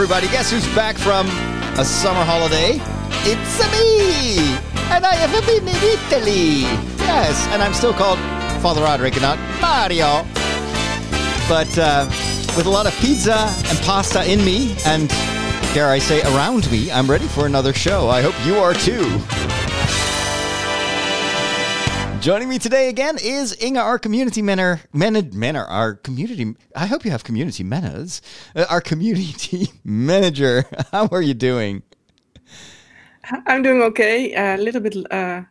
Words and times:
everybody. 0.00 0.28
Guess 0.28 0.52
who's 0.52 0.74
back 0.76 0.96
from 0.96 1.26
a 1.76 1.84
summer 1.84 2.22
holiday? 2.24 2.78
It's 3.26 3.58
me! 3.72 4.38
And 4.94 5.04
I 5.04 5.16
have 5.16 5.44
been 5.44 5.66
in 5.66 5.74
Italy. 5.74 6.60
Yes, 6.98 7.48
and 7.48 7.60
I'm 7.60 7.74
still 7.74 7.92
called 7.92 8.20
Father 8.62 8.80
Roderick 8.80 9.14
and 9.14 9.22
not 9.22 9.40
Mario. 9.60 10.24
But 11.48 11.76
uh, 11.76 12.06
with 12.56 12.66
a 12.66 12.70
lot 12.70 12.86
of 12.86 12.94
pizza 13.00 13.52
and 13.66 13.78
pasta 13.80 14.24
in 14.24 14.44
me, 14.44 14.76
and 14.86 15.08
dare 15.74 15.88
I 15.88 15.98
say 15.98 16.22
around 16.22 16.70
me, 16.70 16.92
I'm 16.92 17.10
ready 17.10 17.26
for 17.26 17.46
another 17.46 17.72
show. 17.72 18.08
I 18.08 18.22
hope 18.22 18.36
you 18.46 18.54
are 18.54 18.74
too. 18.74 19.02
Joining 22.20 22.48
me 22.48 22.58
today 22.58 22.88
again 22.88 23.16
is 23.22 23.56
Inge, 23.62 23.76
our 23.76 23.96
community 23.96 24.42
manner, 24.42 24.80
manner, 24.92 25.22
manner, 25.32 25.64
our 25.64 25.94
community. 25.94 26.52
I 26.74 26.86
hope 26.86 27.04
you 27.04 27.12
have 27.12 27.22
community 27.22 27.62
manners. 27.62 28.20
Uh, 28.56 28.66
our 28.68 28.80
community 28.80 29.68
manager. 29.84 30.64
How 30.92 31.06
are 31.12 31.22
you 31.22 31.34
doing? 31.34 31.84
I'm 33.46 33.62
doing 33.62 33.82
okay. 33.82 34.34
A 34.34 34.56
little 34.56 34.80
bit 34.80 34.96
uh, 35.12 35.42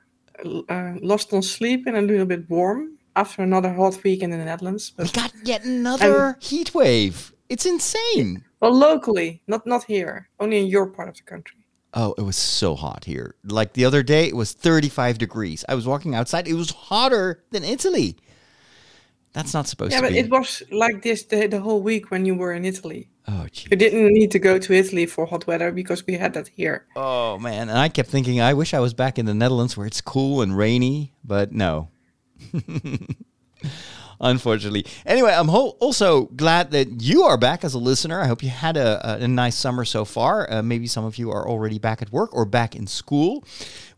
uh, 0.68 0.94
lost 1.02 1.32
on 1.32 1.42
sleep 1.42 1.88
and 1.88 1.96
a 1.96 2.02
little 2.02 2.26
bit 2.26 2.50
warm 2.50 2.98
after 3.16 3.44
another 3.44 3.74
hot 3.74 4.04
week 4.04 4.22
in 4.22 4.32
the 4.32 4.38
Netherlands. 4.38 4.92
We 4.98 5.08
got 5.08 5.32
yet 5.46 5.64
another 5.66 6.38
heat 6.42 6.76
wave. 6.76 7.32
It's 7.48 7.66
insane. 7.66 8.44
Well, 8.60 8.74
locally, 8.74 9.42
not 9.48 9.66
not 9.66 9.86
here. 9.86 10.30
Only 10.38 10.60
in 10.60 10.68
your 10.68 10.88
part 10.88 11.08
of 11.08 11.16
the 11.16 11.24
country. 11.24 11.60
Oh, 11.94 12.14
it 12.18 12.22
was 12.22 12.36
so 12.36 12.76
hot 12.76 13.06
here. 13.06 13.36
Like 13.44 13.74
the 13.74 13.86
other 13.86 14.04
day, 14.04 14.28
it 14.28 14.36
was 14.36 14.54
35 14.54 15.18
degrees. 15.18 15.64
I 15.70 15.76
was 15.76 15.88
walking 15.88 16.14
outside. 16.16 16.48
It 16.48 16.54
was 16.54 16.72
hotter 16.72 17.44
than 17.52 17.64
Italy. 17.64 18.18
That's 19.34 19.54
not 19.54 19.68
supposed 19.68 19.92
Yeah, 19.94 20.02
to 20.02 20.08
but 20.08 20.14
it 20.16 20.30
was 20.30 20.64
like 20.72 21.02
this 21.04 21.24
the, 21.24 21.48
the 21.48 21.60
whole 21.60 21.82
week 21.82 22.10
when 22.12 22.26
you 22.26 22.34
were 22.36 22.54
in 22.54 22.66
Italy. 22.66 23.10
oh, 23.28 23.46
You 23.70 23.78
didn't 23.78 24.14
need 24.14 24.32
to 24.32 24.40
go 24.40 24.58
to 24.58 24.74
Italy 24.74 25.06
for 25.06 25.26
hot 25.28 25.46
weather 25.48 25.72
because 25.72 26.06
we 26.08 26.14
had 26.16 26.34
that 26.34 26.48
here. 26.48 26.86
Oh, 26.96 27.38
man. 27.38 27.70
And 27.70 27.78
I 27.78 27.90
kept 27.90 28.10
thinking, 28.10 28.42
I 28.42 28.54
wish 28.54 28.74
I 28.74 28.80
was 28.80 28.94
back 28.94 29.20
in 29.20 29.26
the 29.26 29.34
Netherlands 29.36 29.78
where 29.78 29.86
it's 29.86 30.02
cool 30.02 30.42
and 30.42 30.58
rainy, 30.58 31.14
but 31.24 31.52
no. 31.52 31.90
Unfortunately. 34.20 34.86
Anyway, 35.06 35.32
I'm 35.32 35.48
ho- 35.48 35.78
also 35.80 36.26
glad 36.26 36.72
that 36.72 37.02
you 37.02 37.24
are 37.24 37.38
back 37.38 37.64
as 37.64 37.74
a 37.74 37.80
listener. 37.80 38.20
I 38.20 38.28
hope 38.28 38.42
you 38.42 38.50
had 38.50 38.76
a, 38.78 39.22
a, 39.22 39.24
a 39.24 39.28
nice 39.28 39.56
summer 39.56 39.86
so 39.86 40.06
far. 40.06 40.52
Uh, 40.52 40.64
maybe 40.64 40.88
some 40.88 41.06
of 41.06 41.18
you 41.18 41.32
are 41.32 41.48
already 41.48 41.78
back 41.78 42.02
at 42.02 42.12
work 42.12 42.34
or 42.34 42.46
back 42.46 42.76
in 42.76 42.88
school. 42.88 43.44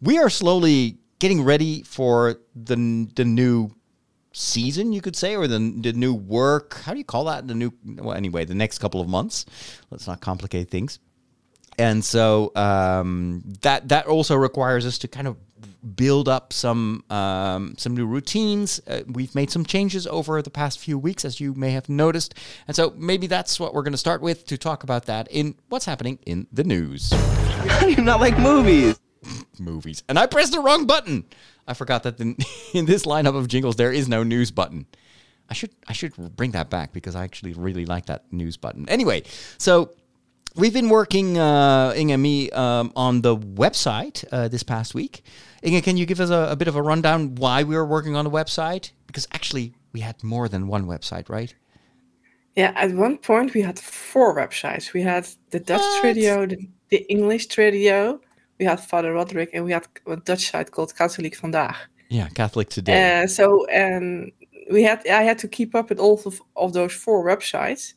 We 0.01 0.17
are 0.17 0.29
slowly 0.29 0.97
getting 1.19 1.43
ready 1.43 1.83
for 1.83 2.35
the, 2.55 3.07
the 3.15 3.25
new 3.25 3.71
season, 4.33 4.91
you 4.91 5.01
could 5.01 5.15
say, 5.15 5.35
or 5.35 5.47
the, 5.47 5.59
the 5.81 5.93
new 5.93 6.13
work. 6.13 6.75
How 6.81 6.91
do 6.91 6.97
you 6.97 7.05
call 7.05 7.25
that? 7.25 7.47
The 7.47 7.55
new, 7.55 7.71
well, 7.85 8.15
anyway, 8.15 8.45
the 8.45 8.55
next 8.55 8.79
couple 8.79 8.99
of 8.99 9.07
months. 9.07 9.45
Let's 9.89 10.07
not 10.07 10.19
complicate 10.19 10.69
things 10.69 10.99
and 11.79 12.03
so 12.03 12.51
um, 12.55 13.41
that 13.61 13.87
that 13.87 14.05
also 14.05 14.35
requires 14.35 14.85
us 14.85 14.97
to 14.99 15.07
kind 15.07 15.27
of 15.27 15.37
build 15.95 16.27
up 16.27 16.53
some 16.53 17.03
um, 17.09 17.75
some 17.77 17.95
new 17.95 18.05
routines. 18.05 18.79
Uh, 18.87 19.01
we've 19.07 19.33
made 19.35 19.51
some 19.51 19.65
changes 19.65 20.07
over 20.07 20.41
the 20.41 20.49
past 20.49 20.79
few 20.79 20.97
weeks, 20.97 21.25
as 21.25 21.39
you 21.39 21.53
may 21.53 21.71
have 21.71 21.89
noticed, 21.89 22.33
and 22.67 22.75
so 22.75 22.93
maybe 22.97 23.27
that's 23.27 23.59
what 23.59 23.73
we're 23.73 23.83
going 23.83 23.93
to 23.93 23.97
start 23.97 24.21
with 24.21 24.45
to 24.45 24.57
talk 24.57 24.83
about 24.83 25.05
that 25.05 25.27
in 25.31 25.55
what's 25.69 25.85
happening 25.85 26.19
in 26.25 26.47
the 26.51 26.63
news 26.63 27.11
How 27.11 27.79
do 27.85 27.91
you 27.91 28.01
not 28.01 28.19
like 28.19 28.37
movies? 28.37 28.99
movies. 29.59 30.03
And 30.07 30.17
I 30.17 30.25
pressed 30.25 30.53
the 30.53 30.59
wrong 30.59 30.85
button. 30.85 31.25
I 31.67 31.73
forgot 31.73 32.03
that 32.03 32.17
the, 32.17 32.35
in 32.73 32.85
this 32.85 33.03
lineup 33.05 33.35
of 33.35 33.47
jingles 33.47 33.75
there 33.75 33.91
is 33.91 34.07
no 34.07 34.23
news 34.23 34.51
button. 34.51 34.85
I 35.49 35.53
should 35.53 35.71
I 35.87 35.93
should 35.93 36.15
bring 36.35 36.51
that 36.51 36.69
back 36.69 36.93
because 36.93 37.15
I 37.15 37.23
actually 37.23 37.53
really 37.53 37.85
like 37.85 38.05
that 38.05 38.31
news 38.31 38.57
button. 38.57 38.87
Anyway, 38.87 39.23
so 39.57 39.91
we've 40.55 40.73
been 40.73 40.89
working 40.89 41.37
uh, 41.37 41.93
Inge 41.95 42.11
and 42.11 42.21
me 42.21 42.51
um, 42.51 42.91
on 42.95 43.21
the 43.21 43.35
website 43.35 44.23
uh, 44.31 44.47
this 44.47 44.63
past 44.63 44.93
week. 44.93 45.23
Inge, 45.63 45.83
can 45.83 45.97
you 45.97 46.05
give 46.05 46.19
us 46.19 46.29
a, 46.29 46.49
a 46.51 46.55
bit 46.55 46.67
of 46.67 46.75
a 46.75 46.81
rundown 46.81 47.35
why 47.35 47.63
we 47.63 47.75
were 47.75 47.85
working 47.85 48.15
on 48.15 48.25
the 48.25 48.31
website? 48.31 48.91
Because 49.07 49.27
actually 49.33 49.73
we 49.93 49.99
had 50.01 50.23
more 50.23 50.47
than 50.47 50.67
one 50.67 50.85
website, 50.85 51.29
right? 51.29 51.53
Yeah, 52.55 52.73
at 52.75 52.91
one 52.91 53.17
point 53.17 53.53
we 53.53 53.61
had 53.61 53.79
four 53.79 54.35
websites. 54.35 54.93
We 54.93 55.01
had 55.01 55.27
the 55.51 55.59
Dutch 55.59 55.79
What? 55.81 56.03
radio, 56.03 56.45
the, 56.45 56.67
the 56.89 57.05
English 57.09 57.57
radio, 57.57 58.19
we 58.59 58.65
had 58.65 58.79
Father 58.79 59.13
Roderick, 59.13 59.51
and 59.53 59.63
we 59.65 59.71
had 59.71 59.87
a 60.07 60.17
Dutch 60.17 60.51
site 60.51 60.71
called 60.71 60.93
Katholiek 60.93 61.37
Vandaag. 61.39 61.75
Yeah, 62.09 62.27
Catholic 62.29 62.69
Today. 62.69 63.23
Uh, 63.23 63.27
so 63.27 63.65
and 63.67 64.31
we 64.71 64.83
had 64.83 65.05
I 65.07 65.23
had 65.23 65.37
to 65.39 65.47
keep 65.47 65.75
up 65.75 65.89
with 65.89 65.99
all 65.99 66.19
of, 66.25 66.41
of 66.55 66.73
those 66.73 66.93
four 66.93 67.23
websites, 67.23 67.93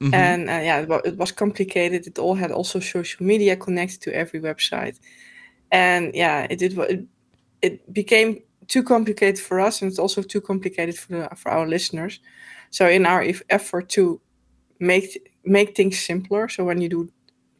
Mhm. 0.00 0.12
and 0.12 0.50
uh, 0.50 0.52
yeah, 0.52 0.98
it 1.04 1.16
was 1.16 1.32
complicated. 1.32 2.06
It 2.06 2.18
all 2.18 2.34
had 2.34 2.50
also 2.50 2.80
social 2.80 3.24
media 3.24 3.56
connected 3.56 4.00
to 4.02 4.14
every 4.14 4.40
website, 4.40 4.98
and 5.74 6.14
yeah, 6.14 6.46
it 6.48 6.58
did. 6.60 6.78
It, 6.78 7.04
it 7.60 7.92
became 7.92 8.40
too 8.68 8.84
complicated 8.84 9.40
for 9.40 9.60
us, 9.60 9.82
and 9.82 9.90
it's 9.90 9.98
also 9.98 10.22
too 10.22 10.40
complicated 10.40 10.96
for 10.96 11.08
the, 11.12 11.28
for 11.36 11.50
our 11.50 11.66
listeners. 11.66 12.20
So 12.70 12.88
in 12.88 13.06
our 13.06 13.24
effort 13.50 13.88
to 13.90 14.20
make 14.78 15.30
make 15.44 15.76
things 15.76 15.98
simpler, 15.98 16.48
so 16.48 16.64
when 16.64 16.80
you 16.80 16.88
do 16.88 17.10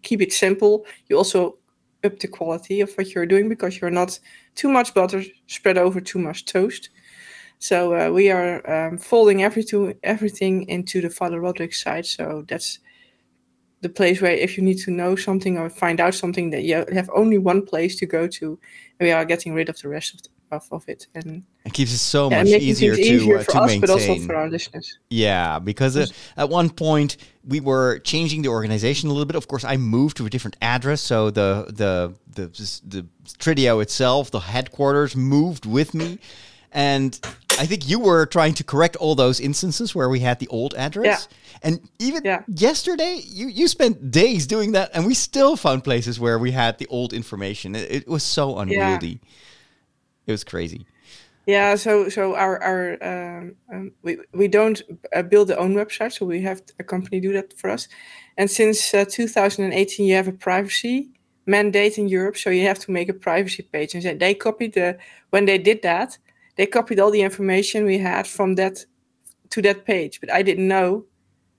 keep 0.02 0.22
it 0.22 0.32
simple, 0.32 0.86
you 1.08 1.18
also 1.18 1.58
up 2.04 2.20
the 2.20 2.28
quality 2.28 2.80
of 2.82 2.94
what 2.94 3.10
you're 3.14 3.26
doing 3.26 3.48
because 3.48 3.80
you're 3.80 3.90
not 3.90 4.20
too 4.54 4.68
much 4.68 4.94
butter 4.94 5.24
spread 5.48 5.78
over 5.78 6.00
too 6.00 6.18
much 6.18 6.44
toast. 6.44 6.90
So 7.58 7.94
uh, 7.94 8.10
we 8.10 8.30
are 8.30 8.60
um, 8.70 8.98
folding 8.98 9.42
every 9.42 9.64
to, 9.64 9.94
everything 10.02 10.68
into 10.68 11.00
the 11.00 11.10
Father 11.10 11.40
Roderick 11.40 11.74
site. 11.74 12.06
So 12.06 12.44
that's 12.46 12.78
the 13.84 13.90
place 13.90 14.22
where 14.22 14.32
if 14.32 14.56
you 14.56 14.64
need 14.64 14.78
to 14.78 14.90
know 14.90 15.14
something 15.14 15.58
or 15.58 15.68
find 15.68 16.00
out 16.00 16.14
something 16.14 16.48
that 16.50 16.62
you 16.62 16.86
have 16.98 17.10
only 17.14 17.36
one 17.36 17.60
place 17.64 17.94
to 17.96 18.06
go 18.06 18.26
to, 18.26 18.58
we 18.98 19.12
are 19.12 19.26
getting 19.26 19.52
rid 19.52 19.68
of 19.68 19.78
the 19.82 19.88
rest 19.88 20.14
of, 20.14 20.22
the, 20.22 20.30
of, 20.56 20.66
of 20.72 20.88
it 20.88 21.06
and 21.14 21.44
it 21.66 21.74
keeps 21.74 21.92
it 21.92 21.98
so 21.98 22.30
yeah, 22.30 22.38
much 22.38 22.48
easier 22.48 22.94
things 22.94 23.24
to 23.24 23.34
uh, 23.34 23.42
for 23.42 23.52
to 23.52 23.58
us, 23.58 23.66
maintain. 23.66 23.80
but 23.82 23.90
also 23.90 24.16
for 24.20 24.34
our 24.36 24.48
listeners. 24.48 24.98
Yeah, 25.10 25.58
because 25.58 25.96
uh, 25.98 26.06
at 26.38 26.48
one 26.48 26.70
point 26.70 27.18
we 27.46 27.60
were 27.60 27.98
changing 28.00 28.40
the 28.40 28.48
organization 28.48 29.10
a 29.10 29.12
little 29.12 29.26
bit. 29.26 29.36
Of 29.36 29.48
course, 29.48 29.64
I 29.64 29.76
moved 29.76 30.16
to 30.16 30.26
a 30.26 30.30
different 30.30 30.56
address, 30.62 31.02
so 31.02 31.30
the 31.30 31.66
the 31.68 32.14
the 32.36 32.46
the 32.86 33.06
Trideo 33.38 33.82
itself, 33.82 34.30
the 34.30 34.40
headquarters, 34.40 35.14
moved 35.14 35.64
with 35.66 35.94
me, 35.94 36.18
and 36.72 37.18
I 37.58 37.66
think 37.66 37.88
you 37.88 38.00
were 38.00 38.26
trying 38.26 38.54
to 38.54 38.64
correct 38.64 38.96
all 38.96 39.14
those 39.14 39.40
instances 39.40 39.94
where 39.94 40.08
we 40.08 40.20
had 40.20 40.38
the 40.38 40.48
old 40.48 40.74
address. 40.74 41.28
And 41.62 41.80
even 41.98 42.22
Yeah. 42.24 42.42
yesterday, 42.48 43.20
you 43.24 43.46
you 43.48 43.68
spent 43.68 44.10
days 44.10 44.46
doing 44.46 44.72
that, 44.72 44.90
and 44.94 45.06
we 45.06 45.14
still 45.14 45.56
found 45.56 45.84
places 45.84 46.18
where 46.18 46.38
we 46.38 46.50
had 46.52 46.78
the 46.78 46.86
old 46.88 47.12
information. 47.12 47.74
It, 47.74 47.90
it 47.90 48.08
was 48.08 48.22
so 48.22 48.58
unwieldy. 48.58 49.20
It 50.26 50.32
was 50.32 50.44
crazy. 50.44 50.86
Yeah, 51.46 51.76
so 51.76 52.08
so 52.08 52.34
our 52.34 52.62
our 52.62 52.98
um, 53.02 53.54
um, 53.72 53.92
we 54.02 54.16
we 54.32 54.48
don't 54.48 54.82
uh, 55.14 55.22
build 55.22 55.50
our 55.50 55.58
own 55.58 55.74
website, 55.74 56.12
so 56.12 56.26
we 56.26 56.40
have 56.42 56.62
a 56.80 56.84
company 56.84 57.20
do 57.20 57.32
that 57.34 57.52
for 57.58 57.70
us. 57.70 57.88
And 58.36 58.50
since 58.50 58.94
uh, 58.94 59.04
2018, 59.04 60.06
you 60.06 60.14
have 60.16 60.28
a 60.28 60.32
privacy 60.32 61.10
mandate 61.46 61.98
in 61.98 62.08
Europe, 62.08 62.36
so 62.36 62.50
you 62.50 62.66
have 62.66 62.78
to 62.80 62.90
make 62.90 63.10
a 63.10 63.14
privacy 63.14 63.62
page. 63.62 63.94
And 63.94 64.02
they- 64.02 64.16
they 64.18 64.34
copied 64.34 64.72
the 64.72 64.96
when 65.30 65.44
they 65.44 65.58
did 65.58 65.82
that, 65.82 66.18
they 66.56 66.66
copied 66.66 67.00
all 67.00 67.10
the 67.10 67.22
information 67.22 67.84
we 67.84 67.98
had 67.98 68.26
from 68.26 68.54
that 68.56 68.84
to 69.50 69.62
that 69.62 69.84
page. 69.84 70.20
But 70.20 70.32
I 70.32 70.42
didn't 70.42 70.68
know 70.68 71.06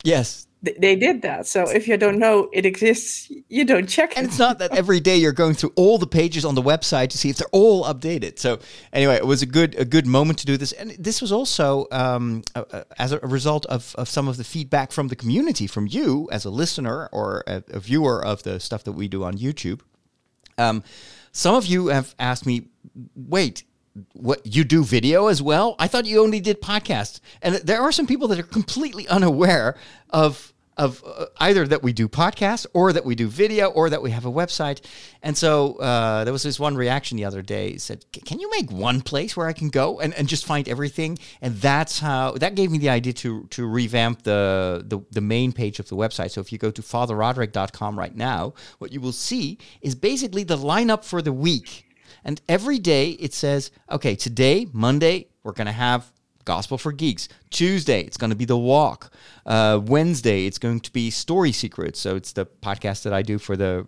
Yes, 0.06 0.46
th- 0.64 0.78
they 0.80 0.96
did 0.96 1.24
that. 1.24 1.48
So 1.48 1.64
if 1.64 1.88
you 1.88 1.98
don't 1.98 2.20
know 2.20 2.48
it 2.54 2.64
exists, 2.64 3.32
you 3.50 3.66
don't 3.66 3.88
check 3.90 4.16
And 4.16 4.28
it's 4.28 4.38
not 4.38 4.60
that 4.60 4.78
every 4.78 5.00
day 5.00 5.18
you're 5.18 5.32
going 5.32 5.56
through 5.56 5.74
all 5.76 5.98
the 5.98 6.06
pages 6.06 6.46
on 6.46 6.54
the 6.54 6.62
website 6.62 7.10
to 7.10 7.18
see 7.18 7.32
if 7.32 7.38
they're 7.38 7.48
all 7.52 7.86
updated. 7.86 8.38
So 8.38 8.60
anyway, 8.94 9.16
it 9.16 9.26
was 9.26 9.42
a 9.42 9.48
good 9.48 9.74
a 9.76 9.84
good 9.84 10.06
moment 10.06 10.38
to 10.40 10.46
do 10.46 10.58
this, 10.58 10.72
and 10.74 10.92
this 11.00 11.22
was 11.22 11.32
also 11.32 11.88
um, 11.92 12.44
uh, 12.54 12.84
as 13.00 13.12
a 13.14 13.20
result 13.20 13.66
of, 13.66 13.96
of 13.98 14.08
some 14.08 14.28
of 14.28 14.38
the 14.38 14.44
feedback 14.44 14.92
from 14.92 15.08
the 15.08 15.16
community, 15.16 15.66
from 15.66 15.88
you 15.88 16.30
as 16.32 16.46
a 16.46 16.52
listener 16.52 17.10
or 17.12 17.44
a, 17.48 17.64
a 17.70 17.80
viewer 17.80 18.24
of 18.24 18.44
the 18.44 18.60
stuff 18.60 18.84
that 18.84 18.94
we 18.94 19.08
do 19.08 19.24
on 19.24 19.38
YouTube. 19.38 19.82
Um, 20.60 20.84
some 21.32 21.56
of 21.56 21.66
you 21.66 21.88
have 21.88 22.14
asked 22.20 22.46
me, 22.46 22.68
wait. 23.16 23.64
What 24.14 24.46
you 24.46 24.64
do 24.64 24.84
video 24.84 25.28
as 25.28 25.42
well? 25.42 25.76
I 25.80 25.88
thought 25.88 26.06
you 26.06 26.22
only 26.22 26.42
did 26.42 26.62
podcasts, 26.62 27.22
and 27.42 27.56
there 27.56 27.82
are 27.82 27.92
some 27.92 28.08
people 28.08 28.28
that 28.30 28.40
are 28.40 28.44
completely 28.44 29.08
unaware 29.08 29.78
of 30.10 30.54
of 30.78 31.04
uh, 31.06 31.26
either 31.38 31.66
that 31.68 31.84
we 31.84 31.94
do 31.94 32.08
podcasts 32.08 32.66
or 32.74 32.92
that 32.92 33.06
we 33.06 33.16
do 33.16 33.28
video 33.28 33.70
or 33.70 33.90
that 33.90 34.02
we 34.02 34.12
have 34.12 34.26
a 34.26 34.32
website. 34.32 34.82
And 35.24 35.38
so 35.38 35.76
uh, 35.76 36.24
there 36.24 36.34
was 36.34 36.44
this 36.44 36.60
one 36.60 36.76
reaction 36.76 37.18
the 37.18 37.26
other 37.26 37.42
day 37.42 37.70
It 37.70 37.82
said, 37.82 38.06
"Can 38.12 38.40
you 38.40 38.50
make 38.52 38.72
one 38.72 39.02
place 39.02 39.38
where 39.38 39.48
I 39.48 39.54
can 39.54 39.70
go 39.70 40.00
and, 40.00 40.14
and 40.14 40.28
just 40.28 40.46
find 40.46 40.68
everything?" 40.68 41.18
And 41.42 41.56
that's 41.56 42.00
how 42.00 42.34
that 42.34 42.56
gave 42.56 42.72
me 42.72 42.78
the 42.78 42.90
idea 42.90 43.14
to 43.14 43.46
to 43.52 43.66
revamp 43.66 44.24
the 44.24 44.84
the, 44.86 45.00
the 45.12 45.22
main 45.22 45.52
page 45.54 45.80
of 45.80 45.88
the 45.88 45.96
website. 45.96 46.32
So 46.32 46.42
if 46.42 46.52
you 46.52 46.58
go 46.58 46.72
to 46.72 46.82
fatherroderick.com 46.82 47.98
right 47.98 48.16
now, 48.16 48.54
what 48.80 48.92
you 48.92 49.00
will 49.00 49.14
see 49.14 49.58
is 49.82 49.96
basically 49.96 50.44
the 50.44 50.58
lineup 50.58 51.04
for 51.04 51.22
the 51.22 51.34
week. 51.34 51.85
And 52.26 52.42
every 52.50 52.80
day 52.80 53.12
it 53.12 53.34
says, 53.34 53.72
okay, 53.90 54.16
today, 54.16 54.68
Monday, 54.74 55.28
we're 55.44 55.54
going 55.54 55.68
to 55.68 55.72
have 55.72 56.12
Gospel 56.44 56.78
for 56.78 56.92
Geeks. 56.92 57.30
Tuesday, 57.52 58.02
it's 58.02 58.18
going 58.18 58.32
to 58.32 58.36
be 58.36 58.46
The 58.46 58.58
Walk. 58.58 59.14
Uh, 59.46 59.80
Wednesday, 59.84 60.46
it's 60.48 60.58
going 60.58 60.80
to 60.82 60.92
be 60.92 61.10
Story 61.12 61.52
Secrets. 61.52 62.00
So 62.00 62.16
it's 62.16 62.34
the 62.34 62.46
podcast 62.46 63.04
that 63.04 63.14
I 63.14 63.22
do 63.22 63.38
for 63.38 63.56
the 63.56 63.88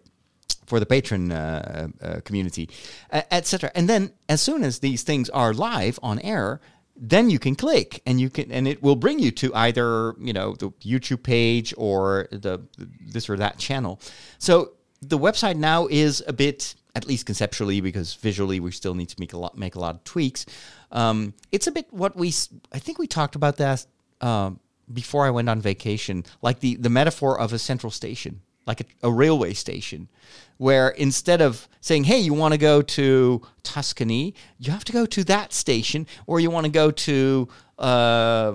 for 0.65 0.81
the 0.81 0.85
Patreon 0.85 1.31
uh, 1.31 2.05
uh, 2.05 2.19
community, 2.21 2.69
etc. 3.09 3.71
And 3.73 3.87
then 3.87 4.11
as 4.27 4.41
soon 4.41 4.65
as 4.65 4.79
these 4.79 5.01
things 5.01 5.29
are 5.29 5.53
live 5.53 5.97
on 6.03 6.19
air, 6.19 6.59
then 6.97 7.29
you 7.29 7.39
can 7.39 7.55
click 7.55 8.01
and 8.05 8.19
you 8.19 8.29
can 8.29 8.51
and 8.51 8.67
it 8.67 8.83
will 8.83 8.97
bring 8.97 9.19
you 9.19 9.31
to 9.31 9.53
either 9.55 10.13
you 10.19 10.33
know 10.33 10.55
the 10.55 10.71
YouTube 10.81 11.23
page 11.23 11.73
or 11.77 12.27
the 12.31 12.59
this 13.07 13.29
or 13.29 13.37
that 13.37 13.57
channel. 13.57 14.01
So 14.39 14.73
the 15.01 15.17
website 15.17 15.55
now 15.55 15.87
is 15.87 16.23
a 16.27 16.33
bit 16.33 16.75
at 16.97 17.05
least 17.05 17.27
conceptually 17.27 17.79
because 17.79 18.15
visually 18.15 18.59
we 18.59 18.71
still 18.71 18.95
need 18.95 19.07
to 19.07 19.15
make 19.19 19.33
a 19.33 19.37
lot 19.37 19.55
make 19.55 19.75
a 19.75 19.79
lot 19.79 19.93
of 19.93 20.03
tweaks. 20.03 20.47
Um, 20.91 21.35
it's 21.51 21.67
a 21.67 21.71
bit 21.71 21.85
what 21.91 22.15
we 22.15 22.29
I 22.73 22.79
think 22.79 22.97
we 22.97 23.05
talked 23.05 23.35
about 23.35 23.57
that 23.57 23.85
um, 24.19 24.59
before 24.91 25.27
I 25.27 25.29
went 25.29 25.47
on 25.47 25.61
vacation, 25.61 26.25
like 26.41 26.59
the 26.59 26.75
the 26.75 26.89
metaphor 26.89 27.39
of 27.39 27.53
a 27.53 27.59
central 27.59 27.91
station, 27.91 28.41
like 28.65 28.81
a, 28.81 28.85
a 29.03 29.11
railway 29.11 29.53
station, 29.53 30.09
where 30.57 30.89
instead 30.89 31.39
of 31.39 31.69
saying, 31.81 32.05
"Hey, 32.05 32.17
you 32.17 32.33
want 32.33 32.53
to 32.53 32.57
go 32.57 32.81
to 32.81 33.43
Tuscany," 33.61 34.33
you 34.57 34.71
have 34.71 34.85
to 34.85 34.91
go 34.91 35.05
to 35.05 35.23
that 35.25 35.53
station, 35.53 36.07
or 36.25 36.39
you 36.39 36.49
want 36.49 36.65
to 36.65 36.71
go 36.71 36.89
to 36.89 37.47
uh, 37.77 38.53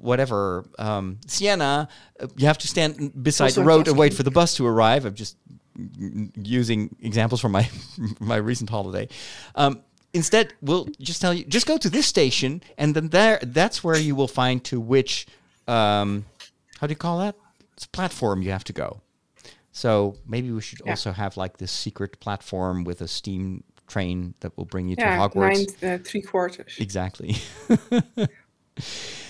whatever 0.00 0.64
um, 0.78 1.18
Siena, 1.26 1.88
you 2.36 2.46
have 2.46 2.58
to 2.58 2.66
stand 2.66 3.22
beside 3.22 3.52
the 3.52 3.62
road 3.62 3.88
and 3.88 3.98
wait 3.98 4.14
for 4.14 4.22
the 4.22 4.30
bus 4.30 4.56
to 4.56 4.66
arrive. 4.66 5.04
I'm 5.04 5.14
just 5.14 5.36
using 6.36 6.94
examples 7.00 7.40
from 7.40 7.52
my 7.52 7.68
my 8.20 8.36
recent 8.36 8.70
holiday. 8.70 9.08
Um, 9.54 9.80
instead, 10.12 10.54
we'll 10.60 10.88
just 11.00 11.20
tell 11.20 11.32
you 11.34 11.44
just 11.44 11.66
go 11.66 11.76
to 11.78 11.88
this 11.90 12.06
station, 12.06 12.62
and 12.76 12.94
then 12.94 13.08
there 13.08 13.38
that's 13.42 13.84
where 13.84 13.98
you 13.98 14.14
will 14.16 14.28
find 14.28 14.62
to 14.64 14.80
which 14.80 15.26
um, 15.66 16.24
how 16.80 16.86
do 16.86 16.92
you 16.92 16.96
call 16.96 17.18
that 17.18 17.34
it's 17.74 17.86
platform 17.86 18.42
you 18.42 18.50
have 18.50 18.64
to 18.64 18.72
go. 18.72 19.00
So 19.72 20.16
maybe 20.26 20.50
we 20.50 20.60
should 20.60 20.80
Yeah. 20.84 20.90
also 20.92 21.12
have 21.12 21.36
like 21.36 21.58
this 21.58 21.70
secret 21.70 22.18
platform 22.20 22.82
with 22.84 23.00
a 23.00 23.06
steam 23.06 23.62
train 23.86 24.34
that 24.40 24.56
will 24.56 24.64
bring 24.64 24.88
you 24.88 24.96
Yeah, 24.98 25.16
to 25.16 25.22
Hogwarts. 25.22 25.82
nine 25.82 25.92
uh, 25.94 25.98
three 26.04 26.22
quarters. 26.22 26.74
Exactly. 26.78 27.36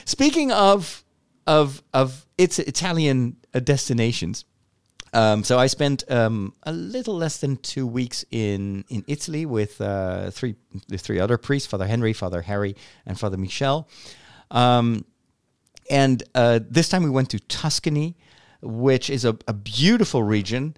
Speaking 0.05 0.51
of 0.53 1.05
of 1.47 1.83
of 1.93 2.27
its 2.37 2.59
Italian 2.59 3.37
uh, 3.55 3.61
destinations, 3.61 4.45
um, 5.13 5.45
so 5.45 5.59
I 5.59 5.67
spent 5.67 6.11
um, 6.11 6.55
a 6.63 6.73
little 6.73 7.15
less 7.15 7.39
than 7.39 7.57
two 7.57 7.87
weeks 7.87 8.25
in 8.31 8.85
in 8.89 9.05
Italy 9.07 9.47
with 9.47 9.81
uh, 9.81 10.31
three 10.31 10.57
the 10.89 10.99
three 10.99 11.19
other 11.19 11.39
priests, 11.39 11.69
Father 11.69 11.87
Henry, 11.87 12.13
Father 12.13 12.43
Harry, 12.43 12.77
and 13.07 13.19
Father 13.19 13.37
Michel. 13.37 13.89
Um, 14.51 15.05
and 15.91 16.23
uh, 16.35 16.61
this 16.69 16.89
time 16.89 17.03
we 17.03 17.11
went 17.11 17.31
to 17.31 17.39
Tuscany, 17.41 18.17
which 18.61 19.09
is 19.11 19.25
a, 19.25 19.37
a 19.47 19.53
beautiful 19.53 20.23
region. 20.23 20.77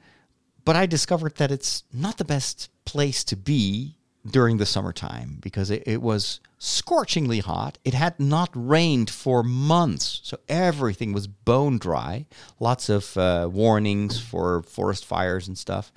But 0.64 0.76
I 0.76 0.86
discovered 0.86 1.36
that 1.36 1.50
it's 1.50 1.84
not 1.92 2.18
the 2.18 2.24
best 2.24 2.70
place 2.84 3.24
to 3.24 3.36
be 3.36 3.96
during 4.30 4.58
the 4.58 4.66
summertime 4.66 5.38
because 5.40 5.70
it, 5.70 5.82
it 5.86 6.02
was 6.02 6.40
scorchingly 6.62 7.40
hot. 7.40 7.78
It 7.84 7.94
had 7.94 8.20
not 8.20 8.50
rained 8.52 9.08
for 9.08 9.42
months, 9.42 10.20
so 10.22 10.38
everything 10.46 11.12
was 11.12 11.26
bone 11.26 11.78
dry. 11.78 12.26
Lots 12.60 12.90
of 12.90 13.16
uh, 13.16 13.48
warnings 13.50 14.20
for 14.20 14.62
forest 14.62 15.06
fires 15.06 15.48
and 15.48 15.56
stuff. 15.56 15.90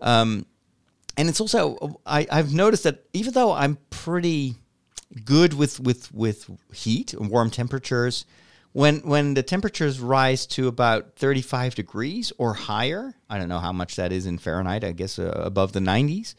Um, 0.00 0.46
and 1.16 1.28
it's 1.28 1.40
also 1.40 2.00
I, 2.06 2.28
I've 2.30 2.54
noticed 2.54 2.84
that 2.84 3.04
even 3.12 3.34
though 3.34 3.52
I'm 3.52 3.76
pretty 3.90 4.54
good 5.24 5.52
with 5.52 5.80
with 5.80 6.14
with 6.14 6.48
heat 6.72 7.12
and 7.12 7.28
warm 7.28 7.50
temperatures, 7.50 8.24
when 8.72 9.00
when 9.00 9.34
the 9.34 9.42
temperatures 9.42 9.98
rise 9.98 10.46
to 10.46 10.68
about 10.68 11.16
35 11.16 11.74
degrees 11.74 12.32
or 12.38 12.54
higher, 12.54 13.14
I 13.28 13.36
don't 13.36 13.48
know 13.48 13.58
how 13.58 13.72
much 13.72 13.96
that 13.96 14.12
is 14.12 14.26
in 14.26 14.38
Fahrenheit. 14.38 14.84
I 14.84 14.92
guess 14.92 15.18
uh, 15.18 15.32
above 15.44 15.72
the 15.72 15.80
90s. 15.80 16.36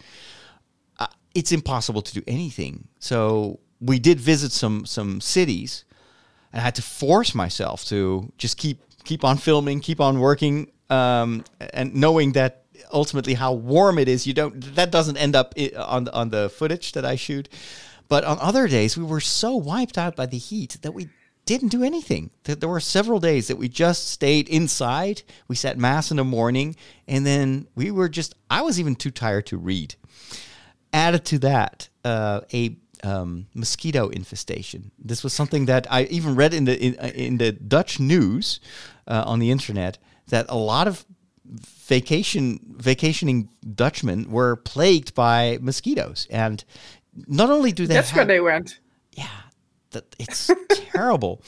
It's 1.40 1.52
impossible 1.52 2.02
to 2.02 2.14
do 2.20 2.24
anything. 2.28 2.90
So 3.00 3.60
we 3.80 3.98
did 4.00 4.20
visit 4.20 4.52
some 4.52 4.86
some 4.86 5.22
cities, 5.22 5.86
and 6.52 6.60
I 6.62 6.64
had 6.64 6.76
to 6.76 6.82
force 6.82 7.34
myself 7.34 7.86
to 7.86 8.32
just 8.38 8.58
keep 8.58 8.78
keep 9.06 9.24
on 9.24 9.38
filming, 9.38 9.80
keep 9.80 10.02
on 10.02 10.20
working, 10.20 10.72
um, 10.90 11.44
and 11.74 11.96
knowing 11.96 12.34
that 12.34 12.64
ultimately 12.92 13.36
how 13.36 13.54
warm 13.54 13.98
it 13.98 14.08
is, 14.08 14.28
you 14.28 14.34
don't 14.34 14.76
that 14.76 14.92
doesn't 14.92 15.18
end 15.18 15.36
up 15.36 15.54
on 15.78 16.10
on 16.10 16.30
the 16.30 16.50
footage 16.50 16.92
that 16.92 17.06
I 17.06 17.16
shoot. 17.16 17.48
But 18.10 18.24
on 18.24 18.38
other 18.40 18.68
days, 18.68 18.98
we 18.98 19.06
were 19.06 19.22
so 19.22 19.56
wiped 19.56 19.98
out 19.98 20.16
by 20.16 20.26
the 20.26 20.38
heat 20.38 20.78
that 20.82 20.94
we 20.94 21.10
didn't 21.46 21.70
do 21.70 21.84
anything. 21.84 22.32
There 22.44 22.56
there 22.56 22.70
were 22.70 22.82
several 22.82 23.20
days 23.20 23.48
that 23.48 23.58
we 23.58 23.70
just 23.70 24.10
stayed 24.10 24.50
inside. 24.50 25.22
We 25.48 25.56
sat 25.56 25.78
mass 25.78 26.12
in 26.12 26.18
the 26.18 26.24
morning, 26.24 26.76
and 27.08 27.26
then 27.26 27.68
we 27.76 27.92
were 27.92 28.10
just. 28.10 28.36
I 28.50 28.62
was 28.62 28.80
even 28.80 28.96
too 28.96 29.12
tired 29.12 29.46
to 29.48 29.58
read 29.58 29.96
added 30.94 31.26
to 31.26 31.40
that 31.40 31.90
uh, 32.04 32.42
a 32.54 32.78
um, 33.04 33.48
mosquito 33.54 34.10
infestation. 34.10 34.92
This 34.98 35.24
was 35.24 35.34
something 35.34 35.66
that 35.66 35.88
I 35.90 36.04
even 36.04 36.36
read 36.36 36.54
in 36.54 36.66
the 36.66 36.78
in, 36.80 36.98
uh, 37.00 37.12
in 37.16 37.38
the 37.38 37.52
Dutch 37.52 38.00
news 38.00 38.60
uh, 39.08 39.24
on 39.26 39.40
the 39.40 39.52
internet 39.52 39.98
that 40.28 40.46
a 40.50 40.58
lot 40.58 40.88
of 40.88 41.06
vacation 41.46 42.60
vacationing 42.78 43.50
Dutchmen 43.76 44.30
were 44.30 44.56
plagued 44.56 45.14
by 45.16 45.58
mosquitoes, 45.62 46.28
and 46.30 46.64
not 47.28 47.50
only 47.50 47.72
do 47.72 47.88
they 47.88 47.96
That's 47.96 48.10
have, 48.10 48.18
where 48.18 48.26
they 48.26 48.40
went. 48.40 48.80
yeah, 49.14 49.28
that 49.92 50.16
it's 50.20 50.52
terrible. 50.70 51.42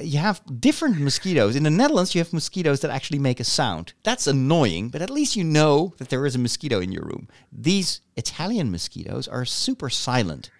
You 0.00 0.18
have 0.18 0.42
different 0.60 1.00
mosquitoes. 1.00 1.56
In 1.56 1.62
the 1.62 1.70
Netherlands, 1.70 2.14
you 2.14 2.20
have 2.20 2.32
mosquitoes 2.32 2.80
that 2.80 2.90
actually 2.90 3.18
make 3.18 3.40
a 3.40 3.44
sound. 3.44 3.92
That's 4.04 4.26
annoying, 4.26 4.90
but 4.90 5.02
at 5.02 5.10
least 5.10 5.36
you 5.36 5.44
know 5.44 5.94
that 5.98 6.08
there 6.08 6.26
is 6.26 6.34
a 6.34 6.38
mosquito 6.38 6.80
in 6.80 6.92
your 6.92 7.04
room. 7.04 7.28
These 7.52 8.00
Italian 8.16 8.70
mosquitoes 8.70 9.26
are 9.26 9.44
super 9.44 9.90
silent. 9.90 10.50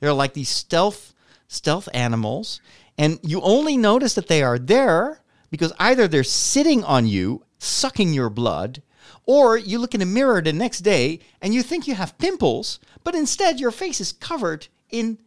They're 0.00 0.12
like 0.12 0.34
these 0.34 0.48
stealth 0.48 1.14
stealth 1.48 1.88
animals, 1.92 2.60
and 2.96 3.18
you 3.22 3.40
only 3.42 3.76
notice 3.76 4.14
that 4.14 4.28
they 4.28 4.42
are 4.42 4.58
there 4.58 5.20
because 5.50 5.72
either 5.78 6.08
they're 6.08 6.24
sitting 6.24 6.82
on 6.82 7.06
you, 7.06 7.44
sucking 7.58 8.14
your 8.14 8.30
blood, 8.30 8.82
or 9.26 9.56
you 9.56 9.78
look 9.78 9.94
in 9.94 10.02
a 10.02 10.06
mirror 10.06 10.40
the 10.40 10.52
next 10.52 10.80
day 10.80 11.20
and 11.40 11.54
you 11.54 11.62
think 11.62 11.86
you 11.86 11.94
have 11.94 12.16
pimples, 12.18 12.80
but 13.04 13.14
instead 13.14 13.60
your 13.60 13.70
face 13.70 14.00
is 14.00 14.12
covered 14.12 14.66
in 14.90 15.18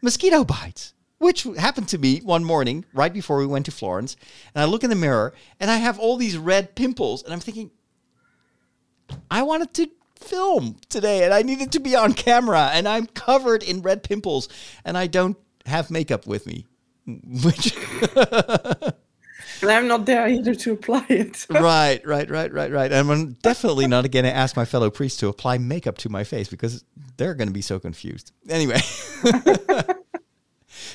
mosquito 0.00 0.42
bites, 0.42 0.94
which 1.18 1.44
happened 1.58 1.88
to 1.88 1.98
me 1.98 2.20
one 2.20 2.44
morning 2.44 2.84
right 2.92 3.12
before 3.12 3.38
we 3.38 3.46
went 3.46 3.66
to 3.66 3.72
Florence. 3.72 4.16
And 4.54 4.62
I 4.62 4.66
look 4.66 4.84
in 4.84 4.90
the 4.90 4.96
mirror 4.96 5.32
and 5.60 5.70
I 5.70 5.76
have 5.76 5.98
all 5.98 6.16
these 6.16 6.36
red 6.36 6.74
pimples, 6.74 7.22
and 7.22 7.32
I'm 7.32 7.40
thinking, 7.40 7.70
I 9.30 9.42
wanted 9.42 9.74
to 9.74 9.90
film 10.16 10.76
today 10.88 11.24
and 11.24 11.34
I 11.34 11.42
needed 11.42 11.72
to 11.72 11.80
be 11.80 11.94
on 11.94 12.12
camera, 12.14 12.70
and 12.72 12.88
I'm 12.88 13.06
covered 13.06 13.62
in 13.62 13.82
red 13.82 14.02
pimples, 14.02 14.48
and 14.84 14.96
I 14.96 15.06
don't 15.06 15.36
have 15.66 15.90
makeup 15.90 16.26
with 16.26 16.46
me. 16.46 16.66
Which 17.06 17.76
And 19.62 19.70
I'm 19.70 19.88
not 19.88 20.06
there 20.06 20.28
either 20.28 20.54
to 20.54 20.72
apply 20.72 21.06
it. 21.08 21.46
right, 21.50 22.06
right, 22.06 22.28
right, 22.28 22.52
right, 22.52 22.70
right. 22.70 22.92
And 22.92 23.10
I'm 23.10 23.32
definitely 23.34 23.86
not 23.86 24.10
going 24.10 24.24
to 24.24 24.34
ask 24.34 24.56
my 24.56 24.64
fellow 24.64 24.90
priests 24.90 25.18
to 25.20 25.28
apply 25.28 25.58
makeup 25.58 25.96
to 25.98 26.08
my 26.08 26.24
face 26.24 26.48
because 26.48 26.84
they're 27.16 27.34
going 27.34 27.48
to 27.48 27.54
be 27.54 27.62
so 27.62 27.78
confused. 27.78 28.32
Anyway, 28.48 28.80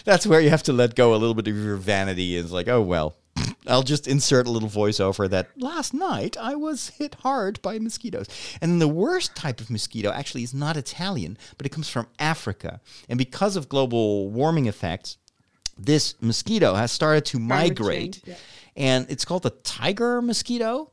that's 0.05 0.25
where 0.27 0.41
you 0.41 0.49
have 0.49 0.63
to 0.63 0.73
let 0.73 0.95
go 0.95 1.13
a 1.13 1.17
little 1.17 1.33
bit 1.33 1.47
of 1.47 1.55
your 1.55 1.77
vanity. 1.77 2.35
Is 2.35 2.51
like, 2.51 2.67
oh 2.67 2.81
well, 2.81 3.15
I'll 3.67 3.83
just 3.83 4.07
insert 4.07 4.47
a 4.47 4.51
little 4.51 4.69
voiceover 4.69 5.29
that 5.29 5.49
last 5.59 5.93
night 5.93 6.37
I 6.37 6.55
was 6.55 6.89
hit 6.89 7.15
hard 7.15 7.61
by 7.61 7.79
mosquitoes. 7.79 8.27
And 8.61 8.81
the 8.81 8.87
worst 8.87 9.35
type 9.35 9.61
of 9.61 9.69
mosquito 9.69 10.11
actually 10.11 10.43
is 10.43 10.53
not 10.53 10.77
Italian, 10.77 11.37
but 11.57 11.65
it 11.65 11.69
comes 11.69 11.89
from 11.89 12.07
Africa. 12.17 12.81
And 13.07 13.17
because 13.17 13.55
of 13.55 13.69
global 13.69 14.29
warming 14.29 14.65
effects, 14.65 15.17
this 15.77 16.15
mosquito 16.21 16.73
has 16.75 16.91
started 16.91 17.25
to 17.25 17.39
migrate 17.39 18.21
yeah. 18.25 18.35
and 18.75 19.05
it's 19.09 19.23
called 19.23 19.43
the 19.43 19.49
tiger 19.49 20.21
mosquito 20.21 20.91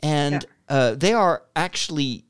and 0.00 0.44
uh, 0.68 0.94
they 0.94 1.12
are 1.12 1.44
actually 1.54 2.24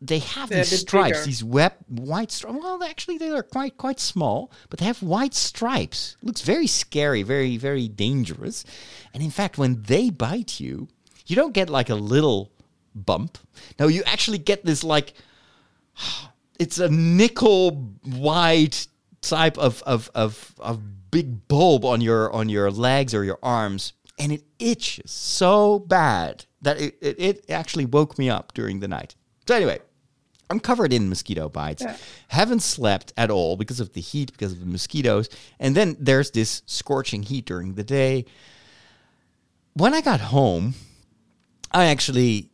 they 0.00 0.20
have 0.20 0.48
They're 0.48 0.64
these 0.64 0.80
stripes 0.80 1.18
bigger. 1.18 1.26
these 1.26 1.44
web 1.44 1.72
white 1.88 2.30
stripes 2.30 2.58
well 2.60 2.82
actually 2.84 3.18
they 3.18 3.30
are 3.30 3.42
quite 3.42 3.76
quite 3.76 3.98
small 3.98 4.52
but 4.70 4.78
they 4.78 4.84
have 4.84 5.02
white 5.02 5.34
stripes. 5.34 6.16
Looks 6.22 6.42
very 6.42 6.66
scary 6.66 7.22
very 7.22 7.56
very 7.56 7.88
dangerous. 7.88 8.64
And 9.12 9.22
in 9.22 9.30
fact 9.30 9.58
when 9.58 9.82
they 9.82 10.10
bite 10.10 10.60
you 10.60 10.88
you 11.26 11.34
don't 11.34 11.52
get 11.52 11.68
like 11.68 11.90
a 11.90 11.96
little 11.96 12.52
bump. 12.94 13.38
No 13.78 13.88
you 13.88 14.02
actually 14.04 14.38
get 14.38 14.64
this 14.64 14.84
like 14.84 15.14
it's 16.58 16.78
a 16.78 16.88
nickel 16.88 17.92
wide 18.06 18.76
type 19.20 19.58
of, 19.58 19.82
of, 19.82 20.10
of, 20.14 20.54
of 20.58 21.10
big 21.10 21.48
bulb 21.48 21.84
on 21.84 22.00
your 22.00 22.32
on 22.32 22.48
your 22.48 22.70
legs 22.70 23.14
or 23.14 23.24
your 23.24 23.38
arms 23.42 23.94
and 24.18 24.30
it 24.30 24.44
itches 24.58 25.10
so 25.10 25.78
bad 25.80 26.44
that 26.62 26.80
it, 26.80 26.98
it, 27.00 27.16
it 27.18 27.50
actually 27.50 27.84
woke 27.84 28.18
me 28.18 28.28
up 28.28 28.52
during 28.52 28.80
the 28.80 28.88
night. 28.88 29.16
So 29.46 29.56
anyway 29.56 29.80
I'm 30.50 30.60
covered 30.60 30.92
in 30.92 31.08
mosquito 31.08 31.48
bites. 31.48 31.82
Yeah. 31.82 31.96
Haven't 32.28 32.60
slept 32.60 33.12
at 33.16 33.30
all 33.30 33.56
because 33.56 33.80
of 33.80 33.92
the 33.92 34.00
heat, 34.00 34.32
because 34.32 34.52
of 34.52 34.60
the 34.60 34.66
mosquitoes. 34.66 35.28
And 35.58 35.74
then 35.74 35.96
there's 36.00 36.30
this 36.30 36.62
scorching 36.66 37.22
heat 37.22 37.44
during 37.44 37.74
the 37.74 37.84
day. 37.84 38.24
When 39.74 39.94
I 39.94 40.00
got 40.00 40.20
home, 40.20 40.74
I 41.70 41.86
actually 41.86 42.50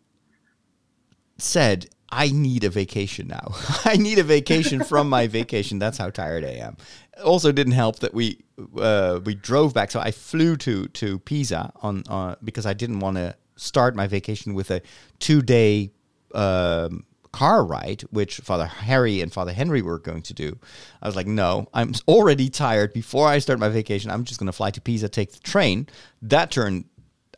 said, 1.39 1.89
I 2.11 2.29
need 2.29 2.65
a 2.65 2.71
vacation 2.71 3.29
now. 3.29 3.55
I 3.85 3.97
need 3.97 4.19
a 4.19 4.23
vacation 4.23 4.85
from 4.85 5.09
my 5.09 5.27
vacation. 5.27 5.79
That's 5.79 5.99
how 5.99 6.11
tired 6.11 6.45
I 6.45 6.55
am. 6.55 6.77
Also, 7.25 7.53
didn't 7.53 7.73
help 7.73 8.01
that 8.01 8.15
we 8.15 8.41
uh, 8.77 9.21
we 9.25 9.35
drove 9.35 9.75
back. 9.75 9.91
So 9.91 10.01
I 10.01 10.11
flew 10.11 10.57
to 10.59 10.87
to 10.89 11.19
Pisa 11.21 11.73
on 11.83 12.05
uh, 12.09 12.37
because 12.43 12.67
I 12.67 12.73
didn't 12.73 13.01
want 13.01 13.17
to 13.17 13.37
start 13.57 13.95
my 13.97 14.07
vacation 14.07 14.55
with 14.55 14.71
a 14.71 14.81
two 15.19 15.43
day 15.43 15.91
um, 16.35 17.05
car 17.35 17.65
ride, 17.65 18.03
which 18.11 18.37
Father 18.37 18.67
Harry 18.67 19.21
and 19.21 19.33
Father 19.33 19.53
Henry 19.53 19.83
were 19.83 19.99
going 19.99 20.23
to 20.23 20.33
do. 20.33 20.57
I 21.03 21.09
was 21.09 21.17
like, 21.17 21.27
no, 21.27 21.67
I'm 21.75 21.93
already 22.09 22.49
tired. 22.49 22.93
Before 22.93 23.27
I 23.27 23.41
start 23.41 23.59
my 23.59 23.69
vacation, 23.69 24.11
I'm 24.11 24.25
just 24.25 24.39
going 24.39 24.47
to 24.47 24.53
fly 24.53 24.71
to 24.71 24.81
Pisa, 24.81 25.09
take 25.09 25.33
the 25.33 25.41
train. 25.41 25.89
That 26.23 26.53
turned 26.53 26.85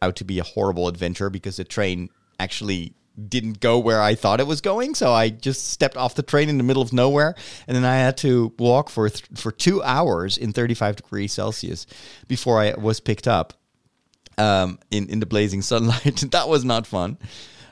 out 0.03 0.17
to 0.17 0.25
be 0.25 0.39
a 0.39 0.43
horrible 0.43 0.87
adventure 0.87 1.31
because 1.31 1.57
the 1.57 1.65
train 1.65 2.11
actually 2.39 2.93
didn't 3.29 3.61
go 3.61 3.79
where 3.79 4.03
I 4.03 4.15
thought 4.15 4.39
it 4.39 4.47
was 4.47 4.61
going. 4.61 4.95
So 4.95 5.15
I 5.15 5.31
just 5.31 5.69
stepped 5.71 5.97
off 5.97 6.15
the 6.15 6.23
train 6.23 6.51
in 6.51 6.59
the 6.59 6.65
middle 6.65 6.83
of 6.83 6.93
nowhere, 6.93 7.35
and 7.67 7.75
then 7.75 7.87
I 7.87 7.97
had 7.97 8.19
to 8.19 8.53
walk 8.59 8.91
for 8.91 9.09
th- 9.09 9.25
for 9.35 9.51
two 9.51 9.83
hours 9.83 10.37
in 10.37 10.53
35 10.53 10.97
degrees 10.97 11.33
Celsius 11.33 11.87
before 12.29 12.61
I 12.61 12.75
was 12.75 13.01
picked 13.01 13.27
up 13.27 13.55
um, 14.37 14.79
in 14.91 15.09
in 15.09 15.21
the 15.21 15.27
blazing 15.27 15.63
sunlight. 15.63 16.23
that 16.33 16.51
was 16.51 16.67
not 16.67 16.87
fun. 16.87 17.17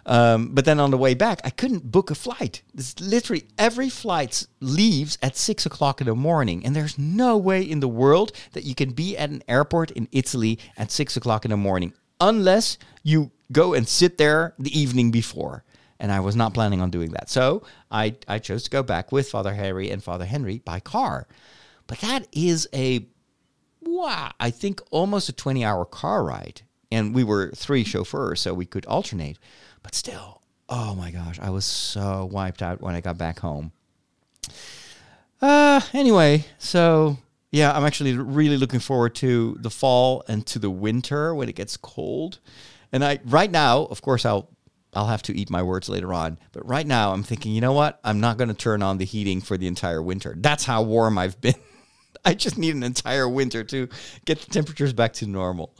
Um, 0.07 0.49
but 0.49 0.65
then 0.65 0.81
on 0.81 0.91
the 0.91 0.99
way 0.99 1.15
back, 1.15 1.41
I 1.45 1.51
couldn't 1.51 1.91
book 1.91 2.11
a 2.11 2.15
flight. 2.15 2.63
This 2.75 2.99
literally 3.01 3.45
every 3.57 3.89
flight 3.89 4.47
leaves 4.61 5.17
at 5.23 5.37
six 5.37 5.65
o'clock 5.65 6.01
in 6.01 6.07
the 6.07 6.15
morning, 6.15 6.65
and 6.65 6.77
there's 6.77 6.99
no 6.99 7.39
way 7.39 7.63
in 7.63 7.81
the 7.81 7.89
world 7.89 8.33
that 8.53 8.65
you 8.65 8.75
can 8.75 8.91
be 8.93 9.17
at 9.17 9.31
an 9.31 9.43
airport 9.49 9.91
in 9.93 10.09
Italy 10.13 10.59
at 10.77 10.91
six 10.91 11.17
o'clock 11.17 11.45
in 11.45 11.51
the 11.51 11.57
morning 11.57 11.95
unless 12.21 12.79
you 13.03 13.31
go 13.53 13.75
and 13.75 13.87
sit 13.89 14.19
there 14.19 14.55
the 14.59 14.79
evening 14.79 15.11
before. 15.11 15.65
And 16.01 16.11
I 16.11 16.21
was 16.21 16.37
not 16.37 16.55
planning 16.55 16.81
on 16.81 16.91
doing 16.91 17.11
that. 17.13 17.31
So 17.31 17.63
I, 17.91 18.17
I 18.29 18.39
chose 18.39 18.65
to 18.65 18.71
go 18.71 18.83
back 18.83 19.13
with 19.13 19.31
Father 19.31 19.55
Harry 19.55 19.91
and 19.91 20.03
Father 20.03 20.25
Henry 20.25 20.59
by 20.59 20.81
car. 20.81 21.27
But 21.87 21.99
that 21.99 22.27
is 22.33 22.69
a, 22.75 23.07
wow, 23.81 24.33
I 24.41 24.51
think 24.51 24.81
almost 24.91 25.29
a 25.29 25.33
20 25.33 25.65
hour 25.65 25.85
car 25.85 26.25
ride. 26.25 26.63
And 26.91 27.15
we 27.15 27.25
were 27.25 27.51
three 27.53 27.85
chauffeurs, 27.85 28.41
so 28.41 28.55
we 28.55 28.67
could 28.67 28.87
alternate. 28.87 29.39
But 29.85 29.95
still, 29.95 30.41
oh 30.69 30.97
my 30.97 31.13
gosh, 31.13 31.39
I 31.39 31.51
was 31.51 31.65
so 31.65 32.29
wiped 32.33 32.63
out 32.63 32.81
when 32.81 32.97
I 32.97 33.01
got 33.01 33.17
back 33.17 33.39
home. 33.39 33.71
Uh, 35.41 35.81
anyway, 35.93 36.47
so 36.59 37.19
yeah, 37.53 37.73
I'm 37.73 37.85
actually 37.85 38.17
really 38.17 38.57
looking 38.57 38.81
forward 38.81 39.15
to 39.17 39.57
the 39.61 39.71
fall 39.71 40.25
and 40.27 40.45
to 40.47 40.59
the 40.59 40.71
winter 40.71 41.35
when 41.35 41.49
it 41.49 41.55
gets 41.55 41.77
cold. 41.77 42.41
And 42.91 43.05
I 43.05 43.21
right 43.27 43.51
now, 43.51 43.85
of 43.85 44.03
course, 44.03 44.25
I'll 44.25 44.49
I'll 44.95 45.07
have 45.07 45.23
to 45.25 45.37
eat 45.37 45.51
my 45.51 45.63
words 45.63 45.89
later 45.89 46.13
on. 46.15 46.39
But 46.53 46.67
right 46.67 46.87
now, 46.87 47.13
I'm 47.13 47.23
thinking, 47.23 47.53
you 47.53 47.61
know 47.61 47.73
what? 47.73 48.01
I'm 48.03 48.21
not 48.21 48.39
going 48.39 48.49
to 48.49 48.55
turn 48.55 48.83
on 48.83 48.99
the 48.99 49.05
heating 49.05 49.41
for 49.41 49.59
the 49.59 49.67
entire 49.67 50.03
winter. 50.03 50.35
That's 50.37 50.65
how 50.65 50.83
warm 50.83 51.19
I've 51.19 51.41
been. 51.41 51.55
I 52.25 52.35
just 52.35 52.57
need 52.57 52.75
an 52.75 52.83
entire 52.83 53.29
winter 53.29 53.65
to 53.65 53.89
get 54.25 54.41
the 54.41 54.51
temperatures 54.51 54.93
back 54.93 55.13
to 55.15 55.27
normal. 55.27 55.75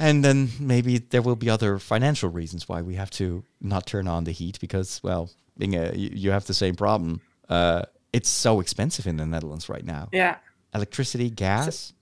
And 0.00 0.24
then 0.24 0.48
maybe 0.58 0.98
there 0.98 1.20
will 1.20 1.36
be 1.36 1.50
other 1.50 1.78
financial 1.78 2.30
reasons 2.30 2.66
why 2.68 2.80
we 2.80 2.94
have 2.94 3.10
to 3.10 3.44
not 3.60 3.86
turn 3.86 4.08
on 4.08 4.24
the 4.24 4.32
heat 4.32 4.58
because, 4.58 5.00
well, 5.04 5.30
being 5.58 5.74
a 5.74 5.92
you, 5.94 6.30
have 6.30 6.46
the 6.46 6.54
same 6.54 6.74
problem. 6.74 7.20
Uh, 7.50 7.82
it's 8.12 8.30
so 8.30 8.60
expensive 8.60 9.06
in 9.06 9.18
the 9.18 9.26
Netherlands 9.26 9.68
right 9.68 9.84
now. 9.84 10.08
Yeah. 10.12 10.36
Electricity, 10.74 11.28
gas. 11.30 11.92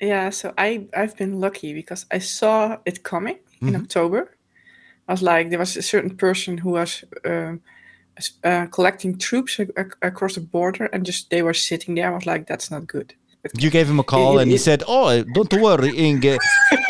Yeah, 0.00 0.30
so 0.30 0.52
I 0.56 0.86
I've 0.96 1.16
been 1.16 1.40
lucky 1.40 1.74
because 1.74 2.06
I 2.16 2.20
saw 2.20 2.76
it 2.84 3.02
coming 3.02 3.38
in 3.60 3.68
Mhm. 3.74 3.80
October. 3.82 4.36
I 5.08 5.12
was 5.12 5.22
like, 5.22 5.50
there 5.50 5.58
was 5.58 5.76
a 5.76 5.82
certain 5.82 6.16
person 6.16 6.58
who 6.58 6.70
was 6.70 7.04
um, 7.24 7.60
uh, 8.44 8.66
collecting 8.66 9.18
troops 9.18 9.58
ac- 9.60 9.72
ac- 9.76 9.98
across 10.02 10.34
the 10.34 10.40
border, 10.40 10.88
and 10.92 11.06
just 11.06 11.30
they 11.30 11.42
were 11.42 11.54
sitting 11.54 11.96
there. 11.96 12.10
I 12.12 12.14
was 12.14 12.26
like, 12.26 12.46
that's 12.46 12.70
not 12.70 12.86
good. 12.86 13.14
You 13.58 13.70
gave 13.70 13.88
him 13.90 13.98
a 14.00 14.04
call 14.04 14.38
and 14.38 14.50
he 14.50 14.58
said, 14.58 14.82
"Oh, 14.88 15.22
don't 15.22 15.54
worry, 15.60 15.90
Inge. 15.96 16.38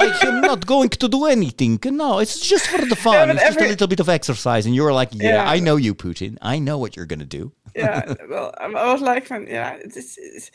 I 0.05 0.19
am 0.23 0.41
not 0.41 0.67
going 0.67 0.89
to 0.91 1.09
do 1.09 1.25
anything. 1.27 1.79
No, 1.85 2.19
it's 2.21 2.39
just 2.41 2.67
for 2.69 2.85
the 2.85 2.97
fun. 3.07 3.29
but 3.29 3.37
it's 3.37 3.45
just 3.45 3.61
a 3.61 3.69
little 3.69 3.89
bit 3.89 4.01
of 4.01 4.09
exercise." 4.09 4.65
And 4.67 4.75
you 4.75 4.83
were 4.83 4.93
like, 4.93 5.11
"Yeah, 5.13 5.35
Yeah. 5.35 5.51
I 5.51 5.59
know 5.61 5.77
you, 5.77 5.95
Putin. 5.95 6.37
I 6.43 6.59
know 6.59 6.79
what 6.79 6.97
you're 6.97 7.07
gonna 7.07 7.25
do." 7.41 7.53
yeah, 7.77 8.15
well, 8.31 8.55
I 8.61 8.93
was 8.93 9.01
like, 9.03 9.29
yeah, 9.31 9.79
this 9.95 10.17
is. 10.17 10.51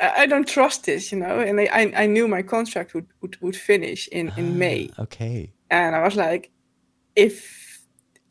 I 0.00 0.26
don't 0.26 0.48
trust 0.48 0.84
this, 0.84 1.12
you 1.12 1.18
know, 1.18 1.40
and 1.40 1.60
I, 1.60 1.64
I- 1.72 1.92
I 2.02 2.06
knew 2.06 2.26
my 2.28 2.42
contract 2.42 2.92
would, 2.94 3.06
would, 3.20 3.40
would 3.42 3.56
finish 3.56 4.08
in, 4.08 4.32
in 4.36 4.46
ah, 4.52 4.58
May. 4.64 4.90
Okay. 4.98 5.52
And 5.70 5.94
I 5.94 6.02
was 6.02 6.16
like, 6.16 6.50
if 7.14 7.59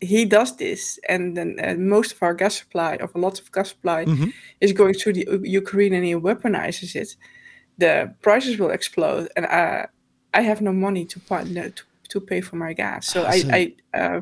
he 0.01 0.25
does 0.25 0.55
this, 0.57 0.99
and 1.09 1.35
then 1.37 1.55
uh, 1.63 1.75
most 1.77 2.13
of 2.13 2.23
our 2.23 2.33
gas 2.33 2.55
supply, 2.57 2.95
of 2.95 3.13
a 3.15 3.19
lot 3.19 3.39
of 3.39 3.51
gas 3.51 3.69
supply, 3.69 4.05
Mhm. 4.05 4.31
is 4.61 4.73
going 4.73 4.93
through 4.93 5.13
the 5.13 5.25
U- 5.31 5.43
Ukraine 5.61 5.93
and 5.93 6.05
he 6.05 6.13
weaponizes 6.15 6.95
it, 6.95 7.17
the 7.77 8.13
prices 8.21 8.57
will 8.59 8.71
explode, 8.71 9.27
and 9.35 9.45
uh, 9.45 9.85
I 10.33 10.41
have 10.41 10.61
no 10.61 10.71
money 10.73 11.05
to, 11.05 11.19
to 11.19 11.73
to 12.09 12.19
pay 12.21 12.41
for 12.41 12.55
my 12.55 12.73
gas. 12.73 13.07
So 13.13 13.23
I 13.23 13.37
I, 13.59 13.61
uh, 14.01 14.21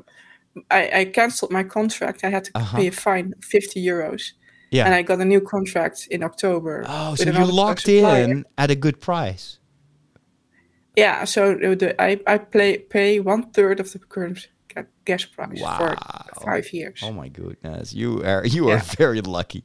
I 0.71 0.81
I 1.01 1.05
canceled 1.05 1.51
my 1.51 1.63
contract. 1.63 2.23
I 2.23 2.29
had 2.29 2.43
to 2.45 2.51
Uh-huh. 2.55 2.77
pay 2.77 2.87
a 2.87 2.91
fine, 2.91 3.33
fifty 3.41 3.79
euros, 3.85 4.33
Yeah. 4.71 4.85
and 4.85 4.93
I 4.99 5.03
got 5.03 5.19
a 5.21 5.25
new 5.25 5.41
contract 5.41 6.07
in 6.09 6.23
October. 6.23 6.83
oh, 6.87 7.15
so 7.15 7.23
you 7.29 7.45
locked 7.63 7.81
supplier. 7.85 8.23
in 8.23 8.45
at 8.57 8.69
a 8.71 8.75
good 8.75 8.97
price. 8.99 9.59
Yeah, 10.97 11.25
so 11.25 11.53
the, 11.75 11.89
I 12.01 12.19
I 12.33 12.37
play 12.39 12.77
pay 12.79 13.19
one 13.19 13.43
third 13.51 13.79
of 13.79 13.91
the 13.91 13.99
current 13.99 14.49
ga- 14.81 14.89
gas 15.05 15.25
price 15.25 15.61
Wow. 15.61 15.77
for 15.77 15.95
five 16.45 16.65
years. 16.73 16.99
Oh 17.03 17.11
my 17.11 17.29
goodness, 17.29 17.93
you 17.93 18.23
are 18.23 18.45
you 18.45 18.69
are 18.71 18.79
very 18.97 19.21
lucky. 19.21 19.63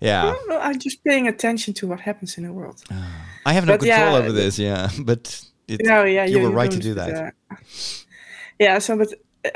Yeah, 0.00 0.34
no, 0.48 0.58
I'm 0.58 0.78
just 0.78 1.02
paying 1.04 1.28
attention 1.28 1.74
to 1.74 1.86
what 1.86 2.00
happens 2.00 2.36
in 2.38 2.44
the 2.44 2.52
world. 2.52 2.82
I 3.46 3.52
have 3.52 3.66
no 3.66 3.72
But 3.72 3.80
control 3.80 4.12
yeah, 4.12 4.18
over 4.18 4.32
this. 4.32 4.58
Yeah, 4.58 4.90
but 5.04 5.44
it, 5.68 5.80
no, 5.84 6.04
yeah, 6.04 6.24
you 6.28 6.40
were 6.40 6.50
right 6.50 6.70
to 6.70 6.78
don't, 6.80 6.94
that. 6.94 7.34
uh, 7.50 7.56
yeah, 8.58 8.78
so 8.80 8.96
but 8.96 9.08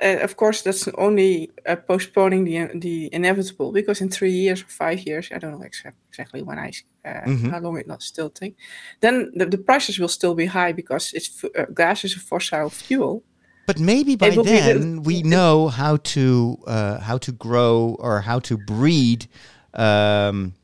uh, 0.03 0.25
of 0.25 0.37
course 0.37 0.63
that's 0.63 0.89
only 0.97 1.51
uh, 1.67 1.77
postponing 1.87 2.45
the 2.45 2.69
the 2.81 3.09
inevitable 3.13 3.73
because 3.73 4.01
in 4.05 4.11
three 4.11 4.33
years 4.33 4.63
or 4.63 4.69
five 4.69 5.01
years, 5.07 5.29
I 5.33 5.39
don't 5.39 5.53
know 5.53 5.65
exa- 5.67 5.93
exactly 6.09 6.43
when 6.43 6.59
I 6.59 6.73
uh, 7.05 7.25
Mhm. 7.27 7.51
how 7.51 7.61
long 7.61 7.79
it 7.79 7.87
will 7.87 8.01
still 8.01 8.31
take. 8.31 8.55
Then 9.01 9.31
the, 9.39 9.47
the 9.47 9.59
prices 9.59 9.99
will 9.99 10.09
still 10.11 10.35
be 10.35 10.47
high 10.47 10.73
because 10.75 11.13
it's 11.17 11.31
f- 11.45 11.51
uh, 11.57 11.67
gas 11.75 12.05
is 12.05 12.17
a 12.17 12.21
fossil 12.21 12.71
fuel. 12.71 13.23
But 13.69 13.79
maybe 13.79 14.17
by 14.17 14.31
then 14.31 15.03
we 15.03 15.23
know 15.23 15.69
how 15.69 15.99
to 16.15 16.59
uh, 16.67 17.01
how 17.01 17.19
to 17.19 17.33
grow 17.33 17.99
or 17.99 18.23
how 18.23 18.39
to 18.39 18.57
breed. 18.57 19.29
Um, 19.75 20.55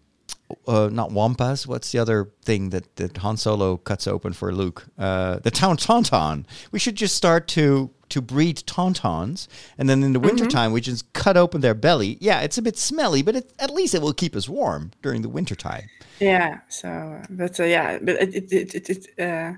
uh, 0.67 0.89
not 0.91 1.11
wampas. 1.11 1.67
What's 1.67 1.93
the 1.93 1.99
other 1.99 2.31
thing 2.43 2.71
that, 2.71 2.97
that 2.97 3.19
Han 3.19 3.37
Solo 3.37 3.77
cuts 3.77 4.07
open 4.07 4.33
for 4.33 4.55
Luke? 4.55 4.87
Uh, 4.99 5.39
the 5.41 5.51
town 5.51 5.77
tauntaun. 5.77 6.47
We 6.73 6.79
should 6.79 6.95
just 6.95 7.15
start 7.15 7.47
to 7.49 7.91
to 8.09 8.23
breed 8.23 8.63
tauntauns, 8.67 9.49
and 9.77 9.87
then 9.87 10.03
in 10.03 10.15
the 10.15 10.21
wintertime 10.21 10.73
we 10.73 10.81
just 10.81 11.13
cut 11.13 11.37
open 11.37 11.61
their 11.61 11.75
belly. 11.75 12.17
Yeah, 12.23 12.41
it's 12.41 12.57
a 12.57 12.63
bit 12.63 12.79
smelly, 12.79 13.21
but 13.21 13.37
it, 13.37 13.53
at 13.59 13.71
least 13.71 13.95
it 13.95 14.01
will 14.01 14.15
keep 14.15 14.35
us 14.35 14.49
warm 14.49 14.93
during 15.03 15.21
the 15.21 15.29
wintertime. 15.29 15.91
Yeah. 16.21 16.61
So, 16.69 17.21
but 17.29 17.61
uh, 17.61 17.65
yeah, 17.65 17.99
but 18.01 18.15
it 18.23 18.35
it 18.35 18.53
it, 18.53 18.75
it, 18.75 18.89
it 18.89 19.21
uh, 19.21 19.53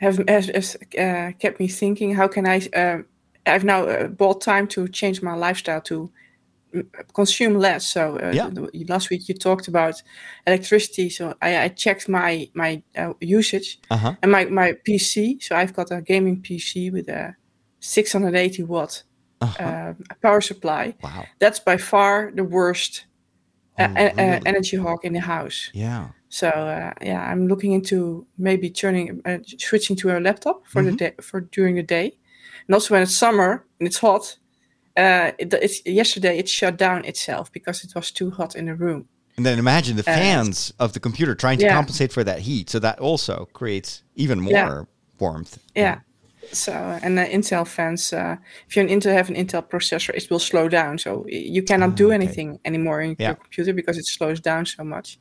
have 0.00 0.18
has, 0.28 0.46
has 0.48 0.76
uh, 0.98 1.32
kept 1.38 1.60
me 1.60 1.68
thinking. 1.68 2.14
How 2.14 2.28
can 2.28 2.46
I? 2.46 2.58
Uh, 2.74 3.02
I've 3.46 3.64
now 3.64 3.84
uh, 3.84 4.08
bought 4.08 4.40
time 4.42 4.66
to 4.68 4.88
change 4.88 5.22
my 5.22 5.34
lifestyle 5.34 5.80
to 5.82 6.10
mm, 6.74 6.86
consume 7.14 7.58
less. 7.58 7.86
So 7.86 8.16
uh, 8.18 8.32
Yeah. 8.34 8.50
last 8.88 9.10
week 9.10 9.28
you 9.28 9.34
talked 9.34 9.68
about 9.68 10.02
electricity. 10.46 11.10
So 11.10 11.34
I, 11.42 11.64
I 11.64 11.68
checked 11.68 12.08
my 12.08 12.48
my 12.54 12.82
uh, 12.96 13.14
usage 13.20 13.78
Uh 13.90 13.96
huh. 13.98 14.14
and 14.22 14.32
my 14.32 14.44
my 14.46 14.74
PC. 14.86 15.38
So 15.40 15.56
I've 15.56 15.72
got 15.74 15.90
a 15.90 16.00
gaming 16.02 16.42
PC 16.42 16.90
with 16.92 17.08
a 17.08 17.34
680 17.80 18.62
watt 18.64 19.04
Uh-huh. 19.40 19.64
uh, 19.64 19.94
power 20.22 20.40
supply. 20.40 20.94
wow. 21.02 21.26
That's 21.38 21.60
by 21.60 21.78
far 21.78 22.30
the 22.34 22.44
worst 22.44 23.06
Oh, 23.78 23.86
really? 23.96 24.40
energy 24.46 24.76
hog 24.76 25.04
in 25.04 25.12
the 25.14 25.20
house. 25.20 25.70
Yeah. 25.74 26.08
So 26.30 26.48
uh, 26.48 26.92
yeah, 27.02 27.20
I'm 27.30 27.48
looking 27.48 27.72
into 27.72 28.26
maybe 28.38 28.70
turning, 28.70 29.20
uh, 29.26 29.38
switching 29.58 29.96
to 29.96 30.16
a 30.16 30.20
laptop 30.20 30.64
for 30.66 30.82
Mhm. 30.82 30.86
the 30.86 30.92
day 30.96 31.12
for 31.20 31.40
during 31.40 31.74
the 31.76 31.82
day, 31.82 32.16
and 32.66 32.74
also 32.74 32.94
when 32.94 33.02
it's 33.02 33.14
summer 33.18 33.64
and 33.80 33.86
it's 33.88 33.98
hot. 33.98 34.38
Uh, 34.96 35.32
it, 35.38 35.52
it's 35.54 35.82
yesterday 35.84 36.38
it 36.38 36.48
shut 36.48 36.76
down 36.78 37.04
itself 37.04 37.50
because 37.52 37.84
it 37.84 37.94
was 37.94 38.12
too 38.12 38.30
hot 38.30 38.54
in 38.54 38.66
the 38.66 38.74
room. 38.74 39.08
And 39.36 39.44
then 39.46 39.58
imagine 39.58 39.96
the 39.96 40.10
Uh, 40.10 40.14
fans 40.14 40.72
of 40.78 40.92
the 40.92 41.00
computer 41.00 41.34
trying 41.34 41.58
to 41.58 41.64
yeah. 41.64 41.74
compensate 41.74 42.12
for 42.12 42.24
that 42.24 42.40
heat. 42.40 42.70
So 42.70 42.78
that 42.80 42.98
also 43.00 43.48
creates 43.52 44.02
even 44.14 44.40
more 44.40 44.52
Yeah. 44.52 44.84
warmth. 45.18 45.58
Yeah. 45.74 45.98
So, 46.52 46.72
and 46.72 47.18
uh, 47.18 47.26
Intel 47.26 47.64
fans, 47.66 48.12
uh, 48.12 48.36
if 48.68 48.76
you 48.76 48.84
Intel 48.84 49.12
have 49.12 49.30
an 49.30 49.36
Intel 49.36 49.62
processor, 49.62 50.14
it 50.14 50.28
will 50.30 50.40
slow 50.40 50.68
down. 50.68 50.98
So 50.98 51.24
you 51.28 51.62
cannot 51.62 51.96
do 51.96 52.04
Ah, 52.04 52.06
okay. 52.08 52.14
anything 52.14 52.58
anymore 52.64 53.00
in 53.02 53.16
Yeah. 53.18 53.28
your 53.28 53.36
computer 53.36 53.72
because 53.72 53.98
it 53.98 54.06
slows 54.06 54.40
down 54.40 54.66
so 54.66 54.84
much. 54.84 55.18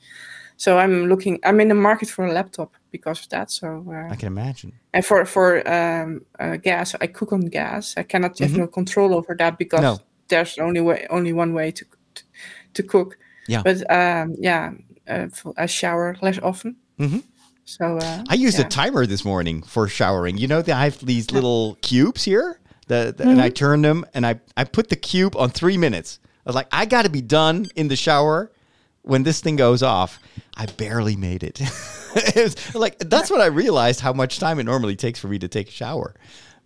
So 0.60 0.78
I'm 0.78 1.08
looking. 1.08 1.40
I'm 1.48 1.60
in 1.62 1.70
the 1.70 1.76
market 1.76 2.10
for 2.10 2.26
a 2.26 2.32
laptop 2.34 2.70
because 2.92 3.22
of 3.24 3.30
that. 3.30 3.50
So 3.50 3.68
uh, 3.90 4.12
I 4.14 4.16
can 4.18 4.28
imagine. 4.28 4.72
and 4.94 5.06
for 5.06 5.26
for 5.26 5.64
um, 5.66 6.22
uh, 6.40 6.58
gas, 6.58 6.96
I 7.02 7.08
cook 7.08 7.32
on 7.32 7.50
gas. 7.50 7.96
I 7.98 8.04
cannot 8.04 8.38
have 8.40 8.58
no 8.58 8.68
control 8.68 9.14
over 9.14 9.36
that 9.38 9.58
because 9.58 9.80
Mm-hmm. 9.82 10.02
No. 10.04 10.06
there's 10.28 10.58
only 10.60 10.82
way 10.82 11.08
only 11.10 11.32
one 11.34 11.54
way 11.54 11.72
to 11.72 11.86
to, 12.16 12.24
to 12.74 12.84
cook. 12.84 13.18
Yeah. 13.48 13.64
But 13.64 13.78
um, 13.90 14.36
yeah, 14.40 14.72
uh, 15.08 15.28
I 15.58 15.66
shower 15.68 16.16
less 16.22 16.40
often. 16.44 16.76
Mhm. 16.98 17.24
So 17.66 17.86
uh, 17.98 18.24
I 18.34 18.36
used 18.48 18.60
yeah. 18.60 18.66
a 18.66 18.70
timer 18.70 19.06
this 19.08 19.24
morning 19.24 19.64
for 19.64 19.88
showering. 19.88 20.38
You 20.38 20.48
know, 20.48 20.62
I 20.68 20.84
have 20.86 21.00
these 21.06 21.32
little 21.32 21.78
cubes 21.82 22.24
here, 22.26 22.60
the, 22.88 23.14
the- 23.18 23.24
and 23.30 23.40
I 23.42 23.50
turn 23.50 23.82
them, 23.82 24.04
and 24.14 24.26
I 24.26 24.34
I 24.58 24.66
put 24.66 24.90
the 24.90 24.98
cube 24.98 25.36
on 25.38 25.50
three 25.52 25.78
minutes. 25.78 26.20
I 26.46 26.50
was 26.50 26.56
like, 26.56 26.68
I 26.82 26.86
got 26.86 27.04
to 27.06 27.10
be 27.12 27.22
done 27.22 27.68
in 27.76 27.88
the 27.88 27.96
shower 27.96 28.52
when 29.10 29.24
this 29.24 29.42
thing 29.42 29.58
goes 29.58 29.84
off. 29.84 30.20
I 30.62 30.66
barely 30.66 31.16
made 31.16 31.44
it. 31.44 31.62
it 32.16 32.36
was 32.36 32.76
like 32.76 32.98
that's 33.00 33.32
when 33.32 33.42
I 33.42 33.46
realized 33.48 34.02
how 34.02 34.14
much 34.14 34.40
time 34.40 34.60
it 34.60 34.66
normally 34.66 34.96
takes 34.96 35.20
for 35.20 35.28
me 35.30 35.40
to 35.40 35.48
take 35.48 35.68
a 35.70 35.72
shower. 35.72 36.16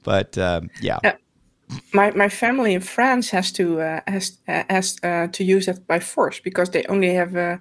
But 0.03 0.37
um, 0.37 0.69
yeah, 0.81 0.99
Yeah. 1.03 1.15
my 1.93 2.11
my 2.15 2.29
family 2.29 2.73
in 2.73 2.81
France 2.81 3.29
has 3.31 3.51
to 3.53 3.81
uh, 3.81 3.99
has 4.07 4.37
uh, 4.47 4.63
has 4.69 4.97
uh, 5.03 5.27
to 5.31 5.43
use 5.43 5.65
that 5.65 5.85
by 5.87 5.99
force 5.99 6.41
because 6.43 6.71
they 6.71 6.83
only 6.89 7.13
have 7.15 7.35
a 7.35 7.59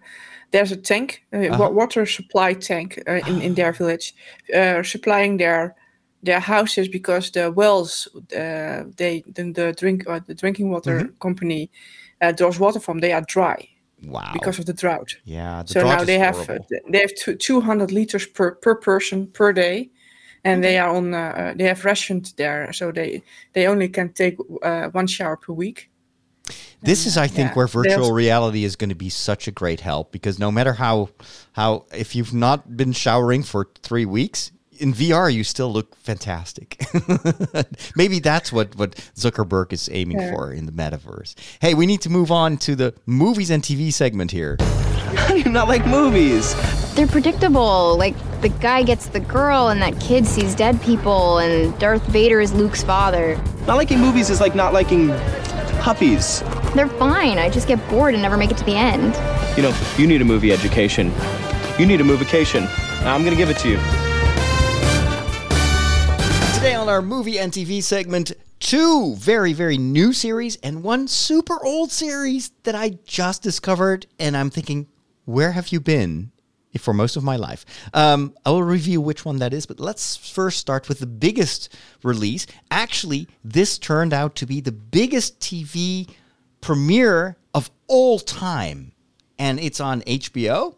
there's 0.53 0.73
a 0.73 0.77
tank, 0.77 1.23
a 1.33 1.51
wa- 1.51 1.71
water 1.71 2.07
supply 2.07 2.55
tank 2.55 2.99
uh, 3.09 3.23
in 3.27 3.41
in 3.43 3.55
their 3.55 3.73
village, 3.79 4.15
uh, 4.55 4.83
supplying 4.83 5.39
their 5.39 5.75
their 6.23 6.41
houses 6.41 6.89
because 6.89 7.31
the 7.33 7.51
wells 7.51 8.09
uh, 8.37 8.85
they 8.97 9.23
the, 9.35 9.53
the 9.53 9.73
drink 9.73 10.05
uh, 10.09 10.21
the 10.27 10.35
drinking 10.35 10.71
water 10.71 11.11
company 11.19 11.71
uh, 12.23 12.33
draws 12.33 12.59
water 12.59 12.81
from 12.81 13.01
they 13.01 13.13
are 13.13 13.25
dry 13.27 13.69
wow. 14.05 14.31
because 14.33 14.59
of 14.59 14.67
the 14.67 14.73
drought. 14.73 15.17
yeah, 15.25 15.63
the 15.63 15.69
so 15.69 15.81
drought 15.81 15.99
now 15.99 16.05
they 16.05 16.19
have 16.19 16.51
uh, 16.51 16.59
they 16.89 17.01
have 17.01 17.15
two, 17.15 17.37
200 17.37 17.91
liters 17.91 18.27
per 18.27 18.53
per 18.53 18.75
person 18.75 19.27
per 19.27 19.53
day 19.53 19.91
and 20.45 20.63
they 20.63 20.79
are 20.79 20.95
on 20.95 21.15
uh, 21.15 21.19
uh, 21.19 21.55
they 21.55 21.65
have 21.65 21.85
rationed 21.85 22.33
there 22.37 22.73
so 22.73 22.93
they 22.93 23.23
they 23.53 23.67
only 23.67 23.89
can 23.89 24.13
take 24.13 24.37
uh, 24.63 24.89
one 24.89 25.07
shower 25.07 25.37
per 25.37 25.53
week 25.53 25.89
This 26.85 27.07
is, 27.07 27.17
I 27.17 27.29
think, 27.29 27.51
yeah, 27.51 27.55
where 27.55 27.69
virtual 27.69 28.13
reality 28.13 28.65
is 28.65 28.75
going 28.75 28.89
to 28.91 28.97
be 28.97 29.09
such 29.09 29.47
a 29.47 29.53
great 29.53 29.81
help 29.81 30.11
because 30.11 30.39
no 30.39 30.51
matter 30.51 30.73
how 30.73 31.11
how 31.53 31.85
if 31.95 32.17
you've 32.17 32.35
not 32.35 32.77
been 32.77 32.93
showering 32.93 33.45
for 33.45 33.69
three 33.83 34.05
weeks 34.05 34.51
in 34.79 34.93
VR, 34.95 35.33
you 35.33 35.45
still 35.45 35.73
look 35.73 35.95
fantastic. 35.97 36.83
Maybe 37.97 38.19
that's 38.21 38.53
what 38.53 38.75
what 38.77 38.95
Zuckerberg 39.17 39.73
is 39.73 39.89
aiming 39.93 40.19
Yeah. 40.21 40.33
for 40.33 40.53
in 40.53 40.67
the 40.67 40.73
metaverse. 40.73 41.35
Hey, 41.61 41.75
we 41.75 41.87
need 41.87 42.01
to 42.03 42.11
move 42.11 42.31
on 42.31 42.57
to 42.59 42.75
the 42.75 42.95
movies 43.07 43.51
and 43.51 43.63
TV 43.63 43.93
segment 43.93 44.31
here. 44.31 44.57
How 45.15 45.29
do 45.35 45.39
you 45.39 45.51
not 45.51 45.69
like 45.69 45.87
movies? 45.87 46.55
They're 46.95 47.07
predictable. 47.07 47.97
Like 47.99 48.15
the 48.41 48.49
guy 48.49 48.83
gets 48.83 49.07
the 49.07 49.21
girl, 49.21 49.69
and 49.69 49.81
that 49.83 49.99
kid 50.01 50.27
sees 50.27 50.55
dead 50.55 50.81
people, 50.83 51.39
and 51.39 51.79
Darth 51.79 52.05
Vader 52.07 52.41
is 52.41 52.53
Luke's 52.53 52.83
father. 52.83 53.37
Not 53.67 53.77
liking 53.77 54.01
movies 54.01 54.31
is 54.31 54.41
like 54.41 54.55
not 54.55 54.73
liking 54.73 55.09
puppies. 55.81 56.41
They're 56.75 56.89
fine. 56.89 57.39
I 57.39 57.51
just 57.51 57.69
get 57.69 57.79
bored 57.89 58.15
and 58.15 58.23
never 58.23 58.37
make 58.37 58.51
it 58.51 58.57
to 58.59 58.65
the 58.65 58.75
end. 58.77 59.15
You 59.57 59.63
know, 59.65 59.79
you 59.99 60.07
need 60.07 60.23
a 60.23 60.25
movie 60.25 60.53
education. 60.53 61.13
You 61.79 61.87
need 61.87 62.01
a 62.01 62.05
movication. 62.05 62.67
I'm 63.05 63.25
gonna 63.25 63.37
give 63.37 63.51
it 63.51 63.59
to 63.59 63.69
you. 63.69 63.79
Today 66.63 66.75
on 66.77 66.89
our 66.89 67.03
movie 67.03 67.41
and 67.41 67.51
TV 67.51 67.83
segment, 67.83 68.31
two 68.61 69.17
very, 69.17 69.53
very 69.53 69.77
new 69.77 70.13
series 70.13 70.55
and 70.63 70.85
one 70.85 71.09
super 71.09 71.59
old 71.67 71.91
series 71.91 72.53
that 72.63 72.77
I 72.77 72.91
just 73.05 73.43
discovered. 73.43 74.07
And 74.21 74.37
I'm 74.37 74.49
thinking, 74.49 74.87
where 75.25 75.51
have 75.51 75.73
you 75.73 75.81
been 75.81 76.31
for 76.79 76.95
most 76.95 77.17
of 77.17 77.25
my 77.25 77.35
life? 77.35 77.67
Um, 77.93 78.37
I 78.47 78.51
will 78.51 78.63
review 78.63 79.01
which 79.01 79.25
one 79.25 79.39
that 79.39 79.53
is, 79.53 79.67
but 79.67 79.81
let's 79.81 80.17
first 80.17 80.61
start 80.61 80.89
with 80.89 81.01
the 81.01 81.07
biggest 81.07 81.77
release. 82.05 82.47
Actually, 82.71 83.27
this 83.43 83.77
turned 83.77 84.13
out 84.13 84.37
to 84.37 84.47
be 84.47 84.61
the 84.61 84.71
biggest 84.71 85.41
TV 85.41 86.09
premiere 86.61 87.39
of 87.55 87.73
all 87.89 88.21
time. 88.21 88.93
And 89.37 89.59
it's 89.59 89.81
on 89.81 90.03
HBO 90.03 90.77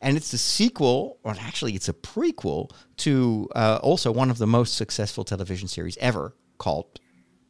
and 0.00 0.16
it's 0.16 0.30
the 0.30 0.38
sequel, 0.38 1.18
or 1.24 1.34
actually, 1.40 1.74
it's 1.74 1.88
a 1.88 1.92
prequel 1.92 2.70
to 2.98 3.48
uh, 3.54 3.78
also 3.82 4.12
one 4.12 4.30
of 4.30 4.38
the 4.38 4.46
most 4.46 4.74
successful 4.74 5.24
television 5.24 5.68
series 5.68 5.96
ever, 5.98 6.34
called 6.58 7.00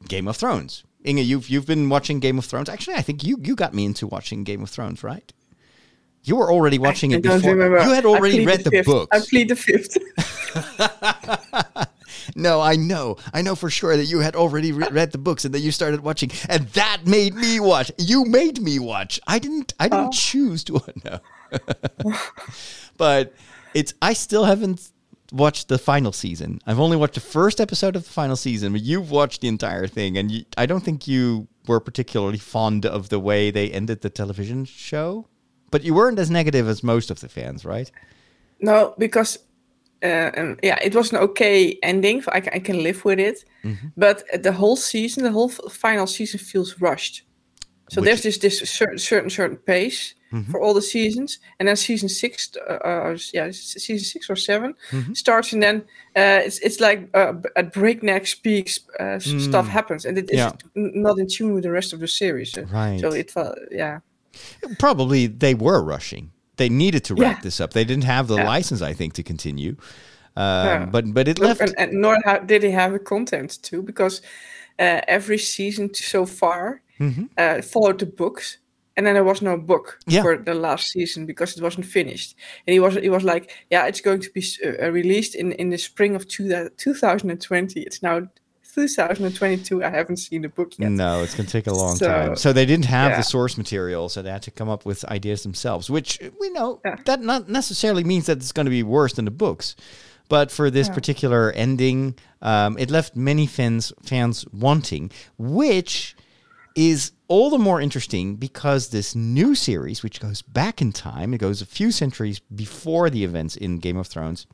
Game 0.09 0.29
of 0.29 0.37
Thrones. 0.37 0.85
Inge, 1.05 1.21
you've 1.21 1.49
you've 1.49 1.67
been 1.67 1.89
watching 1.89 2.21
Game 2.21 2.39
of 2.39 2.45
Thrones. 2.45 2.69
Actually, 2.69 2.97
I 2.97 3.03
think 3.03 3.25
you 3.25 3.39
you 3.43 3.55
got 3.55 3.75
me 3.75 3.85
into 3.85 4.07
watching 4.07 4.45
Game 4.45 4.63
of 4.63 4.71
Thrones, 4.71 5.03
right? 5.03 5.33
You 6.25 6.37
were 6.37 6.51
already 6.51 6.79
watching 6.79 7.13
I 7.15 7.17
it 7.17 7.23
before. 7.23 7.53
remember. 7.55 7.83
You 7.87 7.95
had 7.95 8.05
already 8.05 8.45
read 8.45 8.65
the, 8.65 8.71
fifth. 8.71 8.87
books. 8.87 9.17
I 9.17 9.25
plead 9.25 9.49
the 9.49 9.57
fifth. 9.57 9.97
No, 12.37 12.61
I 12.61 12.77
know. 12.77 13.17
I 13.33 13.43
know 13.43 13.55
for 13.55 13.71
sure 13.71 13.97
that 13.97 14.05
you 14.05 14.21
had 14.21 14.37
already 14.37 14.73
re- 14.73 14.89
read 14.91 15.13
the 15.13 15.19
books 15.19 15.45
and 15.45 15.55
that 15.55 15.61
you 15.61 15.73
started 15.73 16.01
watching, 16.01 16.31
and 16.49 16.69
that 16.69 17.07
made 17.07 17.35
me 17.35 17.61
watch. 17.61 17.91
You 17.99 18.25
made 18.25 18.61
me 18.61 18.79
watch. 18.79 19.21
I 19.27 19.39
didn't. 19.39 19.75
I 19.81 19.89
didn't 19.89 20.13
choose 20.13 20.65
to. 20.65 20.79
No. 21.05 21.21
but 22.97 23.35
it's. 23.75 23.95
I 24.03 24.13
still 24.13 24.45
haven't 24.45 24.91
watched 25.33 25.69
the 25.69 25.79
final 25.79 26.13
season. 26.13 26.61
I've 26.67 26.81
only 26.81 26.97
watched 26.97 27.15
the 27.15 27.21
first 27.21 27.61
episode 27.61 27.97
of 27.97 28.05
the 28.05 28.11
final 28.11 28.37
season, 28.37 28.73
but 28.73 28.83
you've 28.83 29.11
watched 29.11 29.41
the 29.41 29.49
entire 29.49 29.87
thing, 29.87 30.17
and 30.17 30.31
you, 30.31 30.45
I 30.57 30.67
don't 30.67 30.83
think 30.83 31.07
you 31.07 31.49
were 31.67 31.81
particularly 31.81 32.39
fond 32.39 32.87
of 32.87 33.11
the 33.11 33.21
way 33.21 33.51
they 33.51 33.71
ended 33.71 34.01
the 34.01 34.11
television 34.11 34.65
show. 34.65 35.27
But 35.71 35.85
you 35.85 35.93
weren't 35.93 36.19
as 36.19 36.31
negative 36.31 36.67
as 36.67 36.83
most 36.83 37.11
of 37.11 37.21
the 37.21 37.29
fans, 37.29 37.65
right? 37.65 37.91
no, 38.61 38.95
because 38.99 39.39
uh, 40.03 40.31
um, 40.37 40.57
yeah, 40.63 40.79
it 40.83 40.95
was 40.95 41.13
an 41.13 41.19
okay 41.19 41.79
ending. 41.83 42.23
I 42.29 42.41
can, 42.41 42.53
I 42.55 42.59
can 42.59 42.83
live 42.83 43.05
with 43.05 43.19
it. 43.19 43.45
Mm-hmm. 43.65 43.89
But 43.97 44.25
the 44.43 44.53
whole 44.53 44.77
season, 44.77 45.25
the 45.25 45.33
whole 45.33 45.51
f- 45.51 45.73
final 45.73 46.07
season 46.07 46.39
feels 46.39 46.81
rushed. 46.81 47.25
So 47.91 48.01
Which- 48.01 48.11
Mm-hmm. 48.11 48.23
there's 48.23 48.23
this 48.23 48.39
this 48.39 48.71
certain 48.71 48.99
certain 48.99 49.31
certain 49.31 49.57
pace 49.57 50.15
for 50.51 50.61
all 50.61 50.75
the 50.75 50.83
seasons, 50.83 51.39
and 51.59 51.67
then 51.69 51.77
season 51.77 52.09
six, 52.09 52.51
uh, 52.69 52.73
uh, 52.85 53.17
yeah, 53.33 53.51
season 53.51 53.99
six 54.05 54.29
or 54.29 54.37
7 54.37 54.75
Mm-hmm. 54.91 55.15
starts, 55.15 55.53
and 55.55 55.63
then 55.63 55.77
uh, 56.17 56.45
it's 56.47 56.59
it's 56.59 56.81
like 56.81 57.09
uh, 57.15 57.33
at 57.57 57.73
breakneck 57.73 58.27
speeds 58.27 58.81
uh, 59.01 59.17
s- 59.17 59.43
stuff 59.45 59.69
happens, 59.69 60.05
and 60.05 60.19
it 60.19 60.31
is 60.31 60.41
Mm. 60.41 60.61
Yeah. 60.75 60.91
not 61.03 61.19
in 61.19 61.27
tune 61.29 61.55
with 61.55 61.63
the 61.65 61.71
rest 61.73 61.93
of 61.95 62.01
the 62.01 62.07
series. 62.09 62.57
Uh, 62.59 62.67
Right. 62.75 63.01
So 63.01 63.09
it 63.15 63.31
felt 63.31 63.57
yeah. 63.71 64.01
Probably 64.79 65.27
they 65.29 65.55
were 65.55 65.83
rushing. 65.83 66.31
They 66.57 66.69
needed 66.69 67.05
to 67.05 67.15
wrap 67.15 67.37
Yeah. 67.37 67.43
this 67.43 67.61
up. 67.61 67.73
They 67.73 67.85
didn't 67.85 68.05
have 68.05 68.27
the 68.27 68.37
Yeah. 68.37 68.57
license, 68.57 68.83
I 68.91 68.95
think, 68.95 69.15
to 69.15 69.23
continue. 69.23 69.77
Um, 70.37 70.67
Yeah. 70.67 70.87
But 70.91 71.05
but 71.15 71.29
it 71.29 71.39
Look, 71.39 71.49
left. 71.49 71.61
and, 71.61 71.75
and 71.79 71.93
nor 72.01 72.17
ha- 72.25 72.45
did 72.47 72.61
they 72.63 72.71
have 72.73 72.95
a 72.95 72.99
content 72.99 73.63
too, 73.63 73.83
because 73.83 74.21
uh, 74.79 75.01
every 75.09 75.39
season 75.39 75.95
so 75.95 76.27
far 76.27 76.81
uh, 77.37 77.63
followed 77.63 77.99
the 77.99 78.07
books, 78.07 78.59
and 78.97 79.07
then 79.07 79.15
there 79.15 79.25
was 79.25 79.41
no 79.43 79.57
book 79.57 79.99
Yeah. 80.07 80.23
for 80.23 80.37
the 80.37 80.55
last 80.55 80.89
season 80.89 81.27
because 81.27 81.57
it 81.57 81.63
wasn't 81.63 81.87
finished. 81.87 82.35
And 82.67 82.73
he 82.75 82.81
was 82.81 82.95
he 82.95 83.09
was 83.11 83.23
like, 83.23 83.51
yeah, 83.71 83.87
it's 83.87 84.01
going 84.01 84.21
to 84.21 84.31
be 84.35 84.43
uh, 84.65 84.91
released 84.93 85.35
in 85.35 85.53
in 85.53 85.71
the 85.71 85.79
spring 85.79 86.17
of 86.17 86.27
two, 86.27 86.69
2020. 86.77 87.81
It's 87.83 88.03
now 88.03 88.23
2022. 88.75 89.83
I 89.85 89.91
haven't 89.91 90.19
seen 90.19 90.43
the 90.43 90.49
book 90.49 90.73
yet. 90.79 90.91
No, 90.91 91.23
it's 91.23 91.35
going 91.35 91.47
to 91.47 91.53
take 91.53 91.67
a 91.67 91.75
long 91.75 91.97
So, 91.97 92.07
time. 92.07 92.37
So 92.37 92.53
they 92.53 92.67
didn't 92.67 92.85
have 92.87 93.11
yeah. 93.13 93.17
the 93.19 93.23
source 93.23 93.57
material, 93.57 94.09
so 94.09 94.23
they 94.23 94.31
had 94.31 94.43
to 94.43 94.51
come 94.51 94.69
up 94.69 94.85
with 94.87 95.05
ideas 95.07 95.43
themselves. 95.43 95.91
Which 95.91 96.19
we 96.41 96.51
know 96.51 96.81
Yeah. 96.85 96.97
that 97.05 97.21
not 97.23 97.49
necessarily 97.49 98.05
means 98.05 98.27
that 98.27 98.39
it's 98.39 98.53
going 98.53 98.67
to 98.67 98.71
be 98.71 98.83
worse 98.83 99.15
than 99.15 99.25
the 99.25 99.31
books. 99.31 99.75
But 100.29 100.51
for 100.51 100.71
this 100.71 100.91
particular 100.91 101.53
ending, 101.53 102.15
um, 102.43 102.77
it 102.79 102.91
left 102.91 103.17
many 103.17 103.47
fans 103.47 103.93
fans 104.03 104.45
wanting, 104.53 105.11
which 105.39 106.15
is 106.79 107.11
all 107.27 107.51
the 107.51 107.59
more 107.59 107.81
interesting 107.81 108.37
because 108.37 108.89
this 108.89 109.15
new 109.17 109.55
series, 109.57 110.03
which 110.05 110.21
goes 110.21 110.43
back 110.43 110.81
in 110.81 110.93
time, 110.93 111.35
it 111.35 111.39
goes 111.39 111.61
a 111.61 111.67
few 111.67 111.91
centuries 111.91 112.39
before 112.55 113.11
the 113.11 113.25
events 113.25 113.57
in 113.57 113.79
Game 113.81 113.97
of 113.97 114.07
Thrones, 114.07 114.47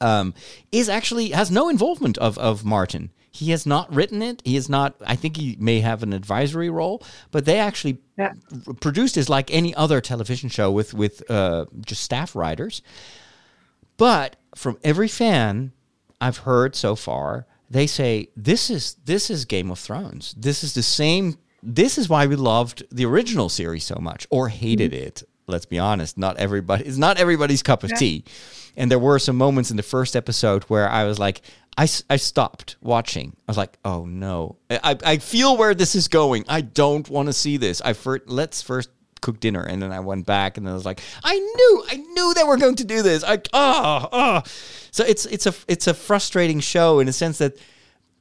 um, 0.00 0.32
is 0.70 0.88
actually 0.88 1.30
has 1.30 1.50
no 1.50 1.68
involvement 1.68 2.16
of 2.18 2.38
of 2.38 2.64
Martin. 2.64 3.10
He 3.32 3.50
has 3.50 3.66
not 3.66 3.92
written 3.94 4.22
it. 4.22 4.40
He 4.44 4.56
is 4.56 4.68
not. 4.68 4.94
I 5.06 5.16
think 5.16 5.36
he 5.36 5.56
may 5.58 5.80
have 5.80 6.02
an 6.04 6.12
advisory 6.12 6.70
role, 6.70 7.02
but 7.32 7.44
they 7.44 7.58
actually 7.58 7.98
Yeah. 8.16 8.32
produced 8.80 9.16
it 9.16 9.28
like 9.28 9.50
any 9.52 9.74
other 9.74 10.00
television 10.00 10.48
show 10.48 10.70
with 10.70 10.94
with 10.94 11.28
uh, 11.30 11.64
just 11.84 12.02
staff 12.02 12.36
writers. 12.36 12.80
But 13.96 14.36
from 14.54 14.78
every 14.84 15.08
fan 15.08 15.72
I've 16.20 16.38
heard 16.38 16.74
so 16.76 16.94
far, 16.96 17.46
they 17.68 17.86
say 17.86 18.28
this 18.36 18.70
is 18.70 18.96
this 19.04 19.30
is 19.30 19.44
Game 19.44 19.70
of 19.72 19.78
Thrones. 19.78 20.34
This 20.38 20.62
is 20.64 20.72
the 20.74 20.82
same. 20.82 21.36
This 21.68 21.98
is 21.98 22.08
why 22.08 22.26
we 22.26 22.36
loved 22.36 22.84
the 22.92 23.06
original 23.06 23.48
series 23.48 23.82
so 23.82 23.96
much, 24.00 24.24
or 24.30 24.48
hated 24.48 24.92
mm-hmm. 24.92 25.08
it. 25.08 25.22
Let's 25.48 25.66
be 25.66 25.80
honest. 25.80 26.16
Not 26.16 26.36
everybody. 26.38 26.84
It's 26.84 26.96
not 26.96 27.18
everybody's 27.18 27.62
cup 27.62 27.82
of 27.82 27.90
tea. 27.98 28.24
And 28.76 28.88
there 28.90 29.00
were 29.00 29.18
some 29.18 29.36
moments 29.36 29.72
in 29.72 29.76
the 29.76 29.82
first 29.82 30.14
episode 30.14 30.62
where 30.64 30.88
I 30.88 31.04
was 31.04 31.18
like, 31.18 31.40
I, 31.76 31.88
I 32.08 32.16
stopped 32.16 32.76
watching. 32.80 33.36
I 33.48 33.50
was 33.50 33.56
like, 33.56 33.78
oh 33.84 34.06
no. 34.06 34.56
I, 34.70 34.96
I 35.04 35.16
feel 35.18 35.56
where 35.56 35.74
this 35.74 35.94
is 35.96 36.08
going. 36.08 36.44
I 36.48 36.60
don't 36.60 37.08
want 37.08 37.26
to 37.26 37.32
see 37.32 37.56
this. 37.56 37.80
I 37.80 37.94
first, 37.94 38.28
let's 38.28 38.62
first 38.62 38.90
cook 39.20 39.40
dinner. 39.40 39.62
And 39.62 39.82
then 39.82 39.92
I 39.92 40.00
went 40.00 40.24
back 40.24 40.56
and 40.56 40.66
then 40.66 40.72
I 40.72 40.76
was 40.76 40.84
like, 40.84 41.00
I 41.24 41.36
knew, 41.36 41.84
I 41.90 41.96
knew 41.96 42.34
they 42.34 42.44
were 42.44 42.58
going 42.58 42.76
to 42.76 42.84
do 42.84 43.02
this. 43.02 43.24
I, 43.24 43.38
oh, 43.52 44.08
oh. 44.12 44.42
So 44.90 45.04
it's, 45.04 45.26
it's 45.26 45.46
a, 45.46 45.54
it's 45.66 45.86
a 45.86 45.94
frustrating 45.94 46.60
show 46.60 47.00
in 47.00 47.08
a 47.08 47.12
sense 47.12 47.38
that 47.38 47.58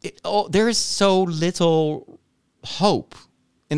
it, 0.02 0.20
oh, 0.24 0.48
there 0.48 0.68
is 0.68 0.78
so 0.78 1.24
little 1.24 2.20
hope. 2.64 3.16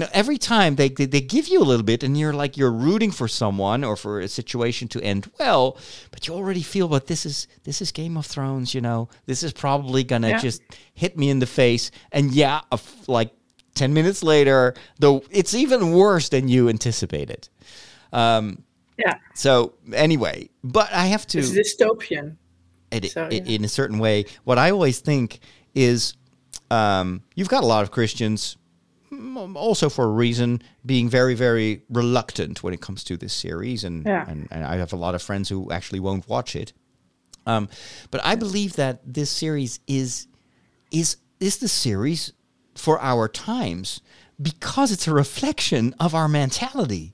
And 0.01 0.09
every 0.13 0.37
time 0.37 0.75
they, 0.75 0.89
they 0.89 1.05
they 1.07 1.21
give 1.21 1.47
you 1.47 1.59
a 1.59 1.65
little 1.65 1.83
bit, 1.83 2.03
and 2.03 2.15
you're 2.15 2.33
like 2.33 2.55
you're 2.55 2.71
rooting 2.71 3.11
for 3.11 3.27
someone 3.27 3.83
or 3.83 3.95
for 3.95 4.19
a 4.19 4.27
situation 4.27 4.87
to 4.89 5.01
end 5.01 5.31
well, 5.39 5.77
but 6.11 6.27
you 6.27 6.35
already 6.35 6.61
feel, 6.61 6.87
but 6.87 7.07
this 7.07 7.25
is 7.25 7.47
this 7.63 7.81
is 7.81 7.91
Game 7.91 8.15
of 8.15 8.25
Thrones, 8.27 8.73
you 8.75 8.81
know, 8.81 9.09
this 9.25 9.41
is 9.43 9.53
probably 9.53 10.03
gonna 10.03 10.29
Yeah. 10.29 10.39
just 10.39 10.61
hit 10.93 11.17
me 11.17 11.29
in 11.31 11.39
the 11.39 11.47
face. 11.47 11.89
And 12.11 12.31
yeah, 12.31 12.61
like 13.07 13.31
ten 13.73 13.91
minutes 13.93 14.21
later, 14.21 14.75
though, 14.99 15.23
it's 15.31 15.53
even 15.55 15.91
worse 15.93 16.29
than 16.29 16.47
you 16.47 16.69
anticipated. 16.69 17.49
Um, 18.13 18.63
Yeah, 18.99 19.15
so 19.35 19.73
anyway, 19.93 20.49
but 20.63 20.91
I 20.93 21.07
have 21.07 21.25
to 21.27 21.39
it's 21.39 21.51
dystopian. 21.51 22.35
it, 22.91 23.11
So, 23.11 23.29
yeah. 23.31 23.43
in 23.45 23.65
a 23.65 23.67
certain 23.69 23.97
way. 23.99 24.25
What 24.43 24.57
I 24.59 24.69
always 24.71 24.99
think 24.99 25.39
is 25.73 26.13
um, 26.69 27.21
you've 27.35 27.49
got 27.49 27.63
a 27.63 27.67
lot 27.67 27.83
of 27.83 27.89
Christians, 27.91 28.57
also 29.55 29.89
for 29.89 30.05
a 30.05 30.11
reason, 30.11 30.61
being 30.85 31.09
very, 31.09 31.33
very 31.33 31.83
reluctant 31.89 32.63
when 32.63 32.73
it 32.73 32.81
comes 32.81 33.03
to 33.05 33.17
this 33.17 33.33
series. 33.33 33.83
And, 33.83 34.05
Yeah. 34.05 34.25
and, 34.27 34.47
and 34.51 34.63
I 34.65 34.77
have 34.77 34.93
a 34.93 34.97
lot 34.97 35.15
of 35.15 35.21
friends 35.21 35.49
who 35.49 35.71
actually 35.71 35.99
won't 35.99 36.27
watch 36.27 36.55
it. 36.55 36.73
Um, 37.45 37.69
but 38.11 38.21
I 38.25 38.35
believe 38.35 38.75
that 38.75 39.01
this 39.05 39.29
series 39.29 39.79
is 39.87 40.27
is 40.91 41.17
is 41.39 41.57
the 41.57 41.67
series 41.67 42.33
for 42.75 42.99
our 42.99 43.27
times 43.29 44.01
because 44.41 44.91
it's 44.91 45.07
a 45.07 45.13
reflection 45.13 45.95
of 45.99 46.13
our 46.13 46.27
mentality. 46.27 47.13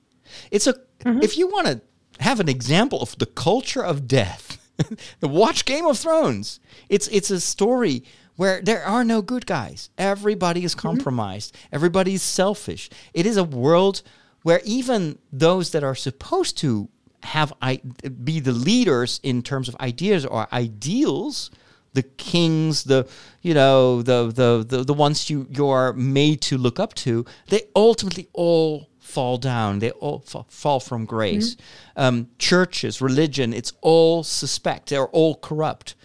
It's 0.49 0.65
a 0.67 0.75
if 1.05 1.37
you 1.37 1.47
want 1.47 1.67
to 1.67 1.81
have 2.19 2.39
an 2.39 2.49
example 2.49 3.01
of 3.01 3.17
the 3.19 3.25
culture 3.27 3.83
of 3.83 4.07
death, 4.07 4.57
watch 5.21 5.65
Game 5.65 5.85
of 5.85 5.99
Thrones. 5.99 6.59
It's 6.89 7.07
it's 7.09 7.29
a 7.29 7.39
story 7.39 8.03
where 8.35 8.61
there 8.61 8.83
are 8.83 9.03
no 9.03 9.21
good 9.21 9.45
guys. 9.45 9.89
Everybody 9.97 10.63
is 10.63 10.75
compromised. 10.75 11.55
Everybody 11.71 12.15
is 12.15 12.23
selfish. 12.23 12.89
It 13.13 13.25
is 13.25 13.37
a 13.37 13.43
world 13.43 14.01
where 14.43 14.61
even 14.65 15.17
those 15.31 15.71
that 15.71 15.83
are 15.83 15.95
supposed 15.95 16.57
to 16.59 16.89
have 17.23 17.53
I 17.61 17.77
be 18.23 18.39
the 18.39 18.51
leaders 18.51 19.19
in 19.23 19.41
terms 19.41 19.69
of 19.69 19.75
ideas 19.79 20.25
or 20.25 20.47
ideals, 20.53 21.51
the 21.93 22.03
kings, 22.03 22.83
the 22.83 23.07
you 23.41 23.53
know 23.53 24.01
the 24.01 24.27
the 24.27 24.65
the, 24.67 24.83
the 24.83 24.93
ones 24.93 25.29
you 25.29 25.47
you 25.49 25.67
are 25.69 25.93
made 25.93 26.41
to 26.41 26.57
look 26.57 26.79
up 26.79 26.93
to, 26.95 27.25
they 27.47 27.61
ultimately 27.75 28.27
all 28.33 28.89
fall 28.99 29.37
down. 29.37 29.79
They 29.79 29.91
all 29.91 30.19
fa- 30.25 30.45
fall 30.49 30.79
from 30.79 31.05
grace. 31.05 31.55
Um, 31.95 32.27
churches, 32.39 33.01
religion, 33.01 33.53
it's 33.53 33.71
all 33.81 34.23
suspect. 34.23 34.89
They're 34.89 35.07
all 35.07 35.35
corrupt. 35.35 35.95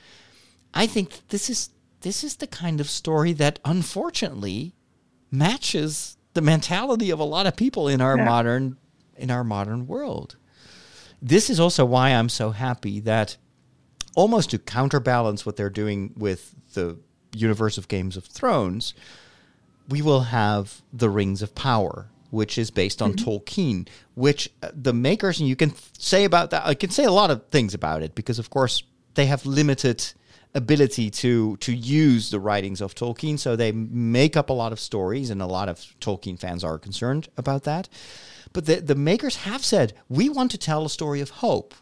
I 0.74 0.86
think 0.86 1.26
this 1.28 1.48
is 1.50 1.70
this 2.00 2.22
is 2.24 2.37
the 2.37 2.46
kind 2.46 2.80
of 2.80 2.88
story 2.88 3.32
that 3.34 3.58
unfortunately 3.64 4.74
matches 5.30 6.16
the 6.34 6.40
mentality 6.40 7.11
of 7.11 7.18
a 7.18 7.24
lot 7.24 7.46
of 7.46 7.56
people 7.56 7.88
in 7.88 8.00
our 8.00 8.16
Yeah. 8.16 8.24
modern 8.24 8.76
in 9.16 9.32
our 9.32 9.42
modern 9.42 9.88
world. 9.88 10.37
This 11.20 11.50
is 11.50 11.58
also 11.58 11.84
why 11.84 12.11
I'm 12.11 12.28
so 12.28 12.50
happy 12.52 13.00
that 13.00 13.37
almost 14.14 14.50
to 14.50 14.58
counterbalance 14.61 15.44
what 15.44 15.56
they're 15.56 15.68
doing 15.70 16.12
with 16.16 16.54
the 16.74 16.96
universe 17.34 17.78
of 17.78 17.88
Games 17.88 18.16
of 18.16 18.24
Thrones, 18.24 18.94
we 19.88 20.00
will 20.02 20.20
have 20.20 20.82
the 20.92 21.11
Rings 21.11 21.42
of 21.42 21.56
Power, 21.56 22.11
which 22.30 22.56
is 22.58 22.70
based 22.70 23.02
on 23.02 23.14
Tolkien, 23.14 23.88
which 24.14 24.50
uh, 24.62 24.70
the 24.72 24.92
makers, 24.92 25.40
and 25.40 25.48
you 25.48 25.56
can 25.56 25.74
say 25.98 26.22
about 26.22 26.50
that, 26.50 26.64
I 26.64 26.74
can 26.74 26.90
say 26.90 27.02
a 27.04 27.11
lot 27.11 27.32
of 27.32 27.44
things 27.50 27.74
about 27.74 28.02
it 28.04 28.14
because, 28.14 28.38
of 28.38 28.50
course, 28.50 28.84
they 29.14 29.26
have 29.26 29.44
limited 29.44 30.12
ability 30.54 31.11
to 31.11 31.56
to 31.58 31.74
use 31.74 32.30
the 32.30 32.40
writings 32.40 32.80
of 32.80 32.94
Tolkien, 32.94 33.38
so 33.38 33.56
they 33.56 33.72
make 33.72 34.37
up 34.37 34.50
a 34.50 34.54
lot 34.54 34.72
of 34.72 34.80
stories, 34.80 35.30
and 35.30 35.42
a 35.42 35.46
lot 35.46 35.68
of 35.68 35.78
Tolkien 36.00 36.38
fans 36.38 36.64
are 36.64 36.78
concerned 36.78 37.28
about 37.37 37.64
that. 37.64 37.88
But 38.52 38.66
the 38.66 38.76
the 38.76 38.94
makers 38.94 39.37
have 39.37 39.64
said 39.64 39.92
we 40.08 40.28
want 40.28 40.50
to 40.52 40.58
tell 40.58 40.84
a 40.84 40.90
story 40.90 41.20
of 41.20 41.30
hope, 41.30 41.74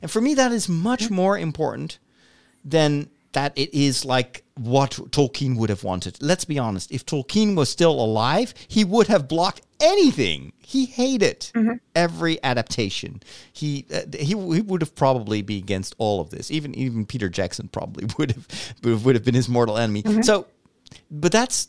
and 0.00 0.10
for 0.10 0.20
me 0.20 0.34
that 0.34 0.52
is 0.52 0.68
much 0.68 1.10
more 1.10 1.38
important 1.38 1.98
than 2.64 3.10
that 3.32 3.52
it 3.56 3.72
is 3.74 4.04
like 4.04 4.44
what 4.54 4.90
Tolkien 4.90 5.56
would 5.56 5.70
have 5.70 5.84
wanted. 5.84 6.18
Let's 6.20 6.44
be 6.44 6.58
honest. 6.58 6.90
If 6.92 7.06
Tolkien 7.06 7.56
was 7.56 7.68
still 7.68 7.92
alive, 7.92 8.54
he 8.68 8.84
would 8.84 9.06
have 9.08 9.28
blocked 9.28 9.62
anything. 9.80 10.52
He 10.58 10.86
hated 10.86 11.50
every 11.94 12.42
adaptation. 12.42 13.22
He, 13.52 13.86
uh, 13.92 14.02
he 14.12 14.26
he 14.26 14.34
would 14.34 14.82
have 14.82 14.94
probably 14.94 15.42
be 15.42 15.58
against 15.58 15.94
all 15.98 16.20
of 16.20 16.30
this. 16.30 16.50
Even 16.50 16.74
even 16.74 17.06
Peter 17.06 17.28
Jackson 17.28 17.68
probably 17.68 18.06
would 18.18 18.32
have 18.32 19.04
would 19.04 19.14
have 19.14 19.24
been 19.24 19.34
his 19.34 19.48
mortal 19.48 19.78
enemy. 19.78 20.02
So, 20.22 20.46
but 21.10 21.32
that's 21.32 21.68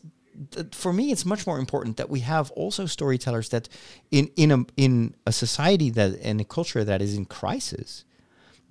for 0.72 0.92
me. 0.92 1.12
It's 1.12 1.26
much 1.26 1.48
more 1.48 1.60
important 1.60 1.98
that 1.98 2.10
we 2.10 2.22
have 2.22 2.52
also 2.52 2.86
storytellers 2.86 3.50
that 3.50 3.70
in 4.12 4.30
in 4.36 4.52
a 4.52 4.66
in 4.78 5.16
a 5.26 5.32
society 5.32 5.90
that 5.92 6.16
in 6.16 6.40
a 6.40 6.46
culture 6.46 6.84
that 6.84 7.02
is 7.02 7.16
in 7.16 7.26
crisis 7.26 8.04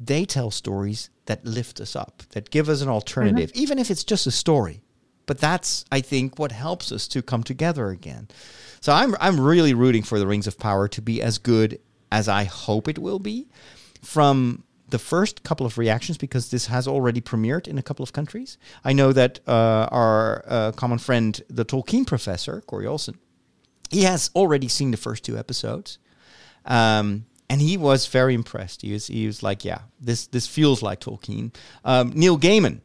they 0.06 0.24
tell 0.24 0.50
stories 0.50 1.10
that 1.26 1.44
lift 1.44 1.80
us 1.80 1.94
up, 1.94 2.22
that 2.30 2.50
give 2.50 2.68
us 2.68 2.82
an 2.82 2.88
alternative, 2.88 3.50
even 3.54 3.78
if 3.78 3.90
it's 3.90 4.04
just 4.04 4.26
a 4.26 4.30
story. 4.30 4.82
But 5.26 5.38
that's, 5.38 5.84
I 5.92 6.00
think, 6.00 6.38
what 6.38 6.52
helps 6.52 6.90
us 6.90 7.06
to 7.08 7.22
come 7.22 7.44
together 7.44 7.88
again. 7.90 8.28
So 8.80 8.92
I'm, 8.92 9.14
I'm 9.20 9.38
really 9.38 9.74
rooting 9.74 10.02
for 10.02 10.18
the 10.18 10.26
Rings 10.26 10.48
of 10.48 10.58
Power 10.58 10.88
to 10.88 11.00
be 11.00 11.22
as 11.22 11.38
good 11.38 11.78
as 12.10 12.28
I 12.28 12.44
hope 12.44 12.88
it 12.88 12.98
will 12.98 13.20
be. 13.20 13.48
From 14.02 14.64
the 14.88 14.98
first 14.98 15.44
couple 15.44 15.64
of 15.64 15.78
reactions, 15.78 16.18
because 16.18 16.50
this 16.50 16.66
has 16.66 16.88
already 16.88 17.20
premiered 17.20 17.68
in 17.68 17.78
a 17.78 17.82
couple 17.82 18.02
of 18.02 18.12
countries, 18.12 18.58
I 18.84 18.92
know 18.92 19.12
that 19.12 19.38
uh, 19.46 19.88
our 19.92 20.44
uh, 20.46 20.72
common 20.72 20.98
friend, 20.98 21.40
the 21.48 21.64
Tolkien 21.64 22.06
professor, 22.06 22.60
Corey 22.66 22.86
Olsen, 22.86 23.16
he 23.90 24.02
has 24.02 24.30
already 24.34 24.68
seen 24.68 24.90
the 24.90 24.96
first 24.96 25.24
two 25.24 25.38
episodes. 25.38 25.98
Um, 26.64 27.26
and 27.52 27.60
he 27.60 27.76
was 27.76 28.06
very 28.06 28.32
impressed. 28.34 28.80
He 28.82 28.92
was, 28.92 29.06
he 29.08 29.26
was 29.26 29.42
like, 29.42 29.64
yeah, 29.70 29.80
this, 30.00 30.26
this 30.28 30.46
feels 30.46 30.82
like 30.82 31.00
Tolkien. 31.00 31.52
Um, 31.84 32.12
Neil 32.14 32.38
Gaiman, 32.38 32.80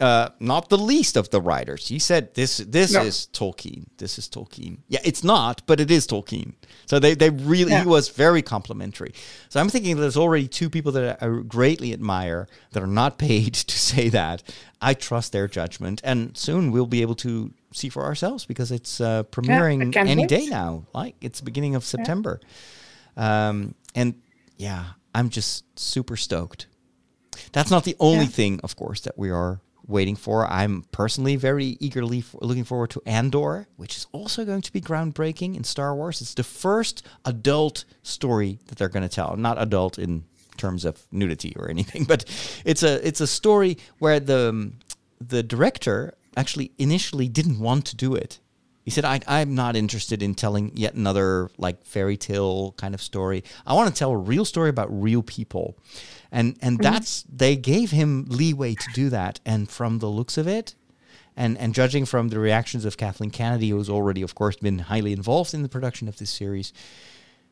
uh, 0.00 0.28
not 0.40 0.68
the 0.68 0.76
least 0.76 1.16
of 1.16 1.30
the 1.30 1.40
writers, 1.40 1.88
he 1.88 1.98
said, 1.98 2.34
this, 2.34 2.58
this 2.58 2.92
No. 2.92 3.02
is 3.02 3.28
Tolkien. 3.32 3.84
This 3.96 4.18
is 4.18 4.28
Tolkien. 4.28 4.78
Yeah, 4.88 5.00
it's 5.04 5.22
not, 5.24 5.62
but 5.66 5.80
it 5.80 5.90
is 5.90 6.06
Tolkien. 6.06 6.52
So 6.86 6.98
they, 6.98 7.14
they 7.14 7.30
really, 7.30 7.70
Yeah. 7.70 7.82
he 7.84 7.88
was 7.88 8.08
very 8.10 8.42
complimentary. 8.42 9.14
So 9.48 9.60
I'm 9.60 9.68
thinking 9.70 9.96
there's 9.96 10.16
already 10.16 10.48
two 10.48 10.68
people 10.68 10.92
that 10.92 11.22
I 11.22 11.28
greatly 11.48 11.92
admire 11.92 12.46
that 12.72 12.82
are 12.82 12.94
not 13.02 13.18
paid 13.28 13.54
to 13.54 13.78
say 13.78 14.08
that. 14.10 14.42
I 14.82 14.92
trust 14.94 15.32
their 15.32 15.48
judgment. 15.48 16.00
And 16.04 16.36
soon 16.36 16.72
we'll 16.72 16.86
be 16.98 17.00
able 17.02 17.14
to 17.16 17.52
see 17.72 17.88
for 17.88 18.02
ourselves 18.04 18.44
because 18.44 18.70
it's 18.70 19.00
uh, 19.00 19.22
premiering 19.34 19.92
can't 19.92 20.08
any 20.10 20.22
wait. 20.24 20.28
day 20.28 20.46
now. 20.46 20.84
Like 20.92 21.14
it's 21.22 21.40
beginning 21.40 21.74
of 21.76 21.84
September. 21.84 22.40
Um, 23.16 23.74
and 23.94 24.14
yeah, 24.56 24.84
I'm 25.14 25.28
just 25.28 25.64
super 25.78 26.16
stoked. 26.16 26.66
That's 27.52 27.70
not 27.70 27.84
the 27.84 27.96
only 28.00 28.24
Yeah. 28.24 28.30
thing, 28.30 28.60
of 28.62 28.76
course, 28.76 29.00
that 29.02 29.18
we 29.18 29.30
are 29.30 29.60
waiting 29.86 30.16
for. 30.16 30.46
I'm 30.50 30.82
personally 30.92 31.36
very 31.36 31.76
eagerly 31.80 32.24
looking 32.40 32.64
forward 32.64 32.90
to 32.90 33.02
Andor, 33.04 33.66
which 33.76 33.96
is 33.96 34.06
also 34.12 34.44
going 34.44 34.62
to 34.62 34.72
be 34.72 34.80
groundbreaking 34.80 35.56
in 35.56 35.64
Star 35.64 35.94
Wars. 35.94 36.20
It's 36.20 36.34
the 36.34 36.42
first 36.44 37.02
adult 37.24 37.84
story 38.02 38.58
that 38.66 38.78
they're 38.78 38.88
going 38.88 39.02
to 39.08 39.14
tell. 39.14 39.36
Not 39.36 39.60
adult 39.60 39.98
in 39.98 40.24
terms 40.56 40.84
of 40.84 41.06
nudity 41.12 41.52
or 41.56 41.68
anything, 41.68 42.04
but 42.08 42.24
it's 42.64 42.82
a 42.82 43.06
it's 43.06 43.20
a 43.20 43.26
story 43.26 43.76
where 43.98 44.20
the 44.20 44.72
the 45.20 45.42
director 45.42 46.14
actually 46.36 46.72
initially 46.78 47.28
didn't 47.28 47.58
want 47.58 47.84
to 47.86 47.96
do 47.96 48.14
it. 48.14 48.40
He 48.84 48.90
said, 48.90 49.06
I, 49.06 49.20
I'm 49.26 49.54
not 49.54 49.76
interested 49.76 50.22
in 50.22 50.34
telling 50.34 50.72
yet 50.74 50.94
another 50.94 51.50
like 51.56 51.84
fairy 51.84 52.18
tale 52.18 52.72
kind 52.72 52.94
of 52.94 53.00
story. 53.00 53.42
I 53.66 53.72
want 53.72 53.88
to 53.88 53.98
tell 53.98 54.10
a 54.10 54.16
real 54.16 54.44
story 54.44 54.68
about 54.68 54.88
real 54.90 55.22
people. 55.22 55.78
And 56.30 56.58
and 56.60 56.78
mm-hmm. 56.78 56.92
that's 56.92 57.22
they 57.22 57.56
gave 57.56 57.90
him 57.90 58.26
leeway 58.28 58.74
to 58.74 58.86
do 58.92 59.08
that. 59.10 59.40
And 59.46 59.70
from 59.70 60.00
the 60.00 60.08
looks 60.08 60.36
of 60.36 60.46
it, 60.46 60.74
and 61.34 61.56
and 61.56 61.74
judging 61.74 62.04
from 62.04 62.28
the 62.28 62.38
reactions 62.38 62.84
of 62.84 62.98
Kathleen 62.98 63.30
Kennedy, 63.30 63.70
who's 63.70 63.88
already, 63.88 64.20
of 64.20 64.34
course, 64.34 64.56
been 64.56 64.80
highly 64.80 65.12
involved 65.12 65.54
in 65.54 65.62
the 65.62 65.68
production 65.68 66.06
of 66.06 66.18
this 66.18 66.30
series, 66.30 66.72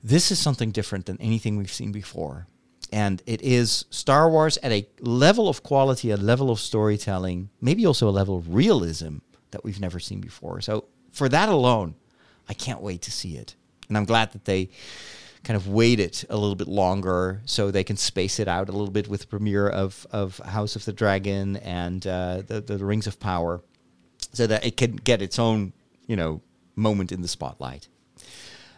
this 0.04 0.30
is 0.30 0.38
something 0.38 0.70
different 0.70 1.06
than 1.06 1.20
anything 1.20 1.56
we've 1.56 1.72
seen 1.72 1.92
before. 1.92 2.46
And 2.92 3.22
it 3.24 3.40
is 3.40 3.86
Star 3.88 4.28
Wars 4.28 4.58
at 4.58 4.70
a 4.70 4.86
level 5.00 5.48
of 5.48 5.62
quality, 5.62 6.10
a 6.10 6.16
level 6.18 6.50
of 6.50 6.60
storytelling, 6.60 7.48
maybe 7.58 7.86
also 7.86 8.06
a 8.06 8.10
level 8.10 8.36
of 8.36 8.54
realism 8.54 9.18
that 9.52 9.64
we've 9.64 9.80
never 9.80 9.98
seen 9.98 10.20
before. 10.20 10.60
So 10.60 10.84
for 11.12 11.28
that 11.28 11.48
alone, 11.48 11.94
I 12.48 12.54
can't 12.54 12.80
wait 12.80 13.02
to 13.02 13.10
see 13.12 13.36
it. 13.36 13.54
And 13.88 13.96
I'm 13.96 14.04
glad 14.06 14.32
that 14.32 14.44
they 14.46 14.70
kind 15.44 15.56
of 15.56 15.66
waited 15.68 16.24
a 16.30 16.36
little 16.36 16.54
bit 16.54 16.68
longer 16.68 17.40
so 17.44 17.70
they 17.70 17.84
can 17.84 17.96
space 17.96 18.38
it 18.40 18.48
out 18.48 18.68
a 18.68 18.72
little 18.72 18.90
bit 18.90 19.08
with 19.08 19.22
the 19.22 19.26
premiere 19.26 19.68
of 19.68 20.06
of 20.10 20.38
House 20.38 20.76
of 20.76 20.84
the 20.84 20.92
Dragon 20.92 21.56
and 21.58 22.06
uh, 22.06 22.42
the, 22.46 22.60
the 22.60 22.84
Rings 22.84 23.06
of 23.06 23.18
Power, 23.20 23.60
so 24.32 24.46
that 24.46 24.64
it 24.64 24.76
can 24.76 24.96
get 24.96 25.20
its 25.22 25.38
own 25.38 25.72
you 26.06 26.16
know 26.16 26.40
moment 26.76 27.12
in 27.12 27.22
the 27.22 27.28
spotlight. 27.28 27.88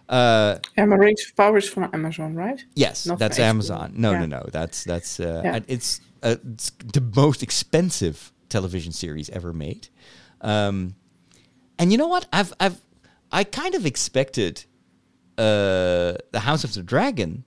Uh, 0.08 0.58
Emma 0.76 0.96
Rings 0.98 1.24
of 1.26 1.36
Power 1.36 1.56
is 1.58 1.68
from 1.68 1.88
Amazon, 1.92 2.34
right? 2.34 2.62
Yes, 2.74 3.06
Not 3.06 3.18
that's. 3.18 3.38
Amazon. 3.38 3.92
No, 3.96 4.12
Yeah. 4.12 4.20
no, 4.26 4.26
no. 4.38 4.48
That's 4.52 4.84
that's 4.84 5.20
uh, 5.20 5.40
Yeah. 5.44 5.60
it's 5.66 6.00
uh, 6.22 6.36
it's 6.52 6.70
the 6.92 7.00
most 7.14 7.42
expensive 7.42 8.32
television 8.48 8.92
series 8.92 9.30
ever 9.30 9.52
made. 9.52 9.88
Um, 10.40 10.94
and 11.78 11.92
you 11.92 11.98
know 11.98 12.08
what? 12.08 12.26
I've 12.32 12.52
I've 12.60 12.80
I 13.32 13.44
kind 13.44 13.74
of 13.74 13.86
expected 13.86 14.64
uh, 15.36 16.14
the 16.30 16.40
House 16.40 16.64
of 16.64 16.74
the 16.74 16.82
Dragon 16.82 17.44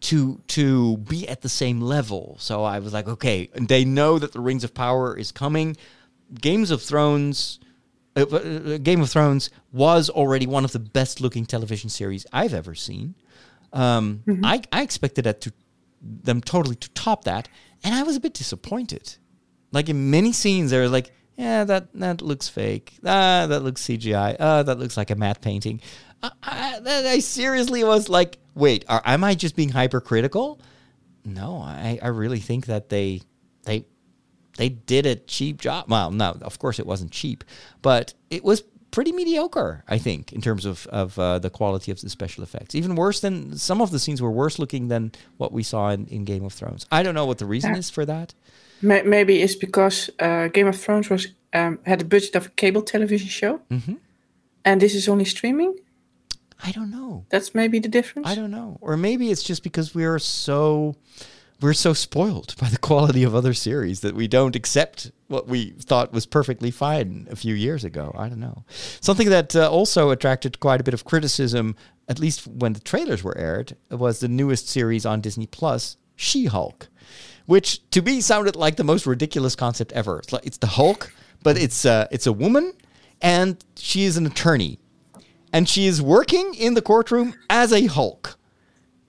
to 0.00 0.40
to 0.48 0.96
be 0.98 1.28
at 1.28 1.42
the 1.42 1.48
same 1.48 1.80
level. 1.80 2.36
So 2.38 2.64
I 2.64 2.78
was 2.78 2.92
like, 2.92 3.08
okay, 3.08 3.50
and 3.54 3.68
they 3.68 3.84
know 3.84 4.18
that 4.18 4.32
the 4.32 4.40
Rings 4.40 4.64
of 4.64 4.74
Power 4.74 5.16
is 5.16 5.32
coming. 5.32 5.76
Games 6.40 6.70
of 6.70 6.82
Thrones. 6.82 7.60
Uh, 8.16 8.22
uh, 8.22 8.78
Game 8.78 9.02
of 9.02 9.10
Thrones 9.10 9.50
was 9.72 10.08
already 10.08 10.46
one 10.46 10.64
of 10.64 10.72
the 10.72 10.78
best 10.78 11.20
looking 11.20 11.44
television 11.44 11.90
series 11.90 12.24
I've 12.32 12.54
ever 12.54 12.74
seen. 12.74 13.14
Um, 13.74 14.22
I, 14.42 14.62
I 14.72 14.80
expected 14.80 15.24
that 15.24 15.42
to 15.42 15.52
them 16.00 16.40
totally 16.40 16.76
to 16.76 16.88
top 16.90 17.24
that, 17.24 17.48
and 17.84 17.94
I 17.94 18.02
was 18.04 18.16
a 18.16 18.20
bit 18.20 18.32
disappointed. 18.32 19.16
Like 19.70 19.90
in 19.90 20.10
many 20.10 20.32
scenes, 20.32 20.70
they 20.70 20.78
were 20.78 20.88
like, 20.88 21.12
"Yeah, 21.36 21.64
that 21.64 21.92
that 21.94 22.22
looks 22.22 22.48
fake. 22.48 22.98
Ah, 23.04 23.46
that 23.46 23.60
looks 23.62 23.82
CGI. 23.82 24.36
Ah, 24.38 24.62
that 24.62 24.78
looks 24.78 24.96
like 24.96 25.10
a 25.10 25.14
matte 25.14 25.40
painting." 25.40 25.80
I, 26.22 26.30
I, 26.42 27.08
I 27.08 27.18
seriously 27.18 27.84
was 27.84 28.08
like, 28.08 28.38
"Wait, 28.54 28.84
are, 28.88 29.02
am 29.04 29.24
I 29.24 29.34
just 29.34 29.56
being 29.56 29.70
hypercritical?" 29.70 30.60
No, 31.24 31.58
I, 31.58 31.98
I 32.02 32.08
really 32.08 32.40
think 32.40 32.66
that 32.66 32.88
they 32.88 33.20
they 33.64 33.84
they 34.56 34.68
did 34.68 35.06
a 35.06 35.16
cheap 35.16 35.60
job. 35.60 35.86
Well, 35.88 36.10
no, 36.10 36.36
of 36.40 36.58
course 36.58 36.78
it 36.78 36.86
wasn't 36.86 37.10
cheap, 37.10 37.44
but 37.82 38.14
it 38.30 38.44
was 38.44 38.62
pretty 38.90 39.12
mediocre. 39.12 39.84
I 39.88 39.98
think 39.98 40.32
in 40.32 40.40
terms 40.40 40.64
of 40.64 40.86
of 40.86 41.18
uh, 41.18 41.38
the 41.38 41.50
quality 41.50 41.90
of 41.90 42.00
the 42.00 42.08
special 42.08 42.42
effects. 42.42 42.74
Even 42.74 42.94
worse 42.94 43.20
than 43.20 43.58
some 43.58 43.82
of 43.82 43.90
the 43.90 43.98
scenes 43.98 44.22
were 44.22 44.30
worse 44.30 44.58
looking 44.58 44.88
than 44.88 45.12
what 45.36 45.52
we 45.52 45.62
saw 45.62 45.90
in, 45.90 46.06
in 46.06 46.24
Game 46.24 46.44
of 46.44 46.52
Thrones. 46.52 46.86
I 46.90 47.02
don't 47.02 47.14
know 47.14 47.26
what 47.26 47.38
the 47.38 47.46
reason 47.46 47.74
is 47.74 47.90
for 47.90 48.06
that. 48.06 48.34
May- 48.82 49.02
Maybe 49.02 49.42
it's 49.42 49.54
because 49.56 50.10
uh, 50.20 50.48
Game 50.48 50.66
of 50.68 50.76
Thrones 50.80 51.08
was 51.10 51.28
um, 51.52 51.78
had 51.86 52.00
the 52.00 52.04
budget 52.04 52.34
of 52.36 52.46
a 52.46 52.50
cable 52.50 52.82
television 52.82 53.28
show, 53.28 53.60
Mhm. 53.70 53.96
and 54.64 54.80
this 54.80 54.94
is 54.94 55.08
only 55.08 55.24
streaming. 55.24 55.74
I 56.64 56.72
don't 56.72 56.90
know. 56.90 57.24
That's 57.28 57.54
maybe 57.54 57.78
the 57.80 57.88
difference. 57.88 58.28
I 58.28 58.34
don't 58.34 58.50
know. 58.50 58.78
Or 58.80 58.96
maybe 58.96 59.30
it's 59.30 59.42
just 59.42 59.62
because 59.62 59.94
we 59.94 60.04
are 60.04 60.18
so 60.18 60.94
we're 61.62 61.72
so 61.74 61.94
spoiled 61.94 62.54
by 62.60 62.68
the 62.68 62.76
quality 62.78 63.22
of 63.22 63.34
other 63.34 63.54
series 63.54 64.00
that 64.00 64.14
we 64.14 64.28
don't 64.28 64.54
accept 64.56 65.10
what 65.28 65.48
we 65.48 65.70
thought 65.80 66.12
was 66.12 66.26
perfectly 66.26 66.70
fine 66.70 67.26
a 67.30 67.36
few 67.36 67.54
years 67.54 67.82
ago. 67.84 68.14
I 68.18 68.28
don't 68.28 68.40
know. 68.40 68.64
Something 69.00 69.30
that 69.30 69.56
uh, 69.56 69.70
also 69.70 70.10
attracted 70.10 70.60
quite 70.60 70.80
a 70.80 70.84
bit 70.84 70.92
of 70.94 71.04
criticism, 71.04 71.74
at 72.08 72.18
least 72.18 72.46
when 72.46 72.74
the 72.74 72.80
trailers 72.80 73.22
were 73.24 73.36
aired, 73.38 73.74
was 73.90 74.20
the 74.20 74.28
newest 74.28 74.68
series 74.68 75.06
on 75.06 75.22
Disney 75.22 75.46
Plus, 75.46 75.96
She-Hulk, 76.14 76.88
which 77.46 77.88
to 77.90 78.02
me 78.02 78.20
sounded 78.20 78.56
like 78.56 78.76
the 78.76 78.84
most 78.84 79.06
ridiculous 79.06 79.56
concept 79.56 79.92
ever. 79.92 80.18
It's 80.18 80.32
like 80.32 80.46
it's 80.46 80.58
the 80.58 80.66
Hulk, 80.66 81.12
but 81.42 81.56
it's 81.56 81.84
uh, 81.84 82.06
it's 82.10 82.26
a 82.26 82.32
woman 82.32 82.72
and 83.22 83.64
she 83.76 84.04
is 84.04 84.16
an 84.16 84.26
attorney 84.26 84.78
and 85.52 85.68
she 85.68 85.86
is 85.86 86.02
working 86.02 86.54
in 86.54 86.74
the 86.74 86.82
courtroom 86.82 87.34
as 87.48 87.72
a 87.72 87.86
Hulk 87.86 88.36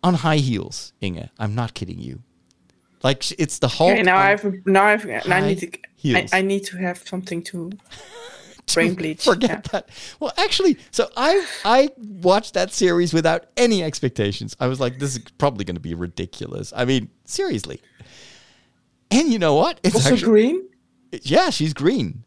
on 0.04 0.16
high 0.16 0.38
heels. 0.38 0.94
Inge, 1.02 1.30
I'm 1.40 1.56
not 1.56 1.74
kidding 1.74 2.00
you. 2.00 2.22
Like 3.04 3.30
it's 3.40 3.60
the 3.60 3.68
Hulk. 3.68 3.94
Okay, 3.94 4.04
now 4.04 4.18
I 4.18 4.30
have 4.30 4.66
now 4.66 4.86
I've 4.86 5.06
now 5.06 5.22
I 5.28 5.42
need 5.42 5.60
to 5.60 5.72
I. 6.16 6.28
I 6.34 6.42
need 6.42 6.64
to 6.66 6.78
have 6.78 7.00
something 7.08 7.44
to 7.44 7.72
brain 8.74 8.96
bleach. 8.96 9.24
Forget 9.24 9.50
yeah. 9.50 9.62
that. 9.72 9.90
Well, 10.20 10.34
actually, 10.38 10.78
so 10.92 11.10
I 11.16 11.46
I 11.64 11.90
watched 11.98 12.54
that 12.54 12.72
series 12.72 13.14
without 13.14 13.46
any 13.56 13.84
expectations. 13.84 14.56
I 14.60 14.68
was 14.68 14.80
like, 14.80 15.00
this 15.00 15.16
is 15.16 15.24
probably 15.38 15.66
going 15.66 15.76
to 15.76 15.82
be 15.82 15.94
ridiculous. 15.94 16.74
I 16.76 16.86
mean, 16.86 17.10
seriously. 17.26 17.82
And 19.12 19.32
you 19.32 19.40
know 19.40 19.56
what? 19.56 19.80
It's 19.84 19.96
Also 19.96 20.14
actually 20.14 20.32
green. 20.32 20.70
yeah, 21.24 21.50
she's 21.50 21.74
green. 21.74 22.24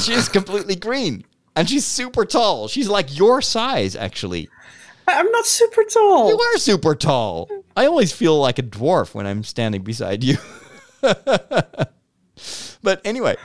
she's 0.00 0.28
completely 0.28 0.76
green, 0.76 1.24
and 1.56 1.68
she's 1.68 1.84
super 1.86 2.24
tall. 2.24 2.68
She's 2.68 2.88
like 2.88 3.16
your 3.16 3.40
size, 3.42 3.96
actually. 3.96 4.48
I'm 5.06 5.30
not 5.30 5.44
super 5.46 5.84
tall. 5.84 6.28
You 6.30 6.38
are 6.38 6.58
super 6.58 6.94
tall. 6.94 7.48
I 7.76 7.86
always 7.86 8.12
feel 8.12 8.38
like 8.40 8.58
a 8.58 8.62
dwarf 8.62 9.14
when 9.14 9.26
I'm 9.26 9.42
standing 9.42 9.82
beside 9.82 10.24
you. 10.24 10.36
but 12.82 13.00
anyway, 13.04 13.36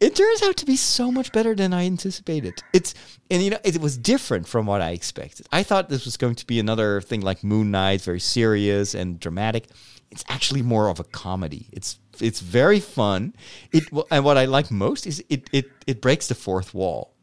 it 0.00 0.14
turns 0.14 0.42
out 0.42 0.56
to 0.58 0.66
be 0.66 0.76
so 0.76 1.10
much 1.10 1.32
better 1.32 1.54
than 1.54 1.72
I 1.72 1.86
anticipated. 1.86 2.62
It's 2.72 2.94
and 3.30 3.42
you 3.42 3.50
know 3.50 3.58
it 3.64 3.80
was 3.80 3.96
different 3.96 4.46
from 4.46 4.66
what 4.66 4.80
I 4.80 4.90
expected. 4.90 5.46
I 5.52 5.62
thought 5.62 5.88
this 5.88 6.04
was 6.04 6.16
going 6.16 6.34
to 6.36 6.46
be 6.46 6.58
another 6.58 7.00
thing 7.00 7.20
like 7.20 7.42
Moon 7.42 7.70
Knight, 7.70 8.02
very 8.02 8.20
serious 8.20 8.94
and 8.94 9.18
dramatic. 9.18 9.68
It's 10.10 10.24
actually 10.28 10.62
more 10.62 10.88
of 10.88 11.00
a 11.00 11.04
comedy. 11.04 11.68
It's 11.72 11.98
it's 12.20 12.40
very 12.40 12.80
fun. 12.80 13.34
It 13.72 13.84
and 14.10 14.24
what 14.24 14.36
I 14.36 14.44
like 14.44 14.70
most 14.70 15.06
is 15.06 15.24
it 15.28 15.48
it 15.52 15.70
it 15.86 16.00
breaks 16.00 16.28
the 16.28 16.34
fourth 16.34 16.74
wall. 16.74 17.14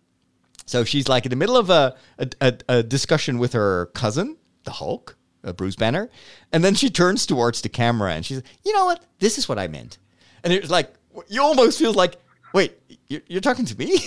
So 0.66 0.84
she's 0.84 1.08
like 1.08 1.26
in 1.26 1.30
the 1.30 1.36
middle 1.36 1.58
of 1.58 1.70
a, 1.70 1.96
a, 2.18 2.28
a, 2.42 2.54
a 2.70 2.84
discussion 2.84 3.38
with 3.38 3.54
her 3.54 3.88
cousin, 3.88 4.38
the 4.64 4.72
Hulk, 4.72 5.18
uh, 5.44 5.54
Bruce 5.54 5.76
Banner, 5.76 6.10
and 6.52 6.64
then 6.64 6.74
she 6.74 6.90
turns 6.90 7.26
towards 7.26 7.62
the 7.62 7.70
camera 7.70 8.14
and 8.14 8.26
she's, 8.26 8.42
you 8.64 8.74
know 8.74 8.86
what? 8.86 9.04
This 9.20 9.38
is 9.38 9.50
what 9.50 9.60
I 9.60 9.68
meant. 9.68 9.98
And 10.44 10.54
it's 10.54 10.70
like 10.70 10.94
you 11.28 11.42
almost 11.42 11.80
feel 11.80 11.94
like, 11.94 12.18
wait, 12.54 12.78
you're, 13.08 13.42
talking 13.42 13.66
to 13.66 13.78
me. 13.78 14.00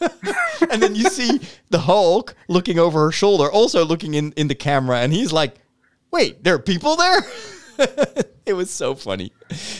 and 0.70 0.82
then 0.82 0.94
you 0.94 1.04
see 1.04 1.40
the 1.70 1.78
Hulk 1.78 2.34
looking 2.48 2.78
over 2.78 3.04
her 3.04 3.12
shoulder, 3.12 3.50
also 3.50 3.84
looking 3.84 4.14
in 4.14 4.32
in 4.32 4.48
the 4.48 4.54
camera, 4.54 4.98
and 5.00 5.12
he's 5.12 5.32
like, 5.32 5.56
wait, 6.10 6.44
there 6.44 6.54
are 6.54 6.58
people 6.58 6.96
there. 6.96 7.20
it 8.46 8.54
was 8.54 8.70
so 8.70 8.94
funny. 8.94 9.32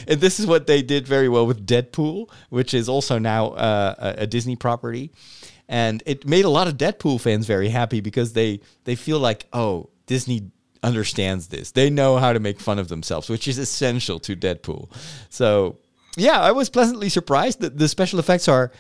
And 0.07 0.21
this 0.21 0.41
is 0.41 0.47
what 0.47 0.67
they 0.67 0.83
did 0.83 1.07
very 1.07 1.29
well 1.29 1.47
with 1.47 1.67
Deadpool, 1.67 2.31
which 2.51 2.75
is 2.75 2.89
also 2.89 3.19
now 3.19 3.49
uh, 3.51 3.95
a, 3.99 4.23
a 4.23 4.27
Disney 4.27 4.57
property. 4.57 5.13
And 5.69 6.03
it 6.07 6.27
made 6.27 6.45
a 6.45 6.51
lot 6.51 6.69
of 6.69 6.77
Deadpool 6.77 7.21
fans 7.21 7.47
very 7.47 7.69
happy 7.69 8.01
because 8.01 8.33
they 8.33 8.61
they 8.85 8.95
feel 8.95 9.19
like, 9.19 9.47
oh, 9.53 9.91
Disney 10.07 10.51
understands 10.83 11.49
this. 11.49 11.73
They 11.73 11.91
know 11.91 12.17
how 12.19 12.33
to 12.33 12.41
make 12.41 12.61
fun 12.61 12.79
of 12.79 12.89
themselves, 12.89 13.29
which 13.29 13.49
is 13.49 13.59
essential 13.59 14.21
to 14.21 14.37
Deadpool. 14.37 14.91
So, 15.29 15.79
yeah, 16.17 16.41
I 16.41 16.53
was 16.53 16.69
pleasantly 16.69 17.09
surprised 17.09 17.61
that 17.61 17.79
the 17.79 17.89
special 17.89 18.19
effects 18.19 18.49
are 18.49 18.73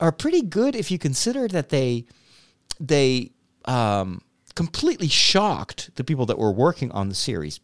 are 0.00 0.12
pretty 0.12 0.42
good 0.42 0.74
if 0.74 0.90
you 0.90 0.98
consider 0.98 1.48
that 1.48 1.68
they 1.70 2.06
they 2.80 3.32
um, 3.64 4.22
completely 4.54 5.08
shocked 5.08 5.90
the 5.96 6.04
people 6.04 6.26
that 6.26 6.38
were 6.38 6.52
working 6.52 6.90
on 6.92 7.08
the 7.08 7.14
series. 7.14 7.60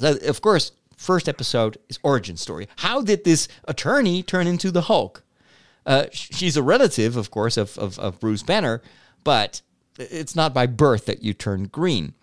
Of 0.00 0.40
course, 0.42 0.72
first 0.96 1.28
episode 1.28 1.78
is 1.88 1.98
origin 2.02 2.36
story. 2.36 2.68
How 2.76 3.02
did 3.02 3.24
this 3.24 3.48
attorney 3.64 4.22
turn 4.22 4.46
into 4.46 4.70
the 4.70 4.82
Hulk? 4.82 5.22
Uh, 5.84 6.06
she's 6.10 6.56
a 6.56 6.62
relative, 6.62 7.16
of 7.16 7.30
course, 7.30 7.56
of, 7.56 7.78
of, 7.78 7.98
of 7.98 8.18
Bruce 8.18 8.42
Banner, 8.42 8.82
but 9.22 9.62
it's 9.98 10.34
not 10.34 10.52
by 10.52 10.66
birth 10.66 11.06
that 11.06 11.22
you 11.22 11.32
turn 11.32 11.64
green. 11.64 12.14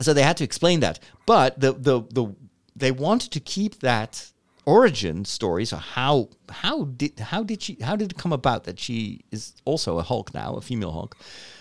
So 0.00 0.12
they 0.12 0.22
had 0.22 0.36
to 0.38 0.44
explain 0.44 0.80
that. 0.80 0.98
But 1.26 1.60
the 1.60 1.72
the 1.72 2.02
the 2.10 2.34
they 2.76 2.90
wanted 2.90 3.30
to 3.32 3.40
keep 3.40 3.80
that 3.80 4.30
origin 4.66 5.24
story. 5.24 5.64
So 5.64 5.76
how 5.76 6.28
how 6.48 6.84
did 6.84 7.18
how 7.18 7.42
did 7.42 7.62
she 7.62 7.76
how 7.80 7.96
did 7.96 8.12
it 8.12 8.18
come 8.18 8.32
about 8.32 8.64
that 8.64 8.78
she 8.78 9.20
is 9.30 9.54
also 9.64 9.98
a 9.98 10.02
Hulk 10.02 10.34
now, 10.34 10.54
a 10.54 10.60
female 10.60 10.92
Hulk? 10.92 11.16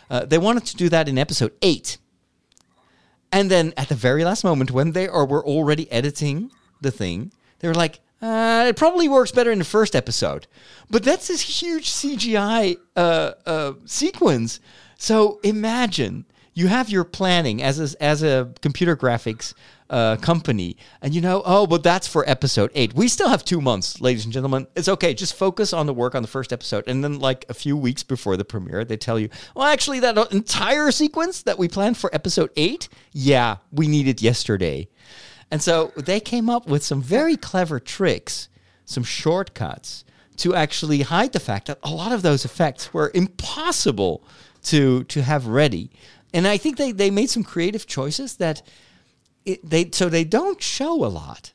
Uh, 0.10 0.26
they 0.26 0.38
wanted 0.38 0.66
to 0.66 0.76
do 0.76 0.90
that 0.90 1.08
in 1.08 1.18
episode 1.18 1.54
eight. 1.62 1.98
And 3.32 3.50
then 3.50 3.74
at 3.78 3.90
the 3.90 3.96
very 3.96 4.24
last 4.24 4.44
moment, 4.44 4.72
when 4.72 4.92
they 4.92 5.08
are 5.08 5.26
were 5.26 5.46
already 5.46 5.92
editing 5.92 6.52
the 6.82 6.92
thing, 6.92 7.32
they 7.60 7.68
were 7.68 7.74
like, 7.74 8.00
uh, 8.22 8.66
"It 8.68 8.76
probably 8.76 9.08
works 9.08 9.32
better 9.32 9.52
in 9.52 9.60
the 9.60 9.66
first 9.66 9.96
episode." 9.96 10.48
But 10.90 11.04
that's 11.04 11.28
this 11.28 11.42
huge 11.42 11.90
CGI 11.90 12.78
uh, 12.96 13.32
uh, 13.46 13.74
sequence. 13.86 14.60
So 14.98 15.40
imagine 15.44 16.26
you 16.54 16.68
have 16.68 16.90
your 16.90 17.04
planning 17.04 17.64
as 17.64 17.80
a, 17.80 18.04
as 18.04 18.22
a 18.22 18.54
computer 18.62 18.96
graphics 18.96 19.54
uh, 19.90 20.16
company, 20.18 20.78
and 21.02 21.14
you 21.14 21.22
know, 21.22 21.42
oh, 21.46 21.68
but 21.68 21.84
that's 21.84 22.08
for 22.08 22.28
episode 22.30 22.72
eight. 22.74 22.94
We 22.94 23.08
still 23.08 23.30
have 23.30 23.44
two 23.46 23.62
months, 23.62 24.02
ladies 24.02 24.24
and 24.26 24.34
gentlemen. 24.34 24.68
It's 24.76 24.88
okay. 24.88 25.14
Just 25.14 25.36
focus 25.36 25.74
on 25.74 25.86
the 25.86 25.94
work 25.94 26.16
on 26.16 26.22
the 26.22 26.28
first 26.28 26.52
episode, 26.52 26.84
and 26.88 27.04
then 27.04 27.20
like 27.20 27.46
a 27.50 27.54
few 27.54 27.78
weeks 27.78 28.04
before 28.04 28.38
the 28.38 28.46
premiere, 28.46 28.84
they 28.86 28.98
tell 28.98 29.20
you, 29.20 29.30
well, 29.56 29.68
actually, 29.68 30.00
that 30.00 30.32
entire 30.32 30.92
sequence 30.92 31.44
that 31.44 31.58
we 31.60 31.68
planned 31.68 31.98
for 31.98 32.14
episode 32.14 32.50
eight, 32.56 32.90
yeah, 33.12 33.58
we 33.72 33.88
need 33.88 34.08
it 34.08 34.22
yesterday. 34.22 34.88
And 35.52 35.62
so 35.62 35.92
they 35.96 36.20
came 36.20 36.50
up 36.50 36.68
with 36.68 36.84
some 36.84 37.02
very 37.02 37.38
clever 37.38 37.80
tricks, 37.80 38.50
some 38.86 39.04
shortcuts 39.04 40.04
to 40.38 40.56
actually 40.56 41.02
hide 41.04 41.32
the 41.32 41.40
fact 41.40 41.68
that 41.68 41.78
a 41.84 41.92
lot 41.92 42.12
of 42.12 42.24
those 42.24 42.44
effects 42.44 42.92
were 42.94 43.12
impossible 43.14 44.24
to 44.64 45.04
to 45.04 45.22
have 45.22 45.46
ready. 45.46 45.92
and 46.34 46.48
I 46.48 46.58
think 46.58 46.78
they 46.78 46.92
they 46.92 47.12
made 47.12 47.30
some 47.30 47.44
creative 47.44 47.86
choices 47.86 48.38
that 48.38 48.64
it, 49.46 49.68
they 49.68 49.90
so 49.92 50.10
they 50.10 50.24
don't 50.24 50.62
show 50.62 51.06
a 51.06 51.08
lot. 51.08 51.54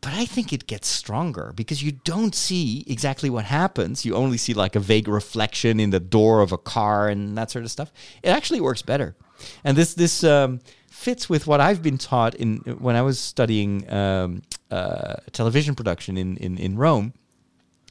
But 0.00 0.14
I 0.14 0.24
think 0.24 0.50
it 0.52 0.66
gets 0.66 0.88
stronger 0.88 1.52
because 1.54 1.82
you 1.82 1.92
don't 1.92 2.34
see 2.34 2.84
exactly 2.86 3.28
what 3.28 3.44
happens. 3.44 4.06
You 4.06 4.14
only 4.14 4.38
see 4.38 4.54
like 4.54 4.74
a 4.74 4.80
vague 4.80 5.08
reflection 5.08 5.78
in 5.78 5.90
the 5.90 6.00
door 6.00 6.40
of 6.40 6.52
a 6.52 6.58
car 6.58 7.08
and 7.08 7.36
that 7.36 7.50
sort 7.50 7.66
of 7.66 7.70
stuff. 7.70 7.92
It 8.22 8.30
actually 8.30 8.62
works 8.62 8.80
better, 8.80 9.14
and 9.62 9.76
this 9.76 9.92
this 9.94 10.24
um, 10.24 10.60
fits 10.90 11.28
with 11.28 11.46
what 11.46 11.60
I've 11.60 11.82
been 11.82 11.98
taught 11.98 12.34
in 12.34 12.58
when 12.78 12.96
I 12.96 13.02
was 13.02 13.18
studying 13.18 13.90
um, 13.92 14.42
uh, 14.70 15.16
television 15.32 15.74
production 15.74 16.16
in 16.16 16.36
in, 16.38 16.56
in 16.56 16.76
Rome. 16.76 17.12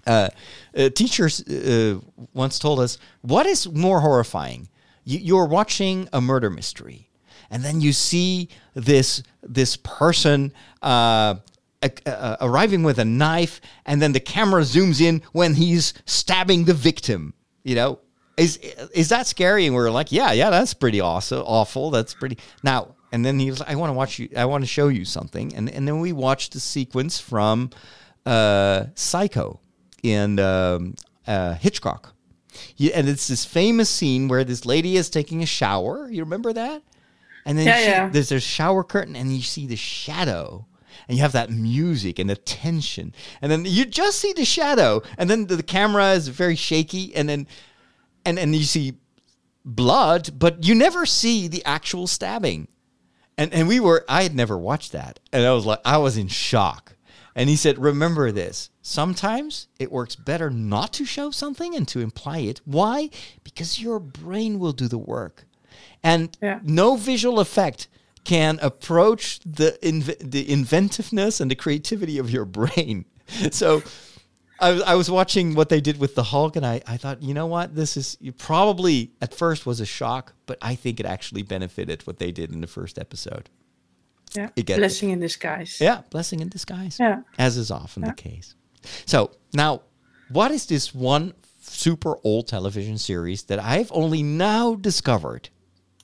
Uh, 0.07 0.29
uh, 0.75 0.89
teachers 0.89 1.41
uh, 1.47 1.99
once 2.33 2.57
told 2.57 2.79
us, 2.79 2.97
"What 3.21 3.45
is 3.45 3.67
more 3.67 4.01
horrifying? 4.01 4.69
You, 5.03 5.19
you're 5.19 5.45
watching 5.45 6.09
a 6.11 6.21
murder 6.21 6.49
mystery, 6.49 7.08
and 7.49 7.63
then 7.63 7.81
you 7.81 7.93
see 7.93 8.49
this 8.73 9.23
this 9.43 9.77
person." 9.77 10.53
Uh, 10.81 11.35
uh, 11.81 12.35
arriving 12.41 12.83
with 12.83 12.99
a 12.99 13.05
knife, 13.05 13.61
and 13.85 14.01
then 14.01 14.11
the 14.11 14.19
camera 14.19 14.63
zooms 14.63 14.99
in 14.99 15.21
when 15.31 15.53
he's 15.53 15.93
stabbing 16.05 16.65
the 16.65 16.73
victim. 16.73 17.33
You 17.63 17.75
know, 17.75 17.99
is 18.39 18.57
is 18.57 19.09
that 19.09 19.27
scary? 19.27 19.65
And 19.65 19.75
we're 19.75 19.91
like, 19.91 20.11
yeah, 20.11 20.31
yeah, 20.31 20.49
that's 20.49 20.73
pretty 20.73 20.99
awesome, 20.99 21.43
awful. 21.45 21.91
That's 21.91 22.13
pretty 22.13 22.37
now. 22.63 22.95
And 23.11 23.25
then 23.25 23.39
he 23.39 23.49
was, 23.49 23.61
I 23.61 23.75
want 23.75 23.89
to 23.89 23.93
watch 23.93 24.19
you. 24.19 24.29
I 24.35 24.45
want 24.45 24.63
to 24.63 24.67
show 24.67 24.87
you 24.87 25.05
something. 25.05 25.55
And 25.55 25.69
and 25.69 25.87
then 25.87 25.99
we 25.99 26.13
watched 26.13 26.53
the 26.53 26.59
sequence 26.59 27.19
from 27.19 27.71
uh, 28.25 28.85
Psycho 28.95 29.59
in 30.03 30.39
um, 30.39 30.95
uh, 31.27 31.55
Hitchcock. 31.55 32.13
Yeah, 32.77 32.91
and 32.95 33.07
it's 33.07 33.27
this 33.27 33.45
famous 33.45 33.89
scene 33.89 34.27
where 34.27 34.43
this 34.43 34.65
lady 34.65 34.97
is 34.97 35.09
taking 35.09 35.43
a 35.43 35.45
shower. 35.45 36.09
You 36.09 36.23
remember 36.23 36.53
that? 36.53 36.81
And 37.49 37.57
then 37.57 37.65
Yeah, 37.65 37.77
she- 37.79 37.85
yeah. 37.85 38.09
there's 38.09 38.31
a 38.31 38.39
shower 38.39 38.83
curtain, 38.83 39.15
and 39.15 39.35
you 39.35 39.41
see 39.41 39.65
the 39.65 39.75
shadow, 39.75 40.67
and 41.07 41.17
you 41.17 41.23
have 41.23 41.31
that 41.31 41.49
music 41.49 42.19
and 42.19 42.29
the 42.29 42.35
tension, 42.35 43.11
and 43.41 43.51
then 43.51 43.65
you 43.65 43.85
just 43.85 44.19
see 44.19 44.33
the 44.33 44.45
shadow, 44.45 45.01
and 45.17 45.29
then 45.29 45.47
the, 45.47 45.55
the 45.55 45.63
camera 45.63 46.11
is 46.11 46.27
very 46.27 46.55
shaky, 46.55 47.15
and 47.15 47.27
then 47.27 47.47
and 48.23 48.37
and 48.37 48.55
you 48.55 48.63
see 48.65 48.93
blood, 49.65 50.37
but 50.37 50.63
you 50.63 50.75
never 50.75 51.05
see 51.05 51.47
the 51.47 51.65
actual 51.65 52.05
stabbing. 52.05 52.67
And 53.37 53.51
and 53.53 53.67
we 53.67 53.79
were 53.79 54.05
I 54.07 54.23
had 54.23 54.35
never 54.35 54.57
watched 54.57 54.91
that. 54.91 55.19
And 55.33 55.43
I 55.45 55.51
was 55.53 55.65
like 55.65 55.79
I 55.83 55.97
was 55.97 56.17
in 56.17 56.27
shock. 56.27 56.95
And 57.35 57.49
he 57.49 57.55
said, 57.55 57.79
"Remember 57.79 58.31
this. 58.31 58.69
Sometimes 58.81 59.67
it 59.79 59.91
works 59.91 60.15
better 60.15 60.49
not 60.49 60.91
to 60.93 61.05
show 61.05 61.31
something 61.31 61.73
and 61.75 61.87
to 61.87 61.99
imply 62.01 62.39
it. 62.39 62.59
Why? 62.65 63.09
Because 63.43 63.79
your 63.81 63.99
brain 63.99 64.59
will 64.59 64.73
do 64.73 64.87
the 64.87 64.97
work. 64.97 65.45
And 66.03 66.35
Yeah. 66.41 66.59
no 66.63 66.95
visual 66.95 67.39
effect 67.39 67.87
can 68.23 68.59
approach 68.61 69.39
the 69.45 69.77
inv- 69.81 70.17
the 70.31 70.49
inventiveness 70.51 71.39
and 71.39 71.49
the 71.49 71.55
creativity 71.55 72.17
of 72.17 72.29
your 72.29 72.45
brain. 72.45 73.05
So 73.51 73.83
I 74.59 74.71
was, 74.71 74.81
I 74.81 74.95
was 74.95 75.09
watching 75.11 75.53
what 75.55 75.69
they 75.69 75.79
did 75.81 75.99
with 75.99 76.15
the 76.15 76.23
Hulk, 76.23 76.55
and 76.55 76.65
I, 76.65 76.81
I 76.87 76.97
thought, 76.97 77.21
you 77.21 77.33
know 77.33 77.45
what, 77.45 77.75
this 77.75 77.95
is 77.95 78.17
probably 78.39 79.11
at 79.21 79.33
first 79.33 79.65
was 79.65 79.79
a 79.79 79.85
shock, 79.85 80.33
but 80.47 80.57
I 80.61 80.73
think 80.75 80.99
it 80.99 81.05
actually 81.05 81.43
benefited 81.43 82.05
what 82.07 82.17
they 82.17 82.31
did 82.31 82.51
in 82.51 82.59
the 82.61 82.67
first 82.67 82.97
episode. 82.99 83.49
Yeah. 84.35 84.49
You 84.55 84.63
get 84.63 84.77
it. 84.77 84.81
Blessing 84.81 85.11
in 85.11 85.19
disguise. 85.19 85.79
Yeah, 85.79 86.01
blessing 86.09 86.39
in 86.39 86.49
disguise. 86.49 86.97
Yeah. 86.99 87.21
as 87.37 87.55
is 87.55 87.71
often 87.71 88.03
the 88.03 88.13
case. 88.13 88.55
So 89.05 89.31
now, 89.53 89.83
what 90.29 90.51
is 90.51 90.65
this 90.65 90.93
one 90.93 91.33
super 91.61 92.17
old 92.23 92.47
television 92.47 92.97
series 92.97 93.43
that 93.43 93.59
I've 93.59 93.91
only 93.93 94.23
now 94.23 94.75
discovered? 94.75 95.49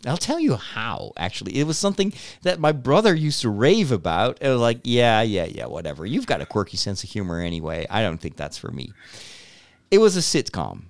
I'll 0.09 0.17
tell 0.17 0.39
you 0.39 0.55
how. 0.55 1.11
Actually, 1.17 1.57
it 1.57 1.65
was 1.65 1.77
something 1.77 2.13
that 2.43 2.59
my 2.59 2.71
brother 2.71 3.13
used 3.13 3.41
to 3.41 3.49
rave 3.49 3.91
about. 3.91 4.37
And 4.41 4.59
like, 4.59 4.81
yeah, 4.83 5.21
yeah, 5.21 5.45
yeah, 5.45 5.65
whatever. 5.65 6.05
You've 6.05 6.27
got 6.27 6.41
a 6.41 6.45
quirky 6.45 6.77
sense 6.77 7.03
of 7.03 7.09
humor 7.09 7.39
anyway. 7.39 7.87
I 7.89 8.01
don't 8.01 8.19
think 8.19 8.35
that's 8.35 8.57
for 8.57 8.71
me. 8.71 8.93
It 9.91 9.99
was 9.99 10.17
a 10.17 10.19
sitcom. 10.19 10.83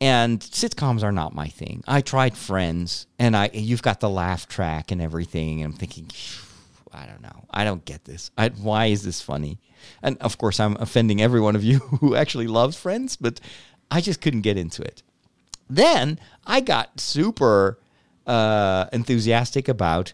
And 0.00 0.40
sitcoms 0.40 1.02
are 1.02 1.12
not 1.12 1.34
my 1.34 1.48
thing. 1.48 1.82
I 1.88 2.00
tried 2.02 2.36
Friends, 2.36 3.06
and 3.18 3.36
I 3.36 3.50
you've 3.52 3.82
got 3.82 3.98
the 3.98 4.08
laugh 4.08 4.46
track 4.46 4.92
and 4.92 5.02
everything. 5.02 5.62
And 5.62 5.72
I'm 5.72 5.78
thinking, 5.78 6.08
I 6.92 7.06
don't 7.06 7.20
know. 7.20 7.44
I 7.50 7.64
don't 7.64 7.84
get 7.84 8.04
this. 8.04 8.30
I, 8.38 8.50
why 8.50 8.86
is 8.86 9.02
this 9.02 9.20
funny? 9.20 9.58
And 10.02 10.16
of 10.18 10.38
course, 10.38 10.60
I'm 10.60 10.76
offending 10.76 11.20
every 11.20 11.40
one 11.40 11.56
of 11.56 11.64
you 11.64 11.78
who 12.00 12.14
actually 12.14 12.46
loves 12.46 12.76
Friends, 12.76 13.16
but 13.16 13.40
I 13.90 14.00
just 14.00 14.20
couldn't 14.20 14.42
get 14.42 14.56
into 14.56 14.82
it. 14.82 15.02
Then 15.68 16.18
I 16.46 16.60
got 16.60 17.00
super 17.00 17.78
uh, 18.28 18.86
enthusiastic 18.92 19.68
about 19.68 20.12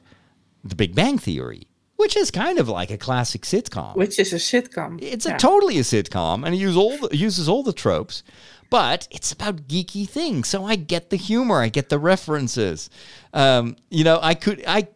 The 0.63 0.75
Big 0.75 0.95
Bang 0.95 1.19
Theory, 1.19 1.67
which 1.97 2.17
is 2.17 2.31
kind 2.31 2.59
of 2.59 2.69
like 2.69 2.91
a 2.91 2.97
classic 2.99 3.43
sitcom. 3.43 3.97
Which 3.97 4.19
is 4.19 4.33
a 4.33 4.37
sitcom. 4.37 4.99
It's 5.03 5.27
Yeah. 5.27 5.37
a 5.37 5.39
totally 5.39 5.79
a 5.79 5.83
sitcom, 5.83 6.45
and 6.47 6.55
it 6.55 6.59
uses 6.59 6.77
all 6.77 6.97
the, 6.97 7.17
uses 7.17 7.49
all 7.49 7.63
the 7.63 7.73
tropes, 7.73 8.23
but 8.71 9.07
it's 9.11 9.33
about 9.33 9.69
geeky 9.69 10.09
things. 10.09 10.49
So 10.49 10.65
I 10.65 10.77
get 10.77 11.11
the 11.11 11.17
humor, 11.17 11.61
I 11.61 11.69
get 11.69 11.89
the 11.91 11.99
references. 11.99 12.89
Um, 13.33 13.77
you 13.91 14.05
know, 14.05 14.19
I 14.23 14.35
could 14.35 14.65
I 14.67 14.89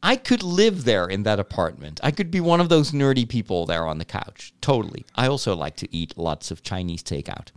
I 0.00 0.14
could 0.14 0.44
live 0.44 0.84
there 0.84 1.06
in 1.06 1.24
that 1.24 1.40
apartment. 1.40 1.98
I 2.04 2.12
could 2.12 2.30
be 2.30 2.40
one 2.40 2.60
of 2.60 2.68
those 2.68 2.92
nerdy 2.92 3.28
people 3.28 3.66
there 3.66 3.84
on 3.84 3.98
the 3.98 4.04
couch. 4.04 4.52
Totally. 4.60 5.04
I 5.16 5.26
also 5.26 5.56
like 5.56 5.74
to 5.76 5.88
eat 5.94 6.16
lots 6.16 6.52
of 6.52 6.62
Chinese 6.62 7.02
takeout, 7.02 7.48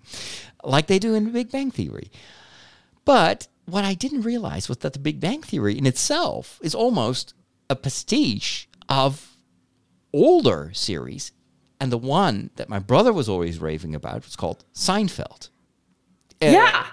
like 0.63 0.87
they 0.87 0.97
do 0.99 1.13
in 1.13 1.31
Big 1.31 1.51
Bang 1.51 1.69
Theory. 1.69 2.09
But 3.05 3.47
what 3.71 3.83
I 3.85 3.93
didn't 3.93 4.21
realize 4.21 4.67
was 4.69 4.77
that 4.79 4.93
The 4.93 4.99
Big 4.99 5.19
Bang 5.19 5.41
Theory 5.41 5.77
in 5.77 5.85
itself 5.85 6.59
is 6.61 6.75
almost 6.75 7.33
a 7.69 7.75
pastiche 7.75 8.67
of 8.89 9.35
older 10.13 10.71
series. 10.73 11.31
And 11.79 11.91
the 11.91 11.97
one 11.97 12.51
that 12.57 12.69
my 12.69 12.79
brother 12.79 13.11
was 13.11 13.27
always 13.27 13.59
raving 13.59 13.95
about 13.95 14.23
was 14.25 14.35
called 14.35 14.63
Seinfeld. 14.73 15.49
Uh, 16.41 16.47
Yeah. 16.47 16.85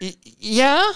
y- 0.00 0.14
yeah. 0.38 0.92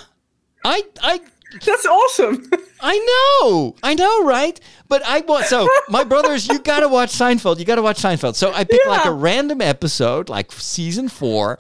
I 0.65 0.83
I 1.03 1.21
That's 1.65 1.87
awesome. 1.87 2.51
I 2.83 2.99
know, 3.43 3.77
I 3.83 3.95
know, 3.95 4.25
right? 4.25 4.59
But 4.89 5.03
I 5.07 5.21
want 5.21 5.47
so 5.47 5.67
my 5.89 6.05
brothers, 6.05 6.49
you 6.49 6.59
gotta 6.59 6.89
watch 6.89 7.13
Seinfeld. 7.13 7.59
You 7.59 7.65
gotta 7.65 7.83
watch 7.83 8.01
Seinfeld. 8.03 8.35
So 8.35 8.53
I 8.53 8.65
picked 8.65 8.87
like 8.87 9.07
a 9.07 9.13
random 9.13 9.61
episode, 9.63 10.29
like 10.29 10.53
season 10.53 11.09
four, 11.09 11.59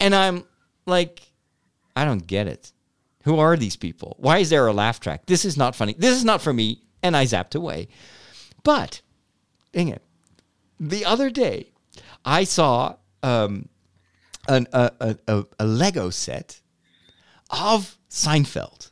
and 0.00 0.14
I'm 0.14 0.44
like, 0.86 1.22
I 1.94 2.04
don't 2.04 2.26
get 2.26 2.48
it. 2.48 2.71
Who 3.24 3.38
are 3.38 3.56
these 3.56 3.76
people? 3.76 4.16
Why 4.18 4.38
is 4.38 4.50
there 4.50 4.66
a 4.66 4.72
laugh 4.72 5.00
track? 5.00 5.26
This 5.26 5.44
is 5.44 5.56
not 5.56 5.76
funny. 5.76 5.94
This 5.98 6.16
is 6.16 6.24
not 6.24 6.42
for 6.42 6.52
me. 6.52 6.82
And 7.02 7.16
I 7.16 7.24
zapped 7.24 7.54
away. 7.54 7.88
But, 8.62 9.00
dang 9.72 9.88
it, 9.88 10.02
the 10.78 11.04
other 11.04 11.30
day 11.30 11.70
I 12.24 12.44
saw 12.44 12.96
um, 13.22 13.68
an, 14.48 14.66
a, 14.72 14.92
a, 15.00 15.16
a, 15.28 15.44
a 15.60 15.66
Lego 15.66 16.10
set 16.10 16.60
of 17.50 17.98
Seinfeld. 18.08 18.90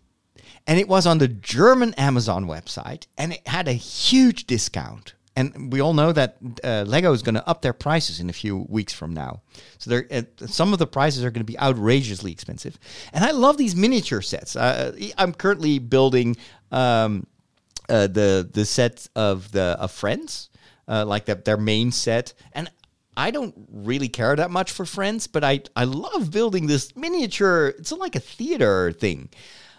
And 0.67 0.79
it 0.79 0.89
was 0.89 1.07
on 1.07 1.19
the 1.19 1.29
German 1.29 1.95
Amazon 1.95 2.47
website 2.47 3.07
and 3.19 3.33
it 3.33 3.47
had 3.47 3.67
a 3.67 3.73
huge 3.73 4.47
discount. 4.47 5.15
And 5.41 5.73
we 5.73 5.81
all 5.81 5.95
know 5.95 6.13
that 6.13 6.37
uh, 6.63 6.85
Lego 6.87 7.13
is 7.13 7.23
going 7.23 7.37
to 7.37 7.49
up 7.49 7.63
their 7.63 7.73
prices 7.73 8.21
in 8.21 8.29
a 8.29 8.33
few 8.33 8.67
weeks 8.69 8.93
from 8.93 9.15
now. 9.15 9.41
So 9.79 10.03
uh, 10.11 10.23
some 10.47 10.73
of 10.75 10.79
the 10.79 10.87
prices 10.87 11.25
are 11.25 11.31
going 11.31 11.47
to 11.47 11.53
be 11.53 11.59
outrageously 11.59 12.31
expensive. 12.31 12.79
And 13.15 13.25
I 13.25 13.31
love 13.31 13.57
these 13.57 13.75
miniature 13.75 14.21
sets. 14.23 14.55
Uh, 14.55 14.93
I'm 15.17 15.33
currently 15.33 15.79
building 15.79 16.37
um, 16.71 17.27
uh, 17.89 18.07
the 18.07 18.49
the 18.53 18.65
set 18.65 19.09
of 19.17 19.51
the 19.51 19.77
of 19.81 19.91
Friends, 19.91 20.51
uh, 20.87 21.05
like 21.07 21.25
the, 21.25 21.35
their 21.35 21.57
main 21.57 21.91
set, 21.91 22.35
and 22.53 22.71
I 23.17 23.31
don't 23.33 23.55
really 23.73 24.09
care 24.09 24.37
that 24.37 24.51
much 24.51 24.71
for 24.71 24.87
Friends, 24.87 25.27
but 25.27 25.43
I 25.43 25.63
I 25.75 25.85
love 25.85 26.31
building 26.31 26.67
this 26.69 26.95
miniature. 26.95 27.75
It's 27.79 27.93
like 27.93 28.15
a 28.15 28.21
theater 28.21 28.93
thing, 28.93 29.29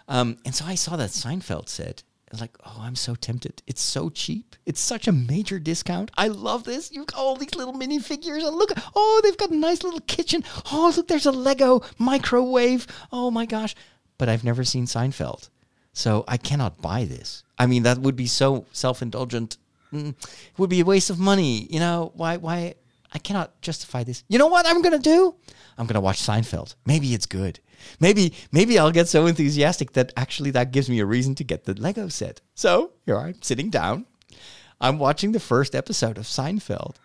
um, 0.08 0.36
and 0.44 0.54
so 0.54 0.66
I 0.66 0.74
saw 0.74 0.96
that 0.96 1.10
Seinfeld 1.10 1.68
set. 1.68 2.02
Like, 2.40 2.56
oh, 2.64 2.78
I'm 2.80 2.96
so 2.96 3.14
tempted. 3.14 3.62
It's 3.66 3.82
so 3.82 4.08
cheap. 4.08 4.56
It's 4.64 4.80
such 4.80 5.06
a 5.06 5.12
major 5.12 5.58
discount. 5.58 6.10
I 6.16 6.28
love 6.28 6.64
this. 6.64 6.90
You've 6.90 7.06
got 7.06 7.18
all 7.18 7.36
these 7.36 7.54
little 7.54 7.74
minifigures. 7.74 8.46
And 8.46 8.56
look, 8.56 8.70
oh, 8.96 9.20
they've 9.22 9.36
got 9.36 9.50
a 9.50 9.56
nice 9.56 9.82
little 9.82 10.00
kitchen. 10.00 10.42
Oh, 10.72 10.92
look, 10.96 11.08
there's 11.08 11.26
a 11.26 11.32
Lego 11.32 11.82
microwave. 11.98 12.86
Oh 13.12 13.30
my 13.30 13.44
gosh. 13.44 13.74
But 14.16 14.28
I've 14.28 14.44
never 14.44 14.64
seen 14.64 14.86
Seinfeld. 14.86 15.50
So 15.92 16.24
I 16.26 16.36
cannot 16.38 16.80
buy 16.80 17.04
this. 17.04 17.42
I 17.58 17.66
mean, 17.66 17.82
that 17.82 17.98
would 17.98 18.16
be 18.16 18.26
so 18.26 18.64
self-indulgent. 18.72 19.58
Mm, 19.92 20.10
It 20.10 20.58
would 20.58 20.70
be 20.70 20.80
a 20.80 20.84
waste 20.86 21.10
of 21.10 21.18
money. 21.18 21.66
You 21.70 21.80
know, 21.80 22.12
why 22.14 22.38
why 22.38 22.76
I 23.12 23.18
cannot 23.18 23.60
justify 23.60 24.04
this. 24.04 24.24
You 24.28 24.38
know 24.38 24.46
what 24.46 24.66
I'm 24.66 24.80
going 24.80 24.96
to 24.96 24.98
do? 24.98 25.34
I'm 25.78 25.86
going 25.86 25.94
to 25.94 26.00
watch 26.00 26.20
Seinfeld. 26.20 26.74
Maybe 26.86 27.14
it's 27.14 27.26
good. 27.26 27.60
Maybe 27.98 28.32
maybe 28.52 28.78
I'll 28.78 28.92
get 28.92 29.08
so 29.08 29.26
enthusiastic 29.26 29.92
that 29.92 30.12
actually 30.16 30.50
that 30.52 30.70
gives 30.70 30.88
me 30.88 31.00
a 31.00 31.06
reason 31.06 31.34
to 31.36 31.44
get 31.44 31.64
the 31.64 31.74
Lego 31.74 32.08
set. 32.08 32.40
So, 32.54 32.92
here 33.06 33.18
I'm 33.18 33.42
sitting 33.42 33.70
down. 33.70 34.06
I'm 34.80 34.98
watching 34.98 35.32
the 35.32 35.40
first 35.40 35.74
episode 35.74 36.18
of 36.18 36.24
Seinfeld. 36.24 36.96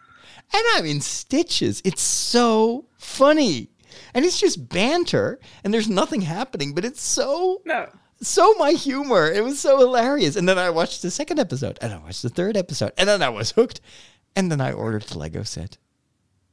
And 0.53 0.63
I'm 0.73 0.85
in 0.85 1.01
stitches. 1.01 1.81
It's 1.83 2.01
so 2.01 2.85
funny. 2.97 3.69
And 4.13 4.25
it's 4.25 4.39
just 4.39 4.69
banter 4.69 5.39
and 5.63 5.73
there's 5.73 5.89
nothing 5.89 6.21
happening, 6.21 6.73
but 6.73 6.85
it's 6.85 7.01
so 7.01 7.61
no. 7.65 7.89
so 8.21 8.53
my 8.57 8.71
humor. 8.71 9.31
It 9.31 9.43
was 9.43 9.59
so 9.59 9.77
hilarious. 9.79 10.35
And 10.35 10.47
then 10.47 10.57
I 10.57 10.69
watched 10.69 11.01
the 11.01 11.11
second 11.11 11.39
episode, 11.39 11.77
and 11.81 11.93
I 11.93 11.97
watched 11.97 12.21
the 12.21 12.29
third 12.29 12.55
episode, 12.57 12.93
and 12.97 13.07
then 13.09 13.21
I 13.21 13.29
was 13.29 13.51
hooked. 13.51 13.81
And 14.35 14.51
then 14.51 14.61
I 14.61 14.71
ordered 14.71 15.03
the 15.03 15.17
Lego 15.17 15.41
set. 15.43 15.77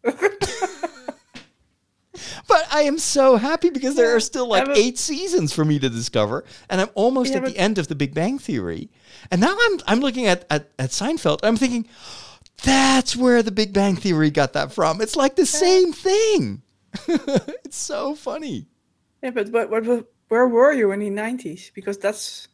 but 2.48 2.66
I 2.72 2.82
am 2.82 2.98
so 2.98 3.36
happy 3.36 3.70
because 3.70 3.96
there 3.96 4.14
are 4.14 4.20
still 4.20 4.48
like 4.48 4.68
eight 4.76 4.98
seasons 4.98 5.52
for 5.52 5.64
me 5.64 5.78
to 5.78 5.88
discover, 5.88 6.44
and 6.68 6.80
I'm 6.80 6.90
almost 6.94 7.32
Yeah, 7.32 7.38
at 7.38 7.44
the 7.46 7.58
end 7.58 7.78
of 7.78 7.88
the 7.88 7.94
Big 7.94 8.14
Bang 8.14 8.38
Theory. 8.38 8.90
And 9.30 9.40
now 9.40 9.56
I'm 9.58 9.80
I'm 9.86 10.00
looking 10.00 10.26
at 10.26 10.46
at, 10.50 10.70
at 10.78 10.90
Seinfeld. 10.90 11.40
I'm 11.42 11.56
thinking, 11.56 11.86
that's 12.62 13.16
where 13.16 13.42
the 13.42 13.52
Big 13.52 13.72
Bang 13.72 13.96
Theory 13.96 14.30
got 14.30 14.52
that 14.52 14.72
from. 14.72 15.00
It's 15.00 15.16
like 15.16 15.36
the 15.36 15.46
same 15.46 15.92
thing. 15.92 16.62
it's 17.08 17.76
so 17.76 18.14
funny. 18.14 18.66
Yeah, 19.22 19.30
but 19.30 19.50
what, 19.50 19.70
what, 19.70 20.06
where 20.28 20.46
were 20.46 20.72
you 20.72 20.92
in 20.92 21.00
the 21.00 21.10
nineties? 21.10 21.70
Because 21.74 21.98
that's 21.98 22.48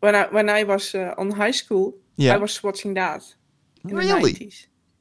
when 0.00 0.14
I 0.14 0.26
when 0.28 0.48
I 0.48 0.64
was 0.64 0.94
uh, 0.94 1.14
on 1.18 1.30
high 1.30 1.50
school. 1.50 1.96
Yeah. 2.16 2.34
I 2.34 2.36
was 2.36 2.62
watching 2.62 2.94
that 2.94 3.22
in 3.84 3.96
Really? 3.96 4.52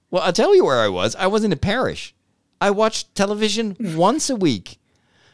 Well, 0.10 0.24
I'll 0.24 0.34
tell 0.34 0.56
you 0.56 0.66
where 0.66 0.80
I 0.80 0.90
was. 0.90 1.16
I 1.16 1.28
was 1.28 1.44
in 1.44 1.52
a 1.52 1.58
parish. 1.58 2.16
I 2.64 2.72
watched 2.72 3.14
television 3.14 3.76
once 3.98 4.30
a 4.30 4.38
week. 4.38 4.80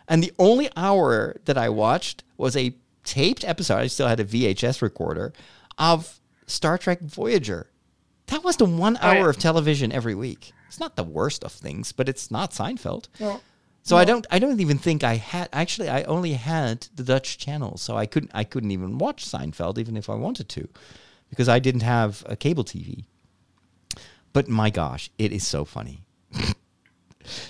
And 0.08 0.24
the 0.24 0.34
only 0.40 0.68
hour 0.76 1.36
that 1.46 1.60
I 1.60 1.70
watched 1.70 2.24
was 2.38 2.58
a 2.58 2.74
taped 3.04 3.46
episode. 3.46 3.78
I 3.78 3.86
still 3.86 4.08
had 4.08 4.20
a 4.20 4.26
VHS 4.26 4.82
recorder 4.82 5.32
of 5.78 6.20
Star 6.48 6.80
Trek 6.80 7.02
Voyager. 7.02 7.70
That 8.26 8.44
was 8.44 8.58
the 8.58 8.66
one 8.66 8.98
hour 8.98 9.26
yeah. 9.26 9.30
of 9.30 9.38
television 9.38 9.92
every 9.92 10.16
week. 10.16 10.54
It's 10.68 10.80
not 10.80 10.96
the 10.96 11.04
worst 11.04 11.44
of 11.44 11.52
things, 11.52 11.92
but 11.92 12.10
it's 12.10 12.32
not 12.32 12.50
Seinfeld. 12.50 13.10
No. 13.20 13.42
So 13.84 13.96
I 13.96 14.06
don't 14.06 14.26
I 14.32 14.40
don't 14.40 14.60
even 14.60 14.80
think 14.80 15.04
I 15.04 15.16
had 15.16 15.50
actually 15.54 15.90
I 15.90 16.04
only 16.04 16.34
had 16.34 16.88
the 16.96 17.04
Dutch 17.04 17.38
channel, 17.38 17.78
so 17.78 17.96
I 17.96 18.08
couldn't 18.08 18.32
I 18.34 18.44
couldn't 18.44 18.72
even 18.72 18.98
watch 18.98 19.24
Seinfeld 19.24 19.78
even 19.78 19.96
if 19.96 20.10
I 20.10 20.16
wanted 20.16 20.50
to 20.50 20.68
because 21.30 21.48
I 21.48 21.60
didn't 21.60 21.82
have 21.82 22.24
a 22.26 22.36
cable 22.36 22.64
TV. 22.64 23.06
But 24.34 24.48
my 24.48 24.72
gosh, 24.72 25.12
it 25.20 25.32
is 25.32 25.46
so 25.46 25.64
funny. 25.64 26.02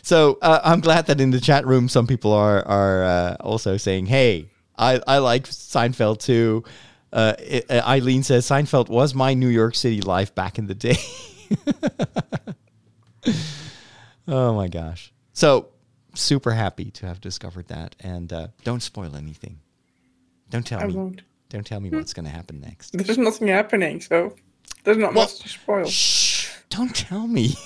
so 0.01 0.38
uh, 0.41 0.59
I'm 0.63 0.80
glad 0.82 1.07
that 1.07 1.22
in 1.22 1.32
the 1.32 1.39
chat 1.39 1.65
room 1.65 1.88
some 1.89 2.07
people 2.07 2.34
are 2.34 2.65
are 2.67 3.03
uh, 3.03 3.36
also 3.39 3.78
saying, 3.78 4.07
"Hey, 4.07 4.49
I 4.78 4.99
I 5.07 5.17
like 5.20 5.43
Seinfeld 5.47 6.20
too." 6.20 6.63
Uh, 7.11 7.34
I- 7.39 7.63
uh, 7.70 7.82
Eileen 7.88 8.24
says 8.24 8.45
Seinfeld 8.47 8.89
was 8.89 9.15
my 9.15 9.34
New 9.34 9.47
York 9.47 9.76
City 9.76 10.01
life 10.01 10.34
back 10.36 10.57
in 10.59 10.67
the 10.67 10.76
day. 10.76 10.97
oh 14.28 14.53
my 14.55 14.67
gosh! 14.67 15.11
So 15.34 15.70
super 16.15 16.51
happy 16.51 16.91
to 16.91 17.05
have 17.07 17.22
discovered 17.22 17.67
that, 17.70 17.95
and 17.99 18.32
uh, 18.34 18.47
don't 18.63 18.82
spoil 18.84 19.15
anything. 19.15 19.59
Don't 20.49 20.65
tell 20.65 20.82
I 20.82 20.88
me. 20.88 20.93
won't. 20.93 21.22
Don't 21.49 21.65
tell 21.65 21.80
me 21.80 21.89
what's 21.89 22.13
going 22.13 22.26
to 22.26 22.32
happen 22.32 22.59
next. 22.61 22.91
There's 22.95 23.17
nothing 23.17 23.47
happening, 23.47 24.01
so 24.01 24.36
there's 24.84 24.97
not 24.97 25.13
Well- 25.15 25.26
much 25.26 25.39
to 25.39 25.49
spoil. 25.49 25.86
Shh! 25.86 26.49
Don't 26.70 26.95
tell 26.95 27.28
me. 27.28 27.55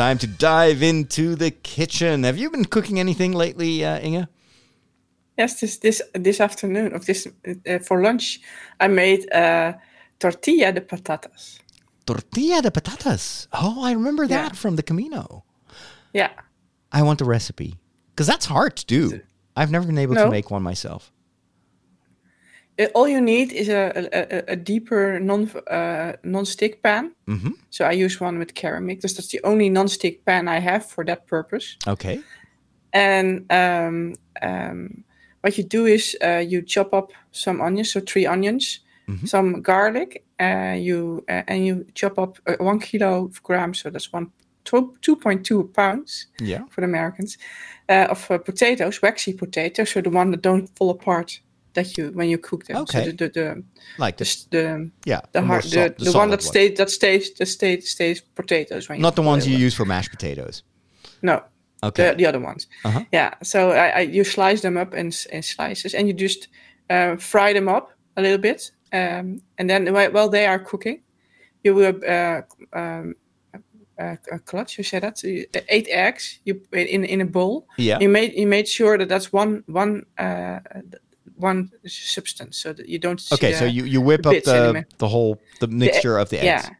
time 0.00 0.18
to 0.18 0.26
dive 0.26 0.82
into 0.82 1.34
the 1.36 1.50
kitchen. 1.50 2.24
Have 2.24 2.38
you 2.38 2.50
been 2.50 2.64
cooking 2.64 2.98
anything 2.98 3.32
lately, 3.32 3.84
uh, 3.84 4.00
Inge? 4.00 4.26
Yes, 5.36 5.60
this 5.60 5.78
this 5.78 6.02
this 6.14 6.40
afternoon 6.40 6.94
of 6.94 7.04
this 7.04 7.26
uh, 7.26 7.78
for 7.86 8.02
lunch, 8.02 8.40
I 8.84 8.88
made 8.88 9.20
uh, 9.32 9.72
tortilla 10.18 10.72
de 10.72 10.80
patatas. 10.80 11.60
Tortilla 12.06 12.62
de 12.62 12.70
patatas. 12.70 13.46
Oh, 13.52 13.84
I 13.88 13.92
remember 13.92 14.24
Yeah. 14.24 14.42
that 14.42 14.56
from 14.56 14.76
the 14.76 14.82
Camino. 14.82 15.44
Yeah, 16.14 16.30
I 16.92 17.02
want 17.02 17.18
the 17.18 17.24
recipe 17.26 17.74
because 18.10 18.26
that's 18.26 18.46
hard 18.46 18.76
to 18.76 18.84
do. 18.86 19.20
I've 19.56 19.70
never 19.70 19.86
been 19.86 19.98
able 19.98 20.14
to 20.16 20.30
make 20.30 20.50
one 20.50 20.62
myself. 20.62 21.12
Uh, 22.80 22.86
all 22.94 23.08
you 23.08 23.20
need 23.20 23.52
is 23.52 23.68
a 23.68 23.92
a, 24.12 24.52
a- 24.52 24.56
deeper 24.56 25.20
non 25.20 25.50
uh, 25.70 26.12
non-stick 26.22 26.82
pan. 26.82 27.12
hmm 27.26 27.52
So 27.70 27.84
I 27.84 28.04
use 28.04 28.24
one 28.24 28.38
with 28.38 28.52
ceramic. 28.60 29.00
That's 29.00 29.28
the 29.28 29.40
only 29.44 29.68
non-stick 29.68 30.24
pan 30.24 30.48
I 30.48 30.60
have 30.60 30.84
for 30.86 31.04
that 31.04 31.26
purpose. 31.26 31.76
Okay. 31.86 32.20
And 32.92 33.44
um, 33.50 34.14
um, 34.42 35.04
what 35.42 35.56
you 35.58 35.64
do 35.64 35.86
is 35.86 36.16
uh, 36.24 36.42
you 36.52 36.62
chop 36.62 36.92
up 36.94 37.12
some 37.30 37.60
onions, 37.66 37.92
so 37.92 38.00
three 38.00 38.26
onions, 38.26 38.80
Mhm. 39.08 39.26
some 39.28 39.62
garlic, 39.62 40.24
uh, 40.40 40.76
you 40.78 41.24
uh, 41.28 41.42
and 41.48 41.66
you 41.66 41.84
chop 41.94 42.18
up 42.18 42.38
uh, 42.46 42.56
one 42.66 42.78
kilo 42.78 43.24
of 43.24 43.42
grams, 43.42 43.80
so 43.80 43.90
that's 43.90 44.12
one 44.14 44.26
two 45.02 45.16
point 45.16 45.44
two 45.46 45.64
pounds 45.74 46.26
Yeah. 46.40 46.64
for 46.70 46.80
the 46.82 46.86
Americans 46.86 47.38
uh, 47.88 48.06
of 48.10 48.30
uh, 48.30 48.38
potatoes, 48.38 49.00
waxy 49.02 49.32
potatoes, 49.32 49.90
so 49.90 50.00
the 50.00 50.10
one 50.10 50.30
that 50.30 50.42
don't 50.42 50.68
fall 50.76 50.90
apart 50.90 51.40
that 51.72 51.96
you 51.96 52.10
when 52.14 52.28
you 52.28 52.38
cook 52.38 52.64
them. 52.64 52.76
Okay. 52.76 53.04
So 53.04 53.10
the 53.10 53.16
the 53.16 53.28
the 53.28 53.62
Like 53.98 54.16
the, 54.16 54.24
the, 54.50 54.90
Yeah. 55.04 55.20
the, 55.32 55.42
hard, 55.42 55.64
sol- 55.64 55.88
the, 55.98 56.04
the, 56.04 56.18
one 56.18 56.30
that 56.30 56.42
stays 56.42 56.76
that 56.76 56.90
stays 56.90 57.32
that 57.34 57.46
stays 57.48 57.90
stays 57.90 58.20
potatoes 58.34 58.88
when 58.88 59.00
Not 59.00 59.14
the 59.14 59.22
ones 59.22 59.44
you 59.46 59.52
them. 59.54 59.62
use 59.66 59.74
for 59.76 59.84
mashed 59.86 60.10
potatoes. 60.10 60.62
No, 61.22 61.42
Okay. 61.82 62.10
the, 62.10 62.16
the 62.16 62.26
other 62.26 62.40
ones. 62.40 62.66
Uh-huh. 62.84 63.04
Yeah. 63.12 63.34
So 63.42 63.70
I, 63.70 63.88
I 64.00 64.00
you 64.16 64.24
slice 64.24 64.60
them 64.62 64.76
up 64.76 64.94
in, 64.94 65.12
in 65.32 65.42
slices, 65.42 65.94
and 65.94 66.06
you 66.08 66.14
just 66.14 66.48
uh, 66.90 67.16
fry 67.16 67.52
them 67.52 67.68
up 67.68 67.90
a 68.16 68.20
little 68.22 68.38
bit, 68.40 68.72
um, 68.92 69.40
and 69.58 69.68
then 69.68 69.86
whi- 69.92 70.08
while 70.12 70.28
they 70.30 70.46
are 70.46 70.58
cooking, 70.58 71.02
you 71.64 71.74
will 71.74 71.94
uh, 72.08 72.40
um, 72.72 73.14
uh, 73.98 74.16
clutch. 74.44 74.78
You 74.78 74.84
said 74.84 75.02
that 75.02 75.22
You- 75.22 75.46
uh, 75.54 75.60
eight 75.68 75.88
eggs. 75.90 76.40
You 76.44 76.60
in 76.72 77.04
in 77.04 77.20
a 77.20 77.26
bowl. 77.26 77.66
yeah. 77.78 78.00
You 78.00 78.08
made 78.10 78.32
you 78.34 78.46
made 78.48 78.66
sure 78.68 78.98
that 78.98 79.08
that's 79.08 79.32
one 79.32 79.62
one 79.68 80.04
uh, 80.18 80.58
one 81.42 81.70
substance, 81.86 82.58
so 82.62 82.72
that 82.72 82.88
you 82.88 82.98
don't. 82.98 83.20
Okay, 83.32 83.52
the- 83.52 83.58
so 83.58 83.64
you, 83.64 83.84
you 83.84 84.00
whip 84.00 84.26
up 84.26 84.42
the 84.44 84.54
anyway. 84.54 84.84
the 84.98 85.08
whole 85.08 85.40
the 85.60 85.66
mixture 85.68 86.18
of 86.18 86.28
the 86.28 86.38
eggs. 86.38 86.44
yeah. 86.68 86.74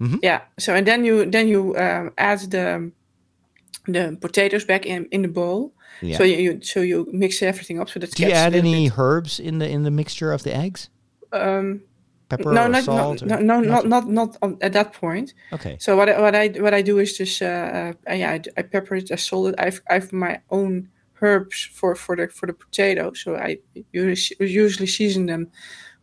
Mhm. 0.00 0.18
Yeah. 0.22 0.40
So 0.58 0.74
and 0.74 0.86
then 0.86 1.04
you 1.04 1.30
then 1.30 1.48
you 1.48 1.74
um, 1.76 2.10
add 2.16 2.40
the 2.50 2.90
the 3.86 4.16
potatoes 4.20 4.64
back 4.64 4.86
in 4.86 5.06
in 5.10 5.22
the 5.22 5.28
bowl. 5.28 5.72
Yeah. 6.02 6.16
So 6.18 6.24
you, 6.24 6.36
you 6.36 6.60
so 6.62 6.80
you 6.80 7.06
mix 7.12 7.42
everything 7.42 7.80
up 7.80 7.88
so 7.88 8.00
that 8.00 8.10
Do 8.14 8.22
you 8.24 8.32
add 8.32 8.54
any 8.54 8.88
bit- 8.88 8.98
herbs 8.98 9.38
in 9.38 9.58
the 9.58 9.68
in 9.68 9.82
the 9.84 9.90
mixture 9.90 10.32
of 10.34 10.42
the 10.42 10.54
eggs? 10.56 10.88
um, 11.32 11.80
Pepper 12.28 12.52
no, 12.52 12.64
or 12.64 12.68
not, 12.68 12.84
salt? 12.84 13.22
no, 13.22 13.36
or- 13.36 13.40
no, 13.42 13.60
no, 13.60 13.68
not 13.70 13.86
not 13.86 14.08
not 14.08 14.36
on, 14.42 14.56
at 14.60 14.72
that 14.72 14.92
point. 14.92 15.34
Okay. 15.52 15.76
So 15.78 15.96
what 15.96 16.08
I, 16.08 16.20
what 16.20 16.34
I 16.34 16.48
what 16.60 16.74
I 16.74 16.82
do 16.82 16.98
is 16.98 17.18
just 17.18 17.42
uh, 17.42 17.92
uh, 18.08 18.14
yeah 18.14 18.32
I, 18.32 18.40
I 18.56 18.62
pepper 18.62 18.96
it, 18.96 19.10
I 19.12 19.16
salt 19.16 19.48
it. 19.48 19.54
I've 19.58 19.80
I've 19.90 20.12
my 20.12 20.40
own 20.50 20.88
herbs 21.24 21.68
for 21.72 21.94
for 21.96 22.16
the 22.16 22.28
for 22.28 22.46
the 22.46 22.52
potato. 22.54 23.12
So 23.14 23.36
I 23.36 23.58
usually 23.92 24.52
usually 24.62 24.86
season 24.88 25.26
them 25.26 25.50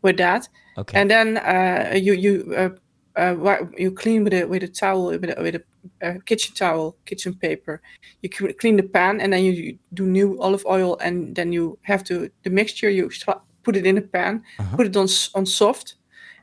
with 0.02 0.18
that. 0.18 0.50
Okay. 0.78 1.00
And 1.00 1.10
then 1.10 1.38
uh, 1.38 1.96
you 1.96 2.14
you 2.14 2.54
uh, 2.58 2.70
uh, 3.16 3.58
you 3.78 3.92
clean 3.92 4.24
with 4.24 4.34
a 4.34 4.46
with 4.46 4.64
a 4.64 4.68
towel 4.68 5.06
with 5.20 5.30
a, 5.30 5.42
with 5.42 5.56
a 5.56 5.62
uh, 6.02 6.14
kitchen 6.26 6.56
towel, 6.56 6.96
kitchen 7.06 7.34
paper. 7.36 7.82
You 8.22 8.30
clean 8.30 8.78
the 8.78 8.84
pan 8.84 9.22
and 9.22 9.32
then 9.34 9.44
you, 9.44 9.52
you 9.52 9.78
do 9.94 10.06
new 10.06 10.40
olive 10.42 10.66
oil 10.66 10.98
and 11.00 11.36
then 11.36 11.54
you 11.54 11.78
have 11.82 12.04
to 12.04 12.30
the 12.44 12.50
mixture 12.50 12.90
you 12.90 13.10
put 13.64 13.76
it 13.76 13.86
in 13.86 13.98
a 13.98 14.02
pan, 14.02 14.44
Uh-huh. 14.60 14.78
put 14.78 14.88
it 14.88 14.96
on 14.96 15.08
on 15.34 15.46
soft, 15.46 15.96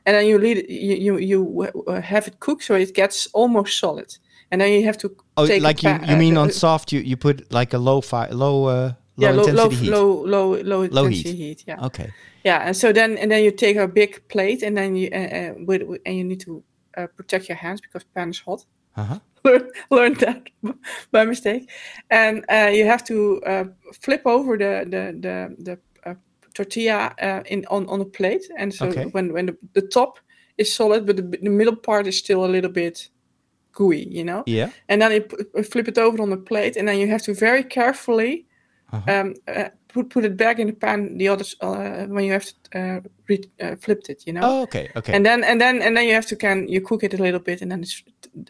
and 0.05 0.15
then 0.15 0.25
you 0.25 0.39
leave 0.39 0.57
it, 0.59 0.69
you 0.69 0.95
you, 0.95 1.17
you 1.17 1.83
uh, 1.87 2.01
have 2.01 2.27
it 2.27 2.39
cooked 2.39 2.63
so 2.63 2.75
it 2.75 2.95
gets 2.95 3.27
almost 3.33 3.79
solid. 3.79 4.19
And 4.51 4.61
then 4.61 4.71
you 4.73 4.85
have 4.85 4.97
to 4.99 5.15
oh, 5.37 5.43
like 5.43 5.83
you, 5.83 5.89
you 5.91 6.15
uh, 6.15 6.17
mean 6.17 6.37
uh, 6.37 6.41
on 6.41 6.51
soft? 6.51 6.91
You 6.91 7.01
you 7.01 7.17
put 7.17 7.51
like 7.51 7.73
a 7.73 7.77
low 7.77 8.01
fire, 8.01 8.29
low 8.33 8.65
uh, 8.65 8.93
low 9.17 9.27
yeah, 9.27 9.31
low 9.31 9.43
intensity 9.45 9.55
low, 9.55 9.69
heat. 9.69 9.89
low 9.89 10.25
low 10.25 10.61
low 10.63 10.87
Low 10.91 11.05
intensity 11.05 11.31
heat. 11.35 11.59
heat. 11.59 11.63
Yeah. 11.67 11.85
Okay. 11.85 12.09
Yeah, 12.43 12.67
and 12.67 12.75
so 12.75 12.91
then 12.91 13.17
and 13.17 13.29
then 13.31 13.43
you 13.43 13.51
take 13.51 13.77
a 13.77 13.87
big 13.87 14.27
plate 14.27 14.63
and 14.63 14.75
then 14.77 14.95
you 14.95 15.09
uh, 15.13 15.17
uh, 15.17 15.53
with, 15.67 15.83
with- 15.83 16.01
and 16.05 16.17
you 16.17 16.23
need 16.23 16.39
to 16.41 16.63
uh, 16.97 17.07
protect 17.15 17.47
your 17.49 17.57
hands 17.57 17.81
because 17.81 18.03
pan 18.15 18.29
is 18.29 18.39
hot. 18.39 18.65
Uh 18.97 19.03
huh. 19.05 19.19
Learn 19.45 19.69
learned 19.91 20.17
that 20.19 20.49
by 21.11 21.23
mistake, 21.25 21.69
and 22.09 22.43
uh, 22.51 22.69
you 22.73 22.85
have 22.85 23.03
to 23.05 23.41
uh, 23.45 23.65
flip 24.01 24.21
over 24.25 24.57
the 24.57 24.83
the 24.89 25.13
the, 25.21 25.55
the 25.63 25.79
uh, 26.09 26.15
tortilla 26.53 27.13
uh, 27.21 27.41
in 27.45 27.65
on, 27.69 27.87
on 27.87 28.01
a 28.01 28.05
plate, 28.05 28.43
and 28.57 28.73
so 28.73 28.87
Okay. 28.87 29.05
when 29.13 29.31
when 29.31 29.45
the, 29.45 29.57
the 29.73 29.87
top 29.87 30.19
is 30.57 30.73
solid, 30.75 31.05
but 31.05 31.15
the, 31.15 31.21
the 31.43 31.49
middle 31.49 31.75
part 31.75 32.07
is 32.07 32.17
still 32.17 32.43
a 32.43 32.51
little 32.51 32.71
bit 32.71 33.09
gooey, 33.71 34.07
you 34.17 34.23
know. 34.23 34.43
Yeah. 34.47 34.69
And 34.87 35.01
then 35.01 35.11
you 35.11 35.21
p- 35.21 35.63
flip 35.63 35.87
it 35.87 35.97
over 35.97 36.21
on 36.21 36.29
the 36.29 36.37
plate, 36.37 36.79
and 36.79 36.87
then 36.87 36.97
you 36.99 37.07
have 37.11 37.23
to 37.23 37.33
very 37.33 37.63
carefully 37.63 38.45
Uh-huh. 38.91 39.19
um, 39.19 39.33
uh, 39.47 39.69
put 39.93 40.09
put 40.09 40.23
it 40.25 40.35
back 40.35 40.57
in 40.59 40.67
the 40.67 40.73
pan. 40.73 41.17
The 41.17 41.29
others 41.31 41.55
uh, 41.61 42.07
when 42.09 42.23
you 42.25 42.31
have 42.33 42.45
uh, 42.75 42.99
re- 43.29 43.51
uh, 43.61 43.75
flipped 43.75 44.09
it, 44.09 44.23
you 44.25 44.33
know. 44.33 44.41
Oh, 44.49 44.61
okay. 44.63 44.89
Okay. 44.95 45.13
And 45.15 45.23
then 45.25 45.43
and 45.43 45.59
then 45.61 45.81
and 45.81 45.95
then 45.95 46.05
you 46.07 46.13
have 46.15 46.25
to 46.27 46.35
can 46.35 46.67
you 46.67 46.81
cook 46.81 47.03
it 47.03 47.13
a 47.13 47.23
little 47.23 47.39
bit, 47.39 47.61
and 47.61 47.69
then 47.71 47.81
it's 47.81 48.03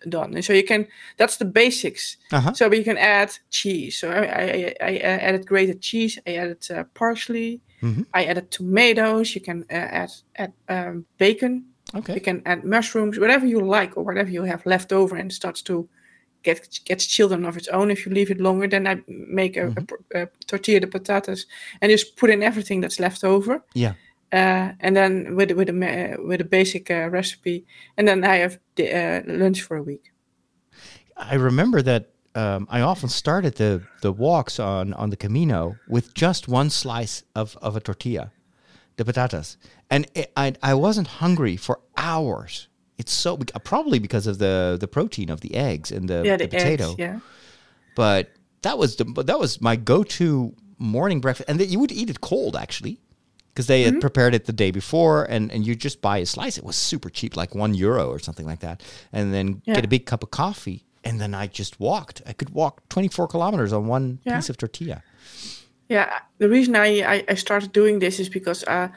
done. 0.10 0.36
And 0.36 0.44
so 0.46 0.54
you 0.54 0.64
can 0.64 0.88
that's 1.18 1.38
the 1.38 1.46
basics. 1.46 2.18
uh 2.32 2.40
huh. 2.42 2.54
So 2.54 2.74
you 2.74 2.84
can 2.84 2.98
add 2.98 3.30
cheese. 3.50 3.98
So 4.00 4.08
I 4.10 4.24
I, 4.26 4.74
I, 4.82 4.98
added 5.28 5.46
grated 5.46 5.82
cheese. 5.82 6.22
I 6.28 6.38
added 6.38 6.72
uh, 6.72 6.84
parsley. 6.94 7.60
Mhm. 7.82 8.06
I 8.14 8.26
added 8.30 8.50
tomatoes. 8.52 9.34
You 9.36 9.42
can 9.44 9.66
uh, 9.72 10.04
add 10.04 10.12
add 10.36 10.54
um, 10.70 11.06
bacon 11.18 11.64
Okay. 11.96 12.14
You 12.14 12.22
can 12.22 12.42
add 12.46 12.64
mushrooms, 12.64 13.18
whatever 13.18 13.46
you 13.48 13.60
like, 13.62 13.98
or 13.98 14.04
whatever 14.04 14.30
you 14.30 14.44
have 14.44 14.66
left 14.66 14.92
over, 14.92 15.16
and 15.18 15.32
starts 15.34 15.62
to 15.64 15.90
get 16.44 16.80
gets 16.86 17.06
children 17.06 17.46
of 17.46 17.58
its 17.58 17.68
own. 17.68 17.92
If 17.92 18.06
you 18.06 18.14
leave 18.14 18.32
it 18.32 18.40
longer, 18.40 18.68
then 18.68 18.88
I 18.88 19.02
make 19.08 19.58
a, 19.58 19.68
Mm-hmm. 19.68 20.18
a 20.18 20.22
a 20.24 20.28
tortilla 20.46 20.80
de 20.80 20.88
patatas 20.88 21.48
and 21.82 21.92
just 21.92 22.16
put 22.16 22.30
in 22.30 22.44
everything 22.44 22.82
that's 22.82 23.00
left 23.00 23.24
over. 23.24 23.64
Yeah. 23.74 23.94
Uh, 24.32 24.74
and 24.80 24.96
then 24.96 25.36
with 25.36 25.52
with 25.52 25.70
a 25.70 25.74
ma- 25.74 26.28
with 26.28 26.42
a 26.42 26.48
basic 26.50 26.90
uh, 26.92 27.10
recipe, 27.12 27.66
and 27.98 28.08
then 28.08 28.24
I 28.24 28.36
have 28.42 28.60
the, 28.76 28.86
uh, 28.94 29.22
lunch 29.26 29.62
for 29.64 29.78
a 29.78 29.84
week. 29.84 30.12
I 31.18 31.36
remember 31.36 31.82
that 31.82 32.04
um, 32.36 32.68
I 32.70 32.82
often 32.82 33.10
started 33.10 33.56
the, 33.56 33.82
the 34.02 34.12
walks 34.12 34.60
on, 34.60 34.94
on 34.94 35.10
the 35.10 35.18
Camino 35.18 35.76
with 35.88 36.14
just 36.14 36.48
one 36.48 36.70
slice 36.70 37.24
of, 37.36 37.58
of 37.62 37.76
a 37.76 37.80
tortilla, 37.80 38.32
the 39.00 39.12
patatas. 39.12 39.58
And 39.90 40.06
it, 40.14 40.32
I, 40.38 40.54
I 40.62 40.74
wasn't 40.76 41.08
hungry 41.08 41.58
for 41.58 41.80
hours. 41.98 42.68
It's 42.98 43.12
so, 43.14 43.38
probably 43.64 43.98
because 44.00 44.28
of 44.28 44.38
the, 44.38 44.78
the 44.80 44.88
protein 44.88 45.30
of 45.30 45.42
the 45.42 45.56
eggs 45.56 45.92
and 45.92 46.08
the, 46.10 46.22
yeah, 46.26 46.38
the, 46.38 46.46
the, 46.46 46.58
potato. 46.58 46.90
eggs. 46.92 47.00
Yeah. 47.00 47.20
But 47.96 48.32
that 48.62 48.78
was 48.78 48.98
the 48.98 49.06
that 49.26 49.40
was 49.40 49.62
my 49.62 49.76
go-to 49.78 50.54
morning 50.78 51.22
breakfast, 51.22 51.50
and 51.50 51.60
that 51.60 51.68
you 51.68 51.80
would 51.80 51.92
eat 51.92 52.10
it 52.10 52.20
cold 52.22 52.56
actually, 52.56 53.00
because 53.54 53.68
they 53.68 53.84
Mm-hmm. 53.84 53.96
had 53.96 54.02
prepared 54.02 54.36
it 54.36 54.46
the 54.46 54.54
day 54.54 54.72
before, 54.72 55.24
and 55.24 55.52
and 55.52 55.66
you 55.66 55.76
just 55.76 56.02
buy 56.02 56.18
a 56.20 56.26
slice. 56.26 56.58
It 56.58 56.64
was 56.66 56.76
super 56.76 57.10
cheap, 57.10 57.36
like 57.38 57.56
one 57.56 57.74
euro 57.74 58.10
or 58.10 58.20
something 58.20 58.46
like 58.46 58.60
that, 58.60 58.84
and 59.14 59.34
then 59.34 59.62
Yeah. 59.66 59.76
get 59.76 59.86
a 59.86 59.88
big 59.88 60.06
cup 60.06 60.24
of 60.24 60.32
coffee, 60.32 60.86
and 61.04 61.20
then 61.22 61.34
I 61.34 61.48
just 61.48 61.80
walked. 61.80 62.22
I 62.28 62.34
could 62.34 62.50
walk 62.52 62.88
24 62.90 63.28
kilometers 63.30 63.72
on 63.74 63.88
one 63.88 64.20
Yeah. 64.26 64.36
piece 64.36 64.50
of 64.50 64.58
tortilla. 64.58 65.04
Yeah, 65.90 66.20
the 66.38 66.48
reason 66.48 66.76
I, 66.76 67.02
I, 67.02 67.24
I 67.30 67.36
started 67.36 67.72
doing 67.72 68.00
this 68.00 68.20
is 68.20 68.30
because 68.30 68.64
uh, 68.68 68.90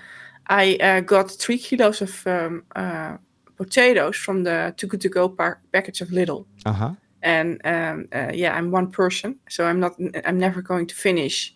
I 0.49 0.77
uh, 0.77 1.01
got 1.01 1.31
three 1.31 1.59
kilos 1.59 2.03
of 2.03 2.27
um, 2.27 2.65
uh, 2.77 3.17
potatoes 3.57 4.17
from 4.17 4.45
the 4.45 4.75
Too 4.77 4.87
Good 4.87 5.01
To 5.01 5.09
Go 5.09 5.29
par- 5.29 5.61
package 5.73 6.03
of 6.03 6.09
Lidl. 6.11 6.45
Uh 6.67 6.73
huh. 6.73 6.91
And 7.23 7.61
um, 7.65 8.09
uh, 8.13 8.33
yeah, 8.35 8.59
I'm 8.59 8.71
one 8.73 8.91
person, 8.91 9.39
so 9.49 9.65
I'm 9.65 9.79
not. 9.81 9.95
I'm 10.27 10.39
never 10.39 10.61
going 10.61 10.89
to 10.89 10.95
finish 10.95 11.55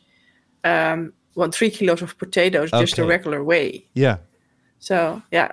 um, 0.65 1.13
one 1.35 1.51
three 1.51 1.71
kilos 1.71 2.03
of 2.03 2.17
potatoes 2.19 2.71
just 2.71 2.97
the 2.97 3.05
regular 3.05 3.43
way. 3.45 3.85
Yeah. 3.95 4.19
So 4.79 5.23
yeah, 5.33 5.53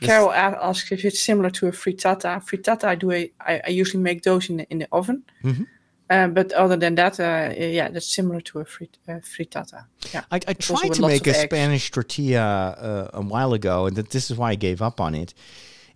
Carol 0.00 0.30
a- 0.30 0.58
asks 0.68 0.92
if 0.92 1.04
it's 1.04 1.20
similar 1.20 1.50
to 1.50 1.66
a 1.66 1.72
frittata. 1.72 2.40
Frittata, 2.44 2.84
I 2.84 2.94
do. 2.94 3.10
A, 3.10 3.32
I, 3.40 3.60
I 3.66 3.70
usually 3.70 4.02
make 4.02 4.22
those 4.22 4.48
in 4.48 4.58
the 4.58 4.66
in 4.70 4.78
the 4.78 4.88
oven. 4.92 5.24
Mhm. 5.42 5.66
Uh, 6.10 6.26
but 6.28 6.52
other 6.52 6.76
than 6.76 6.94
that, 6.94 7.20
uh, 7.20 7.52
yeah, 7.56 7.88
that's 7.90 8.14
similar 8.14 8.40
to 8.40 8.60
a 8.60 8.64
frit, 8.64 8.96
uh, 9.08 9.12
frittata. 9.20 9.84
Yeah. 10.14 10.24
I, 10.30 10.36
I 10.48 10.54
tried 10.54 10.94
to 10.94 11.02
make 11.02 11.26
a 11.26 11.30
eggs. 11.30 11.42
Spanish 11.42 11.90
tortilla 11.90 12.70
uh, 12.70 13.10
a 13.12 13.20
while 13.20 13.52
ago, 13.52 13.86
and 13.86 13.96
that 13.96 14.10
this 14.10 14.30
is 14.30 14.36
why 14.38 14.52
I 14.52 14.54
gave 14.56 14.80
up 14.80 15.00
on 15.00 15.14
it. 15.14 15.34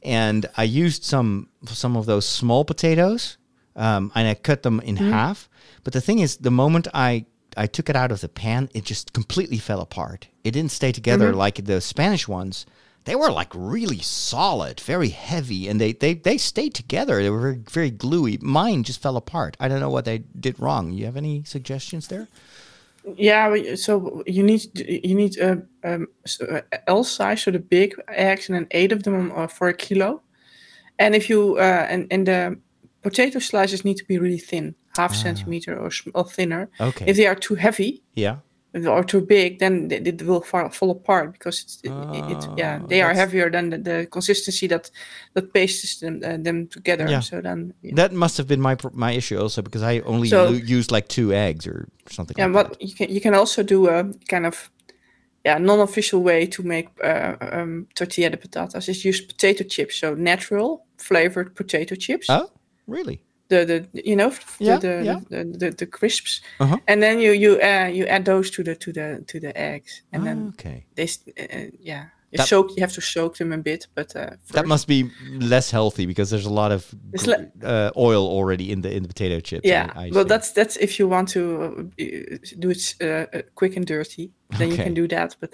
And 0.02 0.46
I 0.56 0.64
used 0.64 1.04
some 1.04 1.48
some 1.66 1.96
of 1.96 2.04
those 2.06 2.26
small 2.26 2.64
potatoes, 2.64 3.38
um, 3.76 4.10
and 4.14 4.28
I 4.28 4.34
cut 4.34 4.62
them 4.62 4.80
in 4.80 4.96
Mm-hmm. 4.96 5.10
half. 5.12 5.48
But 5.84 5.92
the 5.92 6.00
thing 6.00 6.18
is, 6.18 6.36
the 6.36 6.50
moment 6.50 6.88
I 6.92 7.24
I 7.56 7.66
took 7.66 7.88
it 7.88 7.96
out 7.96 8.12
of 8.12 8.20
the 8.20 8.28
pan, 8.28 8.68
it 8.74 8.84
just 8.84 9.12
completely 9.12 9.58
fell 9.58 9.80
apart. 9.80 10.28
It 10.44 10.50
didn't 10.52 10.72
stay 10.72 10.92
together 10.92 11.28
Mm-hmm. 11.28 11.38
like 11.44 11.64
the 11.64 11.80
Spanish 11.80 12.28
ones. 12.28 12.66
They 13.04 13.16
were 13.16 13.30
like 13.30 13.52
really 13.54 14.00
solid, 14.00 14.80
very 14.80 15.08
heavy, 15.08 15.68
and 15.68 15.80
they, 15.80 15.92
they, 15.92 16.14
they 16.14 16.38
stayed 16.38 16.74
together. 16.74 17.22
They 17.22 17.30
were 17.30 17.40
very, 17.40 17.62
very 17.70 17.90
gluey. 17.90 18.38
Mine 18.40 18.84
just 18.84 19.02
fell 19.02 19.16
apart. 19.16 19.56
I 19.58 19.68
don't 19.68 19.80
know 19.80 19.90
what 19.90 20.04
they 20.04 20.18
did 20.38 20.60
wrong. 20.60 20.92
You 20.92 21.06
have 21.06 21.16
any 21.16 21.42
suggestions 21.44 22.08
there? 22.08 22.28
Yeah, 23.16 23.74
so 23.74 24.22
you 24.26 24.44
need 24.44 24.62
you 24.78 25.16
need 25.16 25.36
a 25.38 25.62
um, 25.82 26.06
so, 26.24 26.46
uh, 26.46 26.78
L 26.86 27.02
size, 27.02 27.42
so 27.42 27.50
the 27.50 27.58
big 27.58 27.94
eggs, 28.06 28.48
and 28.48 28.54
then 28.54 28.68
eight 28.70 28.92
of 28.92 29.02
them 29.02 29.32
uh, 29.34 29.48
for 29.48 29.68
a 29.68 29.74
kilo. 29.74 30.22
And 31.00 31.16
if 31.16 31.28
you 31.28 31.56
uh, 31.58 31.86
and 31.90 32.06
and 32.12 32.28
the 32.28 32.56
potato 33.02 33.40
slices 33.40 33.84
need 33.84 33.96
to 33.96 34.04
be 34.04 34.18
really 34.18 34.38
thin, 34.38 34.76
half 34.96 35.14
centimeter 35.14 35.76
or, 35.76 35.90
or 36.14 36.24
thinner. 36.24 36.70
Ah. 36.78 36.88
Okay. 36.88 37.06
If 37.08 37.16
they 37.16 37.26
are 37.26 37.34
too 37.34 37.54
heavy 37.56 38.02
Yeah. 38.14 38.36
Or 38.74 39.04
too 39.04 39.20
big, 39.20 39.58
then 39.58 39.90
it, 39.90 40.22
will 40.22 40.40
fall, 40.40 40.70
fall 40.70 40.90
apart 40.90 41.32
because 41.32 41.62
it's, 41.62 41.80
it, 41.84 41.90
it, 41.90 42.48
yeah 42.56 42.80
Oh, 42.82 42.86
they 42.88 43.02
are 43.02 43.14
heavier 43.14 43.50
than 43.50 43.70
the, 43.70 43.78
the 43.78 44.06
consistency 44.10 44.66
that 44.68 44.90
that 45.34 45.52
pastes 45.52 46.00
them 46.00 46.20
uh, 46.24 46.36
them 46.42 46.68
together. 46.68 47.06
Yeah. 47.10 47.20
So 47.20 47.40
then 47.40 47.74
That 47.94 48.12
must 48.12 48.36
have 48.38 48.46
been 48.46 48.60
my 48.60 48.76
my 48.92 49.12
issue 49.16 49.38
also 49.42 49.62
because 49.62 49.82
I 49.82 50.00
only 50.06 50.28
So- 50.28 50.50
used 50.78 50.90
like 50.90 51.08
two 51.08 51.32
eggs 51.32 51.66
or 51.66 51.88
something. 52.10 52.36
Yeah, 52.38 52.46
like 52.46 52.70
what 52.70 52.82
you 52.82 52.94
can 52.94 53.10
you 53.10 53.20
can 53.20 53.34
also 53.34 53.62
do 53.62 53.88
a 53.88 54.04
kind 54.28 54.46
of 54.46 54.70
yeah 55.44 55.58
non-official 55.58 56.22
way 56.22 56.46
to 56.46 56.62
make 56.62 56.88
uh, 57.04 57.34
um, 57.40 57.86
tortilla 57.94 58.30
de 58.30 58.36
patatas 58.36 58.88
is 58.88 59.04
use 59.04 59.20
potato 59.26 59.64
chips, 59.64 59.96
so 59.96 60.14
natural 60.14 60.86
flavored 60.98 61.54
potato 61.54 61.94
chips. 61.96 62.26
Oh, 62.28 62.48
really? 62.86 63.22
The 63.52 63.64
the 63.66 64.02
you 64.10 64.16
know 64.16 64.32
Yeah, 64.58 64.80
the, 64.80 64.88
the, 64.88 65.04
yeah. 65.04 65.20
the, 65.28 65.58
the 65.58 65.70
the 65.76 65.86
crisps, 65.86 66.40
Uh-huh. 66.58 66.78
and 66.86 67.00
then 67.02 67.18
you 67.20 67.32
you 67.32 67.52
uh, 67.60 67.90
you 67.96 68.06
add 68.08 68.24
those 68.24 68.50
to 68.50 68.62
the 68.62 68.74
to 68.76 68.92
the 68.92 69.22
to 69.26 69.40
the 69.40 69.52
eggs, 69.54 70.02
and 70.12 70.24
then 70.24 70.48
okay. 70.58 70.84
they 70.94 71.04
uh, 71.04 71.70
yeah 71.80 72.04
you 72.30 72.38
That- 72.38 72.48
soak 72.48 72.70
you 72.70 72.80
have 72.82 72.94
to 72.94 73.00
soak 73.00 73.36
them 73.36 73.52
a 73.52 73.58
bit, 73.58 73.88
but 73.94 74.16
uh, 74.16 74.26
That 74.52 74.66
must 74.66 74.86
be 74.88 75.04
less 75.38 75.70
healthy 75.72 76.06
because 76.06 76.30
there's 76.30 76.46
a 76.46 76.54
lot 76.54 76.72
of 76.72 76.94
It's 77.12 77.24
gr- 77.24 77.30
le- 77.30 77.68
uh, 77.68 77.90
oil 77.96 78.26
already 78.26 78.70
in 78.72 78.82
the 78.82 78.88
in 78.88 79.02
the 79.02 79.08
potato 79.08 79.40
chips. 79.40 79.68
Yeah. 79.68 79.90
I 79.94 80.10
well, 80.14 80.24
see. 80.24 80.28
that's 80.28 80.52
that's 80.52 80.76
if 80.76 80.98
you 80.98 81.10
want 81.10 81.28
to 81.32 81.40
uh, 81.40 81.82
do 82.58 82.70
it 82.70 82.94
uh, 83.02 83.06
uh, 83.06 83.42
quick 83.54 83.76
and 83.76 83.86
dirty, 83.86 84.30
then 84.58 84.68
you 84.70 84.76
can 84.76 84.94
do 84.94 85.06
that. 85.08 85.36
But 85.40 85.50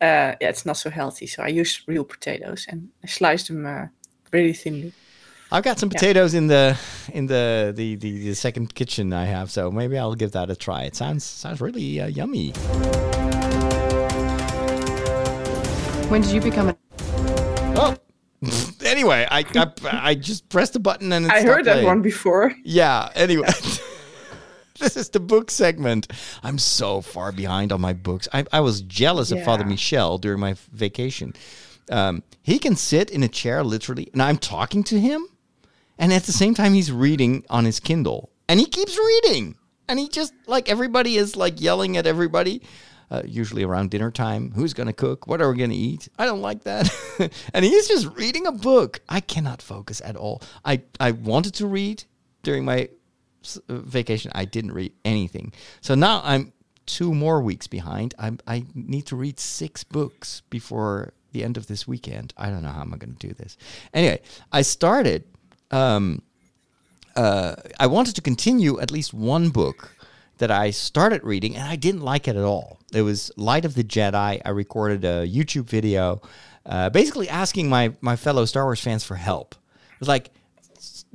uh, 0.00 0.36
yeah, 0.40 0.50
it's 0.50 0.64
not 0.64 0.76
so 0.76 0.90
healthy. 0.90 1.26
So 1.26 1.42
I 1.46 1.60
use 1.60 1.82
real 1.88 2.04
potatoes 2.04 2.66
and 2.68 2.88
I 3.04 3.08
slice 3.08 3.46
them 3.46 3.66
uh, 3.66 3.86
really 4.32 4.54
thinly. 4.54 4.92
I've 5.52 5.62
got 5.62 5.78
some 5.78 5.90
potatoes 5.90 6.32
in 6.32 6.46
the 6.46 6.78
in 7.12 7.26
the, 7.26 7.74
the 7.76 7.96
the 7.96 8.28
the 8.28 8.34
second 8.34 8.74
kitchen 8.74 9.12
I 9.12 9.26
have, 9.26 9.50
so 9.50 9.70
maybe 9.70 9.98
I'll 9.98 10.14
give 10.14 10.32
that 10.32 10.48
a 10.48 10.56
try. 10.56 10.84
It 10.84 10.96
sounds 10.96 11.24
sounds 11.24 11.60
really 11.60 12.00
uh, 12.00 12.06
yummy. 12.06 12.52
When 16.08 16.22
did 16.22 16.32
you 16.32 16.40
become 16.40 16.70
a 16.70 16.76
Oh. 17.74 17.96
anyway, 18.84 19.26
I, 19.30 19.44
I 19.54 19.72
I 19.92 20.14
just 20.14 20.48
pressed 20.48 20.72
the 20.72 20.80
button 20.80 21.12
and 21.12 21.26
it 21.26 21.30
I 21.30 21.42
heard 21.42 21.66
that 21.66 21.84
one 21.84 22.00
before. 22.00 22.54
Yeah. 22.64 23.10
Anyway, 23.14 23.48
this 24.78 24.96
is 24.96 25.10
the 25.10 25.20
book 25.20 25.50
segment. 25.50 26.10
I'm 26.42 26.58
so 26.58 27.02
far 27.02 27.30
behind 27.30 27.72
on 27.72 27.80
my 27.82 27.92
books. 27.92 28.26
I, 28.32 28.46
I 28.54 28.60
was 28.60 28.80
jealous 28.80 29.30
of 29.30 29.44
Father 29.44 29.66
Michel 29.66 30.16
during 30.16 30.40
my 30.40 30.54
vacation. 30.72 31.34
Um, 31.90 32.22
he 32.42 32.58
can 32.58 32.74
sit 32.74 33.10
in 33.10 33.22
a 33.22 33.28
chair 33.28 33.62
literally, 33.62 34.08
and 34.14 34.22
I'm 34.22 34.38
talking 34.38 34.82
to 34.84 34.98
him, 34.98 35.26
and 36.02 36.12
at 36.12 36.24
the 36.24 36.32
same 36.32 36.52
time 36.52 36.74
he's 36.74 36.90
reading 36.90 37.44
on 37.48 37.64
his 37.64 37.78
Kindle, 37.78 38.30
and 38.48 38.58
he 38.58 38.66
keeps 38.66 38.98
reading, 38.98 39.56
and 39.88 39.98
he 39.98 40.08
just 40.08 40.34
like 40.46 40.68
everybody 40.68 41.16
is 41.16 41.36
like 41.36 41.60
yelling 41.60 41.96
at 41.96 42.06
everybody. 42.06 42.60
Uh, 43.10 43.22
usually 43.26 43.62
around 43.62 43.90
dinner 43.90 44.10
time, 44.10 44.50
who's 44.52 44.74
gonna 44.74 44.92
cook? 44.92 45.26
What 45.26 45.40
are 45.40 45.50
we 45.50 45.58
gonna 45.58 45.74
eat? 45.74 46.08
I 46.18 46.24
don't 46.24 46.40
like 46.40 46.64
that. 46.64 46.90
and 47.54 47.64
he's 47.64 47.86
just 47.86 48.08
reading 48.16 48.46
a 48.46 48.52
book. 48.52 49.00
I 49.08 49.20
cannot 49.20 49.62
focus 49.62 50.02
at 50.04 50.16
all. 50.16 50.42
I 50.64 50.82
I 50.98 51.12
wanted 51.12 51.54
to 51.54 51.66
read 51.66 52.04
during 52.42 52.64
my 52.64 52.88
uh, 53.68 53.76
vacation. 53.76 54.32
I 54.34 54.44
didn't 54.44 54.72
read 54.72 54.92
anything. 55.04 55.52
So 55.82 55.94
now 55.94 56.20
I'm 56.24 56.52
two 56.86 57.14
more 57.14 57.40
weeks 57.40 57.66
behind. 57.66 58.14
I'm, 58.18 58.38
I 58.46 58.64
need 58.74 59.06
to 59.06 59.16
read 59.16 59.38
six 59.38 59.84
books 59.84 60.42
before 60.50 61.12
the 61.32 61.44
end 61.44 61.56
of 61.56 61.66
this 61.66 61.86
weekend. 61.86 62.34
I 62.36 62.50
don't 62.50 62.62
know 62.62 62.70
how 62.70 62.82
I'm 62.82 62.90
going 62.90 63.14
to 63.14 63.26
do 63.26 63.34
this. 63.34 63.56
Anyway, 63.94 64.20
I 64.50 64.62
started. 64.62 65.24
Um, 65.72 66.22
uh, 67.16 67.56
I 67.80 67.86
wanted 67.86 68.14
to 68.16 68.22
continue 68.22 68.78
at 68.80 68.90
least 68.90 69.12
one 69.12 69.50
book 69.50 69.94
that 70.38 70.50
I 70.50 70.70
started 70.70 71.22
reading 71.24 71.56
and 71.56 71.68
I 71.68 71.76
didn't 71.76 72.02
like 72.02 72.28
it 72.28 72.36
at 72.36 72.44
all. 72.44 72.78
It 72.92 73.02
was 73.02 73.30
Light 73.36 73.64
of 73.64 73.74
the 73.74 73.84
Jedi. 73.84 74.40
I 74.44 74.50
recorded 74.50 75.04
a 75.04 75.26
YouTube 75.26 75.64
video, 75.64 76.22
uh, 76.66 76.90
basically 76.90 77.28
asking 77.28 77.68
my 77.68 77.94
my 78.00 78.16
fellow 78.16 78.44
Star 78.44 78.64
Wars 78.64 78.80
fans 78.80 79.04
for 79.04 79.16
help. 79.16 79.54
It 79.54 80.00
was 80.00 80.08
like 80.08 80.30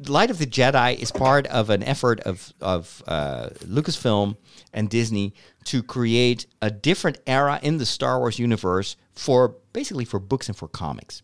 Light 0.08 0.30
of 0.30 0.38
the 0.38 0.46
Jedi 0.46 0.98
is 0.98 1.12
part 1.12 1.48
of 1.48 1.70
an 1.70 1.84
effort 1.84 2.20
of 2.22 2.54
of 2.62 3.04
uh, 3.08 3.50
Lucasfilm 3.66 4.38
and 4.74 4.90
Disney 4.90 5.34
to 5.66 5.84
create 5.84 6.46
a 6.62 6.72
different 6.72 7.20
era 7.28 7.60
in 7.62 7.78
the 7.78 7.86
Star 7.86 8.20
Wars 8.20 8.40
universe 8.40 8.96
for 9.14 9.56
basically 9.74 10.06
for 10.06 10.20
books 10.20 10.48
and 10.48 10.58
for 10.58 10.68
comics. 10.68 11.22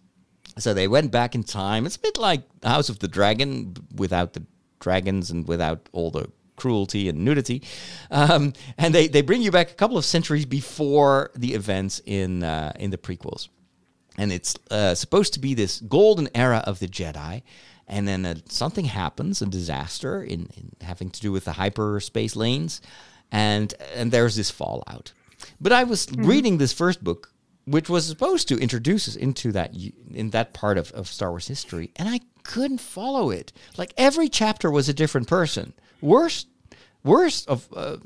So 0.58 0.74
they 0.74 0.88
went 0.88 1.12
back 1.12 1.36
in 1.36 1.43
time. 1.43 1.86
It's 1.86 1.95
a 1.95 1.99
bit 1.99 2.18
like 2.18 2.43
House 2.64 2.89
of 2.89 2.99
the 2.99 3.08
Dragon 3.08 3.76
without 3.95 4.34
the 4.34 4.43
dragons 4.80 5.32
and 5.32 5.47
without 5.47 5.89
all 5.91 6.12
the 6.12 6.30
cruelty 6.56 7.10
and 7.10 7.26
nudity. 7.26 7.64
Um, 8.12 8.54
and 8.78 8.93
they, 8.93 9.08
they 9.08 9.22
bring 9.22 9.41
you 9.41 9.51
back 9.51 9.72
a 9.72 9.74
couple 9.74 9.97
of 9.97 10.06
centuries 10.06 10.45
before 10.45 11.32
the 11.36 11.54
events 11.54 12.01
in 12.06 12.43
uh, 12.43 12.74
in 12.80 12.91
the 12.91 12.97
prequels 12.97 13.47
and 14.18 14.32
it's 14.32 14.56
uh, 14.70 14.95
supposed 14.95 15.34
to 15.34 15.39
be 15.39 15.54
this 15.54 15.80
golden 15.82 16.30
era 16.36 16.64
of 16.66 16.80
the 16.80 16.88
Jedi. 16.88 17.43
And 17.88 18.08
then 18.08 18.26
uh, 18.26 18.36
something 18.47 18.86
happens, 18.86 19.41
a 19.41 19.45
disaster 19.45 20.24
in, 20.24 20.47
in 20.56 20.72
having 20.82 21.10
to 21.10 21.20
do 21.20 21.32
with 21.32 21.45
the 21.45 21.54
hyperspace 21.54 22.36
lanes, 22.36 22.82
and 23.32 23.74
and 23.93 24.12
there's 24.12 24.38
this 24.38 24.49
fallout. 24.49 25.12
But 25.60 25.74
I 25.74 25.84
was 25.84 26.08
reading 26.16 26.58
this 26.58 26.72
first 26.72 27.04
book 27.04 27.32
which 27.66 27.89
was 27.89 28.05
supposed 28.05 28.47
to 28.49 28.57
introduce 28.57 29.07
us 29.07 29.16
into 29.16 29.51
that 29.51 29.74
in 30.11 30.32
that 30.32 30.53
part 30.53 30.78
of, 30.78 30.91
of 30.91 31.07
Star 31.07 31.30
Wars 31.30 31.47
history, 31.47 31.91
and 31.95 32.09
I 32.09 32.22
couldn't 32.43 32.82
follow 32.82 33.30
it. 33.30 33.53
Like 33.78 33.93
every 33.97 34.30
chapter 34.30 34.70
was 34.70 34.89
a 34.89 34.93
different 34.93 35.28
person. 35.28 35.74
Worse, 36.01 36.45
worse 37.03 37.45
of, 37.45 37.68
uh, 37.76 37.97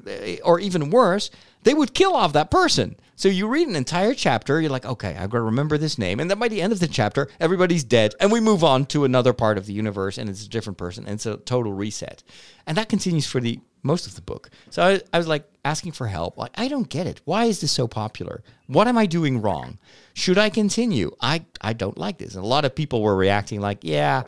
or 0.43 0.59
even 0.59 0.89
worse, 0.89 1.31
they 1.63 1.73
would 1.73 1.93
kill 1.93 2.15
off 2.15 2.33
that 2.33 2.51
person. 2.51 2.95
So 3.15 3.29
you 3.29 3.47
read 3.47 3.67
an 3.67 3.75
entire 3.75 4.13
chapter, 4.13 4.61
you're 4.61 4.69
like, 4.69 4.85
okay, 4.85 5.15
I've 5.17 5.31
got 5.31 5.39
to 5.39 5.43
remember 5.43 5.79
this 5.79 5.97
name, 5.97 6.19
and 6.19 6.29
then 6.29 6.37
by 6.37 6.49
the 6.49 6.61
end 6.61 6.71
of 6.71 6.79
the 6.79 6.87
chapter, 6.87 7.29
everybody's 7.39 7.83
dead, 7.83 8.13
and 8.19 8.31
we 8.31 8.39
move 8.39 8.63
on 8.63 8.85
to 8.87 9.05
another 9.05 9.33
part 9.33 9.57
of 9.57 9.65
the 9.65 9.73
universe, 9.73 10.19
and 10.19 10.29
it's 10.29 10.45
a 10.45 10.49
different 10.49 10.77
person, 10.77 11.05
and 11.05 11.15
it's 11.15 11.25
a 11.25 11.37
total 11.37 11.73
reset, 11.73 12.21
and 12.67 12.77
that 12.77 12.89
continues 12.89 13.25
for 13.25 13.41
the 13.41 13.59
most 13.81 14.05
of 14.05 14.13
the 14.13 14.21
book. 14.21 14.51
So 14.69 14.83
I, 14.83 15.01
I 15.11 15.17
was 15.17 15.27
like 15.27 15.49
asking 15.67 15.91
for 15.91 16.07
help. 16.07 16.37
Like, 16.37 16.51
I 16.55 16.67
don't 16.67 16.89
get 16.89 17.07
it. 17.07 17.19
Why 17.25 17.45
is 17.45 17.59
this 17.59 17.71
so 17.71 17.87
popular? 17.87 18.41
What 18.67 18.87
am 18.87 18.97
I 18.97 19.05
doing 19.05 19.41
wrong? 19.41 19.77
Should 20.13 20.37
I 20.37 20.49
continue? 20.49 21.11
I, 21.21 21.45
I 21.61 21.73
don't 21.73 21.97
like 21.97 22.17
this. 22.17 22.35
And 22.35 22.43
a 22.43 22.47
lot 22.47 22.65
of 22.65 22.73
people 22.73 23.01
were 23.01 23.15
reacting 23.15 23.59
like, 23.59 23.79
yeah, 23.81 24.23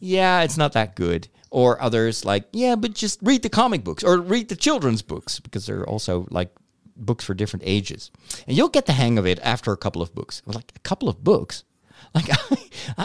yeah, 0.00 0.42
it's 0.42 0.56
not 0.56 0.72
that 0.72 0.96
good. 0.96 1.28
Or 1.50 1.80
others 1.82 2.24
like, 2.24 2.44
yeah, 2.52 2.76
but 2.76 2.94
just 2.94 3.18
read 3.22 3.42
the 3.42 3.48
comic 3.48 3.84
books 3.84 4.02
or 4.04 4.18
read 4.20 4.48
the 4.48 4.56
children's 4.56 5.02
books 5.02 5.40
because 5.40 5.66
they're 5.66 5.84
also 5.84 6.26
like 6.30 6.50
books 6.96 7.24
for 7.24 7.34
different 7.34 7.64
ages. 7.66 8.10
And 8.46 8.56
you'll 8.56 8.68
get 8.68 8.86
the 8.86 8.92
hang 8.92 9.18
of 9.18 9.26
it 9.26 9.38
after 9.42 9.72
a 9.72 9.76
couple 9.76 10.00
of 10.02 10.14
books. 10.14 10.42
Like, 10.46 10.72
a 10.74 10.80
couple 10.80 11.08
of 11.08 11.22
books? 11.22 11.64
Like, 12.14 12.30
I, 12.30 12.56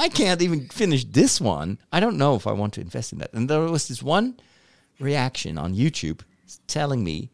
I 0.06 0.10
can't 0.10 0.42
even 0.42 0.68
finish 0.70 1.04
this 1.06 1.40
one. 1.40 1.78
I 1.92 2.00
don't 2.00 2.18
know 2.18 2.36
if 2.36 2.48
I 2.48 2.54
want 2.54 2.74
to 2.74 2.82
invest 2.82 3.12
in 3.14 3.20
that. 3.20 3.34
And 3.34 3.48
there 3.48 3.60
was 3.60 3.88
this 3.88 4.02
one 4.02 4.40
reaction 5.00 5.60
on 5.60 5.76
YouTube 5.76 6.22
telling 6.66 7.04
me, 7.04 7.30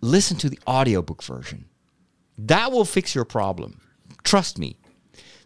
listen 0.00 0.36
to 0.38 0.48
the 0.48 0.58
audiobook 0.66 1.22
version. 1.22 1.66
That 2.38 2.72
will 2.72 2.84
fix 2.84 3.14
your 3.14 3.24
problem. 3.24 3.80
Trust 4.22 4.58
me. 4.58 4.78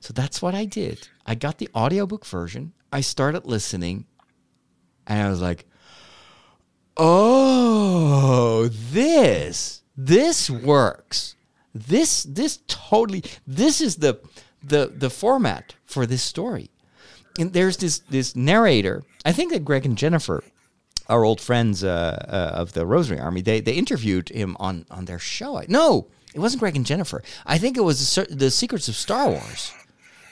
So 0.01 0.13
that's 0.13 0.43
what 0.43 0.55
I 0.55 0.65
did. 0.65 1.09
I 1.27 1.35
got 1.35 1.59
the 1.59 1.69
audiobook 1.75 2.27
version. 2.27 2.73
I 2.93 3.01
started 3.01 3.47
listening 3.47 4.07
and 5.07 5.27
I 5.27 5.31
was 5.31 5.41
like, 5.41 5.67
"Oh, 6.97 8.69
this 8.71 9.83
this 9.97 10.51
works. 10.51 11.37
This 11.75 12.23
this 12.25 12.61
totally 12.67 13.25
this 13.47 13.81
is 13.81 13.97
the 13.97 14.21
the 14.63 14.93
the 14.95 15.11
format 15.11 15.75
for 15.85 16.07
this 16.07 16.23
story." 16.23 16.71
And 17.39 17.53
there's 17.53 17.79
this 17.79 18.01
this 18.01 18.37
narrator. 18.37 19.03
I 19.25 19.33
think 19.33 19.53
that 19.53 19.65
Greg 19.65 19.87
and 19.87 19.99
Jennifer 19.99 20.45
our 21.09 21.25
old 21.25 21.41
friends 21.41 21.85
uh, 21.85 22.27
uh, 22.29 22.61
of 22.61 22.73
the 22.73 22.87
Rosary 22.87 23.21
Army, 23.21 23.43
they 23.43 23.61
they 23.61 23.73
interviewed 23.73 24.29
him 24.31 24.57
on 24.61 24.87
on 24.91 25.05
their 25.05 25.19
show. 25.19 25.59
I, 25.59 25.67
no, 25.69 26.09
it 26.35 26.41
wasn't 26.41 26.61
Greg 26.61 26.77
and 26.77 26.87
Jennifer. 26.87 27.23
I 27.47 27.59
think 27.59 27.77
it 27.77 27.83
was 27.83 28.15
the, 28.15 28.27
the 28.31 28.51
Secrets 28.51 28.89
of 28.89 28.97
Star 28.97 29.29
Wars. 29.29 29.73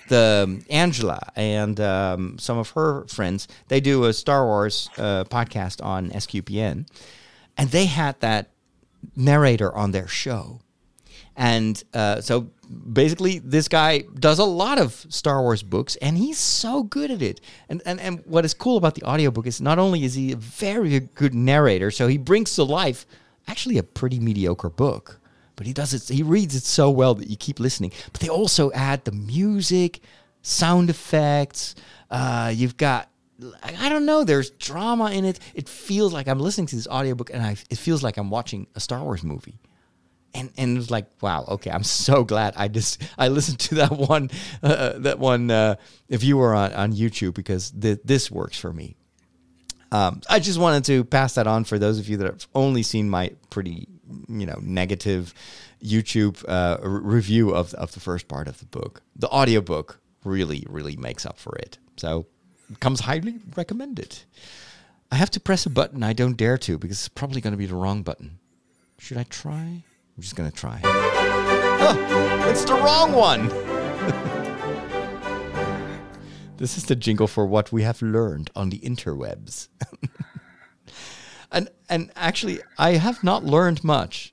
The 0.08 0.44
um, 0.44 0.64
Angela 0.68 1.30
and 1.36 1.78
um, 1.80 2.36
some 2.38 2.58
of 2.58 2.70
her 2.70 3.06
friends, 3.06 3.46
they 3.68 3.80
do 3.80 4.04
a 4.04 4.12
Star 4.12 4.44
Wars 4.44 4.90
uh, 4.98 5.24
podcast 5.24 5.82
on 5.82 6.10
SQPN, 6.10 6.86
and 7.56 7.70
they 7.70 7.86
had 7.86 8.18
that 8.20 8.50
narrator 9.14 9.74
on 9.74 9.92
their 9.92 10.08
show. 10.08 10.60
And 11.36 11.82
uh, 11.94 12.20
so 12.20 12.50
basically, 12.92 13.38
this 13.38 13.68
guy 13.68 14.04
does 14.18 14.38
a 14.38 14.44
lot 14.44 14.78
of 14.78 15.06
Star 15.08 15.42
Wars 15.42 15.62
books, 15.62 15.96
and 15.96 16.16
he's 16.16 16.38
so 16.38 16.82
good 16.82 17.10
at 17.10 17.22
it. 17.22 17.40
And, 17.68 17.82
and, 17.86 18.00
and 18.00 18.22
what 18.26 18.44
is 18.44 18.54
cool 18.54 18.76
about 18.76 18.94
the 18.94 19.04
audiobook 19.04 19.46
is 19.46 19.60
not 19.60 19.78
only 19.78 20.04
is 20.04 20.14
he 20.14 20.32
a 20.32 20.36
very 20.36 21.00
good 21.00 21.34
narrator, 21.34 21.90
so 21.90 22.08
he 22.08 22.18
brings 22.18 22.54
to 22.56 22.64
life 22.64 23.06
actually 23.48 23.78
a 23.78 23.82
pretty 23.82 24.20
mediocre 24.20 24.70
book, 24.70 25.20
but 25.56 25.66
he 25.66 25.72
does 25.72 25.94
it, 25.94 26.14
he 26.14 26.22
reads 26.22 26.54
it 26.54 26.62
so 26.62 26.90
well 26.90 27.14
that 27.14 27.28
you 27.28 27.36
keep 27.36 27.58
listening. 27.58 27.92
But 28.12 28.20
they 28.20 28.28
also 28.28 28.70
add 28.72 29.04
the 29.04 29.12
music, 29.12 30.00
sound 30.42 30.90
effects. 30.90 31.74
Uh, 32.10 32.52
you've 32.54 32.76
got 32.76 33.08
I 33.64 33.88
don't 33.88 34.06
know. 34.06 34.22
There's 34.22 34.50
drama 34.50 35.10
in 35.10 35.24
it. 35.24 35.40
It 35.52 35.68
feels 35.68 36.12
like 36.12 36.28
I'm 36.28 36.38
listening 36.38 36.68
to 36.68 36.76
this 36.76 36.86
audiobook, 36.86 37.30
and 37.30 37.42
I, 37.42 37.56
it 37.70 37.78
feels 37.78 38.00
like 38.00 38.16
I'm 38.16 38.30
watching 38.30 38.68
a 38.76 38.80
Star 38.80 39.02
Wars 39.02 39.24
movie 39.24 39.58
and 40.34 40.52
and 40.56 40.76
it 40.76 40.78
was 40.78 40.90
like 40.90 41.06
wow 41.20 41.44
okay 41.48 41.70
i'm 41.70 41.82
so 41.84 42.24
glad 42.24 42.54
i 42.56 42.68
just 42.68 43.02
i 43.18 43.28
listened 43.28 43.58
to 43.58 43.76
that 43.76 43.90
one 44.08 44.30
uh, 44.62 44.98
that 44.98 45.18
one 45.18 45.50
uh, 45.50 45.74
viewer 46.08 46.54
on, 46.54 46.72
on 46.72 46.92
youtube 46.92 47.34
because 47.34 47.70
th- 47.70 48.00
this 48.04 48.30
works 48.30 48.58
for 48.58 48.72
me. 48.72 48.96
Um, 49.90 50.22
i 50.28 50.38
just 50.38 50.58
wanted 50.58 50.84
to 50.86 51.04
pass 51.04 51.34
that 51.34 51.46
on 51.46 51.64
for 51.64 51.78
those 51.78 51.98
of 51.98 52.08
you 52.08 52.16
that 52.18 52.26
have 52.26 52.46
only 52.54 52.82
seen 52.82 53.10
my 53.10 53.32
pretty 53.50 53.88
you 54.28 54.46
know 54.46 54.58
negative 54.62 55.34
youtube 55.82 56.42
uh, 56.48 56.78
r- 56.82 56.88
review 56.88 57.54
of, 57.54 57.74
of 57.74 57.92
the 57.92 58.00
first 58.00 58.28
part 58.28 58.48
of 58.48 58.58
the 58.58 58.66
book. 58.66 59.02
The 59.16 59.28
audiobook 59.28 60.00
really 60.24 60.64
really 60.68 60.96
makes 60.96 61.26
up 61.26 61.38
for 61.38 61.56
it. 61.56 61.78
So 61.96 62.26
comes 62.80 63.00
highly 63.00 63.40
recommended. 63.54 64.20
I 65.10 65.16
have 65.16 65.30
to 65.32 65.40
press 65.40 65.66
a 65.66 65.70
button 65.70 66.02
i 66.02 66.14
don't 66.14 66.36
dare 66.38 66.56
to 66.58 66.78
because 66.78 66.98
it's 66.98 67.08
probably 67.08 67.42
going 67.42 67.52
to 67.52 67.58
be 67.58 67.66
the 67.66 67.74
wrong 67.74 68.02
button. 68.02 68.38
Should 68.98 69.18
i 69.18 69.24
try 69.24 69.84
I'm 70.22 70.24
just 70.24 70.36
going 70.36 70.48
to 70.48 70.56
try. 70.56 70.80
Oh, 70.84 72.46
it's 72.48 72.64
the 72.64 72.74
wrong 72.74 73.10
one. 73.10 73.48
this 76.58 76.78
is 76.78 76.84
the 76.84 76.94
jingle 76.94 77.26
for 77.26 77.44
what 77.44 77.72
we 77.72 77.82
have 77.82 78.00
learned 78.00 78.48
on 78.54 78.70
the 78.70 78.78
interwebs. 78.78 79.66
and 81.50 81.70
and 81.88 82.12
actually 82.14 82.60
I 82.78 82.92
have 82.92 83.24
not 83.24 83.42
learned 83.42 83.82
much, 83.82 84.32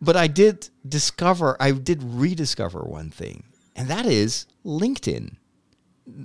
but 0.00 0.14
I 0.14 0.28
did 0.28 0.68
discover 0.88 1.56
I 1.58 1.72
did 1.72 2.04
rediscover 2.04 2.82
one 2.82 3.10
thing, 3.10 3.42
and 3.74 3.88
that 3.88 4.06
is 4.06 4.46
LinkedIn. 4.64 5.38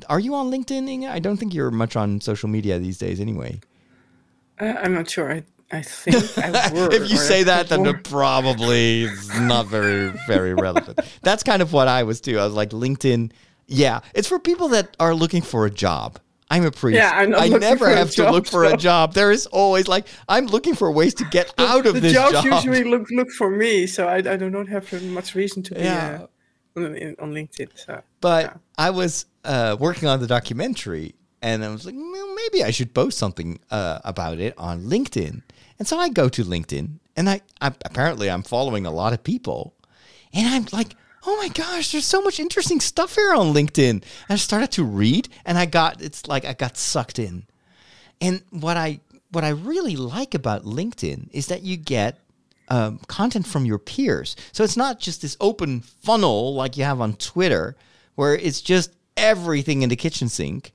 Are 0.10 0.20
you 0.20 0.36
on 0.36 0.52
LinkedIn, 0.52 0.88
Inge? 0.88 1.06
I 1.06 1.18
don't 1.18 1.38
think 1.38 1.56
you're 1.56 1.72
much 1.72 1.96
on 1.96 2.22
social 2.22 2.50
media 2.50 2.78
these 2.78 3.00
days 3.00 3.20
anyway. 3.20 3.62
Uh, 4.60 4.76
I'm 4.78 4.94
not 4.94 5.10
sure. 5.10 5.34
I, 5.34 5.44
I 5.72 5.82
think 5.82 6.38
I 6.38 6.74
were. 6.74 6.92
if 6.94 7.10
you 7.10 7.18
say 7.18 7.44
that, 7.44 7.70
then 7.70 7.86
it 7.86 8.04
probably 8.04 9.08
not 9.40 9.68
very, 9.68 10.14
very 10.28 10.54
relevant. 10.54 11.00
That's 11.22 11.44
kind 11.44 11.62
of 11.62 11.74
what 11.74 11.88
I 11.88 12.04
was 12.04 12.22
too. 12.22 12.40
I 12.40 12.46
was 12.46 12.54
like, 12.54 12.72
LinkedIn, 12.72 13.32
yeah, 13.68 14.02
it's 14.14 14.28
for 14.28 14.40
people 14.40 14.70
that 14.70 14.96
are 15.00 15.16
looking 15.16 15.42
for 15.42 15.66
a 15.66 15.72
job. 15.72 16.20
I'm 16.50 16.66
a 16.66 16.72
priest. 16.72 16.98
Yeah, 16.98 17.12
I'm 17.14 17.34
I 17.34 17.48
never 17.48 17.88
have 17.90 18.12
to 18.12 18.30
look 18.30 18.46
for 18.46 18.66
a 18.66 18.76
job. 18.76 19.14
There 19.14 19.32
is 19.32 19.46
always 19.48 19.88
like 19.88 20.06
I'm 20.28 20.48
looking 20.48 20.76
for 20.76 20.92
ways 20.92 21.14
to 21.16 21.24
get 21.32 21.54
out 21.58 21.86
of 21.86 21.94
the 21.94 22.02
this 22.02 22.14
jobs 22.14 22.34
job. 22.34 22.46
usually 22.46 22.84
look 22.84 23.10
look 23.10 23.30
for 23.32 23.50
me, 23.50 23.88
so 23.88 24.08
I, 24.08 24.18
I 24.18 24.36
do 24.36 24.50
not 24.50 24.68
have 24.68 24.92
much 25.04 25.34
reason 25.34 25.64
to 25.64 25.76
be 25.76 25.82
Yeah. 25.82 26.28
uh, 26.76 26.80
on, 26.82 27.16
on 27.20 27.34
LinkedIn. 27.34 27.70
So 27.76 28.02
But 28.20 28.46
yeah. 28.46 28.54
I 28.78 28.90
was 28.90 29.28
uh, 29.46 29.78
working 29.80 30.10
on 30.10 30.20
the 30.20 30.28
documentary, 30.28 31.16
and 31.42 31.64
I 31.64 31.70
was 31.70 31.86
like, 31.86 31.96
well, 31.96 32.36
maybe 32.36 32.66
I 32.66 32.72
should 32.72 32.94
post 32.94 33.18
something 33.18 33.60
uh, 33.72 34.00
about 34.04 34.40
it 34.40 34.54
on 34.58 34.84
LinkedIn. 34.86 35.44
And 35.80 35.88
so 35.88 35.98
I 35.98 36.10
go 36.10 36.30
to 36.30 36.44
LinkedIn, 36.44 37.00
and 37.16 37.30
I, 37.30 37.42
I 37.60 37.68
apparently 37.86 38.30
I'm 38.30 38.44
following 38.44 38.86
a 38.86 38.92
lot 38.92 39.14
of 39.14 39.24
people, 39.24 39.74
and 40.34 40.48
I'm 40.48 40.68
like, 40.72 40.96
oh 41.26 41.38
my 41.38 41.50
gosh, 41.50 41.92
there's 41.92 42.06
so 42.06 42.22
much 42.22 42.40
interesting 42.40 42.80
stuff 42.80 43.16
here 43.16 43.34
on 43.34 43.54
LinkedIn. 43.54 43.90
And 43.90 44.04
I 44.30 44.36
started 44.36 44.72
to 44.74 44.84
read, 44.84 45.30
and 45.46 45.58
I 45.58 45.66
got 45.66 46.02
it's 46.02 46.28
like 46.28 46.46
I 46.46 46.54
got 46.54 46.78
sucked 46.78 47.20
in. 47.20 47.46
And 48.20 48.44
what 48.50 48.78
I 48.78 49.00
what 49.32 49.44
I 49.44 49.50
really 49.50 49.96
like 49.96 50.34
about 50.34 50.64
LinkedIn 50.64 51.30
is 51.32 51.48
that 51.48 51.64
you 51.64 51.78
get 51.78 52.20
um, 52.68 53.00
content 53.08 53.48
from 53.48 53.66
your 53.66 53.80
peers. 53.80 54.36
So 54.52 54.64
it's 54.64 54.78
not 54.78 55.00
just 55.00 55.22
this 55.22 55.38
open 55.40 55.82
funnel 55.82 56.56
like 56.56 56.78
you 56.78 56.84
have 56.84 57.02
on 57.02 57.16
Twitter, 57.16 57.76
where 58.16 58.36
it's 58.36 58.62
just 58.62 58.94
everything 59.18 59.82
in 59.82 59.90
the 59.90 59.96
kitchen 59.96 60.30
sink. 60.30 60.74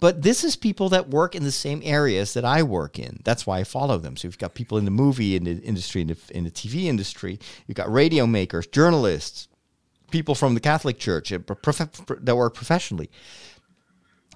But 0.00 0.22
this 0.22 0.44
is 0.44 0.54
people 0.54 0.88
that 0.90 1.10
work 1.10 1.34
in 1.34 1.42
the 1.42 1.50
same 1.50 1.80
areas 1.84 2.34
that 2.34 2.44
I 2.44 2.62
work 2.62 2.98
in. 2.98 3.20
That's 3.24 3.46
why 3.46 3.58
I 3.58 3.64
follow 3.64 3.98
them. 3.98 4.16
So 4.16 4.28
you've 4.28 4.38
got 4.38 4.54
people 4.54 4.78
in 4.78 4.84
the 4.84 4.92
movie 4.92 5.34
in 5.34 5.44
the 5.44 5.58
industry, 5.58 6.02
in 6.02 6.08
the, 6.08 6.18
in 6.30 6.44
the 6.44 6.50
TV 6.50 6.84
industry. 6.84 7.40
You've 7.66 7.76
got 7.76 7.92
radio 7.92 8.26
makers, 8.26 8.66
journalists, 8.68 9.48
people 10.10 10.34
from 10.34 10.54
the 10.54 10.60
Catholic 10.60 10.98
Church 10.98 11.30
that 11.30 12.36
work 12.36 12.54
professionally 12.54 13.10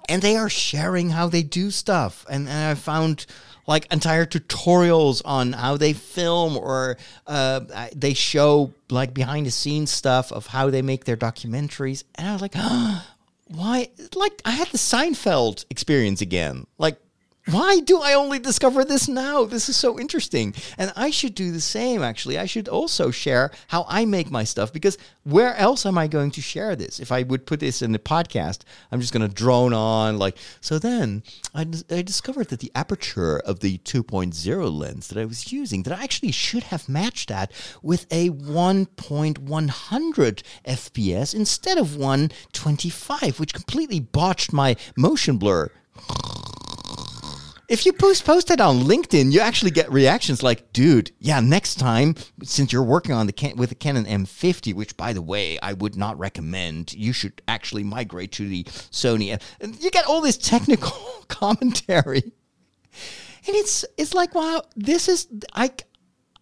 and 0.09 0.21
they 0.21 0.35
are 0.35 0.49
sharing 0.49 1.09
how 1.09 1.27
they 1.27 1.43
do 1.43 1.71
stuff 1.71 2.25
and, 2.29 2.47
and 2.47 2.71
i 2.71 2.75
found 2.75 3.25
like 3.65 3.91
entire 3.91 4.25
tutorials 4.25 5.21
on 5.23 5.53
how 5.53 5.77
they 5.77 5.93
film 5.93 6.57
or 6.57 6.97
uh, 7.27 7.61
they 7.95 8.13
show 8.13 8.73
like 8.89 9.13
behind 9.13 9.45
the 9.45 9.51
scenes 9.51 9.89
stuff 9.89 10.31
of 10.31 10.47
how 10.47 10.69
they 10.69 10.81
make 10.81 11.05
their 11.05 11.17
documentaries 11.17 12.03
and 12.15 12.27
i 12.27 12.33
was 12.33 12.41
like 12.41 12.55
why 13.55 13.89
like 14.15 14.41
i 14.45 14.51
had 14.51 14.67
the 14.69 14.77
seinfeld 14.77 15.65
experience 15.69 16.21
again. 16.21 16.65
Like 16.77 16.97
Why 17.47 17.81
do 17.81 17.99
I 17.99 18.13
only 18.13 18.39
discover 18.39 18.85
this 18.85 19.09
now? 19.09 19.43
This 19.43 19.67
is 19.67 19.75
so 19.75 19.99
interesting. 19.99 20.53
And 20.77 20.93
I 20.95 21.09
should 21.09 21.35
do 21.35 21.51
the 21.51 21.59
same, 21.59 22.01
actually. 22.01 22.37
I 22.37 22.45
should 22.45 22.69
also 22.69 23.11
share 23.11 23.51
how 23.67 23.85
I 23.89 24.05
make 24.05 24.31
my 24.31 24.45
stuff 24.45 24.71
because 24.71 24.97
where 25.23 25.53
else 25.55 25.85
am 25.85 25.97
I 25.97 26.07
going 26.07 26.31
to 26.31 26.41
share 26.41 26.77
this? 26.77 27.01
If 27.01 27.11
I 27.11 27.23
would 27.23 27.45
put 27.45 27.59
this 27.59 27.81
in 27.81 27.91
the 27.91 27.99
podcast, 27.99 28.59
I'm 28.91 29.01
just 29.01 29.11
going 29.11 29.27
to 29.27 29.33
drone 29.33 29.73
on. 29.73 30.17
Like, 30.17 30.37
so 30.61 30.79
then 30.79 31.21
I, 31.53 31.67
I 31.91 32.01
discovered 32.01 32.47
that 32.47 32.61
the 32.61 32.71
aperture 32.75 33.39
of 33.39 33.59
the 33.59 33.77
2.0 33.79 34.73
lens 34.73 35.09
that 35.09 35.17
I 35.17 35.25
was 35.25 35.51
using, 35.51 35.83
that 35.83 35.99
I 35.99 36.03
actually 36.03 36.31
should 36.31 36.63
have 36.63 36.87
matched 36.87 37.27
that 37.27 37.51
with 37.81 38.05
a 38.09 38.29
1.100 38.29 40.43
FPS 40.65 41.35
instead 41.35 41.77
of 41.77 41.97
125, 41.97 43.37
which 43.37 43.53
completely 43.53 43.99
botched 43.99 44.53
my 44.53 44.77
motion 44.95 45.35
blur 45.35 45.69
if 47.73 47.87
you 47.87 47.91
post 47.91 48.23
post 48.23 48.51
it 48.51 48.61
on 48.61 48.81
LinkedIn, 48.81 49.31
you 49.31 49.39
actually 49.39 49.71
get 49.71 49.91
reactions 49.91 50.43
like, 50.43 50.71
"Dude, 50.73 51.09
yeah, 51.17 51.39
next 51.39 51.79
time, 51.79 52.13
since 52.43 52.71
you're 52.71 52.83
working 52.83 53.15
on 53.15 53.25
the 53.25 53.53
with 53.57 53.69
the 53.69 53.75
Canon 53.75 54.05
M50, 54.05 54.75
which 54.75 54.95
by 54.95 55.11
the 55.11 55.23
way, 55.23 55.57
I 55.59 55.73
would 55.73 55.95
not 55.95 56.19
recommend. 56.19 56.93
You 56.93 57.13
should 57.13 57.41
actually 57.47 57.83
migrate 57.83 58.31
to 58.33 58.47
the 58.47 58.63
Sony." 58.65 59.41
And 59.59 59.83
you 59.83 59.89
get 59.89 60.05
all 60.05 60.21
this 60.21 60.37
technical 60.37 60.95
commentary, 61.29 62.21
and 62.21 63.55
it's 63.55 63.85
it's 63.97 64.13
like, 64.13 64.35
wow, 64.35 64.61
this 64.75 65.09
is 65.09 65.27
I 65.53 65.71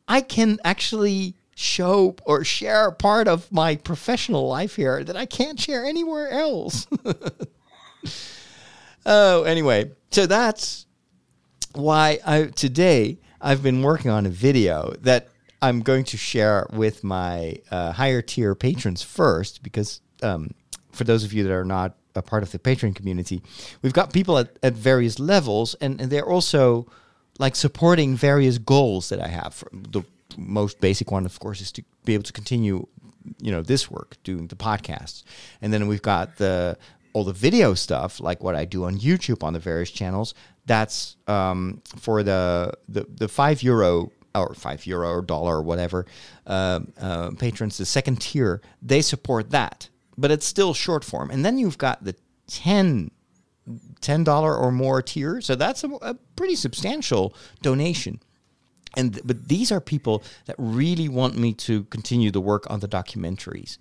I 0.10 0.20
can 0.20 0.60
actually 0.66 1.36
show 1.56 2.18
or 2.26 2.44
share 2.44 2.92
part 2.92 3.30
of 3.30 3.50
my 3.54 3.78
professional 3.78 4.50
life 4.50 4.76
here 4.76 5.02
that 5.02 5.16
I 5.16 5.26
can't 5.26 5.58
share 5.58 5.86
anywhere 5.86 6.30
else. 6.30 6.88
oh, 9.06 9.44
anyway, 9.44 9.92
so 10.10 10.26
that's 10.26 10.88
why 11.74 12.20
I 12.26 12.46
today 12.46 13.20
I've 13.40 13.64
been 13.64 13.82
working 13.82 14.12
on 14.12 14.26
a 14.26 14.30
video 14.30 14.94
that 15.02 15.30
I'm 15.62 15.82
going 15.82 16.06
to 16.06 16.18
share 16.18 16.68
with 16.72 17.04
my 17.04 17.58
uh, 17.70 17.92
higher 17.92 18.22
tier 18.22 18.56
patrons 18.56 19.04
first 19.04 19.62
because 19.64 20.02
um, 20.24 20.52
for 20.92 21.04
those 21.04 21.24
of 21.24 21.34
you 21.34 21.44
that 21.44 21.52
are 21.52 21.66
not 21.66 21.96
a 22.16 22.22
part 22.22 22.44
of 22.44 22.52
the 22.52 22.60
Patreon 22.60 22.96
community, 22.96 23.42
we've 23.82 23.94
got 23.94 24.12
people 24.12 24.38
at, 24.38 24.58
at 24.64 24.74
various 24.74 25.20
levels 25.20 25.76
and, 25.76 26.02
and 26.02 26.12
they're 26.12 26.28
also 26.28 26.88
like 27.40 27.56
supporting 27.56 28.16
various 28.16 28.58
goals 28.58 29.10
that 29.10 29.22
I 29.22 29.28
have. 29.28 29.64
The 29.72 30.04
most 30.38 30.80
basic 30.80 31.12
one, 31.12 31.26
of 31.26 31.40
course, 31.40 31.62
is 31.62 31.72
to 31.74 31.84
be 32.06 32.14
able 32.14 32.24
to 32.24 32.34
continue, 32.34 32.88
you 33.40 33.52
know, 33.52 33.62
this 33.62 33.90
work, 33.90 34.18
doing 34.24 34.48
the 34.48 34.56
podcasts. 34.56 35.24
And 35.62 35.72
then 35.72 35.88
we've 35.88 36.02
got 36.02 36.38
the 36.38 36.78
all 37.14 37.24
the 37.24 37.34
video 37.34 37.74
stuff, 37.74 38.20
like 38.20 38.44
what 38.44 38.56
I 38.56 38.66
do 38.66 38.86
on 38.86 38.98
YouTube 38.98 39.44
on 39.44 39.54
the 39.54 39.60
various 39.60 39.92
channels, 39.92 40.34
that's 40.66 41.18
um, 41.28 41.82
for 41.98 42.24
the, 42.24 42.74
the 42.88 43.06
the 43.10 43.28
five 43.28 43.64
euro 43.64 44.12
or 44.36 44.54
five 44.54 44.86
euro 44.86 45.10
or 45.10 45.22
dollar 45.22 45.58
or 45.58 45.62
whatever 45.62 46.06
uh, 46.48 46.80
uh, 47.00 47.32
patrons, 47.32 47.78
the 47.78 47.86
second 47.86 48.22
tier, 48.22 48.62
they 48.82 49.02
support 49.02 49.50
that, 49.52 49.90
but 50.18 50.32
it's 50.32 50.46
still 50.46 50.74
short 50.74 51.04
form. 51.04 51.30
And 51.32 51.44
then 51.44 51.58
you've 51.58 51.78
got 51.78 52.04
the 52.04 52.16
10 52.48 53.12
$10 54.02 54.44
or 54.44 54.72
more 54.72 55.02
tier. 55.02 55.40
So 55.40 55.56
that's 55.56 55.84
a, 55.84 55.90
a 56.02 56.16
pretty 56.36 56.56
substantial 56.56 57.36
donation. 57.62 58.20
And 58.96 59.22
but 59.24 59.48
these 59.48 59.72
are 59.72 59.80
people 59.80 60.24
that 60.46 60.56
really 60.58 61.08
want 61.08 61.38
me 61.38 61.54
to 61.54 61.84
continue 61.86 62.32
the 62.32 62.42
work 62.42 62.70
on 62.70 62.82
the 62.82 62.88
documentaries. 62.88 63.78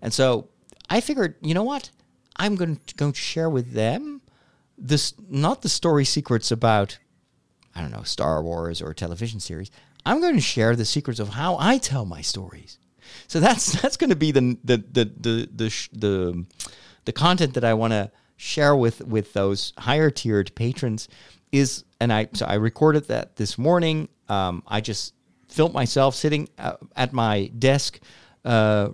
And 0.00 0.12
so 0.12 0.48
I 0.88 1.00
figured, 1.00 1.34
you 1.42 1.54
know 1.54 1.64
what? 1.64 1.90
I'm 2.36 2.56
going 2.56 2.80
to, 2.86 2.94
going 2.94 3.12
to 3.12 3.18
share 3.18 3.50
with 3.50 3.72
them 3.72 4.22
this 4.76 5.14
not 5.28 5.62
the 5.62 5.68
story 5.68 6.04
secrets 6.04 6.50
about 6.50 6.98
I 7.74 7.80
don't 7.80 7.90
know 7.90 8.02
Star 8.02 8.42
Wars 8.42 8.80
or 8.80 8.94
television 8.94 9.40
series. 9.40 9.70
I'm 10.06 10.20
going 10.20 10.34
to 10.34 10.40
share 10.40 10.76
the 10.76 10.84
secrets 10.84 11.18
of 11.20 11.30
how 11.30 11.56
I 11.58 11.78
tell 11.78 12.04
my 12.04 12.20
stories. 12.20 12.78
So 13.26 13.40
that's 13.40 13.72
that's 13.82 13.96
going 13.96 14.10
to 14.10 14.16
be 14.16 14.32
the 14.32 14.58
the 14.64 14.76
the 14.76 15.04
the 15.04 15.48
the 15.54 15.88
the, 15.92 16.46
the 17.04 17.12
content 17.12 17.54
that 17.54 17.64
I 17.64 17.74
want 17.74 17.92
to 17.92 18.10
share 18.36 18.74
with 18.76 19.00
with 19.02 19.32
those 19.32 19.72
higher 19.78 20.10
tiered 20.10 20.54
patrons 20.54 21.08
is 21.52 21.84
and 22.00 22.12
I 22.12 22.28
so 22.34 22.46
I 22.46 22.54
recorded 22.54 23.08
that 23.08 23.36
this 23.36 23.58
morning. 23.58 24.08
Um, 24.28 24.62
I 24.66 24.80
just 24.80 25.14
filmed 25.48 25.74
myself 25.74 26.14
sitting 26.14 26.48
uh, 26.58 26.76
at 26.96 27.12
my 27.12 27.46
desk. 27.58 28.00
Uh, 28.44 28.90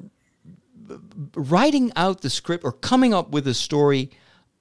writing 1.35 1.93
out 1.97 2.21
the 2.21 2.31
script 2.31 2.65
or 2.65 2.73
coming 2.73 3.15
up 3.15 3.31
with 3.31 3.47
a 3.47 3.55
story 3.55 4.11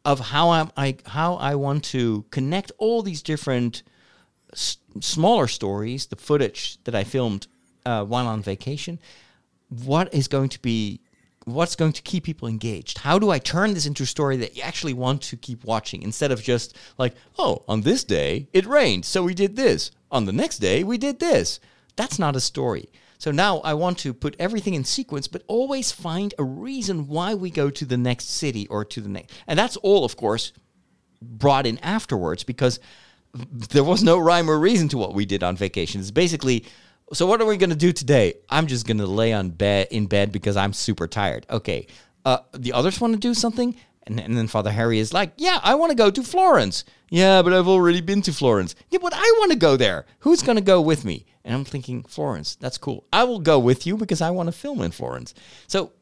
of 0.05 0.19
how 0.19 0.51
I'm, 0.51 0.71
I 0.77 0.97
how 1.05 1.35
I 1.35 1.55
want 1.55 1.83
to 1.85 2.25
connect 2.31 2.71
all 2.77 3.01
these 3.01 3.21
different 3.21 3.83
s- 4.53 4.77
smaller 5.01 5.47
stories, 5.47 6.07
the 6.07 6.15
footage 6.15 6.77
that 6.85 6.95
I 6.95 7.03
filmed 7.03 7.47
uh, 7.85 8.05
while 8.05 8.27
on 8.27 8.41
vacation. 8.41 8.99
What 9.69 10.13
is 10.13 10.27
going 10.27 10.49
to 10.49 10.61
be 10.61 11.01
what's 11.45 11.75
going 11.75 11.93
to 11.93 12.01
keep 12.01 12.23
people 12.23 12.47
engaged? 12.47 12.99
How 12.99 13.17
do 13.17 13.29
I 13.31 13.39
turn 13.39 13.73
this 13.73 13.85
into 13.85 14.03
a 14.03 14.07
story 14.07 14.37
that 14.37 14.55
you 14.55 14.61
actually 14.61 14.93
want 14.93 15.21
to 15.23 15.37
keep 15.37 15.63
watching 15.63 16.03
instead 16.03 16.31
of 16.31 16.43
just 16.43 16.77
like, 16.97 17.15
oh, 17.37 17.63
on 17.67 17.81
this 17.81 18.03
day 18.03 18.47
it 18.53 18.65
rained, 18.65 19.05
so 19.05 19.23
we 19.23 19.33
did 19.33 19.55
this. 19.55 19.91
On 20.11 20.25
the 20.25 20.33
next 20.33 20.59
day 20.59 20.83
we 20.83 20.97
did 20.97 21.19
this. 21.19 21.59
That's 21.95 22.19
not 22.19 22.35
a 22.35 22.39
story. 22.39 22.89
So 23.19 23.31
now 23.31 23.59
I 23.59 23.73
want 23.73 23.97
to 23.99 24.13
put 24.13 24.37
everything 24.39 24.75
in 24.75 24.85
sequence, 24.85 25.27
but 25.27 25.43
always 25.47 25.91
find 25.91 26.33
a 26.39 26.43
reason 26.43 27.07
why 27.07 27.33
we 27.33 27.51
go 27.51 27.69
to 27.69 27.85
the 27.85 27.97
next 27.97 28.29
city 28.29 28.65
or 28.67 28.85
to 28.85 29.01
the 29.01 29.09
next. 29.09 29.33
And 29.45 29.59
that's 29.59 29.75
all, 29.77 30.05
of 30.05 30.15
course, 30.15 30.53
brought 31.21 31.67
in 31.67 31.77
afterwards 31.79 32.45
because 32.45 32.79
there 33.33 33.83
was 33.83 34.03
no 34.03 34.17
rhyme 34.17 34.49
or 34.49 34.57
reason 34.57 34.87
to 34.89 34.97
what 34.97 35.13
we 35.13 35.25
did 35.25 35.43
on 35.43 35.57
vacation. 35.57 35.99
It's 35.99 36.11
basically, 36.11 36.65
so 37.11 37.27
what 37.27 37.41
are 37.41 37.45
we 37.45 37.57
going 37.57 37.71
to 37.71 37.75
do 37.75 37.91
today? 37.91 38.35
I'm 38.49 38.67
just 38.67 38.87
going 38.87 38.99
to 38.99 39.05
lay 39.05 39.33
on 39.33 39.49
bed 39.49 39.89
in 39.91 40.07
bed 40.07 40.31
because 40.31 40.55
I'm 40.55 40.71
super 40.71 41.07
tired. 41.07 41.45
Okay. 41.49 41.87
Uh, 42.23 42.39
the 42.53 42.71
others 42.71 43.01
want 43.01 43.13
to 43.13 43.19
do 43.19 43.33
something. 43.33 43.75
And, 44.09 44.19
and 44.19 44.37
then 44.37 44.47
Father 44.47 44.71
Harry 44.71 44.99
is 44.99 45.13
like, 45.13 45.33
yeah, 45.37 45.59
I 45.63 45.75
want 45.75 45.91
to 45.91 45.95
go 45.95 46.09
to 46.11 46.23
Florence. 46.23 46.83
Yeah, 47.09 47.41
but 47.41 47.53
I've 47.53 47.67
already 47.67 48.01
been 48.01 48.21
to 48.23 48.33
Florence. 48.33 48.75
Yeah, 48.89 48.99
but 49.01 49.13
I 49.13 49.35
want 49.39 49.51
to 49.51 49.57
go 49.57 49.77
there. 49.77 50.05
Who's 50.19 50.41
going 50.41 50.57
to 50.57 50.63
go 50.63 50.81
with 50.81 51.05
me? 51.05 51.25
And 51.45 51.55
I'm 51.55 51.65
thinking, 51.65 52.03
Florence, 52.03 52.55
that's 52.55 52.77
cool. 52.77 53.05
I 53.13 53.23
will 53.23 53.39
go 53.39 53.57
with 53.57 53.87
you 53.87 53.97
because 53.97 54.21
I 54.21 54.31
want 54.31 54.47
to 54.47 54.51
film 54.51 54.81
in 54.81 54.91
Florence. 54.91 55.33
So 55.67 55.93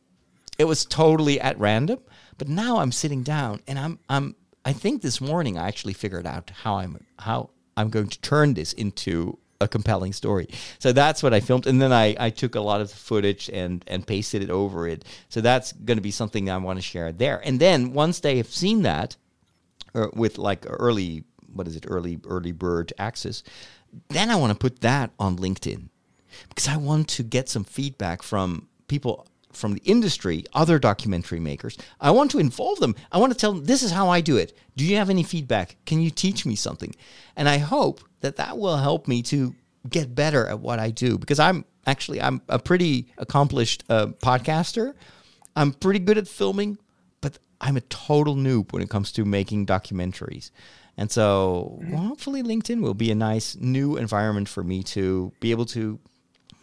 it 0.58 0.66
was 0.66 0.86
totally 0.86 1.40
at 1.40 1.60
random. 1.60 2.00
But 2.38 2.48
now 2.48 2.78
I'm 2.78 2.92
sitting 2.92 3.24
down 3.24 3.62
and 3.68 3.80
I'm 3.80 4.00
I'm 4.10 4.36
I 4.64 4.74
think 4.74 5.02
this 5.02 5.22
morning 5.22 5.58
I 5.58 5.68
actually 5.68 5.94
figured 5.94 6.28
out 6.28 6.52
how 6.64 6.78
I'm 6.78 7.06
how 7.20 7.50
I'm 7.76 7.90
going 7.90 8.10
to 8.10 8.22
turn 8.22 8.54
this 8.54 8.74
into 8.74 9.38
a 9.60 9.68
compelling 9.68 10.14
story. 10.14 10.48
So 10.80 10.92
that's 10.92 11.24
what 11.24 11.34
I 11.34 11.40
filmed, 11.40 11.68
and 11.68 11.82
then 11.82 11.92
I, 11.92 12.16
I 12.20 12.30
took 12.30 12.56
a 12.56 12.62
lot 12.62 12.82
of 12.82 12.90
the 12.90 12.96
footage 12.96 13.50
and 13.52 13.84
and 13.88 14.06
pasted 14.06 14.44
it 14.44 14.50
over 14.50 14.88
it. 14.88 15.06
So 15.30 15.42
that's 15.42 15.74
going 15.74 15.98
to 15.98 16.02
be 16.02 16.12
something 16.12 16.50
I 16.50 16.58
want 16.58 16.78
to 16.78 16.84
share 16.84 17.12
there. 17.12 17.42
And 17.44 17.60
then 17.60 17.94
once 17.94 18.20
they 18.20 18.38
have 18.38 18.48
seen 18.48 18.84
that, 18.84 19.16
uh, 19.96 20.08
with 20.14 20.38
like 20.38 20.66
early 20.68 21.24
what 21.54 21.68
is 21.68 21.76
it 21.76 21.86
early 21.88 22.20
early 22.26 22.52
bird 22.52 22.94
access, 22.98 23.44
then 24.10 24.30
I 24.30 24.36
want 24.36 24.52
to 24.52 24.58
put 24.58 24.82
that 24.82 25.12
on 25.20 25.38
LinkedIn 25.38 25.90
because 26.50 26.68
I 26.68 26.78
want 26.78 27.08
to 27.10 27.24
get 27.24 27.50
some 27.50 27.64
feedback 27.64 28.22
from 28.22 28.68
people 28.88 29.28
from 29.52 29.74
the 29.74 29.82
industry, 29.86 30.46
other 30.54 30.78
documentary 30.78 31.40
makers. 31.40 31.78
I 32.00 32.12
want 32.12 32.30
to 32.32 32.40
involve 32.40 32.80
them. 32.80 32.96
I 33.12 33.18
want 33.18 33.34
to 33.34 33.38
tell 33.38 33.54
them 33.54 33.66
this 33.66 33.82
is 33.82 33.92
how 33.92 34.10
I 34.10 34.22
do 34.22 34.38
it. 34.38 34.56
Do 34.76 34.86
you 34.86 34.98
have 34.98 35.10
any 35.10 35.24
feedback? 35.24 35.78
Can 35.86 36.00
you 36.00 36.12
teach 36.12 36.46
me 36.46 36.56
something? 36.56 36.96
And 37.36 37.50
I 37.50 37.58
hope 37.58 38.02
that 38.22 38.38
that 38.38 38.58
will 38.58 38.78
help 38.78 39.08
me 39.08 39.22
to 39.24 39.56
get 39.90 40.14
better 40.14 40.48
at 40.48 40.60
what 40.60 40.80
I 40.80 40.92
do 40.92 41.18
because 41.18 41.40
I'm 41.40 41.66
actually 41.86 42.22
I'm 42.22 42.42
a 42.50 42.60
pretty 42.60 43.08
accomplished 43.18 43.84
uh, 43.90 44.08
podcaster. 44.08 44.94
I'm 45.56 45.74
pretty 45.74 46.00
good 46.00 46.18
at 46.18 46.28
filming, 46.28 46.78
but 47.22 47.40
I'm 47.62 47.78
a 47.78 47.82
total 47.82 48.36
noob 48.36 48.74
when 48.74 48.82
it 48.82 48.90
comes 48.90 49.12
to 49.14 49.26
making 49.26 49.66
documentaries. 49.66 50.52
And 50.98 51.12
so 51.12 51.80
well, 51.84 52.02
hopefully 52.02 52.44
LinkedIn 52.44 52.82
will 52.82 52.96
be 52.96 53.12
a 53.12 53.16
nice 53.16 53.56
new 53.56 53.98
environment 53.98 54.50
for 54.50 54.64
me 54.64 54.84
to 54.84 55.32
be 55.40 55.52
able 55.52 55.66
to 55.68 56.00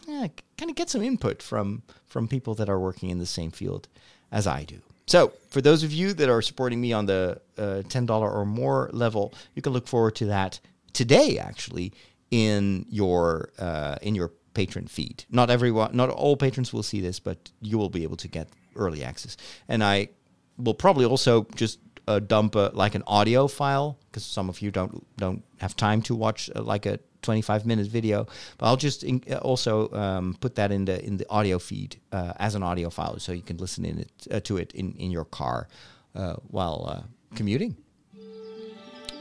yeah, 0.07 0.27
kind 0.57 0.69
of 0.69 0.75
get 0.75 0.89
some 0.89 1.01
input 1.01 1.41
from 1.41 1.83
from 2.05 2.27
people 2.27 2.55
that 2.55 2.69
are 2.69 2.79
working 2.79 3.09
in 3.09 3.19
the 3.19 3.25
same 3.25 3.51
field 3.51 3.87
as 4.31 4.45
I 4.45 4.63
do. 4.63 4.81
So, 5.07 5.33
for 5.49 5.61
those 5.61 5.83
of 5.83 5.93
you 5.93 6.13
that 6.13 6.29
are 6.29 6.41
supporting 6.41 6.81
me 6.81 6.91
on 6.91 7.05
the 7.05 7.39
uh, 7.57 7.83
$10 7.87 8.09
or 8.09 8.45
more 8.45 8.89
level, 8.91 9.33
you 9.53 9.61
can 9.61 9.71
look 9.71 9.87
forward 9.87 10.15
to 10.15 10.25
that 10.25 10.59
today 10.95 11.37
actually 11.37 11.93
in 12.31 12.85
your 12.89 13.51
uh, 13.59 13.97
in 14.01 14.15
your 14.15 14.31
Patreon 14.55 14.89
feed. 14.89 15.25
Not 15.29 15.49
everyone 15.49 15.95
not 15.95 16.09
all 16.09 16.37
patrons 16.37 16.73
will 16.73 16.83
see 16.83 17.01
this, 17.01 17.19
but 17.19 17.51
you 17.61 17.77
will 17.77 17.89
be 17.89 18.03
able 18.03 18.17
to 18.17 18.27
get 18.27 18.47
early 18.75 19.03
access. 19.03 19.37
And 19.67 19.83
I 19.83 20.09
will 20.57 20.73
probably 20.73 21.05
also 21.05 21.45
just 21.55 21.79
uh, 22.07 22.19
dump 22.19 22.55
a, 22.55 22.71
like 22.73 22.95
an 22.95 23.03
audio 23.07 23.47
file 23.47 23.97
because 24.07 24.23
some 24.23 24.49
of 24.49 24.61
you 24.61 24.71
don't 24.71 25.05
don't 25.17 25.43
have 25.59 25.75
time 25.75 26.01
to 26.03 26.15
watch 26.15 26.49
uh, 26.55 26.61
like 26.61 26.85
a 26.85 26.99
25 27.23 27.65
minute 27.65 27.87
video 27.87 28.27
but 28.59 28.67
i'll 28.67 28.77
just 28.77 29.03
in, 29.03 29.23
uh, 29.31 29.37
also 29.37 29.91
um, 29.93 30.37
put 30.39 30.53
that 30.53 30.71
in 30.71 30.85
the 30.85 31.03
in 31.03 31.17
the 31.17 31.27
audio 31.29 31.57
feed 31.57 31.99
uh, 32.11 32.33
as 32.37 32.53
an 32.53 32.61
audio 32.61 32.91
file 32.91 33.17
so 33.17 33.31
you 33.31 33.41
can 33.41 33.57
listen 33.57 33.83
in 33.83 33.97
it 33.97 34.11
uh, 34.29 34.39
to 34.41 34.57
it 34.57 34.71
in, 34.73 34.93
in 34.93 35.09
your 35.09 35.25
car 35.25 35.67
uh, 36.13 36.35
while 36.49 37.07
commuting 37.33 37.75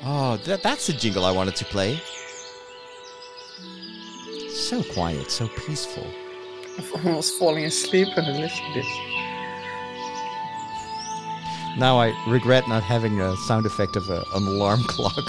Oh, 0.03 0.37
that, 0.45 0.63
that's 0.63 0.87
the 0.87 0.93
jingle 0.93 1.25
I 1.25 1.31
wanted 1.31 1.57
to 1.57 1.65
play. 1.67 2.01
So 4.51 4.83
quiet, 4.83 5.31
so 5.31 5.49
peaceful. 5.67 6.07
I'm 6.79 7.07
almost 7.07 7.39
falling 7.39 7.65
asleep 7.65 8.09
when 8.17 8.25
I 8.27 8.39
listen 8.39 8.65
to 8.73 8.75
this. 8.75 8.87
Now 11.79 11.99
I 11.99 12.13
regret 12.29 12.69
not 12.69 12.83
having 12.83 13.21
a 13.21 13.37
sound 13.49 13.67
effect 13.67 13.97
of 13.97 14.09
a, 14.09 14.23
an 14.35 14.47
alarm 14.47 14.81
clock. 14.85 15.15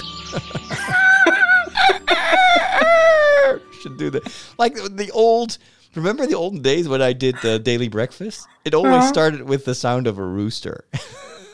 Should 3.82 3.98
do 3.98 4.10
that. 4.12 4.24
Like 4.58 4.76
the 4.76 5.10
old. 5.14 5.58
Remember 5.96 6.26
the 6.28 6.36
olden 6.36 6.62
days 6.62 6.90
when 6.90 7.02
I 7.02 7.14
did 7.14 7.36
the 7.42 7.58
daily 7.58 7.88
breakfast? 7.88 8.46
It 8.66 8.74
always 8.74 8.96
Uh-huh. 8.96 9.08
started 9.08 9.44
with 9.44 9.64
the 9.64 9.74
sound 9.74 10.08
of 10.08 10.18
a 10.18 10.26
rooster. 10.26 10.84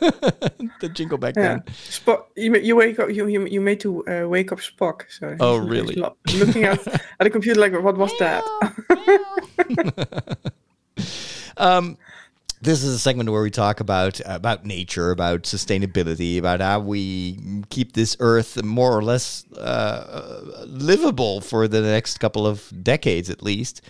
the 0.81 0.89
jingle 0.93 1.17
back 1.17 1.35
Yeah, 1.35 1.59
then. 1.59 1.61
Spock. 1.89 2.25
You, 2.35 2.55
you 2.57 2.75
wake 2.75 2.99
up. 2.99 3.09
You 3.09 3.27
you, 3.27 3.45
you 3.45 3.61
made 3.61 3.79
to 3.81 4.05
uh, 4.07 4.27
wake 4.27 4.51
up 4.51 4.59
Spock. 4.59 5.03
So 5.09 5.35
Oh, 5.39 5.57
really? 5.57 5.95
lo- 5.95 6.17
looking 6.35 6.63
at 6.65 6.85
at 7.19 7.19
the 7.19 7.29
computer 7.29 7.59
like, 7.59 7.73
what 7.81 7.97
was 7.97 8.11
that? 8.19 8.43
um, 11.57 11.97
this 12.61 12.83
is 12.83 12.93
a 12.93 12.99
segment 12.99 13.29
where 13.29 13.41
we 13.41 13.49
talk 13.49 13.79
about 13.79 14.21
about 14.25 14.65
nature, 14.65 15.11
about 15.11 15.43
sustainability, 15.43 16.37
about 16.37 16.61
how 16.61 16.79
we 16.79 17.37
keep 17.69 17.93
this 17.93 18.15
Earth 18.19 18.63
more 18.63 18.95
or 18.95 19.01
less 19.03 19.45
uh, 19.53 20.65
livable 20.67 21.41
for 21.41 21.67
the 21.67 21.81
next 21.81 22.19
couple 22.19 22.45
of 22.45 22.71
decades, 22.83 23.29
at 23.29 23.41
least. 23.41 23.81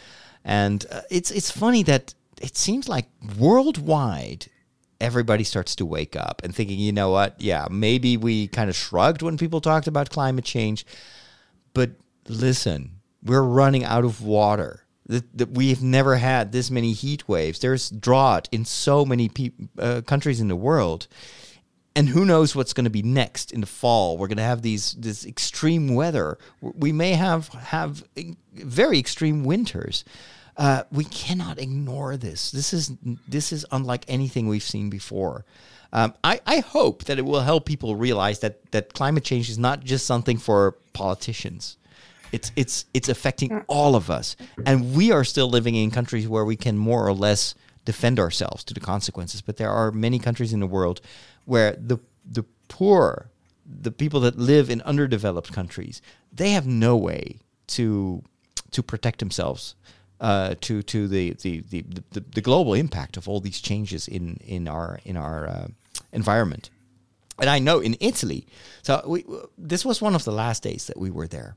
And 0.46 0.86
uh, 0.92 1.02
it's 1.10 1.32
it's 1.32 1.52
funny 1.52 1.84
that 1.84 2.14
it 2.42 2.58
seems 2.58 2.88
like 2.90 3.08
worldwide 3.38 4.48
everybody 5.02 5.44
starts 5.44 5.76
to 5.78 5.86
wake 5.86 6.16
up 6.16 6.42
and 6.44 6.56
thinking, 6.56 6.80
you 6.80 6.92
know 6.92 7.10
what? 7.10 7.42
Yeah, 7.42 7.68
maybe 7.70 8.16
we 8.16 8.48
kind 8.48 8.70
of 8.70 8.76
shrugged 8.76 9.22
when 9.22 9.38
people 9.38 9.60
talked 9.60 9.88
about 9.88 10.10
climate 10.10 10.46
change, 10.46 10.86
but 11.74 11.92
listen, 12.28 13.02
we're 13.24 13.42
running 13.42 13.84
out 13.84 14.06
of 14.06 14.22
water. 14.22 14.86
That, 15.08 15.50
we've 15.52 15.82
never 15.82 16.16
had 16.16 16.54
this 16.54 16.72
many 16.72 16.94
heat 16.94 17.28
waves. 17.28 17.60
There's 17.60 17.90
drought 17.90 18.48
in 18.52 18.64
so 18.64 19.04
many 19.04 19.28
peop 19.28 19.56
uh, 19.78 20.02
countries 20.06 20.40
in 20.40 20.48
the 20.48 20.56
world, 20.56 21.08
and 21.96 22.08
who 22.08 22.24
knows 22.24 22.56
what's 22.56 22.72
going 22.72 22.86
to 22.86 22.92
be 22.92 23.02
next 23.02 23.52
in 23.52 23.60
the 23.60 23.68
fall? 23.68 24.18
We're 24.18 24.28
going 24.28 24.38
to 24.38 24.44
have 24.44 24.62
these 24.62 24.94
this 24.94 25.26
extreme 25.26 25.96
weather. 25.96 26.38
We 26.62 26.94
may 26.94 27.14
have 27.14 27.50
have 27.50 28.06
very 28.54 29.00
extreme 29.00 29.44
winters. 29.44 30.06
Uh, 30.62 30.84
we 30.92 31.04
cannot 31.06 31.58
ignore 31.58 32.16
this. 32.18 32.52
This 32.52 32.72
is 32.72 32.92
this 33.28 33.52
is 33.52 33.66
unlike 33.72 34.06
anything 34.08 34.48
we've 34.48 34.62
seen 34.62 34.92
before. 34.92 35.44
Um, 35.92 36.14
I, 36.24 36.40
I 36.46 36.60
hope 36.60 37.06
that 37.06 37.18
it 37.18 37.24
will 37.24 37.42
help 37.42 37.66
people 37.66 37.96
realize 37.96 38.42
that 38.42 38.72
that 38.72 38.94
climate 38.94 39.24
change 39.24 39.50
is 39.50 39.58
not 39.58 39.84
just 39.84 40.06
something 40.06 40.38
for 40.38 40.74
politicians. 40.94 41.78
It's 42.32 42.52
it's 42.56 42.86
it's 42.94 43.10
affecting 43.10 43.64
all 43.68 43.96
of 43.96 44.12
us, 44.12 44.36
and 44.64 44.94
we 44.94 45.12
are 45.12 45.24
still 45.24 45.50
living 45.50 45.74
in 45.74 45.90
countries 45.90 46.28
where 46.28 46.46
we 46.46 46.56
can 46.56 46.78
more 46.78 47.08
or 47.08 47.14
less 47.14 47.56
defend 47.84 48.20
ourselves 48.20 48.64
to 48.66 48.76
the 48.76 48.80
consequences. 48.80 49.42
But 49.42 49.58
there 49.58 49.72
are 49.72 49.92
many 49.92 50.20
countries 50.20 50.54
in 50.54 50.60
the 50.60 50.68
world 50.68 51.02
where 51.46 51.72
the 51.72 51.98
the 52.24 52.44
poor, 52.68 53.32
the 53.66 53.92
people 53.92 54.20
that 54.20 54.38
live 54.38 54.70
in 54.70 54.84
underdeveloped 54.84 55.52
countries, 55.52 56.04
they 56.32 56.52
have 56.52 56.68
no 56.68 56.96
way 56.96 57.40
to 57.70 58.22
to 58.70 58.84
protect 58.84 59.18
themselves 59.18 59.74
uh, 60.22 60.56
to 60.62 60.82
to 60.84 61.08
the 61.08 61.34
the, 61.42 61.60
the, 61.70 61.84
the 62.12 62.24
the 62.36 62.42
global 62.42 62.74
impact 62.74 63.18
of 63.18 63.28
all 63.28 63.42
these 63.42 63.60
changes 63.60 64.08
in 64.08 64.38
in 64.46 64.68
our 64.68 65.00
in 65.04 65.18
our 65.18 65.48
uh, 65.48 65.68
environment. 66.14 66.70
And 67.40 67.50
I 67.50 67.60
know 67.60 67.80
in 67.80 67.98
Italy, 68.00 68.46
so 68.84 69.02
we, 69.08 69.26
this 69.58 69.84
was 69.84 70.02
one 70.02 70.16
of 70.16 70.24
the 70.24 70.32
last 70.32 70.64
days 70.64 70.86
that 70.86 70.98
we 70.98 71.10
were 71.10 71.28
there 71.28 71.56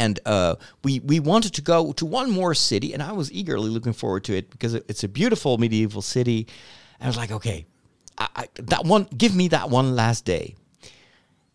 and 0.00 0.18
uh, 0.24 0.54
we 0.82 1.00
we 1.00 1.20
wanted 1.20 1.52
to 1.54 1.62
go 1.62 1.92
to 1.92 2.06
one 2.06 2.30
more 2.30 2.54
city, 2.54 2.94
and 2.94 3.02
I 3.02 3.12
was 3.12 3.30
eagerly 3.32 3.68
looking 3.68 3.92
forward 3.92 4.24
to 4.24 4.34
it 4.34 4.50
because 4.50 4.74
it's 4.74 5.04
a 5.04 5.08
beautiful 5.08 5.58
medieval 5.58 6.00
city. 6.00 6.46
And 6.98 7.06
I 7.06 7.08
was 7.08 7.18
like, 7.18 7.30
okay, 7.30 7.66
I, 8.16 8.28
I, 8.36 8.48
that 8.54 8.84
one, 8.86 9.06
give 9.16 9.34
me 9.34 9.48
that 9.48 9.68
one 9.68 9.94
last 9.94 10.24
day. 10.24 10.54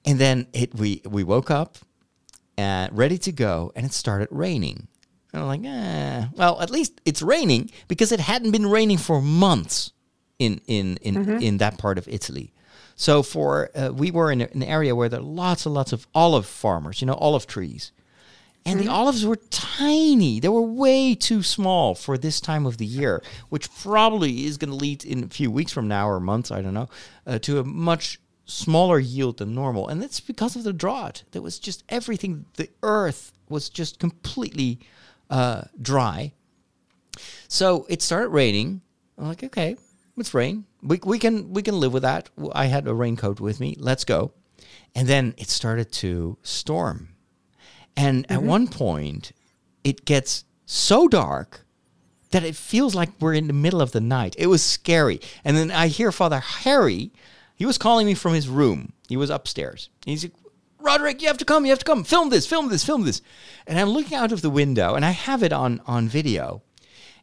And 0.06 0.20
then 0.20 0.48
it 0.54 0.76
we 0.76 1.02
we 1.06 1.24
woke 1.24 1.50
up 1.50 1.78
and 2.56 2.96
ready 2.96 3.18
to 3.18 3.32
go, 3.32 3.72
and 3.76 3.84
it 3.84 3.94
started 3.94 4.28
raining. 4.32 4.88
And 5.36 5.44
I'm 5.44 5.48
like, 5.48 5.66
eh, 5.66 6.28
well, 6.34 6.62
at 6.62 6.70
least 6.70 7.02
it's 7.04 7.22
raining 7.22 7.70
because 7.90 8.12
it 8.14 8.22
hadn't 8.22 8.52
been 8.52 8.66
raining 8.66 8.98
for 8.98 9.22
months 9.22 9.92
in 10.40 10.62
in 10.68 10.98
in, 10.98 11.42
in 11.42 11.58
that 11.58 11.78
part 11.78 11.98
of 11.98 12.08
Italy. 12.08 12.54
So 12.96 13.22
for 13.22 13.70
uh, 13.76 13.92
we 13.94 14.12
were 14.12 14.32
in 14.32 14.42
an 14.42 14.64
area 14.64 14.96
where 14.96 15.10
there 15.10 15.20
are 15.20 15.24
lots 15.24 15.66
and 15.66 15.76
lots 15.76 15.92
of 15.92 16.08
olive 16.16 16.46
farmers, 16.46 17.02
you 17.02 17.08
know, 17.08 17.16
olive 17.16 17.48
trees. 17.48 17.92
And 18.68 18.80
the 18.80 18.88
olives 18.88 19.24
were 19.24 19.36
tiny. 19.52 20.40
They 20.40 20.48
were 20.50 20.62
way 20.62 21.14
too 21.14 21.44
small 21.44 21.94
for 21.94 22.18
this 22.18 22.42
time 22.42 22.66
of 22.66 22.78
the 22.78 22.86
year, 22.86 23.22
which 23.50 23.72
probably 23.76 24.46
is 24.46 24.58
going 24.58 24.72
to 24.72 24.76
lead 24.76 25.06
in 25.06 25.24
a 25.24 25.28
few 25.28 25.52
weeks 25.52 25.72
from 25.72 25.88
now 25.88 26.10
or 26.10 26.20
months, 26.20 26.50
I 26.50 26.64
don't 26.64 26.74
know, 26.74 26.90
uh, 27.28 27.38
to 27.40 27.60
a 27.60 27.64
much 27.64 28.20
smaller 28.46 28.98
yield 28.98 29.38
than 29.38 29.54
normal. 29.54 29.88
And 29.88 30.02
that's 30.02 30.20
because 30.20 30.56
of 30.56 30.64
the 30.64 30.74
drought. 30.74 31.22
There 31.30 31.44
was 31.44 31.60
just 31.60 31.84
everything, 31.90 32.46
the 32.56 32.70
earth 32.82 33.34
was 33.50 33.70
just 33.70 34.00
completely 34.00 34.80
uh, 35.30 35.64
dry. 35.82 36.34
So 37.48 37.86
it 37.90 38.02
started 38.02 38.30
raining. 38.30 38.82
I'm 39.18 39.28
like, 39.28 39.44
okay, 39.44 39.78
it's 40.18 40.34
rain. 40.34 40.66
We, 40.82 41.00
we 41.04 41.20
can 41.20 41.54
we 41.54 41.62
can 41.62 41.80
live 41.80 41.94
with 41.94 42.04
that. 42.04 42.30
I 42.54 42.66
had 42.66 42.88
a 42.88 42.94
raincoat 42.94 43.40
with 43.40 43.60
me. 43.60 43.76
Let's 43.80 44.06
go. 44.06 44.32
And 44.94 45.08
then 45.08 45.34
it 45.38 45.50
started 45.50 45.92
to 45.94 46.38
storm. 46.44 47.10
And 47.98 48.30
at 48.30 48.44
one 48.44 48.68
point, 48.68 49.32
it 49.84 50.06
gets 50.06 50.44
so 50.66 51.08
dark 51.08 51.66
that 52.32 52.44
it 52.44 52.56
feels 52.56 52.96
like 52.96 53.10
we're 53.20 53.34
in 53.34 53.48
the 53.48 53.54
middle 53.54 53.82
of 53.82 53.92
the 53.92 54.02
night. 54.02 54.36
It 54.38 54.48
was 54.48 54.64
scary. 54.64 55.22
And 55.44 55.56
then 55.56 55.72
I 55.72 55.88
hear 55.88 56.12
Father 56.12 56.40
Harry, 56.40 57.12
he 57.56 57.66
was 57.66 57.78
calling 57.78 58.06
me 58.06 58.14
from 58.14 58.34
his 58.34 58.50
room. 58.50 58.94
He 59.08 59.16
was 59.16 59.30
upstairs. 59.30 59.90
He's 60.06 60.24
like, 60.24 60.34
Roderick, 60.86 61.22
you 61.22 61.28
have 61.28 61.38
to 61.40 61.46
come, 61.46 61.66
you 61.66 61.72
have 61.72 61.80
to 61.80 61.86
come. 61.86 62.04
Film 62.04 62.30
this, 62.30 62.46
film 62.46 62.70
this, 62.70 62.86
film 62.86 63.04
this. 63.04 63.22
And 63.68 63.80
I'm 63.80 63.90
looking 63.90 64.18
out 64.18 64.32
of 64.32 64.42
the 64.42 64.50
window 64.50 64.96
and 64.96 65.04
I 65.04 65.12
have 65.12 65.44
it 65.44 65.52
on, 65.52 65.82
on 65.86 66.08
video. 66.08 66.62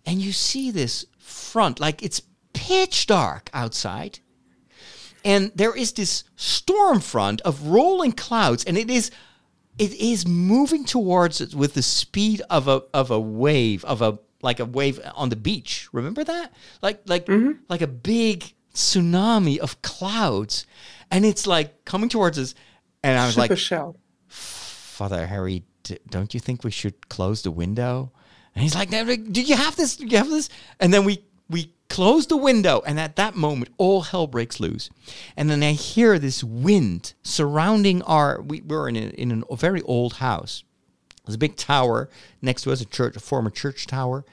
And 0.05 0.21
you 0.21 0.33
see 0.33 0.71
this 0.71 1.07
front, 1.19 1.79
like 1.79 2.03
it's 2.03 2.23
pitch 2.53 3.07
dark 3.07 3.51
outside. 3.53 4.19
And 5.25 5.53
there 5.55 5.75
is 5.75 5.93
this 5.93 6.25
storm 6.37 7.01
front 7.01 7.41
of 7.43 7.69
rolling 7.69 8.13
clouds, 8.13 8.65
and 8.65 8.77
it 8.77 8.91
is 8.91 9.11
it 9.79 9.95
is 9.95 10.27
moving 10.27 10.85
towards 10.85 11.41
it 11.41 11.55
with 11.55 11.75
the 11.75 11.83
speed 11.83 12.43
of 12.51 12.69
a 12.69 12.83
of 12.93 13.11
a 13.11 13.21
wave 13.21 13.85
of 13.85 14.03
a 14.03 14.19
like 14.43 14.59
a 14.59 14.65
wave 14.65 15.01
on 15.15 15.29
the 15.29 15.37
beach. 15.37 15.89
Remember 15.93 16.25
that? 16.25 16.53
Like 16.83 17.03
like 17.07 17.27
mm-hmm. 17.27 17.53
like 17.69 17.83
a 17.83 17.87
big 17.87 18.53
tsunami 18.75 19.59
of 19.59 19.81
clouds, 19.83 20.67
and 21.11 21.25
it's 21.25 21.47
like 21.47 21.85
coming 21.85 22.09
towards 22.09 22.39
us. 22.39 22.55
And 23.03 23.19
I 23.19 23.27
was 23.27 23.37
like, 23.37 23.51
Supercell. 23.51 23.97
Father 24.29 25.27
Harry, 25.27 25.65
d- 25.83 25.99
don't 26.09 26.35
you 26.35 26.41
think 26.41 26.65
we 26.65 26.71
should 26.71 27.09
close 27.09 27.43
the 27.43 27.51
window? 27.51 28.13
And 28.55 28.63
he's 28.63 28.75
like, 28.75 28.91
"No, 28.91 29.03
no, 29.03 29.17
do 29.17 29.43
you 29.43 29.57
have 29.57 29.77
this? 29.77 29.97
Do 29.97 30.07
you 30.07 30.19
have 30.19 30.29
this? 30.29 30.49
And 30.79 30.93
then 30.93 31.05
we 31.05 31.25
we 31.49 31.73
close 31.89 32.27
the 32.27 32.37
window, 32.37 32.83
and 32.87 33.01
at 33.01 33.17
that 33.17 33.35
moment, 33.35 33.73
all 33.79 34.03
hell 34.03 34.27
breaks 34.27 34.61
loose. 34.61 34.91
And 35.37 35.51
then 35.51 35.63
I 35.63 35.73
hear 35.73 36.19
this 36.19 36.45
wind 36.45 37.15
surrounding 37.23 38.03
our. 38.03 38.41
We 38.43 38.61
were 38.61 38.89
in 38.89 38.97
a, 38.97 39.09
in 39.11 39.45
a 39.51 39.57
very 39.57 39.83
old 39.83 40.15
house. 40.15 40.65
There's 41.25 41.35
a 41.37 41.39
big 41.39 41.57
tower 41.57 42.09
next 42.41 42.63
to 42.63 42.73
us, 42.73 42.81
a 42.81 42.85
church, 42.87 43.17
a 43.17 43.21
former 43.21 43.51
church 43.51 43.87
tower. 43.87 44.25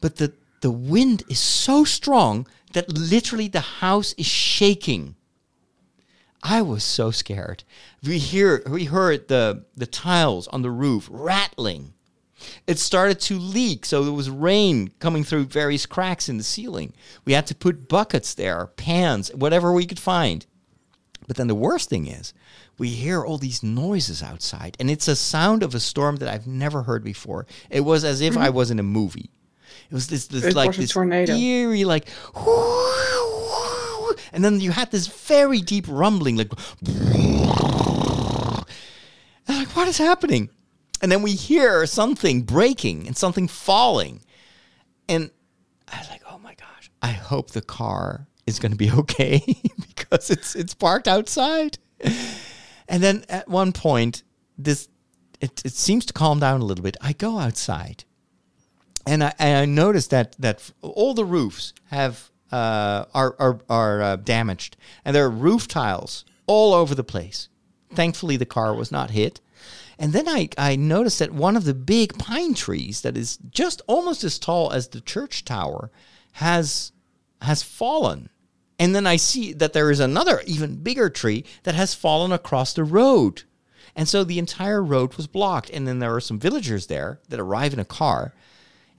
But 0.00 0.16
the 0.16 0.32
the 0.60 0.70
wind 0.70 1.22
is 1.28 1.38
so 1.38 1.84
strong 1.84 2.46
that 2.72 2.88
literally 2.88 3.48
the 3.48 3.60
house 3.60 4.14
is 4.14 4.26
shaking. 4.26 5.14
I 6.44 6.60
was 6.60 6.84
so 6.84 7.10
scared. 7.10 7.64
We 8.06 8.18
hear 8.18 8.62
we 8.68 8.84
heard 8.84 9.28
the 9.28 9.64
the 9.74 9.86
tiles 9.86 10.46
on 10.48 10.60
the 10.60 10.70
roof 10.70 11.08
rattling. 11.10 11.94
It 12.66 12.78
started 12.78 13.18
to 13.20 13.38
leak, 13.38 13.86
so 13.86 14.04
there 14.04 14.12
was 14.12 14.28
rain 14.28 14.90
coming 14.98 15.24
through 15.24 15.46
various 15.46 15.86
cracks 15.86 16.28
in 16.28 16.36
the 16.36 16.44
ceiling. 16.44 16.92
We 17.24 17.32
had 17.32 17.46
to 17.46 17.54
put 17.54 17.88
buckets 17.88 18.34
there, 18.34 18.66
pans, 18.66 19.34
whatever 19.34 19.72
we 19.72 19.86
could 19.86 19.98
find. 19.98 20.44
But 21.26 21.38
then 21.38 21.46
the 21.46 21.54
worst 21.54 21.88
thing 21.88 22.06
is, 22.06 22.34
we 22.76 22.88
hear 22.88 23.24
all 23.24 23.38
these 23.38 23.62
noises 23.62 24.22
outside, 24.22 24.76
and 24.78 24.90
it's 24.90 25.08
a 25.08 25.16
sound 25.16 25.62
of 25.62 25.74
a 25.74 25.80
storm 25.80 26.16
that 26.16 26.28
I've 26.28 26.46
never 26.46 26.82
heard 26.82 27.02
before. 27.02 27.46
It 27.70 27.80
was 27.80 28.04
as 28.04 28.20
if 28.20 28.36
I 28.36 28.48
mm-hmm. 28.48 28.56
was 28.56 28.70
in 28.70 28.78
a 28.78 28.82
movie. 28.82 29.30
It 29.90 29.94
was 29.94 30.08
this, 30.08 30.26
this 30.26 30.44
It 30.44 30.54
like 30.54 30.76
this 30.76 30.90
tornado. 30.90 31.34
eerie, 31.34 31.86
like, 31.86 32.08
and 34.34 34.44
then 34.44 34.60
you 34.60 34.72
had 34.72 34.90
this 34.90 35.06
very 35.06 35.60
deep 35.60 35.86
rumbling, 35.88 36.36
like, 36.36 36.52
like, 39.48 39.68
what 39.76 39.86
is 39.86 39.96
happening? 39.96 40.50
And 41.00 41.12
then 41.12 41.22
we 41.22 41.32
hear 41.32 41.86
something 41.86 42.42
breaking 42.42 43.06
and 43.06 43.16
something 43.16 43.46
falling. 43.46 44.22
And 45.08 45.30
I 45.86 45.98
was 45.98 46.10
like, 46.10 46.22
oh 46.28 46.38
my 46.38 46.54
gosh, 46.54 46.90
I 47.00 47.12
hope 47.12 47.50
the 47.50 47.62
car 47.62 48.26
is 48.44 48.58
going 48.58 48.72
to 48.72 48.78
be 48.78 48.90
okay 49.02 49.40
because 49.88 50.30
it's 50.30 50.56
it's 50.56 50.74
parked 50.74 51.06
outside. 51.06 51.78
And 52.88 53.02
then 53.02 53.24
at 53.28 53.48
one 53.48 53.72
point, 53.72 54.24
this 54.58 54.88
it, 55.40 55.62
it 55.64 55.74
seems 55.74 56.04
to 56.06 56.12
calm 56.12 56.40
down 56.40 56.60
a 56.60 56.64
little 56.64 56.82
bit. 56.82 56.96
I 57.00 57.12
go 57.12 57.38
outside, 57.38 58.04
and 59.06 59.22
I, 59.22 59.32
and 59.38 59.58
I 59.58 59.64
notice 59.64 60.08
that 60.08 60.34
that 60.40 60.72
all 60.82 61.14
the 61.14 61.24
roofs 61.24 61.72
have 61.90 62.30
uh, 62.52 63.04
are 63.14 63.36
are, 63.38 63.60
are 63.68 64.02
uh, 64.02 64.16
damaged, 64.16 64.76
and 65.04 65.14
there 65.14 65.24
are 65.24 65.30
roof 65.30 65.68
tiles 65.68 66.24
all 66.46 66.74
over 66.74 66.94
the 66.94 67.04
place. 67.04 67.48
Thankfully, 67.92 68.36
the 68.36 68.46
car 68.46 68.74
was 68.74 68.92
not 68.92 69.10
hit. 69.10 69.40
And 69.98 70.12
then 70.12 70.28
I, 70.28 70.48
I 70.58 70.76
noticed 70.76 71.20
that 71.20 71.32
one 71.32 71.56
of 71.56 71.64
the 71.64 71.74
big 71.74 72.18
pine 72.18 72.54
trees 72.54 73.02
that 73.02 73.16
is 73.16 73.38
just 73.50 73.80
almost 73.86 74.24
as 74.24 74.38
tall 74.38 74.72
as 74.72 74.88
the 74.88 75.00
church 75.00 75.44
tower 75.44 75.90
has 76.32 76.92
has 77.42 77.62
fallen. 77.62 78.28
And 78.78 78.94
then 78.94 79.06
I 79.06 79.16
see 79.16 79.52
that 79.52 79.72
there 79.72 79.90
is 79.90 80.00
another 80.00 80.42
even 80.46 80.82
bigger 80.82 81.08
tree 81.08 81.44
that 81.62 81.74
has 81.74 81.94
fallen 81.94 82.32
across 82.32 82.72
the 82.72 82.82
road. 82.82 83.42
And 83.94 84.08
so 84.08 84.24
the 84.24 84.38
entire 84.38 84.82
road 84.82 85.14
was 85.14 85.28
blocked. 85.28 85.70
And 85.70 85.86
then 85.86 86.00
there 86.00 86.14
are 86.14 86.20
some 86.20 86.40
villagers 86.40 86.86
there 86.86 87.20
that 87.28 87.38
arrive 87.38 87.72
in 87.72 87.78
a 87.78 87.84
car 87.84 88.34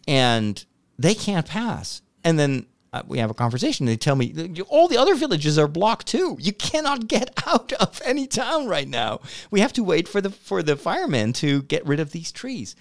and 0.08 0.64
they 0.98 1.14
can't 1.14 1.48
pass. 1.48 2.02
And 2.24 2.40
then 2.40 2.68
uh, 2.96 3.02
we 3.08 3.18
have 3.20 3.30
a 3.30 3.34
conversation. 3.34 3.86
They 3.86 3.98
tell 3.98 4.16
me 4.16 4.34
all 4.70 4.88
the 4.88 4.98
other 4.98 5.16
villages 5.16 5.60
are 5.60 5.68
blocked 5.68 6.08
too. 6.08 6.38
You 6.40 6.54
cannot 6.54 7.08
get 7.16 7.30
out 7.46 7.74
of 7.74 8.02
any 8.06 8.26
town 8.26 8.68
right 8.68 8.88
now. 8.88 9.20
We 9.52 9.60
have 9.60 9.74
to 9.74 9.84
wait 9.84 10.08
for 10.08 10.22
the 10.22 10.30
for 10.30 10.64
the 10.64 10.78
firemen 10.78 11.34
to 11.34 11.64
get 11.64 11.86
rid 11.86 12.00
of 12.00 12.12
these 12.12 12.32
trees. 12.32 12.76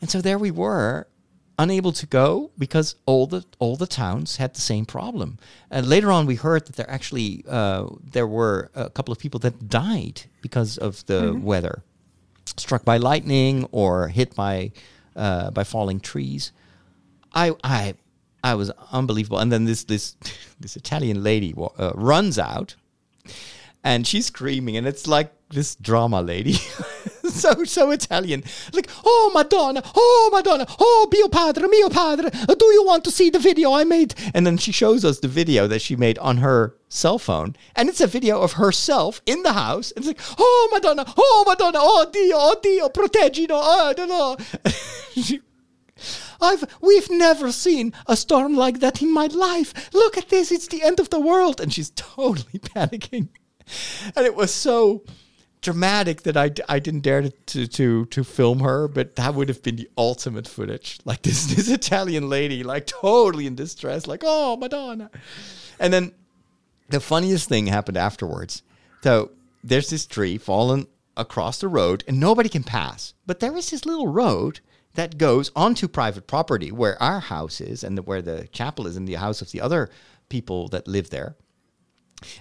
And 0.00 0.10
so 0.10 0.20
there 0.20 0.38
we 0.38 0.50
were, 0.50 1.08
unable 1.58 1.92
to 1.92 2.06
go 2.06 2.50
because 2.56 2.94
all 3.04 3.26
the 3.26 3.44
all 3.58 3.76
the 3.76 3.86
towns 3.86 4.36
had 4.36 4.54
the 4.54 4.60
same 4.60 4.86
problem. 4.86 5.38
And 5.70 5.86
later 5.86 6.10
on, 6.10 6.26
we 6.26 6.34
heard 6.36 6.66
that 6.66 6.76
there 6.76 6.90
actually 6.90 7.44
uh, 7.48 7.86
there 8.02 8.26
were 8.26 8.70
a 8.74 8.90
couple 8.90 9.12
of 9.12 9.18
people 9.18 9.40
that 9.40 9.68
died 9.68 10.22
because 10.40 10.78
of 10.78 11.06
the 11.06 11.32
weather, 11.40 11.84
struck 12.56 12.84
by 12.84 12.96
lightning 12.96 13.68
or 13.70 14.08
hit 14.08 14.34
by 14.34 14.72
uh, 15.14 15.52
by 15.52 15.62
falling 15.62 16.00
trees. 16.00 16.50
I 17.32 17.54
I 17.62 17.94
I 18.42 18.54
was 18.54 18.70
unbelievable. 18.92 19.38
And 19.38 19.50
then 19.50 19.64
this 19.64 19.84
this 19.84 20.16
this 20.60 20.76
Italian 20.76 21.22
lady 21.22 21.54
uh, 21.56 21.92
runs 21.94 22.38
out, 22.38 22.74
and 23.84 24.06
she's 24.06 24.26
screaming, 24.26 24.76
and 24.76 24.86
it's 24.86 25.06
like 25.06 25.32
this 25.50 25.74
drama 25.76 26.20
lady, 26.20 26.52
so 27.30 27.64
so 27.64 27.90
Italian, 27.90 28.44
like 28.72 28.88
oh 29.04 29.30
Madonna, 29.34 29.82
oh 29.94 30.30
Madonna, 30.32 30.66
oh 30.78 31.08
mio 31.10 31.28
padre, 31.28 31.66
mio 31.68 31.88
padre, 31.88 32.30
do 32.30 32.66
you 32.66 32.84
want 32.84 33.04
to 33.04 33.10
see 33.10 33.30
the 33.30 33.38
video 33.38 33.72
I 33.72 33.84
made? 33.84 34.14
And 34.34 34.46
then 34.46 34.58
she 34.58 34.72
shows 34.72 35.04
us 35.04 35.20
the 35.20 35.28
video 35.28 35.66
that 35.66 35.80
she 35.80 35.96
made 35.96 36.18
on 36.18 36.38
her 36.38 36.74
cell 36.88 37.18
phone, 37.18 37.56
and 37.74 37.88
it's 37.88 38.00
a 38.00 38.06
video 38.06 38.40
of 38.40 38.52
herself 38.52 39.22
in 39.26 39.42
the 39.42 39.52
house, 39.54 39.90
and 39.92 40.04
it's 40.04 40.08
like 40.08 40.36
oh 40.38 40.68
Madonna, 40.72 41.04
oh 41.16 41.44
Madonna, 41.46 41.78
oh 41.80 42.08
Dio, 42.12 42.36
oh 42.36 42.56
Dio, 42.62 42.88
proteggino, 42.88 43.48
oh 43.50 43.94
no 43.96 44.06
no. 44.06 44.36
She- 45.22 45.40
I've 46.40 46.64
we've 46.80 47.10
never 47.10 47.52
seen 47.52 47.92
a 48.06 48.16
storm 48.16 48.54
like 48.54 48.80
that 48.80 49.02
in 49.02 49.12
my 49.12 49.26
life. 49.26 49.92
Look 49.92 50.16
at 50.16 50.28
this, 50.28 50.52
it's 50.52 50.68
the 50.68 50.82
end 50.82 51.00
of 51.00 51.10
the 51.10 51.20
world. 51.20 51.60
And 51.60 51.72
she's 51.72 51.90
totally 51.96 52.58
panicking. 52.58 53.28
And 54.16 54.26
it 54.26 54.34
was 54.34 54.52
so 54.52 55.04
dramatic 55.60 56.22
that 56.22 56.36
I, 56.36 56.52
I 56.68 56.78
didn't 56.78 57.00
dare 57.00 57.22
to, 57.22 57.66
to, 57.66 58.06
to, 58.06 58.24
film 58.24 58.60
her, 58.60 58.86
but 58.88 59.16
that 59.16 59.34
would 59.34 59.48
have 59.48 59.62
been 59.62 59.76
the 59.76 59.90
ultimate 59.98 60.46
footage. 60.46 60.98
Like 61.04 61.22
this, 61.22 61.46
this 61.46 61.68
Italian 61.68 62.28
lady, 62.28 62.62
like 62.62 62.86
totally 62.86 63.46
in 63.46 63.54
distress, 63.54 64.06
like, 64.06 64.22
oh, 64.24 64.56
Madonna. 64.56 65.10
And 65.80 65.92
then 65.92 66.12
the 66.88 67.00
funniest 67.00 67.48
thing 67.48 67.66
happened 67.66 67.96
afterwards. 67.96 68.62
So 69.02 69.32
there's 69.62 69.90
this 69.90 70.06
tree 70.06 70.38
fallen 70.38 70.86
across 71.16 71.58
the 71.58 71.68
road 71.68 72.04
and 72.06 72.20
nobody 72.20 72.48
can 72.48 72.62
pass. 72.62 73.14
But 73.26 73.40
there 73.40 73.56
is 73.56 73.70
this 73.70 73.84
little 73.84 74.08
road 74.08 74.60
that 74.98 75.16
goes 75.16 75.52
onto 75.54 75.86
private 75.86 76.26
property 76.26 76.72
where 76.72 77.00
our 77.00 77.20
house 77.20 77.60
is 77.60 77.84
and 77.84 78.04
where 78.04 78.20
the 78.20 78.48
chapel 78.48 78.84
is 78.88 78.96
and 78.96 79.06
the 79.06 79.14
house 79.14 79.40
of 79.40 79.52
the 79.52 79.60
other 79.60 79.88
people 80.28 80.66
that 80.68 80.88
live 80.88 81.10
there. 81.10 81.36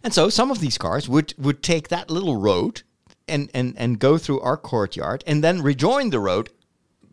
And 0.04 0.12
so 0.12 0.30
some 0.30 0.50
of 0.50 0.60
these 0.60 0.76
cars 0.76 1.08
would, 1.08 1.36
would 1.38 1.62
take 1.62 1.90
that 1.90 2.10
little 2.10 2.36
road 2.36 2.82
and, 3.28 3.52
and, 3.54 3.76
and 3.78 4.00
go 4.00 4.18
through 4.18 4.40
our 4.40 4.58
courtyard 4.58 5.24
and 5.28 5.44
then 5.44 5.62
rejoin 5.62 6.10
the 6.10 6.20
road 6.20 6.50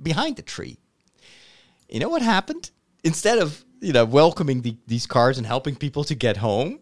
behind 0.03 0.37
the 0.37 0.43
tree. 0.43 0.79
You 1.91 2.01
know 2.01 2.09
what 2.09 2.23
happened? 2.23 2.71
Instead 3.05 3.39
of 3.39 3.67
you 3.83 3.93
know 3.93 4.07
welcoming 4.07 4.63
the, 4.63 4.79
these 4.87 5.07
cars 5.07 5.37
and 5.37 5.47
helping 5.47 5.77
people 5.77 6.05
to 6.05 6.15
get 6.15 6.39
home, 6.39 6.81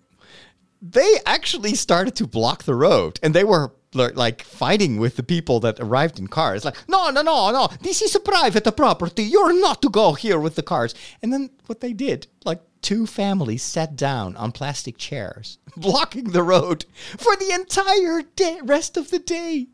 they 0.81 1.17
actually 1.27 1.75
started 1.75 2.15
to 2.15 2.29
block 2.29 2.63
the 2.63 2.77
road 2.77 3.19
and 3.25 3.35
they 3.35 3.43
were 3.43 3.73
like 3.95 4.43
fighting 4.43 4.99
with 4.99 5.17
the 5.17 5.23
people 5.23 5.61
that 5.61 5.81
arrived 5.81 6.19
in 6.19 6.29
cars. 6.29 6.65
Like 6.65 6.77
no 6.89 7.11
no 7.11 7.23
no 7.23 7.51
no 7.51 7.69
this 7.81 8.03
is 8.03 8.15
a 8.15 8.21
private 8.21 8.77
property. 8.77 9.25
You're 9.25 9.59
not 9.59 9.83
to 9.83 9.91
go 9.91 10.15
here 10.15 10.39
with 10.39 10.55
the 10.55 10.63
cars. 10.63 10.95
And 11.23 11.33
then 11.33 11.51
what 11.67 11.81
they 11.81 11.93
did 11.93 12.27
like 12.45 12.61
two 12.81 13.07
families 13.07 13.63
sat 13.63 13.97
down 13.97 14.37
on 14.37 14.53
plastic 14.53 14.99
chairs 14.99 15.59
blocking 15.77 16.31
the 16.31 16.43
road 16.43 16.85
for 17.17 17.37
the 17.37 17.53
entire 17.53 18.23
day 18.37 18.61
rest 18.63 18.97
of 18.97 19.11
the 19.11 19.19
day. 19.19 19.69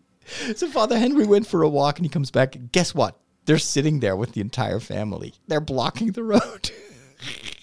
So 0.55 0.69
father 0.69 0.99
henry 0.99 1.27
went 1.27 1.47
for 1.47 1.63
a 1.63 1.69
walk 1.69 1.99
and 1.99 2.05
he 2.05 2.11
comes 2.11 2.31
back. 2.31 2.57
Guess 2.73 2.95
what? 2.95 3.19
They're 3.47 3.59
sitting 3.59 4.01
there 4.01 4.17
with 4.17 4.33
the 4.33 4.43
entire 4.43 4.81
family. 4.81 5.35
They're 5.47 5.61
blocking 5.61 6.13
the 6.13 6.23
road 6.23 6.71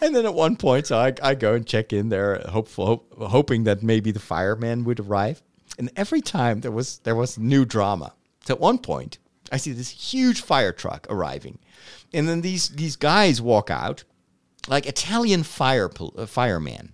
And 0.00 0.14
then 0.14 0.24
at 0.26 0.34
one 0.34 0.56
point, 0.56 0.86
so 0.86 0.98
I, 0.98 1.14
I 1.22 1.34
go 1.34 1.54
and 1.54 1.66
check 1.66 1.92
in 1.92 2.08
there, 2.08 2.42
hopeful, 2.48 2.86
hope, 2.86 3.14
hoping 3.18 3.64
that 3.64 3.82
maybe 3.82 4.10
the 4.10 4.20
fireman 4.20 4.84
would 4.84 5.00
arrive. 5.00 5.42
And 5.78 5.90
every 5.96 6.20
time 6.20 6.60
there 6.60 6.70
was 6.70 6.98
there 6.98 7.16
was 7.16 7.38
new 7.38 7.64
drama. 7.64 8.14
So 8.44 8.54
at 8.54 8.60
one 8.60 8.78
point, 8.78 9.18
I 9.50 9.56
see 9.56 9.72
this 9.72 9.90
huge 9.90 10.40
fire 10.40 10.72
truck 10.72 11.06
arriving, 11.10 11.58
and 12.12 12.28
then 12.28 12.40
these 12.42 12.68
these 12.68 12.96
guys 12.96 13.40
walk 13.40 13.70
out, 13.70 14.04
like 14.68 14.86
Italian 14.86 15.42
fire 15.42 15.90
uh, 16.16 16.26
fireman, 16.26 16.92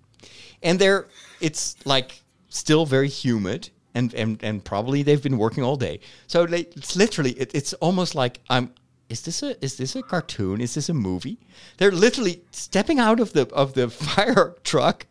and 0.62 0.78
they're 0.78 1.08
it's 1.40 1.76
like 1.84 2.22
still 2.48 2.86
very 2.86 3.08
humid. 3.08 3.70
And, 3.92 4.14
and, 4.14 4.40
and 4.44 4.64
probably 4.64 5.02
they've 5.02 5.20
been 5.20 5.36
working 5.36 5.64
all 5.64 5.76
day, 5.76 5.98
so 6.28 6.46
they, 6.46 6.60
it's 6.60 6.94
literally 6.94 7.32
it, 7.32 7.50
it's 7.56 7.72
almost 7.80 8.14
like 8.14 8.38
I'm 8.48 8.72
is 9.10 9.22
this 9.22 9.42
a 9.42 9.62
is 9.62 9.76
this 9.76 9.96
a 9.96 10.02
cartoon? 10.02 10.60
Is 10.60 10.74
this 10.74 10.88
a 10.88 10.94
movie? 10.94 11.38
They're 11.76 11.90
literally 11.90 12.42
stepping 12.52 12.98
out 12.98 13.20
of 13.20 13.32
the 13.32 13.48
of 13.52 13.74
the 13.74 13.90
fire 14.06 14.54
truck, 14.62 15.06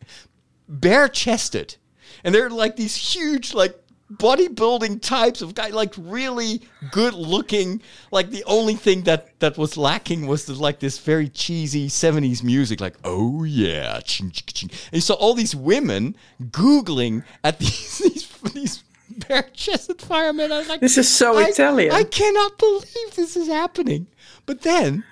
bare 0.67 1.09
chested, 1.09 1.75
and 2.23 2.33
they're 2.33 2.49
like 2.49 2.77
these 2.77 2.95
huge 2.95 3.53
like 3.53 3.75
bodybuilding 4.11 5.01
types 5.01 5.41
of 5.41 5.53
guy, 5.53 5.67
like 5.67 5.93
really 5.97 6.61
good 6.91 7.13
looking. 7.13 7.81
Like 8.11 8.31
the 8.31 8.43
only 8.45 8.75
thing 8.75 9.03
that 9.03 9.37
that 9.39 9.57
was 9.57 9.77
lacking 9.77 10.25
was 10.27 10.45
the, 10.45 10.53
like 10.53 10.79
this 10.79 10.97
very 10.97 11.27
cheesy 11.27 11.89
'70s 11.89 12.41
music, 12.41 12.79
like 12.79 12.95
oh 13.03 13.43
yeah, 13.43 13.99
and 14.19 14.51
you 14.91 15.01
saw 15.01 15.15
all 15.15 15.33
these 15.33 15.55
women 15.55 16.15
googling 16.41 17.23
at 17.43 17.59
these 17.59 17.99
these 17.99 18.27
these 18.53 18.83
bare 19.27 19.49
chested 19.53 20.01
firemen. 20.01 20.51
I 20.51 20.59
was 20.59 20.69
like, 20.69 20.79
This 20.81 20.97
is 20.97 21.09
so 21.09 21.37
I- 21.37 21.43
Italian. 21.49 21.91
I 21.93 22.03
cannot 22.03 22.57
believe 22.57 23.15
this 23.15 23.35
is 23.35 23.47
happening. 23.47 24.07
But 24.45 24.61
then 24.61 25.03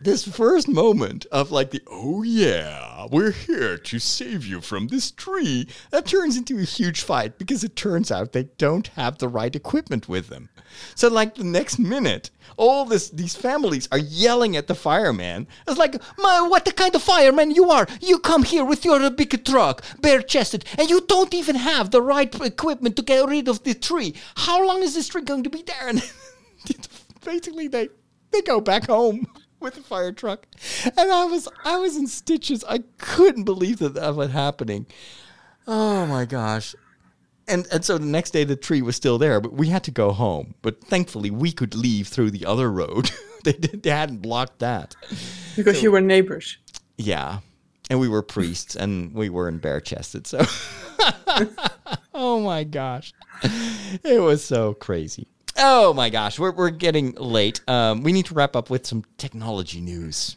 this 0.00 0.26
first 0.26 0.66
moment 0.66 1.26
of 1.30 1.50
like 1.50 1.70
the 1.70 1.82
oh 1.86 2.22
yeah 2.22 3.06
we're 3.10 3.32
here 3.32 3.76
to 3.76 3.98
save 3.98 4.46
you 4.46 4.60
from 4.60 4.88
this 4.88 5.10
tree 5.10 5.68
that 5.90 6.06
turns 6.06 6.36
into 6.36 6.58
a 6.58 6.62
huge 6.62 7.02
fight 7.02 7.36
because 7.38 7.62
it 7.62 7.76
turns 7.76 8.10
out 8.10 8.32
they 8.32 8.44
don't 8.56 8.88
have 8.88 9.18
the 9.18 9.28
right 9.28 9.54
equipment 9.54 10.08
with 10.08 10.28
them. 10.28 10.48
So 10.94 11.08
like 11.08 11.34
the 11.34 11.44
next 11.44 11.78
minute 11.78 12.30
all 12.56 12.84
this 12.84 13.10
these 13.10 13.36
families 13.36 13.88
are 13.92 13.98
yelling 13.98 14.56
at 14.56 14.68
the 14.68 14.74
fireman. 14.74 15.46
It's 15.68 15.78
like 15.78 15.96
my 16.18 16.40
what 16.42 16.64
the 16.64 16.72
kind 16.72 16.94
of 16.94 17.02
fireman 17.02 17.50
you 17.50 17.70
are? 17.70 17.86
You 18.00 18.18
come 18.18 18.44
here 18.44 18.64
with 18.64 18.84
your 18.84 19.10
big 19.10 19.44
truck 19.44 19.82
bare 20.00 20.22
chested 20.22 20.64
and 20.78 20.88
you 20.88 21.02
don't 21.02 21.34
even 21.34 21.56
have 21.56 21.90
the 21.90 22.02
right 22.02 22.34
equipment 22.40 22.96
to 22.96 23.02
get 23.02 23.28
rid 23.28 23.48
of 23.48 23.64
the 23.64 23.74
tree. 23.74 24.14
How 24.36 24.66
long 24.66 24.82
is 24.82 24.94
this 24.94 25.08
tree 25.08 25.22
going 25.22 25.44
to 25.44 25.50
be 25.50 25.62
there? 25.62 25.88
And 25.88 26.02
basically 27.24 27.68
they 27.68 27.88
they 28.32 28.42
go 28.42 28.60
back 28.60 28.86
home 28.86 29.26
with 29.60 29.76
a 29.76 29.82
fire 29.82 30.12
truck. 30.12 30.46
And 30.84 31.12
i 31.12 31.24
was 31.24 31.48
i 31.64 31.76
was 31.78 31.96
in 31.96 32.06
stitches. 32.06 32.64
I 32.64 32.80
couldn't 32.98 33.44
believe 33.44 33.78
that 33.78 33.94
that 33.94 34.14
was 34.16 34.30
happening. 34.30 34.86
Oh 35.66 36.06
my 36.06 36.24
gosh. 36.24 36.74
And 37.46 37.66
and 37.72 37.84
so 37.84 37.98
the 37.98 38.06
next 38.06 38.30
day 38.32 38.44
the 38.44 38.56
tree 38.56 38.82
was 38.82 38.96
still 38.96 39.18
there 39.18 39.40
but 39.40 39.52
we 39.52 39.68
had 39.68 39.84
to 39.84 39.90
go 39.90 40.12
home. 40.12 40.54
But 40.62 40.82
thankfully 40.84 41.30
we 41.30 41.52
could 41.52 41.74
leave 41.74 42.08
through 42.08 42.30
the 42.32 42.46
other 42.46 42.70
road. 42.70 43.10
They, 43.42 43.52
did, 43.52 43.82
they 43.84 43.88
hadn't 43.88 44.18
blocked 44.20 44.58
that. 44.58 44.94
Because 45.56 45.82
you 45.82 45.90
were 45.90 46.02
neighbors. 46.02 46.58
yeah. 46.98 47.38
And 47.88 47.98
we 47.98 48.06
were 48.06 48.20
priests 48.22 48.76
and 48.76 49.14
we 49.14 49.30
were 49.30 49.48
in 49.48 49.56
bare 49.58 49.80
chested 49.80 50.26
so. 50.26 50.44
Oh 52.14 52.40
my 52.40 52.64
gosh. 52.64 53.14
It 54.04 54.20
was 54.20 54.44
so 54.44 54.74
crazy 54.74 55.26
oh 55.56 55.92
my 55.94 56.08
gosh 56.10 56.38
we're, 56.38 56.52
we're 56.52 56.70
getting 56.70 57.12
late 57.14 57.60
um, 57.68 58.02
we 58.02 58.12
need 58.12 58.26
to 58.26 58.34
wrap 58.34 58.56
up 58.56 58.70
with 58.70 58.86
some 58.86 59.04
technology 59.18 59.80
news 59.80 60.34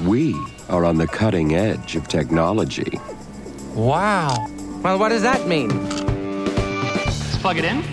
We 0.00 0.34
are 0.68 0.84
on 0.84 0.96
the 0.96 1.06
cutting 1.06 1.54
edge 1.54 1.96
of 1.96 2.08
technology. 2.08 2.98
Wow. 3.74 4.48
Well, 4.82 4.98
what 4.98 5.10
does 5.10 5.22
that 5.22 5.46
mean? 5.46 5.68
Let's 5.88 7.36
plug 7.38 7.58
it 7.58 7.64
in. 7.64 7.84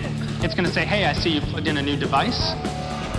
It's 0.42 0.54
going 0.54 0.66
to 0.66 0.72
say, 0.72 0.84
hey, 0.84 1.04
I 1.04 1.12
see 1.12 1.30
you 1.30 1.40
plugged 1.42 1.68
in 1.68 1.76
a 1.76 1.82
new 1.82 1.96
device. 1.96 2.52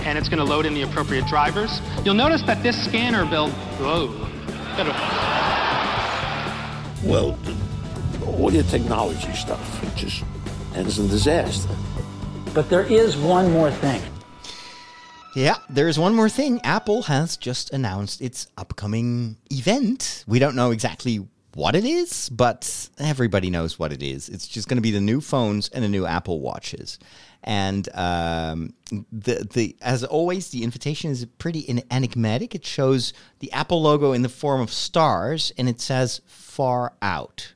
And 0.04 0.18
it's 0.18 0.28
going 0.28 0.40
to 0.40 0.44
load 0.44 0.66
in 0.66 0.74
the 0.74 0.82
appropriate 0.82 1.28
drivers. 1.28 1.80
You'll 2.04 2.16
notice 2.16 2.42
that 2.48 2.64
this 2.64 2.84
scanner 2.84 3.24
build, 3.26 3.52
whoa, 3.80 4.08
Well, 7.04 7.38
all 8.26 8.52
your 8.52 8.64
technology 8.64 9.32
stuff, 9.34 9.84
it 9.84 9.96
just 9.96 10.24
ends 10.76 10.98
in 10.98 11.08
disaster. 11.08 11.70
But 12.54 12.70
there 12.70 12.84
is 12.84 13.16
one 13.16 13.52
more 13.52 13.72
thing. 13.72 14.02
Yeah, 15.36 15.56
there's 15.70 15.98
one 15.98 16.14
more 16.14 16.28
thing. 16.28 16.60
Apple 16.64 17.04
has 17.04 17.38
just 17.38 17.72
announced 17.72 18.22
its 18.22 18.48
upcoming 18.58 19.38
event. 19.50 20.26
We 20.28 20.40
don't 20.40 20.58
know 20.58 20.72
exactly 20.72 21.26
what 21.54 21.76
it 21.76 21.86
is, 21.86 22.28
but 22.30 22.90
everybody 22.98 23.50
knows 23.50 23.80
what 23.80 23.94
it 23.94 24.04
is. 24.04 24.28
It's 24.28 24.48
just 24.48 24.68
going 24.68 24.76
to 24.78 24.82
be 24.82 24.92
the 24.92 25.00
new 25.00 25.22
phones 25.22 25.70
and 25.70 25.82
the 25.82 25.88
new 25.88 26.06
Apple 26.06 26.42
Watches. 26.42 27.00
And 27.44 27.88
um, 27.94 28.74
the 29.12 29.48
the 29.52 29.76
as 29.82 30.04
always, 30.04 30.50
the 30.50 30.64
invitation 30.64 31.10
is 31.10 31.26
pretty 31.38 31.84
enigmatic. 31.90 32.54
It 32.54 32.66
shows 32.66 33.14
the 33.40 33.52
Apple 33.54 33.82
logo 33.82 34.12
in 34.12 34.22
the 34.22 34.30
form 34.30 34.62
of 34.62 34.72
stars, 34.72 35.52
and 35.58 35.70
it 35.70 35.80
says 35.80 36.22
"Far 36.28 36.94
Out." 37.02 37.54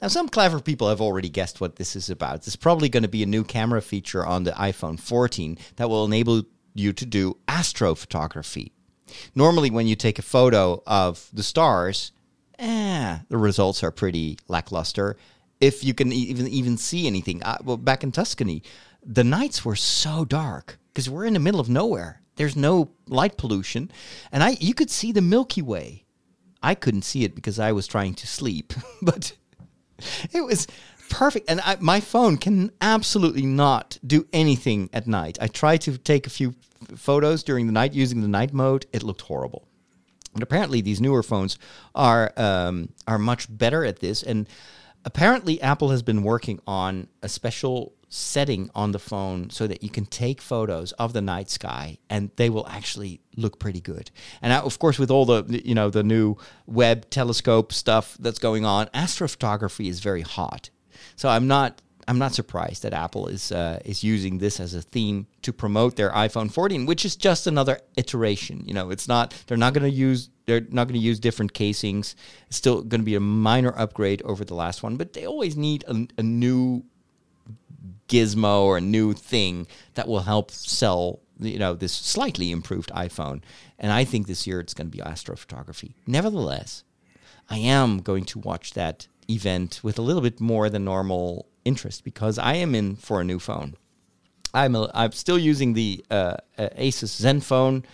Now, 0.00 0.08
some 0.08 0.28
clever 0.28 0.60
people 0.60 0.88
have 0.88 1.00
already 1.00 1.30
guessed 1.30 1.60
what 1.60 1.76
this 1.76 1.96
is 1.96 2.10
about. 2.10 2.40
This 2.40 2.48
is 2.48 2.56
probably 2.56 2.88
going 2.88 3.02
to 3.02 3.08
be 3.08 3.22
a 3.22 3.26
new 3.26 3.44
camera 3.44 3.80
feature 3.80 4.26
on 4.26 4.44
the 4.44 4.50
iPhone 4.52 5.00
14 5.00 5.56
that 5.76 5.88
will 5.88 6.04
enable 6.04 6.42
you 6.74 6.92
to 6.92 7.06
do 7.06 7.38
astrophotography. 7.48 8.72
Normally, 9.34 9.70
when 9.70 9.86
you 9.86 9.96
take 9.96 10.18
a 10.18 10.22
photo 10.22 10.82
of 10.86 11.30
the 11.32 11.42
stars, 11.42 12.12
eh, 12.58 13.18
the 13.28 13.38
results 13.38 13.82
are 13.82 13.90
pretty 13.90 14.38
lackluster. 14.48 15.16
If 15.60 15.82
you 15.82 15.94
can 15.94 16.12
even 16.12 16.46
even 16.48 16.76
see 16.76 17.06
anything, 17.06 17.42
uh, 17.42 17.58
well, 17.64 17.78
back 17.78 18.02
in 18.02 18.12
Tuscany, 18.12 18.62
the 19.02 19.24
nights 19.24 19.64
were 19.64 19.76
so 19.76 20.24
dark 20.24 20.78
because 20.92 21.08
we're 21.08 21.24
in 21.24 21.32
the 21.32 21.40
middle 21.40 21.60
of 21.60 21.68
nowhere. 21.68 22.20
There's 22.34 22.56
no 22.56 22.90
light 23.06 23.38
pollution, 23.38 23.90
and 24.30 24.42
I 24.42 24.58
you 24.60 24.74
could 24.74 24.90
see 24.90 25.12
the 25.12 25.22
Milky 25.22 25.62
Way. 25.62 26.04
I 26.62 26.74
couldn't 26.74 27.02
see 27.02 27.24
it 27.24 27.34
because 27.34 27.58
I 27.58 27.72
was 27.72 27.86
trying 27.86 28.14
to 28.14 28.26
sleep, 28.26 28.74
but 29.02 29.32
it 30.32 30.44
was 30.44 30.66
perfect. 31.08 31.50
And 31.50 31.60
I, 31.60 31.76
my 31.80 32.00
phone 32.00 32.36
can 32.36 32.72
absolutely 32.80 33.46
not 33.46 33.98
do 34.06 34.26
anything 34.32 34.90
at 34.92 35.06
night. 35.06 35.38
I 35.40 35.48
tried 35.48 35.82
to 35.82 35.98
take 35.98 36.26
a 36.26 36.30
few 36.30 36.54
photos 36.94 37.42
during 37.42 37.66
the 37.66 37.72
night 37.72 37.94
using 37.94 38.22
the 38.22 38.28
night 38.28 38.52
mode. 38.52 38.86
It 38.92 39.02
looked 39.02 39.22
horrible. 39.22 39.66
But 40.34 40.42
apparently, 40.42 40.82
these 40.82 41.00
newer 41.00 41.22
phones 41.22 41.58
are 41.94 42.32
um, 42.36 42.90
are 43.06 43.18
much 43.18 43.46
better 43.48 43.84
at 43.84 44.00
this. 44.00 44.22
And 44.22 44.46
apparently, 45.04 45.60
Apple 45.62 45.90
has 45.90 46.02
been 46.02 46.22
working 46.22 46.60
on 46.66 47.08
a 47.22 47.28
special 47.28 47.94
setting 48.16 48.70
on 48.74 48.92
the 48.92 48.98
phone 48.98 49.50
so 49.50 49.66
that 49.66 49.82
you 49.82 49.90
can 49.90 50.06
take 50.06 50.40
photos 50.40 50.92
of 50.92 51.12
the 51.12 51.20
night 51.20 51.50
sky 51.50 51.98
and 52.08 52.30
they 52.36 52.48
will 52.48 52.66
actually 52.68 53.20
look 53.36 53.58
pretty 53.58 53.80
good. 53.80 54.10
And 54.40 54.52
of 54.52 54.78
course 54.78 54.98
with 54.98 55.10
all 55.10 55.26
the 55.26 55.44
you 55.64 55.74
know 55.74 55.90
the 55.90 56.02
new 56.02 56.36
Webb 56.66 57.10
telescope 57.10 57.72
stuff 57.72 58.16
that's 58.18 58.38
going 58.38 58.64
on, 58.64 58.86
astrophotography 58.88 59.88
is 59.88 60.00
very 60.00 60.22
hot. 60.22 60.70
So 61.16 61.28
I'm 61.28 61.46
not 61.46 61.82
I'm 62.08 62.18
not 62.18 62.34
surprised 62.34 62.84
that 62.84 62.94
Apple 62.94 63.26
is 63.26 63.52
uh, 63.52 63.80
is 63.84 64.04
using 64.04 64.38
this 64.38 64.60
as 64.60 64.74
a 64.74 64.82
theme 64.82 65.26
to 65.42 65.52
promote 65.52 65.96
their 65.96 66.10
iPhone 66.10 66.50
14, 66.50 66.86
which 66.86 67.04
is 67.04 67.16
just 67.16 67.46
another 67.46 67.80
iteration. 67.96 68.62
You 68.64 68.74
know, 68.74 68.90
it's 68.90 69.08
not 69.08 69.34
they're 69.46 69.56
not 69.56 69.74
going 69.74 69.90
to 69.90 69.96
use 69.96 70.30
they're 70.46 70.60
not 70.60 70.86
going 70.88 71.00
to 71.00 71.06
use 71.06 71.18
different 71.18 71.52
casings. 71.52 72.14
It's 72.46 72.56
still 72.56 72.82
going 72.82 73.00
to 73.00 73.04
be 73.04 73.16
a 73.16 73.20
minor 73.20 73.76
upgrade 73.76 74.22
over 74.22 74.44
the 74.44 74.54
last 74.54 74.82
one, 74.82 74.96
but 74.96 75.12
they 75.12 75.26
always 75.26 75.56
need 75.56 75.84
a, 75.88 76.06
a 76.18 76.22
new 76.22 76.84
gizmo 78.08 78.62
or 78.62 78.78
a 78.78 78.80
new 78.80 79.12
thing 79.12 79.66
that 79.94 80.08
will 80.08 80.20
help 80.20 80.50
sell 80.50 81.20
you 81.38 81.58
know 81.58 81.74
this 81.74 81.92
slightly 81.92 82.50
improved 82.50 82.90
iPhone. 82.90 83.42
And 83.78 83.92
I 83.92 84.04
think 84.04 84.26
this 84.26 84.46
year 84.46 84.60
it's 84.60 84.74
going 84.74 84.90
to 84.90 84.96
be 84.96 85.02
astrophotography. 85.02 85.94
Nevertheless, 86.06 86.84
I 87.50 87.58
am 87.58 88.00
going 88.00 88.24
to 88.26 88.38
watch 88.38 88.72
that 88.74 89.06
event 89.28 89.80
with 89.82 89.98
a 89.98 90.02
little 90.02 90.22
bit 90.22 90.40
more 90.40 90.70
than 90.70 90.84
normal 90.84 91.46
interest 91.64 92.04
because 92.04 92.38
I 92.38 92.54
am 92.54 92.74
in 92.74 92.96
for 92.96 93.20
a 93.20 93.24
new 93.24 93.38
phone. 93.38 93.74
I'm 94.54 94.74
a, 94.74 94.90
I'm 94.94 95.12
still 95.12 95.38
using 95.38 95.74
the 95.74 96.04
uh, 96.10 96.36
uh, 96.56 96.68
Asus 96.78 97.20
Zenfone, 97.20 97.84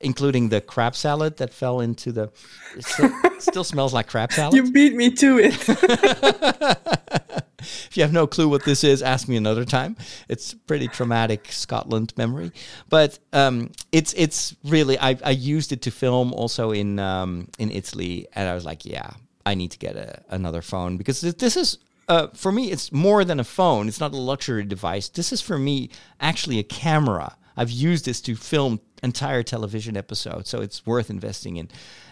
including 0.00 0.48
the 0.48 0.60
crab 0.60 0.94
salad 0.94 1.36
that 1.38 1.52
fell 1.52 1.80
into 1.80 2.12
the. 2.12 2.30
It 2.76 2.84
still, 2.84 3.10
still 3.38 3.64
smells 3.64 3.92
like 3.92 4.08
crab 4.08 4.32
salad. 4.38 4.54
You 4.54 4.70
beat 4.70 4.94
me 4.94 5.10
to 5.10 5.38
it. 5.38 5.68
if 7.58 7.96
you 7.96 8.02
have 8.02 8.12
no 8.12 8.26
clue 8.26 8.48
what 8.48 8.64
this 8.64 8.84
is, 8.84 9.02
ask 9.02 9.28
me 9.28 9.36
another 9.36 9.64
time. 9.64 9.96
It's 10.28 10.54
pretty 10.54 10.88
traumatic 10.88 11.50
Scotland 11.50 12.12
memory, 12.16 12.52
but 12.88 13.18
um, 13.32 13.72
it's 13.92 14.14
it's 14.14 14.56
really 14.64 14.98
I, 14.98 15.18
I 15.24 15.30
used 15.30 15.72
it 15.72 15.82
to 15.82 15.90
film 15.90 16.32
also 16.32 16.70
in 16.70 16.98
um, 16.98 17.48
in 17.58 17.70
Italy, 17.70 18.26
and 18.34 18.48
I 18.48 18.54
was 18.54 18.64
like, 18.64 18.84
yeah, 18.84 19.10
I 19.44 19.54
need 19.54 19.72
to 19.72 19.78
get 19.78 19.96
a, 19.96 20.22
another 20.30 20.62
phone 20.62 20.96
because 20.96 21.20
this 21.20 21.56
is 21.56 21.78
uh, 22.08 22.28
for 22.28 22.50
me, 22.52 22.70
it's 22.70 22.90
more 22.90 23.24
than 23.24 23.38
a 23.38 23.44
phone. 23.44 23.88
It's 23.88 24.00
not 24.00 24.12
a 24.12 24.16
luxury 24.16 24.64
device. 24.64 25.08
This 25.08 25.32
is 25.32 25.40
for 25.40 25.58
me 25.58 25.90
actually 26.20 26.58
a 26.58 26.62
camera. 26.62 27.36
I've 27.56 27.70
used 27.70 28.04
this 28.04 28.20
to 28.22 28.36
film 28.36 28.80
entire 29.02 29.42
television 29.42 29.96
episode. 29.96 30.46
so 30.46 30.60
it's 30.60 30.84
worth 30.86 31.10
investing 31.10 31.56
in. 31.56 31.68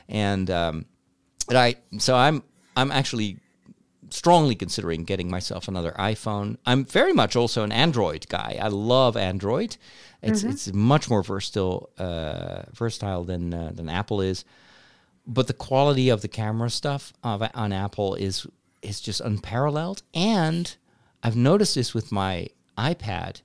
And 0.09 0.51
um, 0.51 0.87
and 1.49 1.59
I 1.59 1.76
so 1.99 2.14
I'm 2.14 2.43
I'm 2.76 2.91
actually 2.93 3.39
strongly 4.11 4.55
considering 4.55 5.05
getting 5.05 5.28
myself 5.30 5.66
another 5.68 5.93
iPhone. 5.99 6.59
I'm 6.64 6.84
very 6.84 7.12
much 7.12 7.34
also 7.34 7.64
an 7.64 7.72
Android 7.72 8.28
guy. 8.28 8.59
I 8.61 8.68
love 8.68 9.16
Android. 9.16 9.76
It's 10.22 10.41
Mm-hmm. 10.41 10.51
it's 10.51 10.72
much 10.72 11.11
more 11.11 11.22
versatile 11.22 11.91
uh, 11.99 12.62
versatile 12.72 13.24
than 13.24 13.53
uh, 13.55 13.70
than 13.74 13.89
Apple 13.89 14.20
is. 14.20 14.45
But 15.26 15.47
the 15.49 15.55
quality 15.55 16.09
of 16.09 16.20
the 16.22 16.28
camera 16.28 16.70
stuff 16.70 17.12
of, 17.24 17.43
on 17.55 17.72
Apple 17.72 18.14
is 18.14 18.47
is 18.82 19.01
just 19.01 19.20
unparalleled. 19.20 20.03
And 20.14 20.74
I've 21.22 21.37
noticed 21.37 21.74
this 21.74 21.95
with 21.95 22.12
my 22.12 22.49
iPad. 22.78 23.43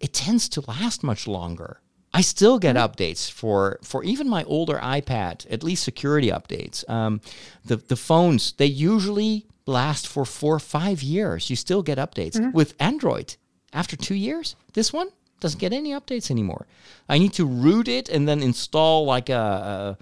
It 0.00 0.12
tends 0.14 0.48
to 0.50 0.60
last 0.62 1.02
much 1.02 1.26
longer. 1.26 1.80
I 2.12 2.22
still 2.22 2.58
get 2.58 2.76
updates 2.76 3.30
for 3.30 3.78
for 3.82 4.02
even 4.02 4.28
my 4.28 4.44
older 4.44 4.78
iPad, 4.78 5.46
at 5.50 5.62
least 5.62 5.84
security 5.84 6.28
updates. 6.30 6.88
Um, 6.88 7.20
the 7.64 7.76
the 7.76 7.96
phones 7.96 8.52
they 8.52 8.66
usually 8.66 9.46
last 9.66 10.08
for 10.08 10.24
four 10.24 10.54
or 10.54 10.60
five 10.60 11.02
years. 11.02 11.50
You 11.50 11.56
still 11.56 11.82
get 11.82 11.98
updates 11.98 12.52
with 12.52 12.74
Android. 12.80 13.36
After 13.72 13.96
two 13.96 14.14
years, 14.14 14.56
this 14.72 14.92
one 14.92 15.08
doesn't 15.40 15.60
get 15.60 15.72
any 15.74 15.90
updates 15.90 16.30
anymore. 16.30 16.66
I 17.08 17.18
need 17.18 17.34
to 17.34 17.44
root 17.44 17.86
it 17.86 18.08
and 18.08 18.26
then 18.26 18.42
install 18.42 19.04
like 19.04 19.28
a 19.28 19.96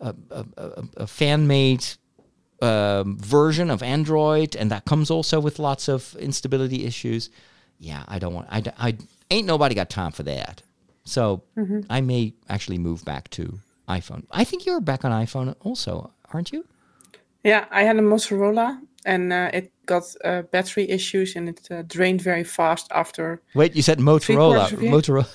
a, 0.00 0.14
a, 0.30 0.44
a, 0.56 0.82
a 0.98 1.06
fan 1.06 1.46
made 1.46 1.84
um, 2.60 3.18
version 3.18 3.70
of 3.70 3.82
Android, 3.82 4.54
and 4.56 4.70
that 4.70 4.84
comes 4.84 5.10
also 5.10 5.40
with 5.40 5.58
lots 5.58 5.88
of 5.88 6.14
instability 6.16 6.84
issues. 6.84 7.30
Yeah, 7.78 8.02
I 8.08 8.18
don't 8.18 8.34
want. 8.34 8.48
I, 8.50 8.62
I 8.78 8.96
ain't 9.30 9.46
nobody 9.46 9.74
got 9.74 9.88
time 9.88 10.12
for 10.12 10.24
that. 10.24 10.62
So 11.08 11.42
I 11.88 12.00
may 12.00 12.34
actually 12.48 12.78
move 12.78 13.04
back 13.04 13.30
to 13.30 13.58
iPhone. 13.88 14.24
I 14.30 14.44
think 14.44 14.66
you're 14.66 14.80
back 14.82 15.04
on 15.04 15.12
iPhone 15.12 15.54
also, 15.60 16.12
aren't 16.32 16.52
you? 16.52 16.64
yeah, 17.44 17.64
I 17.70 17.82
had 17.84 17.96
a 17.96 18.02
Motorola 18.02 18.78
and 19.06 19.32
uh, 19.32 19.50
it 19.54 19.72
got 19.86 20.02
uh, 20.24 20.42
battery 20.52 20.90
issues 20.90 21.36
and 21.36 21.48
it 21.48 21.66
uh, 21.70 21.82
drained 21.82 22.20
very 22.20 22.44
fast 22.44 22.86
after. 22.92 23.40
Wait, 23.54 23.74
you 23.74 23.82
said 23.82 23.98
Motorola. 23.98 24.36
quarters 24.68 24.72
of 24.72 24.82
it. 24.82 24.90
Motorola. 24.90 25.28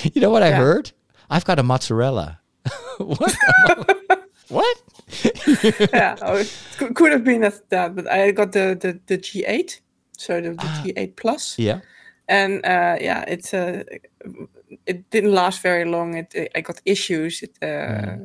You 0.14 0.20
know 0.20 0.30
what 0.30 0.42
I 0.42 0.48
Yeah. 0.50 0.56
heard? 0.56 0.92
I've 1.30 1.44
got 1.44 1.58
a 1.58 1.62
mozzarella. 1.62 2.40
what? 2.98 3.36
what? 4.48 4.76
yeah, 5.92 6.16
oh, 6.22 6.36
it 6.36 6.50
could, 6.76 6.94
could 6.94 7.12
have 7.12 7.24
been 7.24 7.40
that, 7.42 7.68
that, 7.70 7.94
but 7.94 8.06
I 8.10 8.32
got 8.32 8.52
the, 8.52 8.76
the, 8.80 8.98
the 9.06 9.18
G8, 9.18 9.80
so 10.16 10.40
the, 10.40 10.50
the 10.50 10.68
G8 10.92 11.16
Plus. 11.16 11.58
Yeah. 11.58 11.80
and 12.28 12.64
uh, 12.64 12.96
yeah, 13.00 13.22
it 13.28 13.54
uh, 13.54 13.82
it 14.86 15.10
didn't 15.10 15.32
last 15.32 15.62
very 15.62 15.84
long. 15.84 16.14
It 16.16 16.34
I 16.56 16.60
got 16.60 16.80
issues. 16.84 17.42
It, 17.42 17.58
uh, 17.62 18.16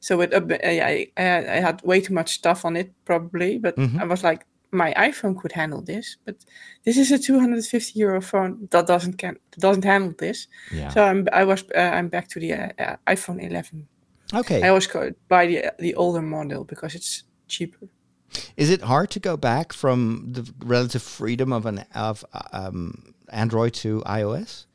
So 0.00 0.20
it, 0.22 0.32
uh, 0.32 0.40
yeah, 0.62 0.86
I, 0.86 1.06
I 1.16 1.22
had- 1.22 1.46
I 1.46 1.60
had 1.60 1.82
way 1.82 2.00
too 2.00 2.14
much 2.14 2.28
stuff 2.30 2.64
on 2.64 2.76
it 2.76 2.92
probably, 3.04 3.58
but 3.58 3.74
I 4.00 4.06
was 4.06 4.22
like, 4.22 4.46
my 4.72 4.94
iPhone 4.96 5.34
could 5.36 5.52
handle 5.52 5.82
this, 5.84 6.16
but 6.24 6.36
this 6.84 6.96
is 6.96 7.10
a 7.12 7.18
250 7.18 7.98
euro 8.00 8.20
phone 8.20 8.68
that 8.70 8.86
doesn't 8.86 9.18
can 9.18 9.36
doesn't 9.58 9.84
handle 9.84 10.14
this. 10.16 10.48
Yeah. 10.72 10.90
So 10.92 11.02
I'm 11.02 11.26
I 11.32 11.44
was 11.44 11.64
uh, 11.74 11.98
I'm 11.98 12.08
back 12.08 12.28
to 12.28 12.40
the 12.40 12.52
uh, 12.54 12.68
uh, 12.78 12.96
iPhone 13.14 13.40
11. 13.42 13.88
Okay. 14.32 14.62
I 14.62 14.68
always 14.68 14.86
go 14.86 15.10
buy 15.28 15.46
the 15.46 15.72
the 15.78 15.94
older 15.96 16.22
model 16.22 16.64
because 16.64 16.94
it's 16.98 17.24
cheaper. 17.48 17.88
Is 18.56 18.70
it 18.70 18.82
hard 18.82 19.10
to 19.10 19.20
go 19.20 19.36
back 19.36 19.72
from 19.72 20.32
the 20.32 20.42
relative 20.64 21.02
freedom 21.02 21.52
of 21.52 21.66
an 21.66 21.84
of 21.94 22.24
um, 22.52 23.14
Android 23.28 23.74
to 23.82 24.02
iOS? 24.06 24.66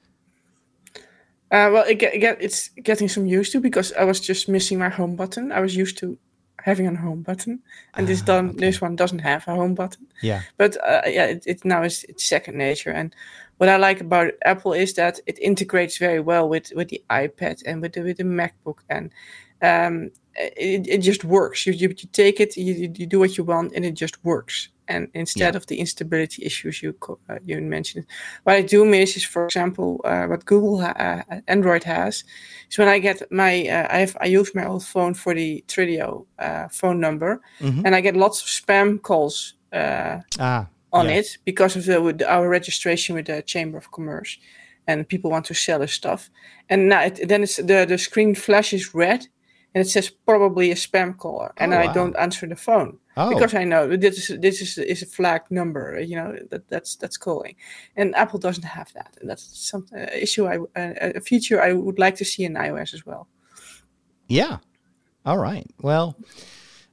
Uh, 1.55 1.71
well, 1.71 1.85
it 1.87 1.95
get, 1.95 2.19
get, 2.19 2.41
it's 2.41 2.67
getting 2.83 3.07
some 3.07 3.25
used 3.25 3.53
to 3.53 3.61
because 3.61 3.93
I 3.93 4.03
was 4.03 4.19
just 4.19 4.49
missing 4.49 4.77
my 4.77 4.89
home 4.89 5.15
button. 5.15 5.53
I 5.53 5.61
was 5.61 5.73
used 5.73 5.97
to 5.99 6.17
having 6.61 6.85
a 6.85 6.95
home 6.97 7.21
button, 7.21 7.61
and 7.93 8.07
this 8.07 8.21
done 8.21 8.57
this 8.57 8.81
one 8.81 8.97
doesn't 8.97 9.19
have 9.19 9.47
a 9.47 9.55
home 9.55 9.73
button. 9.73 10.05
Yeah. 10.21 10.41
But 10.57 10.75
uh, 10.85 11.03
yeah, 11.05 11.27
it, 11.27 11.43
it 11.47 11.63
now 11.63 11.83
is 11.83 12.03
it's 12.09 12.25
second 12.25 12.57
nature. 12.57 12.89
And 12.89 13.15
what 13.55 13.69
I 13.69 13.77
like 13.77 14.01
about 14.01 14.33
Apple 14.43 14.73
is 14.73 14.95
that 14.95 15.21
it 15.27 15.39
integrates 15.39 15.97
very 15.97 16.19
well 16.19 16.49
with 16.49 16.73
with 16.75 16.89
the 16.89 17.01
iPad 17.09 17.63
and 17.65 17.81
with 17.81 17.93
the 17.93 18.01
with 18.01 18.17
the 18.17 18.23
MacBook, 18.23 18.79
and 18.89 19.11
um, 19.61 20.11
it, 20.35 20.85
it 20.87 20.97
just 20.97 21.23
works. 21.23 21.65
You, 21.65 21.71
you 21.71 21.87
you 21.87 22.09
take 22.11 22.41
it, 22.41 22.57
you 22.57 22.91
you 22.93 23.07
do 23.07 23.19
what 23.19 23.37
you 23.37 23.45
want, 23.45 23.71
and 23.73 23.85
it 23.85 23.93
just 23.93 24.21
works. 24.25 24.67
And 24.87 25.07
instead 25.13 25.53
Yeah. 25.53 25.57
of 25.57 25.65
the 25.65 25.75
instability 25.79 26.45
issues 26.45 26.81
you 26.83 26.93
uh, 27.29 27.39
you 27.45 27.61
mentioned, 27.61 28.05
what 28.43 28.55
I 28.55 28.61
do 28.61 28.85
miss 28.85 29.15
is, 29.17 29.25
for 29.25 29.45
example, 29.45 29.99
uh, 30.03 30.25
what 30.27 30.45
Google 30.45 30.79
uh, 30.81 31.21
Android 31.47 31.83
has. 31.83 32.23
is 32.69 32.77
when 32.77 32.87
I 32.87 32.99
get 32.99 33.21
my 33.31 33.67
uh, 33.67 33.87
I 33.95 33.99
have 33.99 34.15
I 34.21 34.39
use 34.39 34.51
my 34.55 34.65
old 34.65 34.83
phone 34.85 35.13
for 35.15 35.33
the 35.35 35.63
Trideo 35.67 36.25
uh, 36.39 36.67
phone 36.71 36.99
number, 36.99 37.39
Mhm. 37.59 37.85
and 37.85 37.95
I 37.95 38.01
get 38.01 38.15
lots 38.15 38.41
of 38.41 38.47
spam 38.47 38.99
calls 39.01 39.55
uh, 39.73 40.19
Ah. 40.39 40.67
on 40.91 41.05
yeah. 41.05 41.17
it 41.19 41.37
because 41.45 41.79
of 41.79 41.85
the, 41.85 42.01
with 42.01 42.21
our 42.23 42.49
registration 42.49 43.15
with 43.15 43.25
the 43.25 43.41
Chamber 43.41 43.77
of 43.77 43.89
Commerce, 43.91 44.39
and 44.87 45.07
people 45.07 45.31
want 45.31 45.45
to 45.47 45.53
sell 45.53 45.81
us 45.81 45.91
stuff. 45.93 46.29
And 46.69 46.87
now 46.89 47.01
it, 47.05 47.27
then 47.27 47.43
it's 47.43 47.55
the 47.57 47.85
the 47.87 47.97
screen 47.97 48.35
flashes 48.35 48.93
red, 48.95 49.27
and 49.73 49.85
it 49.85 49.89
says 49.89 50.11
probably 50.25 50.71
a 50.71 50.75
spam 50.75 51.13
caller, 51.17 51.51
and 51.57 51.73
Oh, 51.73 51.79
I 51.79 51.93
don't 51.93 52.15
answer 52.17 52.47
the 52.47 52.55
phone 52.55 52.97
Oh. 53.17 53.29
because 53.29 53.53
I 53.53 53.63
know 53.63 53.95
this 53.95 54.29
is 54.29 54.39
this 54.39 54.61
is 54.61 54.77
is 54.77 55.01
a 55.01 55.05
flagged 55.05 55.49
number. 55.49 55.99
You 56.01 56.17
know 56.17 56.37
that 56.49 56.67
that's 56.67 56.95
that's 56.97 57.17
calling, 57.17 57.55
and 57.95 58.15
Apple 58.15 58.39
doesn't 58.39 58.65
have 58.65 58.91
that, 58.93 59.15
and 59.21 59.29
that's 59.29 59.43
some 59.69 59.85
uh, 59.95 60.07
issue 60.13 60.45
I 60.47 60.57
uh, 60.57 61.11
a 61.15 61.21
feature 61.21 61.61
I 61.61 61.73
would 61.73 61.97
like 61.97 62.15
to 62.17 62.25
see 62.25 62.43
in 62.43 62.55
iOS 62.55 62.93
as 62.93 63.05
well. 63.05 63.27
Yeah. 64.27 64.57
All 65.25 65.37
right. 65.37 65.65
Well, 65.81 66.17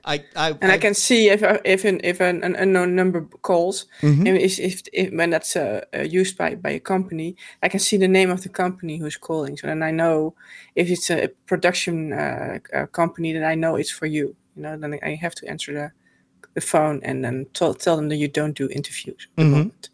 I, 0.05 0.25
I 0.35 0.51
and 0.61 0.73
I, 0.73 0.79
can 0.79 0.95
see 0.95 1.29
if 1.29 1.43
if 1.65 1.85
an 1.85 2.01
if 2.03 2.21
an, 2.21 2.43
an 2.43 2.57
unknown 2.57 2.95
number 2.95 3.23
calls, 3.43 3.87
Mhm. 4.01 4.29
and 4.29 4.39
if, 4.39 4.59
if, 4.59 4.83
if 4.93 5.13
when 5.13 5.31
that's 5.31 5.57
uh, 5.57 5.85
uh, 5.95 6.01
used 6.01 6.37
by 6.37 6.55
by 6.55 6.71
a 6.71 6.81
company, 6.81 7.37
I 7.63 7.69
can 7.69 7.81
see 7.81 7.97
the 7.97 8.09
name 8.09 8.31
of 8.31 8.43
the 8.43 8.49
company 8.49 8.99
who's 8.99 9.17
calling. 9.17 9.57
So 9.57 9.67
then 9.67 9.83
I 9.83 9.91
know 9.91 10.35
if 10.75 10.89
it's 10.89 11.11
a 11.11 11.29
production 11.47 12.13
uh, 12.13 12.59
uh, 12.75 12.87
company, 12.87 13.33
then 13.33 13.45
I 13.45 13.55
know 13.55 13.77
it's 13.77 13.91
for 13.91 14.07
you. 14.07 14.37
You 14.57 14.63
know, 14.63 14.77
then 14.77 14.99
I 15.03 15.15
have 15.15 15.35
to 15.37 15.49
answer 15.49 15.73
the 16.55 16.61
phone 16.61 17.01
and 17.03 17.25
then 17.25 17.47
tell 17.55 17.75
tell 17.75 17.97
them 17.97 18.09
that 18.09 18.17
you 18.17 18.29
don't 18.29 18.57
do 18.57 18.69
interviews. 18.69 19.27
at 19.31 19.37
the 19.37 19.43
Mhm. 19.45 19.51
moment. 19.51 19.89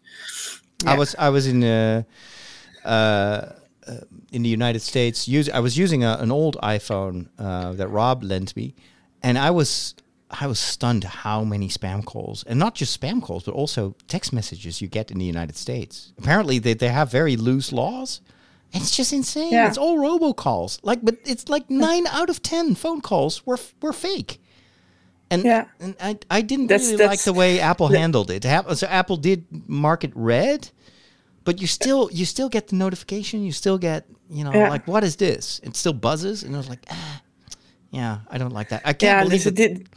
I 0.85 0.97
was 0.97 1.15
I 1.19 1.29
was 1.29 1.45
in 1.47 1.63
uh, 1.63 2.03
uh, 2.85 2.87
uh, 2.89 3.51
in 4.31 4.43
the 4.43 4.49
United 4.49 4.81
States. 4.81 5.27
Use 5.27 5.49
I 5.49 5.59
was 5.59 5.77
using 5.77 6.03
a, 6.03 6.17
an 6.19 6.31
old 6.31 6.57
iPhone 6.63 7.27
uh, 7.37 7.73
that 7.73 7.87
Rob 7.89 8.23
lent 8.23 8.55
me, 8.55 8.73
and 9.23 9.37
I 9.37 9.51
was 9.51 9.95
I 10.41 10.47
was 10.47 10.59
stunned 10.59 11.03
how 11.03 11.43
many 11.43 11.69
spam 11.69 12.03
calls, 12.05 12.43
and 12.43 12.59
not 12.59 12.75
just 12.75 12.99
spam 12.99 13.21
calls, 13.21 13.43
but 13.43 13.53
also 13.53 13.95
text 14.07 14.31
messages 14.31 14.81
you 14.81 14.87
get 14.87 15.11
in 15.11 15.17
the 15.17 15.25
United 15.25 15.55
States. 15.57 16.13
Apparently, 16.17 16.59
they 16.59 16.73
they 16.75 16.89
have 16.89 17.11
very 17.11 17.35
loose 17.35 17.71
laws. 17.71 18.21
It's 18.71 18.95
just 18.95 19.11
insane. 19.13 19.51
Yeah. 19.51 19.67
It's 19.67 19.79
all 19.79 19.97
robocalls. 19.97 20.79
Like, 20.83 20.99
but 21.03 21.15
it's 21.25 21.49
like 21.49 21.69
nine 21.71 22.05
out 22.07 22.29
of 22.29 22.41
ten 22.43 22.75
phone 22.75 23.01
calls 23.01 23.43
were 23.45 23.57
were 23.81 23.93
fake. 23.93 24.39
And, 25.31 25.43
Yeah. 25.43 25.65
and 25.79 25.95
I, 26.01 26.17
I 26.29 26.41
didn't 26.41 26.67
That's- 26.67 26.91
really 26.91 27.05
like 27.05 27.21
the 27.23 27.33
way 27.33 27.59
Apple 27.59 27.87
handled 27.87 28.31
it. 28.31 28.43
So 28.75 28.87
Apple 28.87 29.17
did 29.17 29.45
mark 29.67 30.03
it 30.03 30.11
red, 30.15 30.69
but 31.43 31.61
you 31.61 31.67
still 31.67 32.09
you 32.11 32.25
still 32.25 32.49
get 32.49 32.67
the 32.67 32.75
notification. 32.75 33.43
You 33.43 33.51
still 33.51 33.77
get 33.77 34.05
you 34.29 34.43
know 34.43 34.53
Yeah. 34.53 34.69
like 34.69 34.87
what 34.87 35.03
is 35.03 35.15
this? 35.15 35.59
It 35.63 35.75
still 35.75 35.93
buzzes, 35.93 36.43
and 36.43 36.53
I 36.55 36.57
was 36.57 36.69
like, 36.69 36.85
ah, 36.89 37.21
yeah, 37.91 38.19
I 38.29 38.37
don't 38.37 38.53
like 38.53 38.69
that. 38.69 38.81
I 38.85 38.93
can't 38.93 39.01
Yeah, 39.01 39.23
believe 39.23 39.47
it. 39.47 39.55
did, 39.55 39.87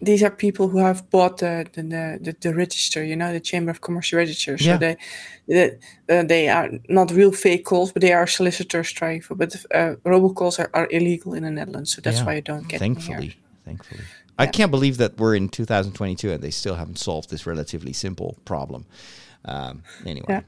these 0.00 0.24
are 0.24 0.30
people 0.30 0.66
who 0.68 0.78
have 0.78 1.08
bought 1.10 1.38
the 1.38 1.64
the, 1.74 1.82
the, 2.20 2.36
the, 2.40 2.52
register, 2.54 3.04
you 3.04 3.14
know, 3.16 3.32
the 3.32 3.40
Chamber 3.40 3.70
of 3.70 3.80
Commerce 3.80 4.12
register. 4.12 4.58
So 4.58 4.64
Yeah. 4.70 4.76
they 4.78 4.96
they, 5.48 5.70
uh, 6.08 6.22
they 6.24 6.48
are 6.48 6.70
not 6.88 7.10
real 7.12 7.32
fake 7.32 7.64
calls, 7.64 7.92
but 7.92 8.00
they 8.02 8.12
are 8.12 8.26
solicitors 8.26 8.90
trying 8.92 9.22
for. 9.22 9.34
But 9.36 9.54
uh, 9.74 9.94
robocalls 10.04 10.58
are, 10.58 10.70
are 10.74 10.88
illegal 10.90 11.34
in 11.34 11.42
the 11.44 11.50
Netherlands, 11.50 11.94
so 11.94 12.00
that's 12.00 12.18
Yeah, 12.18 12.26
why 12.26 12.34
you 12.36 12.42
don't 12.42 12.66
get 12.68 12.78
them 12.80 12.94
here. 12.96 13.04
Thankfully, 13.06 13.36
thankfully, 13.64 14.00
I 14.38 14.46
can't 14.46 14.70
believe 14.70 14.96
that 14.96 15.18
we're 15.18 15.34
in 15.34 15.48
2022 15.48 16.32
and 16.32 16.42
they 16.42 16.50
still 16.50 16.74
haven't 16.74 16.98
solved 16.98 17.30
this 17.30 17.46
relatively 17.46 17.92
simple 17.92 18.36
problem. 18.44 18.86
Um, 19.44 19.82
anyway. 20.06 20.26
Yeah. 20.28 20.42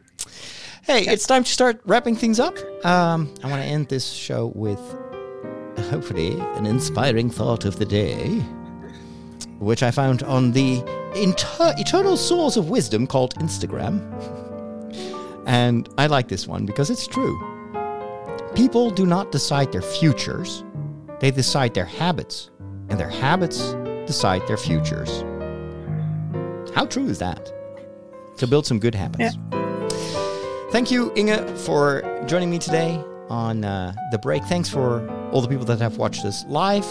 Hey, 0.82 1.06
it's 1.06 1.26
time 1.26 1.44
to 1.44 1.50
start 1.50 1.80
wrapping 1.84 2.16
things 2.16 2.38
up. 2.40 2.56
Um, 2.84 3.32
I 3.42 3.48
want 3.48 3.62
to 3.62 3.68
end 3.68 3.88
this 3.88 4.10
show 4.10 4.52
with 4.54 4.80
hopefully 5.90 6.38
an 6.56 6.66
inspiring 6.66 7.30
thought 7.30 7.64
of 7.64 7.78
the 7.78 7.84
day, 7.84 8.38
which 9.58 9.82
I 9.82 9.90
found 9.90 10.22
on 10.22 10.52
the 10.52 10.82
inter- 11.14 11.74
eternal 11.78 12.16
source 12.16 12.56
of 12.56 12.68
wisdom 12.68 13.06
called 13.06 13.34
Instagram. 13.36 14.02
And 15.46 15.88
I 15.98 16.06
like 16.06 16.28
this 16.28 16.46
one 16.46 16.66
because 16.66 16.90
it's 16.90 17.06
true. 17.06 17.38
People 18.54 18.90
do 18.90 19.04
not 19.04 19.32
decide 19.32 19.72
their 19.72 19.82
futures, 19.82 20.64
they 21.20 21.30
decide 21.30 21.74
their 21.74 21.84
habits, 21.84 22.50
and 22.88 22.98
their 22.98 23.08
habits 23.08 23.74
decide 24.06 24.46
their 24.46 24.56
futures. 24.56 25.22
How 26.74 26.86
true 26.86 27.06
is 27.06 27.18
that? 27.18 27.52
To 28.38 28.46
build 28.46 28.66
some 28.66 28.78
good 28.78 28.94
habits. 28.94 29.36
Thank 30.70 30.90
you, 30.90 31.12
Inge, 31.14 31.48
for 31.60 32.02
joining 32.26 32.50
me 32.50 32.58
today 32.58 33.00
on 33.28 33.64
uh, 33.64 33.94
the 34.10 34.18
break. 34.18 34.42
Thanks 34.44 34.68
for 34.68 35.08
all 35.30 35.40
the 35.40 35.48
people 35.48 35.64
that 35.66 35.80
have 35.80 35.98
watched 35.98 36.24
us 36.24 36.44
live. 36.46 36.84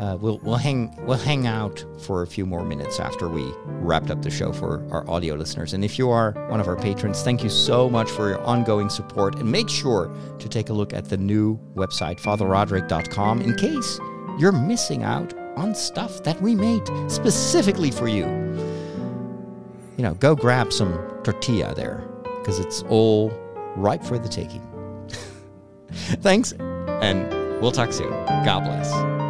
Uh, 0.00 0.16
we'll 0.16 0.38
we'll 0.38 0.56
hang 0.56 0.92
we'll 1.06 1.18
hang 1.18 1.46
out 1.46 1.84
for 2.00 2.22
a 2.22 2.26
few 2.26 2.44
more 2.44 2.64
minutes 2.64 2.98
after 2.98 3.28
we 3.28 3.52
wrapped 3.66 4.10
up 4.10 4.22
the 4.22 4.30
show 4.30 4.52
for 4.52 4.84
our 4.90 5.08
audio 5.08 5.34
listeners. 5.34 5.74
And 5.74 5.84
if 5.84 5.98
you 5.98 6.10
are 6.10 6.32
one 6.48 6.58
of 6.58 6.66
our 6.66 6.74
patrons, 6.74 7.22
thank 7.22 7.44
you 7.44 7.50
so 7.50 7.88
much 7.88 8.10
for 8.10 8.30
your 8.30 8.40
ongoing 8.42 8.88
support. 8.88 9.36
And 9.36 9.52
make 9.52 9.68
sure 9.68 10.10
to 10.38 10.48
take 10.48 10.70
a 10.70 10.72
look 10.72 10.92
at 10.92 11.04
the 11.04 11.18
new 11.18 11.56
website, 11.74 12.18
fatherroderick.com, 12.18 13.42
in 13.42 13.54
case 13.54 14.00
you're 14.38 14.52
missing 14.52 15.02
out 15.02 15.34
on 15.56 15.74
stuff 15.74 16.22
that 16.24 16.40
we 16.40 16.54
made 16.54 16.86
specifically 17.10 17.90
for 17.90 18.08
you. 18.08 18.24
You 19.96 20.02
know, 20.02 20.14
go 20.14 20.34
grab 20.34 20.72
some 20.72 20.92
tortilla 21.22 21.74
there 21.74 22.04
because 22.38 22.58
it's 22.58 22.82
all 22.84 23.30
ripe 23.76 24.02
for 24.02 24.18
the 24.18 24.28
taking. 24.28 24.62
Thanks, 25.92 26.52
and 26.52 27.30
we'll 27.60 27.72
talk 27.72 27.92
soon. 27.92 28.10
God 28.10 28.64
bless. 28.64 29.21